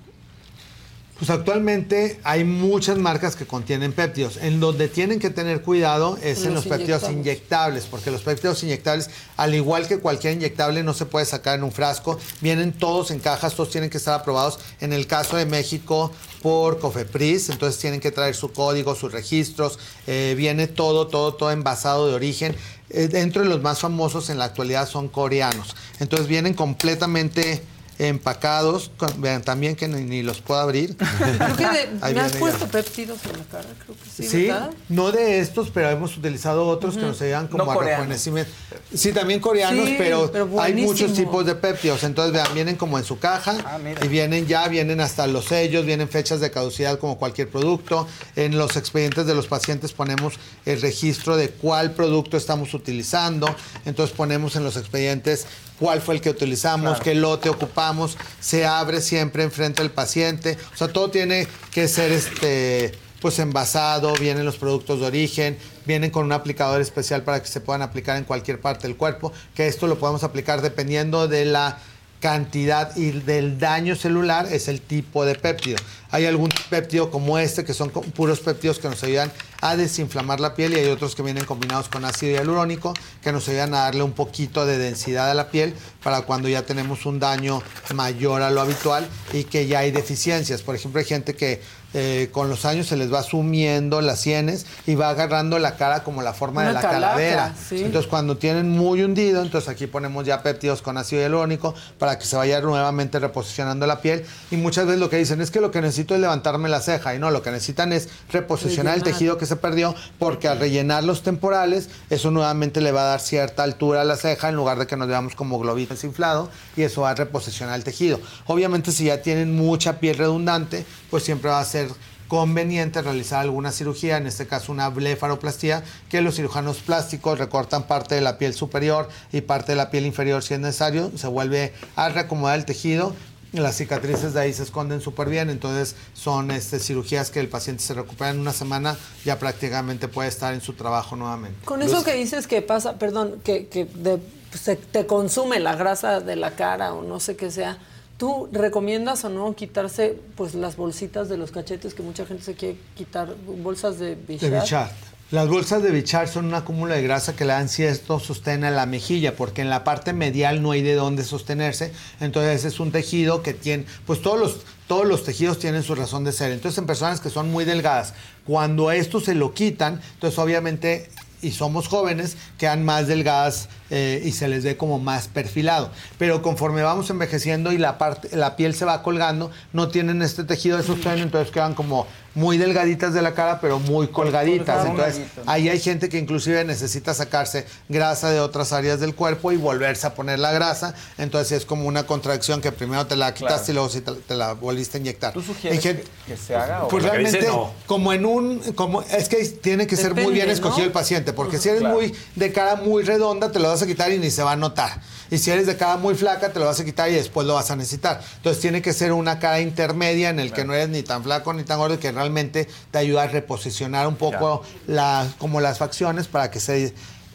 [1.18, 4.35] Pues actualmente hay muchas marcas que contienen péptidos.
[4.35, 7.14] En donde tienen que tener cuidado es En en los los péptidos inyectables.
[7.14, 11.64] inyectables, porque los péptidos inyectables, al igual que cualquier inyectable, no se puede sacar en
[11.64, 12.19] un frasco.
[12.42, 14.60] Vienen todos en cajas, todos tienen que estar aprobados.
[14.82, 16.11] En el caso de México,
[16.42, 19.80] por Cofepris, entonces tienen que traer su código, sus registros.
[20.08, 22.56] eh, viene todo, todo, todo envasado de origen.
[22.90, 25.76] Eh, dentro de los más famosos en la actualidad son coreanos.
[26.00, 27.64] Entonces vienen completamente
[27.99, 30.95] empacados, con- vean también que ni, ni los puedo abrir.
[30.98, 34.48] Creo que de- Ahí me has puesto péptidos en la cara, creo que sí, Sí,
[34.48, 34.72] ¿verdad?
[34.90, 37.99] no de estos, pero hemos utilizado otros que nos ayudan como No a coreanos.
[37.99, 38.51] rejuvenecimiento.
[38.93, 42.03] Sí, también coreanos, Sí, pero, pero hay muchos tipos de péptidos.
[42.03, 43.56] Entonces, vean, vienen como en su caja
[44.03, 48.07] y vienen ya, vienen hasta los sellos, vienen fechas de caducidad como cualquier producto.
[48.35, 53.53] En los expedientes de los pacientes ponemos el registro de cuál producto estamos utilizando.
[53.85, 55.45] Entonces, ponemos en los expedientes
[55.79, 57.03] cuál fue el que utilizamos, Claro.
[57.03, 58.17] qué lote ocupamos.
[58.39, 60.57] Se abre siempre enfrente del paciente.
[60.73, 66.11] O sea, todo tiene que ser este pues envasado, vienen los productos de origen, vienen
[66.11, 69.65] con un aplicador especial para que se puedan aplicar en cualquier parte del cuerpo, que
[69.67, 71.79] esto lo podemos aplicar dependiendo de la
[72.25, 75.77] cantidad y del daño celular, es el tipo de péptido.
[76.09, 79.31] Hay algún péptido como este, que son puros péptidos que nos ayudan
[79.61, 83.47] a desinflamar la piel y hay otros que vienen combinados con ácido hialurónico que nos
[83.47, 87.19] ayudan a darle un poquito de densidad a la piel para cuando ya tenemos un
[87.19, 87.61] daño
[87.93, 90.63] mayor a lo habitual y que ya hay deficiencias.
[90.63, 91.61] Por ejemplo, hay gente que
[91.98, 96.03] eh, con los años se les va sumiendo las sienes y va agarrando la cara
[96.03, 97.56] como la forma de la calaca, calavera.
[97.69, 97.82] sí.
[97.83, 102.25] Entonces, cuando tienen muy hundido, entonces aquí ponemos ya péptidos con ácido hialurónico para que
[102.25, 104.25] se vaya nuevamente reposicionando la piel.
[104.51, 107.15] Y muchas veces lo que dicen es que lo que necesito es levantarme la ceja.
[107.15, 111.06] Y no, lo que necesitan es reposicionar el tejido que se perdió, porque al rellenar
[111.06, 114.77] los temporales, eso nuevamente le va a dar cierta altura a la ceja en lugar
[114.80, 118.19] de que nos veamos como globitos inflado y eso va a reposicionar el tejido.
[118.48, 121.84] Obviamente, si ya tienen mucha piel redundante, pues siempre va a ser
[122.27, 128.15] conveniente realizar alguna cirugía, en este caso una blefaroplastía, que los cirujanos plásticos recortan parte
[128.15, 131.73] de la piel superior y parte de la piel inferior si es necesario, se vuelve
[131.95, 133.15] a reacomodar el tejido.
[133.53, 137.83] Las cicatrices de ahí se esconden súper bien, entonces son este, cirugías que el paciente
[137.83, 141.64] se recupera en una semana, ya prácticamente puede estar en su trabajo nuevamente.
[141.64, 144.19] Con eso que dices que pasa, perdón, que, que de-
[144.59, 147.77] se te consume la grasa de la cara o no sé qué sea,
[148.18, 152.56] ¿tú recomiendas o no quitarse pues las bolsitas de los cachetes que mucha gente se
[152.56, 154.61] quiere quitar, bolsas de De Bichat?
[154.61, 154.92] Bichat.
[155.32, 158.69] Las bolsas de bichar son un acúmulo de grasa que le dan cierto sostén a
[158.69, 161.92] la mejilla, porque en la parte medial no hay de dónde sostenerse.
[162.19, 166.26] Entonces es un tejido que tiene, pues todos los, todos los tejidos tienen su razón
[166.26, 166.52] de ser.
[166.52, 168.14] Entonces en personas que son muy delgadas,
[168.45, 171.10] cuando esto se lo quitan, entonces obviamente
[171.45, 175.91] y somos jóvenes, quedan más delgadas eh, y se les ve como más perfilado.
[176.17, 180.43] Pero conforme vamos envejeciendo y la, parte, la piel se va colgando, no tienen este
[180.43, 184.85] tejido de sostén, entonces quedan como muy delgaditas de la cara, pero muy colgaditas.
[184.85, 189.57] Entonces, ahí hay gente que inclusive necesita sacarse grasa de otras áreas del cuerpo y
[189.57, 190.93] volverse a poner la grasa.
[191.17, 194.35] Entonces es como una contracción que primero te la quitaste y luego sí te, te
[194.35, 195.33] la volviste a inyectar.
[195.33, 196.83] ¿Tú sugieres gente- que, que se haga?
[196.83, 197.72] o- pues Porque realmente, dice no.
[197.88, 200.85] como en un, como es que tiene que ser muy bien escogido ¿no?
[200.85, 201.95] el paciente, porque si eres Claro.
[201.95, 204.55] muy de cara muy redonda, te lo vas a quitar y ni se va a
[204.55, 204.99] notar.
[205.31, 207.55] Y si eres de cara muy flaca, te lo vas a quitar y después lo
[207.55, 208.21] vas a necesitar.
[208.37, 211.53] Entonces tiene que ser una cara intermedia en el que no eres ni tan flaco
[211.53, 215.77] ni tan gordo y que realmente te ayuda a reposicionar un poco la, como las
[215.77, 216.93] facciones para que se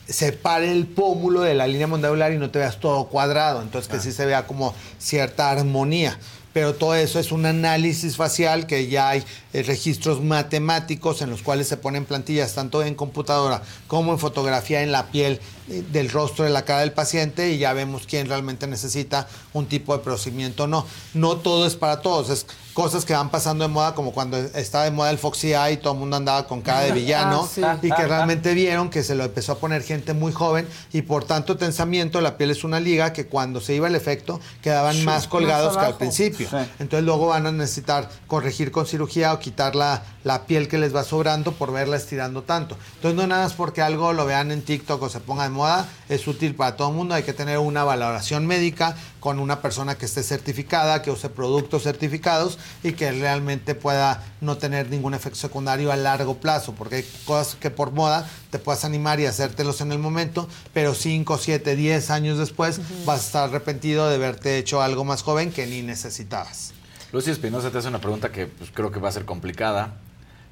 [0.09, 3.63] separe el pómulo de la línea mandibular y no te veas todo cuadrado.
[3.63, 6.19] Entonces que sí se vea como cierta armonía.
[6.53, 9.23] Pero todo eso es un análisis facial que ya hay
[9.53, 14.83] eh, registros matemáticos en los cuales se ponen plantillas tanto en computadora como en fotografía
[14.83, 18.27] en la piel eh, del rostro de la cara del paciente y ya vemos quién
[18.27, 20.87] realmente necesita un tipo de procedimiento o no.
[21.15, 22.47] No todo es para todos, es
[22.81, 25.77] cosas que van pasando de moda como cuando estaba de moda el Foxy Eye y
[25.77, 27.87] todo el mundo andaba con cara de villano Ah, sí.
[27.87, 31.25] y que realmente vieron que se lo empezó a poner gente muy joven y por
[31.25, 35.03] tanto tensamiento la piel es una liga que cuando se iba el efecto quedaban Sí.
[35.03, 36.49] más colgados Más que al principio.
[36.49, 36.57] Sí.
[36.79, 40.95] Entonces luego van a necesitar corregir con cirugía o quitar la, la piel que les
[40.95, 42.77] va sobrando por verla estirando tanto.
[42.97, 45.87] Entonces no nada más porque algo lo vean en TikTok o se ponga de moda,
[46.09, 47.15] es útil para todo el mundo.
[47.15, 51.83] Hay que tener una valoración médica con una persona que esté certificada, que use productos
[51.85, 57.05] certificados y que realmente pueda no tener ningún efecto secundario a largo plazo, porque hay
[57.27, 61.77] cosas que por moda te puedas animar y hacértelos en el momento, pero 5, 7,
[61.77, 65.83] 10 años después vas a estar arrepentido de haberte hecho algo más joven que ni
[65.83, 66.73] necesitabas.
[67.13, 69.95] Lucy Espinosa te hace una pregunta que pues, creo que va a ser complicada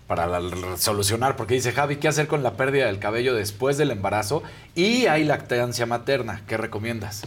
[0.07, 3.77] para la- la- solucionar, porque dice, Javi, ¿qué hacer con la pérdida del cabello después
[3.77, 4.43] del embarazo?
[4.75, 7.23] Y hay lactancia materna, ¿qué recomiendas?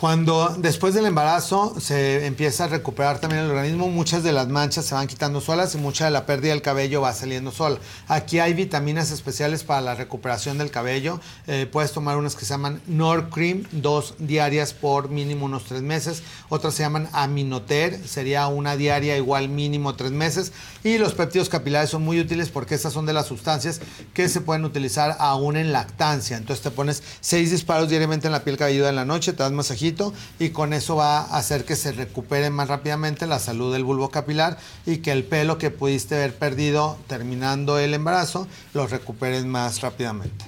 [0.00, 4.86] Cuando después del embarazo se empieza a recuperar también el organismo, muchas de las manchas
[4.86, 7.76] se van quitando solas y mucha de la pérdida del cabello va saliendo sola.
[8.08, 11.20] Aquí hay vitaminas especiales para la recuperación del cabello.
[11.46, 15.82] Eh, puedes tomar unas que se llaman Nor Cream, dos diarias por mínimo unos tres
[15.82, 16.22] meses.
[16.48, 20.52] Otras se llaman Aminoter, sería una diaria igual mínimo tres meses.
[20.82, 23.82] Y los péptidos capilares son muy útiles porque estas son de las sustancias
[24.14, 26.38] que se pueden utilizar aún en lactancia.
[26.38, 29.52] Entonces te pones seis disparos diariamente en la piel cabelluda en la noche, te das
[29.52, 29.89] masajito
[30.38, 34.10] y con eso va a hacer que se recupere más rápidamente la salud del bulbo
[34.10, 39.80] capilar y que el pelo que pudiste haber perdido terminando el embarazo lo recuperes más
[39.80, 40.44] rápidamente.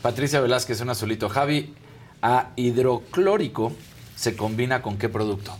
[0.00, 1.28] Patricia Velázquez, un azulito.
[1.28, 1.74] Javi,
[2.22, 3.72] a hidroclórico
[4.16, 5.56] se combina con qué producto?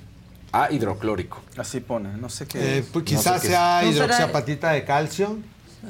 [0.53, 1.41] A hidroclórico.
[1.57, 2.79] Así pone, no sé qué.
[2.79, 5.39] Eh, pues quizás sea hidroxiapatita de calcio.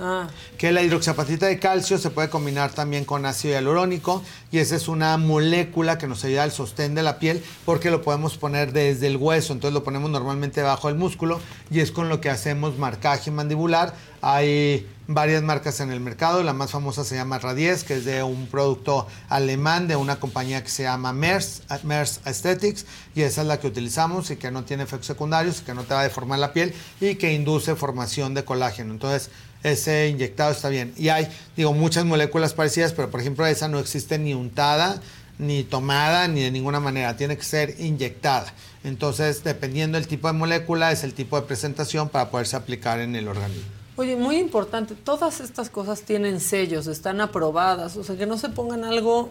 [0.01, 0.29] Ah.
[0.57, 4.89] Que la hidroxiapatita de calcio se puede combinar también con ácido hialurónico y esa es
[4.89, 9.07] una molécula que nos ayuda al sostén de la piel porque lo podemos poner desde
[9.07, 11.41] el hueso, entonces lo ponemos normalmente debajo del músculo
[11.71, 13.95] y es con lo que hacemos marcaje mandibular.
[14.23, 18.23] Hay varias marcas en el mercado, la más famosa se llama Radies, que es de
[18.23, 23.47] un producto alemán de una compañía que se llama Mers, Mers Aesthetics y esa es
[23.47, 26.39] la que utilizamos y que no tiene efectos secundarios, que no te va a deformar
[26.39, 28.93] la piel y que induce formación de colágeno.
[28.93, 29.31] Entonces,
[29.63, 30.93] ese inyectado está bien.
[30.97, 35.01] Y hay, digo, muchas moléculas parecidas, pero por ejemplo esa no existe ni untada,
[35.39, 37.17] ni tomada, ni de ninguna manera.
[37.17, 38.53] Tiene que ser inyectada.
[38.85, 43.15] Entonces, dependiendo del tipo de molécula, es el tipo de presentación para poderse aplicar en
[43.15, 43.83] el organismo.
[43.97, 48.49] Oye, muy importante, todas estas cosas tienen sellos, están aprobadas, o sea, que no se
[48.49, 49.31] pongan algo,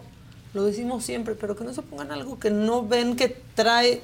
[0.54, 4.02] lo decimos siempre, pero que no se pongan algo que no ven que trae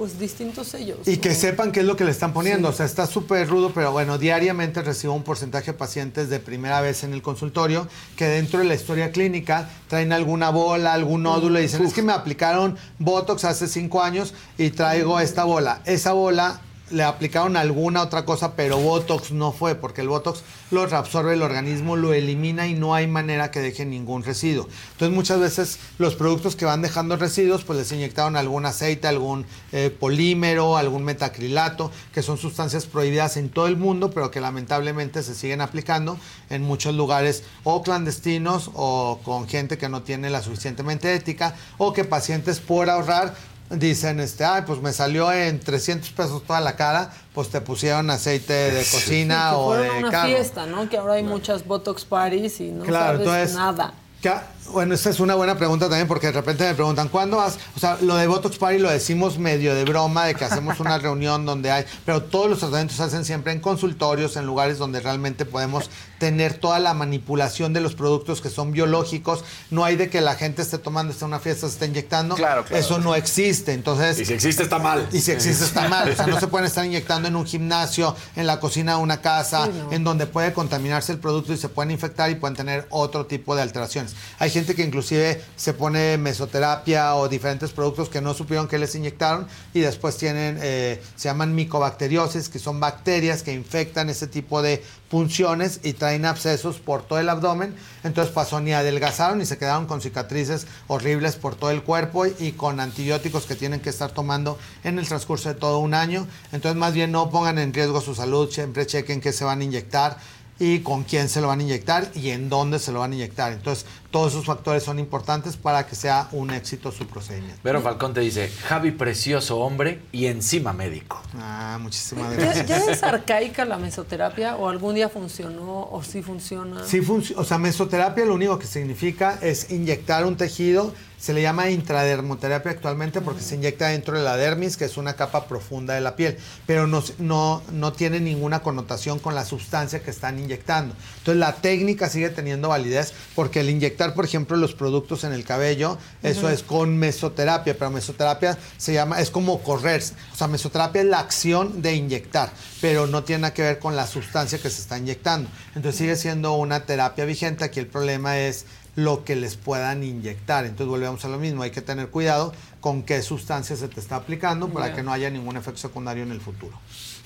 [0.00, 0.96] pues distintos sellos.
[1.04, 2.70] Y que sepan qué es lo que le están poniendo.
[2.70, 6.80] O sea, está súper rudo, pero bueno, diariamente recibo un porcentaje de pacientes de primera
[6.80, 11.58] vez en el consultorio que dentro de la historia clínica traen alguna bola, algún nódulo
[11.58, 15.82] y dicen, es que me aplicaron Botox hace cinco años y traigo esta bola.
[15.84, 20.86] Esa bola le aplicaron alguna otra cosa, pero Botox no fue, porque el Botox lo
[20.86, 24.68] reabsorbe el organismo, lo elimina y no hay manera que deje ningún residuo.
[24.92, 29.46] Entonces muchas veces los productos que van dejando residuos, pues les inyectaron algún aceite, algún
[29.72, 35.22] eh, polímero, algún metacrilato, que son sustancias prohibidas en todo el mundo, pero que lamentablemente
[35.22, 36.18] se siguen aplicando
[36.50, 41.92] en muchos lugares o clandestinos o con gente que no tiene la suficientemente ética o
[41.92, 43.34] que pacientes por ahorrar
[43.70, 48.10] dicen, este, ay, pues me salió en 300 pesos toda la cara, pues te pusieron
[48.10, 50.28] aceite de cocina que o de una carro.
[50.28, 50.88] fiesta, ¿no?
[50.88, 53.94] Que ahora hay muchas Botox parties y no Claro, sabes entonces- nada.
[54.22, 57.58] Ya, bueno, esta es una buena pregunta también porque de repente me preguntan, ¿cuándo vas?
[57.74, 60.98] O sea, lo de Botox Party lo decimos medio de broma, de que hacemos una
[60.98, 65.00] reunión donde hay, pero todos los tratamientos se hacen siempre en consultorios, en lugares donde
[65.00, 65.88] realmente podemos
[66.20, 69.42] tener toda la manipulación de los productos que son biológicos.
[69.70, 72.34] No hay de que la gente esté tomando, esté en una fiesta, se esté inyectando.
[72.36, 72.76] Claro, claro.
[72.80, 73.72] Eso no existe.
[73.72, 75.08] Entonces, Y si existe, está mal.
[75.12, 76.10] y si existe está mal.
[76.10, 79.22] O sea, no se pueden estar inyectando en un gimnasio, en la cocina de una
[79.22, 79.92] casa, Sí, no.
[79.92, 83.56] en donde puede contaminarse el producto y se pueden infectar y pueden tener otro tipo
[83.56, 84.14] de alteraciones.
[84.38, 88.94] Hay gente que inclusive se pone mesoterapia o diferentes productos que no supieron que les
[88.94, 94.60] inyectaron y después tienen, eh, se llaman micobacteriosis, que son bacterias que infectan ese tipo
[94.60, 97.74] de punciones y traen abscesos por todo el abdomen.
[98.04, 102.34] Entonces pasó ni adelgazaron y se quedaron con cicatrices horribles por todo el cuerpo y,
[102.38, 106.26] y con antibióticos que tienen que estar tomando en el transcurso de todo un año.
[106.52, 109.64] Entonces más bien no pongan en riesgo su salud, siempre chequen qué se van a
[109.64, 110.18] inyectar
[110.60, 113.14] y con quién se lo van a inyectar y en dónde se lo van a
[113.16, 113.52] inyectar.
[113.52, 117.58] Entonces todos esos factores son importantes para que sea un éxito su procedimiento.
[117.64, 121.20] Vero Falcón te dice, Javi precioso hombre y encima médico.
[121.38, 122.66] Ah, muchísimas ¿Ya, gracias.
[122.68, 126.84] ya es arcaica la mesoterapia o algún día funcionó o sí funciona?
[126.86, 131.42] Sí func- o sea, mesoterapia lo único que significa es inyectar un tejido, se le
[131.42, 135.94] llama intradermoterapia actualmente porque se inyecta dentro de la dermis, que es una capa profunda
[135.94, 140.38] de la piel, pero no, no, no tiene ninguna connotación con la sustancia que están
[140.38, 140.94] inyectando.
[141.18, 145.44] Entonces la técnica sigue teniendo validez porque el inyectar, por ejemplo, los productos en el
[145.44, 151.02] cabello, eso es con mesoterapia, pero mesoterapia se llama, es como correr, o sea, mesoterapia
[151.02, 152.50] es la acción de inyectar,
[152.80, 155.50] pero no tiene nada que ver con la sustancia que se está inyectando.
[155.74, 158.64] Entonces sigue siendo una terapia vigente, aquí el problema es
[159.04, 160.64] lo que les puedan inyectar.
[160.64, 164.16] Entonces volvemos a lo mismo, hay que tener cuidado con qué sustancia se te está
[164.16, 164.94] aplicando para Ya.
[164.96, 166.78] que no haya ningún efecto secundario en el futuro.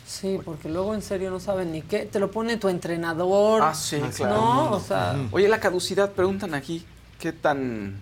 [0.06, 2.00] Sí, porque luego en serio no saben ni qué.
[2.06, 3.62] Te lo pone tu entrenador.
[3.62, 4.34] Ah, sí, claro.
[4.36, 6.84] No, o sea, Oye, la caducidad, preguntan aquí,
[7.18, 7.98] ¿qué tan,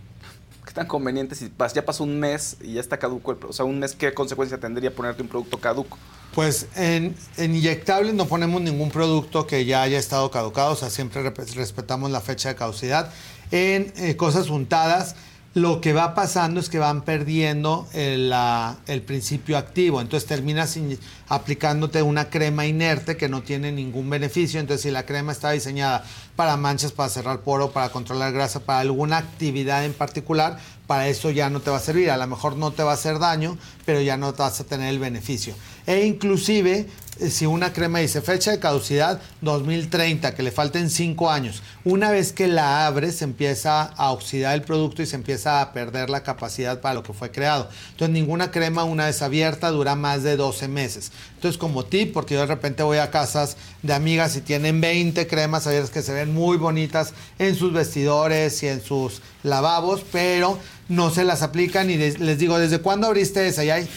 [0.67, 3.33] qué tan conveniente si pas- ya pasó un mes y ya está caduco?
[3.33, 5.97] el O sea, un mes, ¿qué consecuencia tendría ponerte un producto caduco?
[6.35, 10.89] Pues en, en inyectables no ponemos ningún producto que ya haya estado caducado, o sea,
[10.91, 11.23] siempre
[11.55, 13.11] respetamos la fecha de caducidad.
[13.53, 15.15] En eh, cosas untadas,
[15.55, 20.79] lo que va pasando es que van perdiendo el, la- el principio activo, entonces terminas
[20.79, 20.99] in-
[21.29, 26.05] aplicándote una crema inerte que no tiene ningún beneficio, entonces si la crema está diseñada
[26.37, 31.31] para manchas, para cerrar poro, para controlar grasa, para alguna actividad en particular, para eso
[31.31, 32.11] ya no te va a servir.
[32.11, 34.65] A lo mejor no te va a hacer daño, pero ya no te vas a
[34.65, 35.55] tener el beneficio.
[35.87, 41.31] E inclusive, eh, si una crema dice fecha de caducidad 2030, que le falten 5
[41.31, 45.73] años, una vez que la abres, empieza a oxidar el producto y se empieza a
[45.73, 47.69] perder la capacidad para lo que fue creado.
[47.91, 51.13] Entonces, ninguna crema una vez abierta dura más de 12 meses.
[51.35, 55.27] Entonces, como tip, porque yo de repente voy a casas de amigas y tienen 20
[55.27, 60.59] cremas abiertas que se ven muy bonitas en sus vestidores y en sus lavabos, pero
[60.89, 63.65] no se las aplican y les, les digo, ¿desde cuándo abriste esa?
[63.65, 63.89] Y hay,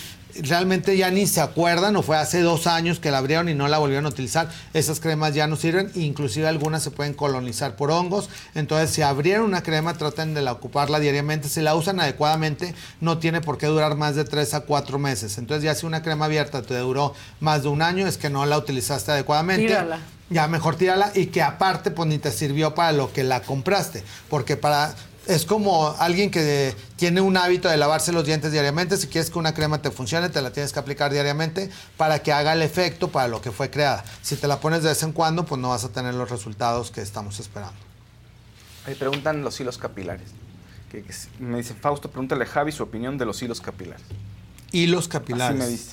[0.42, 3.68] realmente ya ni se acuerdan o fue hace dos años que la abrieron y no
[3.68, 4.50] la volvieron a utilizar.
[4.74, 8.30] Esas cremas ya no sirven, inclusive algunas se pueden colonizar por hongos.
[8.54, 11.50] Entonces, si abrieron una crema, traten de la ocuparla diariamente.
[11.50, 15.38] Si la usan adecuadamente, no tiene por qué durar más de tres a cuatro meses.
[15.38, 18.46] Entonces, ya si una crema abierta te duró más de un año, es que no
[18.46, 19.68] la utilizaste adecuadamente.
[19.68, 20.00] Tírala.
[20.28, 24.04] Ya mejor tírala y que aparte pues ni te sirvió para lo que la compraste,
[24.28, 24.96] porque para
[25.28, 29.40] es como alguien que tiene un hábito de lavarse los dientes diariamente, si quieres que
[29.40, 33.10] una crema te funcione, te la tienes que aplicar diariamente para que haga el efecto
[33.10, 34.04] para lo que fue creada.
[34.22, 36.92] Si te la pones de vez en cuando, pues no vas a tener los resultados
[36.92, 37.76] que estamos esperando.
[38.86, 40.30] Ahí preguntan los hilos capilares.
[40.92, 41.04] Que-
[41.40, 44.04] me dice Fausto, pregúntale a Javi su opinión de los hilos capilares.
[44.72, 45.60] Hilos capilares.
[45.60, 45.92] Así me dice.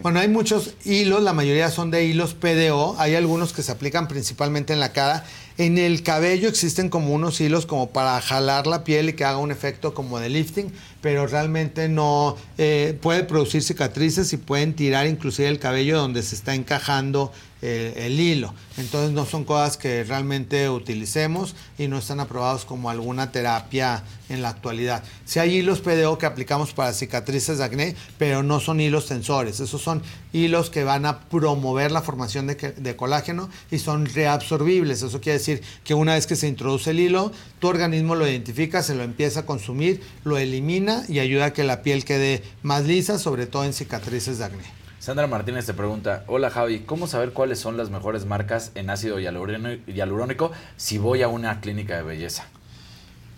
[0.00, 4.06] Bueno, hay muchos hilos, la mayoría son de hilos PDO, hay algunos que se aplican
[4.06, 5.24] principalmente en la cara.
[5.58, 9.38] En el cabello existen como unos hilos como para jalar la piel y que haga
[9.38, 15.08] un efecto como de lifting, pero realmente no eh, puede producir cicatrices y pueden tirar
[15.08, 18.54] inclusive el cabello donde se está encajando eh, el hilo.
[18.76, 24.42] Entonces no son cosas que realmente utilicemos y no están aprobados como alguna terapia en
[24.42, 25.02] la actualidad.
[25.24, 29.58] Si hay hilos PDO que aplicamos para cicatrices de acné, pero no son hilos tensores.
[29.58, 35.02] Esos son hilos que van a promover la formación de, de colágeno y son reabsorbibles.
[35.02, 38.84] Eso quiere decir que una vez que se introduce el hilo, tu organismo lo identifica,
[38.84, 42.84] se lo empieza a consumir, lo elimina y ayuda a que la piel quede más
[42.84, 44.77] lisa, sobre todo en cicatrices de acné.
[45.08, 49.18] Sandra Martínez te pregunta, hola Javi, ¿cómo saber cuáles son las mejores marcas en ácido
[49.18, 52.44] hialurónico, si voy a una clínica de belleza?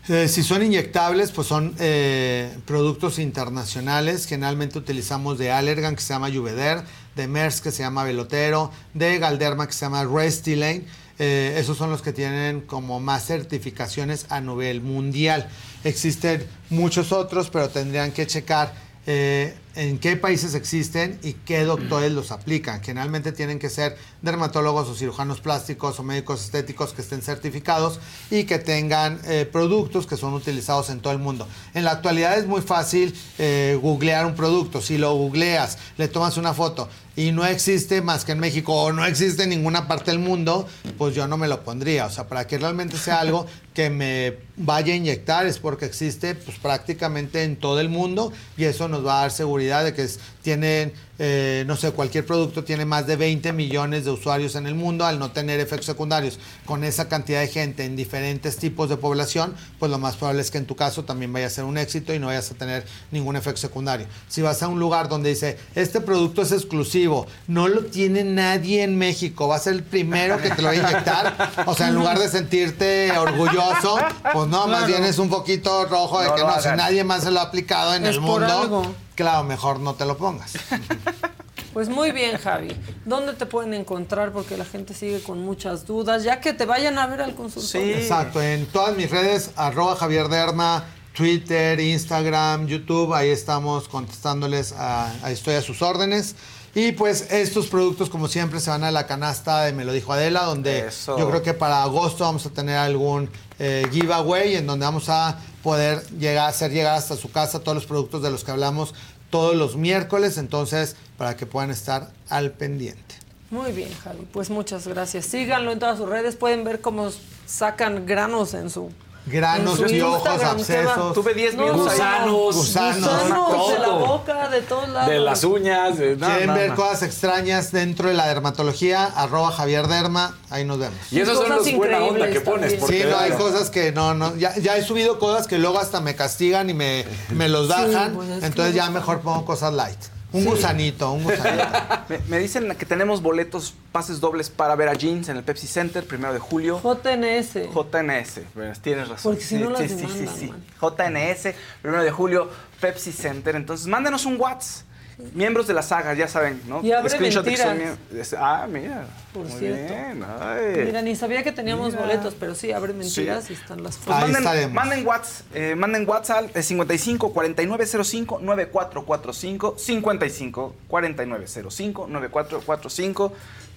[0.09, 4.27] Eh, si son inyectables, pues son eh, productos internacionales.
[4.27, 6.83] Generalmente utilizamos de Allergan, que se llama Juveder,
[7.15, 10.83] de Merck, que se llama Velotero, de Galderma, que se llama Restylane.
[11.21, 15.49] Eh, esos son los que tienen como más certificaciones a nivel mundial.
[15.85, 22.13] Existen muchos otros, pero tendrían que checar eh, en qué países existen y qué doctores
[22.13, 22.83] los aplican.
[22.83, 28.01] Generalmente tienen que ser dermatólogos o cirujanos plásticos o médicos estéticos que estén certificados
[28.31, 31.47] y que tengan eh, productos que son utilizados en todo el mundo.
[31.75, 34.81] En la actualidad es muy fácil eh, googlear un producto.
[34.81, 38.93] Si lo googleas, le tomas una foto y no existe más que en México o
[38.93, 40.67] no existe en ninguna parte del mundo,
[40.97, 42.07] pues yo no me lo pondría.
[42.07, 46.35] O sea, para que realmente sea algo que me vaya a inyectar es porque existe
[46.35, 50.09] pues prácticamente en todo el mundo y eso nos va a dar seguridad de que
[50.43, 54.75] tienen, eh, no sé, cualquier producto tiene más de 20 millones de usuarios en el
[54.75, 56.39] mundo al no tener efectos secundarios.
[56.65, 60.51] Con esa cantidad de gente en diferentes tipos de población, pues lo más probable es
[60.51, 62.85] que en tu caso también vaya a ser un éxito y no vayas a tener
[63.10, 64.07] ningún efecto secundario.
[64.28, 68.83] Si vas a un lugar donde dice, este producto es exclusivo, no lo tiene nadie
[68.83, 71.89] en México, va a ser el primero que te lo va a inyectar, o sea,
[71.89, 73.99] en lugar de sentirte orgulloso,
[74.33, 77.23] pues no, más bien es un poquito rojo de No que no, si nadie más
[77.25, 80.52] se lo ha aplicado en Es el mundo, claro, mejor no te lo pongas.
[81.73, 82.76] Pues muy bien, Javi.
[83.05, 84.33] ¿Dónde te pueden encontrar?
[84.33, 86.25] Porque la gente sigue con muchas dudas.
[86.25, 87.97] Ya que te vayan a ver al consultorio.
[87.97, 90.84] Exacto, en todas mis redes, arroba Javier Derma,
[91.15, 96.34] Twitter, Instagram, YouTube, ahí estamos contestándoles a, a Estoy a sus órdenes.
[96.75, 100.12] Y pues estos productos, como siempre, se van a la canasta de Me lo dijo
[100.12, 101.18] Adela, donde Eso.
[101.18, 103.28] yo creo que para agosto vamos a tener algún
[103.59, 107.86] eh, giveaway en donde vamos a poder llegar, hacer llegar hasta su casa todos los
[107.86, 108.94] productos de los que hablamos
[109.31, 113.15] todos los miércoles, entonces para que puedan estar al pendiente.
[113.50, 114.26] Muy bien, Javi.
[114.33, 115.26] Pues muchas gracias.
[115.26, 116.36] Síganlo en todas sus redes.
[116.36, 117.10] Pueden ver cómo
[117.47, 118.91] sacan granos en su.
[119.27, 121.13] Granos, piojos, abscesos.
[121.15, 121.93] Tuve 10 No, minutos.
[121.93, 125.11] Gusanos, Gusanos, Gusanos de la boca, de todos lados.
[125.11, 125.99] De las uñas.
[125.99, 126.77] de- no, ¿Quieren no, ver no.
[126.77, 129.05] cosas extrañas dentro de la dermatología?
[129.05, 130.99] Arroba Javier Derma, ahí nos vemos.
[131.11, 132.75] Y esos son los buena onda increíbles que pones.
[132.75, 135.79] Porque Sí, no, hay cosas que no, no, ya, ya he subido cosas que luego
[135.79, 139.73] hasta me castigan y me, me los bajan, pues que entonces ya mejor pongo cosas
[139.75, 139.99] light.
[140.33, 141.65] Un gusanito, un gusanito.
[142.09, 145.67] Me, me dicen que tenemos boletos, pases dobles para ver a Jeans en el Pepsi
[145.67, 146.81] Center, primero de julio.
[146.83, 147.73] JNS.
[147.73, 149.33] JNS, pues, tienes razón.
[149.33, 150.65] Porque si no las demandan, man.
[150.81, 152.50] JNS, primero de julio,
[152.81, 153.55] Pepsi Center.
[153.57, 154.90] Entonces, mándenos un WhatsApp.
[155.35, 156.83] Miembros de la saga, ya saben, ¿no?
[156.83, 158.35] Y abre Screenshot de que son mentiras.
[158.39, 159.07] Ah, mira.
[159.33, 159.95] Por Muy cierto.
[159.95, 160.83] bien, ay.
[160.87, 162.01] Mira, ni sabía que teníamos Mira.
[162.03, 163.53] boletos, pero sí, abre mentiras Sí.
[163.53, 164.23] y están las Pues fotos.
[164.37, 173.33] Ahí manden, manden WhatsApp, eh, manden WhatsApp al 55 4905 9445 55 4905 9445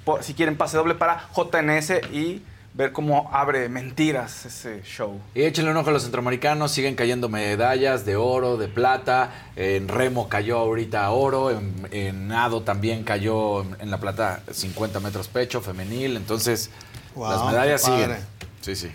[0.06, 2.42] por- si quieren pase doble para JNS y
[2.74, 5.20] ver cómo abre mentiras ese show.
[5.36, 9.32] Y échenle un ojo a los centroamericanos, siguen cayendo medallas de oro, de plata.
[9.56, 15.28] En remo cayó ahorita oro, en, en nado también cayó en, la plata 50 metros
[15.28, 16.18] pecho femenil.
[16.18, 16.70] Entonces,
[17.16, 18.18] Wow, las medallas siguen.
[18.62, 18.92] Sí, sí.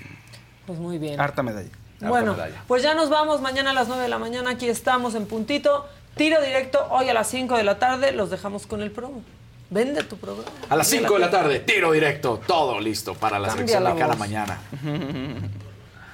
[0.66, 1.20] Pues muy bien.
[1.20, 1.68] Harta medalla.
[2.00, 2.64] Harta Bueno, medalla.
[2.66, 3.40] pues ya nos vamos.
[3.40, 5.86] Mañana a las 9 de la mañana aquí estamos en puntito.
[6.16, 8.10] Tiro directo hoy a las 5 de la tarde.
[8.10, 9.22] Los dejamos con el promo.
[9.70, 10.48] Vende tu programa.
[10.68, 13.90] A las Vende 5 de la tarde, tiro directo, todo listo para la Cambia la
[13.90, 14.18] mexicana voz.
[14.18, 14.58] mañana.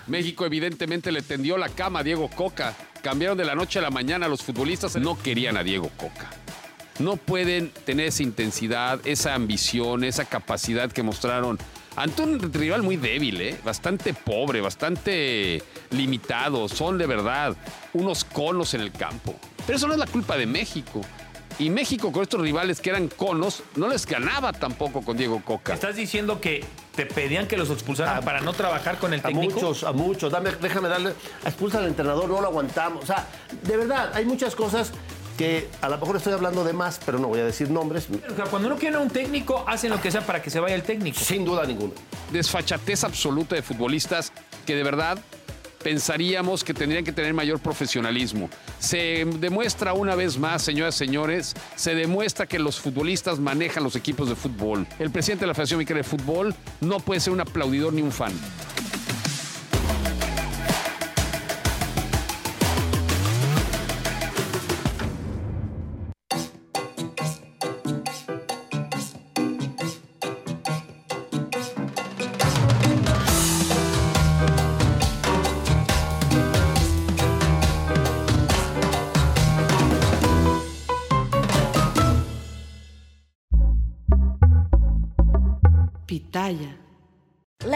[0.07, 2.75] México evidentemente le tendió la cama a Diego Coca.
[3.03, 4.97] Cambiaron de la noche a la mañana los futbolistas.
[4.97, 6.31] No querían a Diego Coca.
[6.99, 11.59] No pueden tener esa intensidad, esa ambición, esa capacidad que mostraron
[11.97, 13.57] ante un rival muy débil, ¿eh?
[13.65, 16.69] bastante pobre, bastante limitado.
[16.69, 17.57] Son de verdad
[17.95, 19.35] unos conos en el campo.
[19.67, 21.01] Pero eso no es la culpa de México.
[21.59, 25.73] Y México con estos rivales que eran conos no les ganaba tampoco con Diego Coca.
[25.75, 26.65] ¿Estás diciendo que
[26.97, 29.55] te pedían que los expulsaran para no trabajar con el A técnico?
[29.55, 30.33] muchos, a muchos.
[30.33, 31.15] Dame, déjame darle.
[31.45, 33.05] Expulsa al entrenador, no lo aguantamos.
[33.05, 33.27] O sea,
[33.63, 34.93] de verdad, hay muchas cosas
[35.39, 38.07] que a lo mejor estoy hablando de más, pero no voy a decir nombres.
[38.31, 40.61] O sea, cuando no quieren a un técnico, hacen lo que sea para que se
[40.61, 41.19] vaya el técnico.
[41.21, 41.93] Sin duda ninguna.
[42.33, 44.33] desfachatez absoluta de futbolistas
[44.67, 45.19] que de verdad
[45.85, 48.49] pensaríamos que tendrían que tener mayor profesionalismo.
[48.79, 53.95] Se demuestra una vez más, señoras y señores, se demuestra que los futbolistas manejan los
[53.95, 54.87] equipos de fútbol.
[54.99, 58.11] El presidente de la Federación Mexicana de Fútbol no puede ser un aplaudidor ni un
[58.11, 58.33] fan.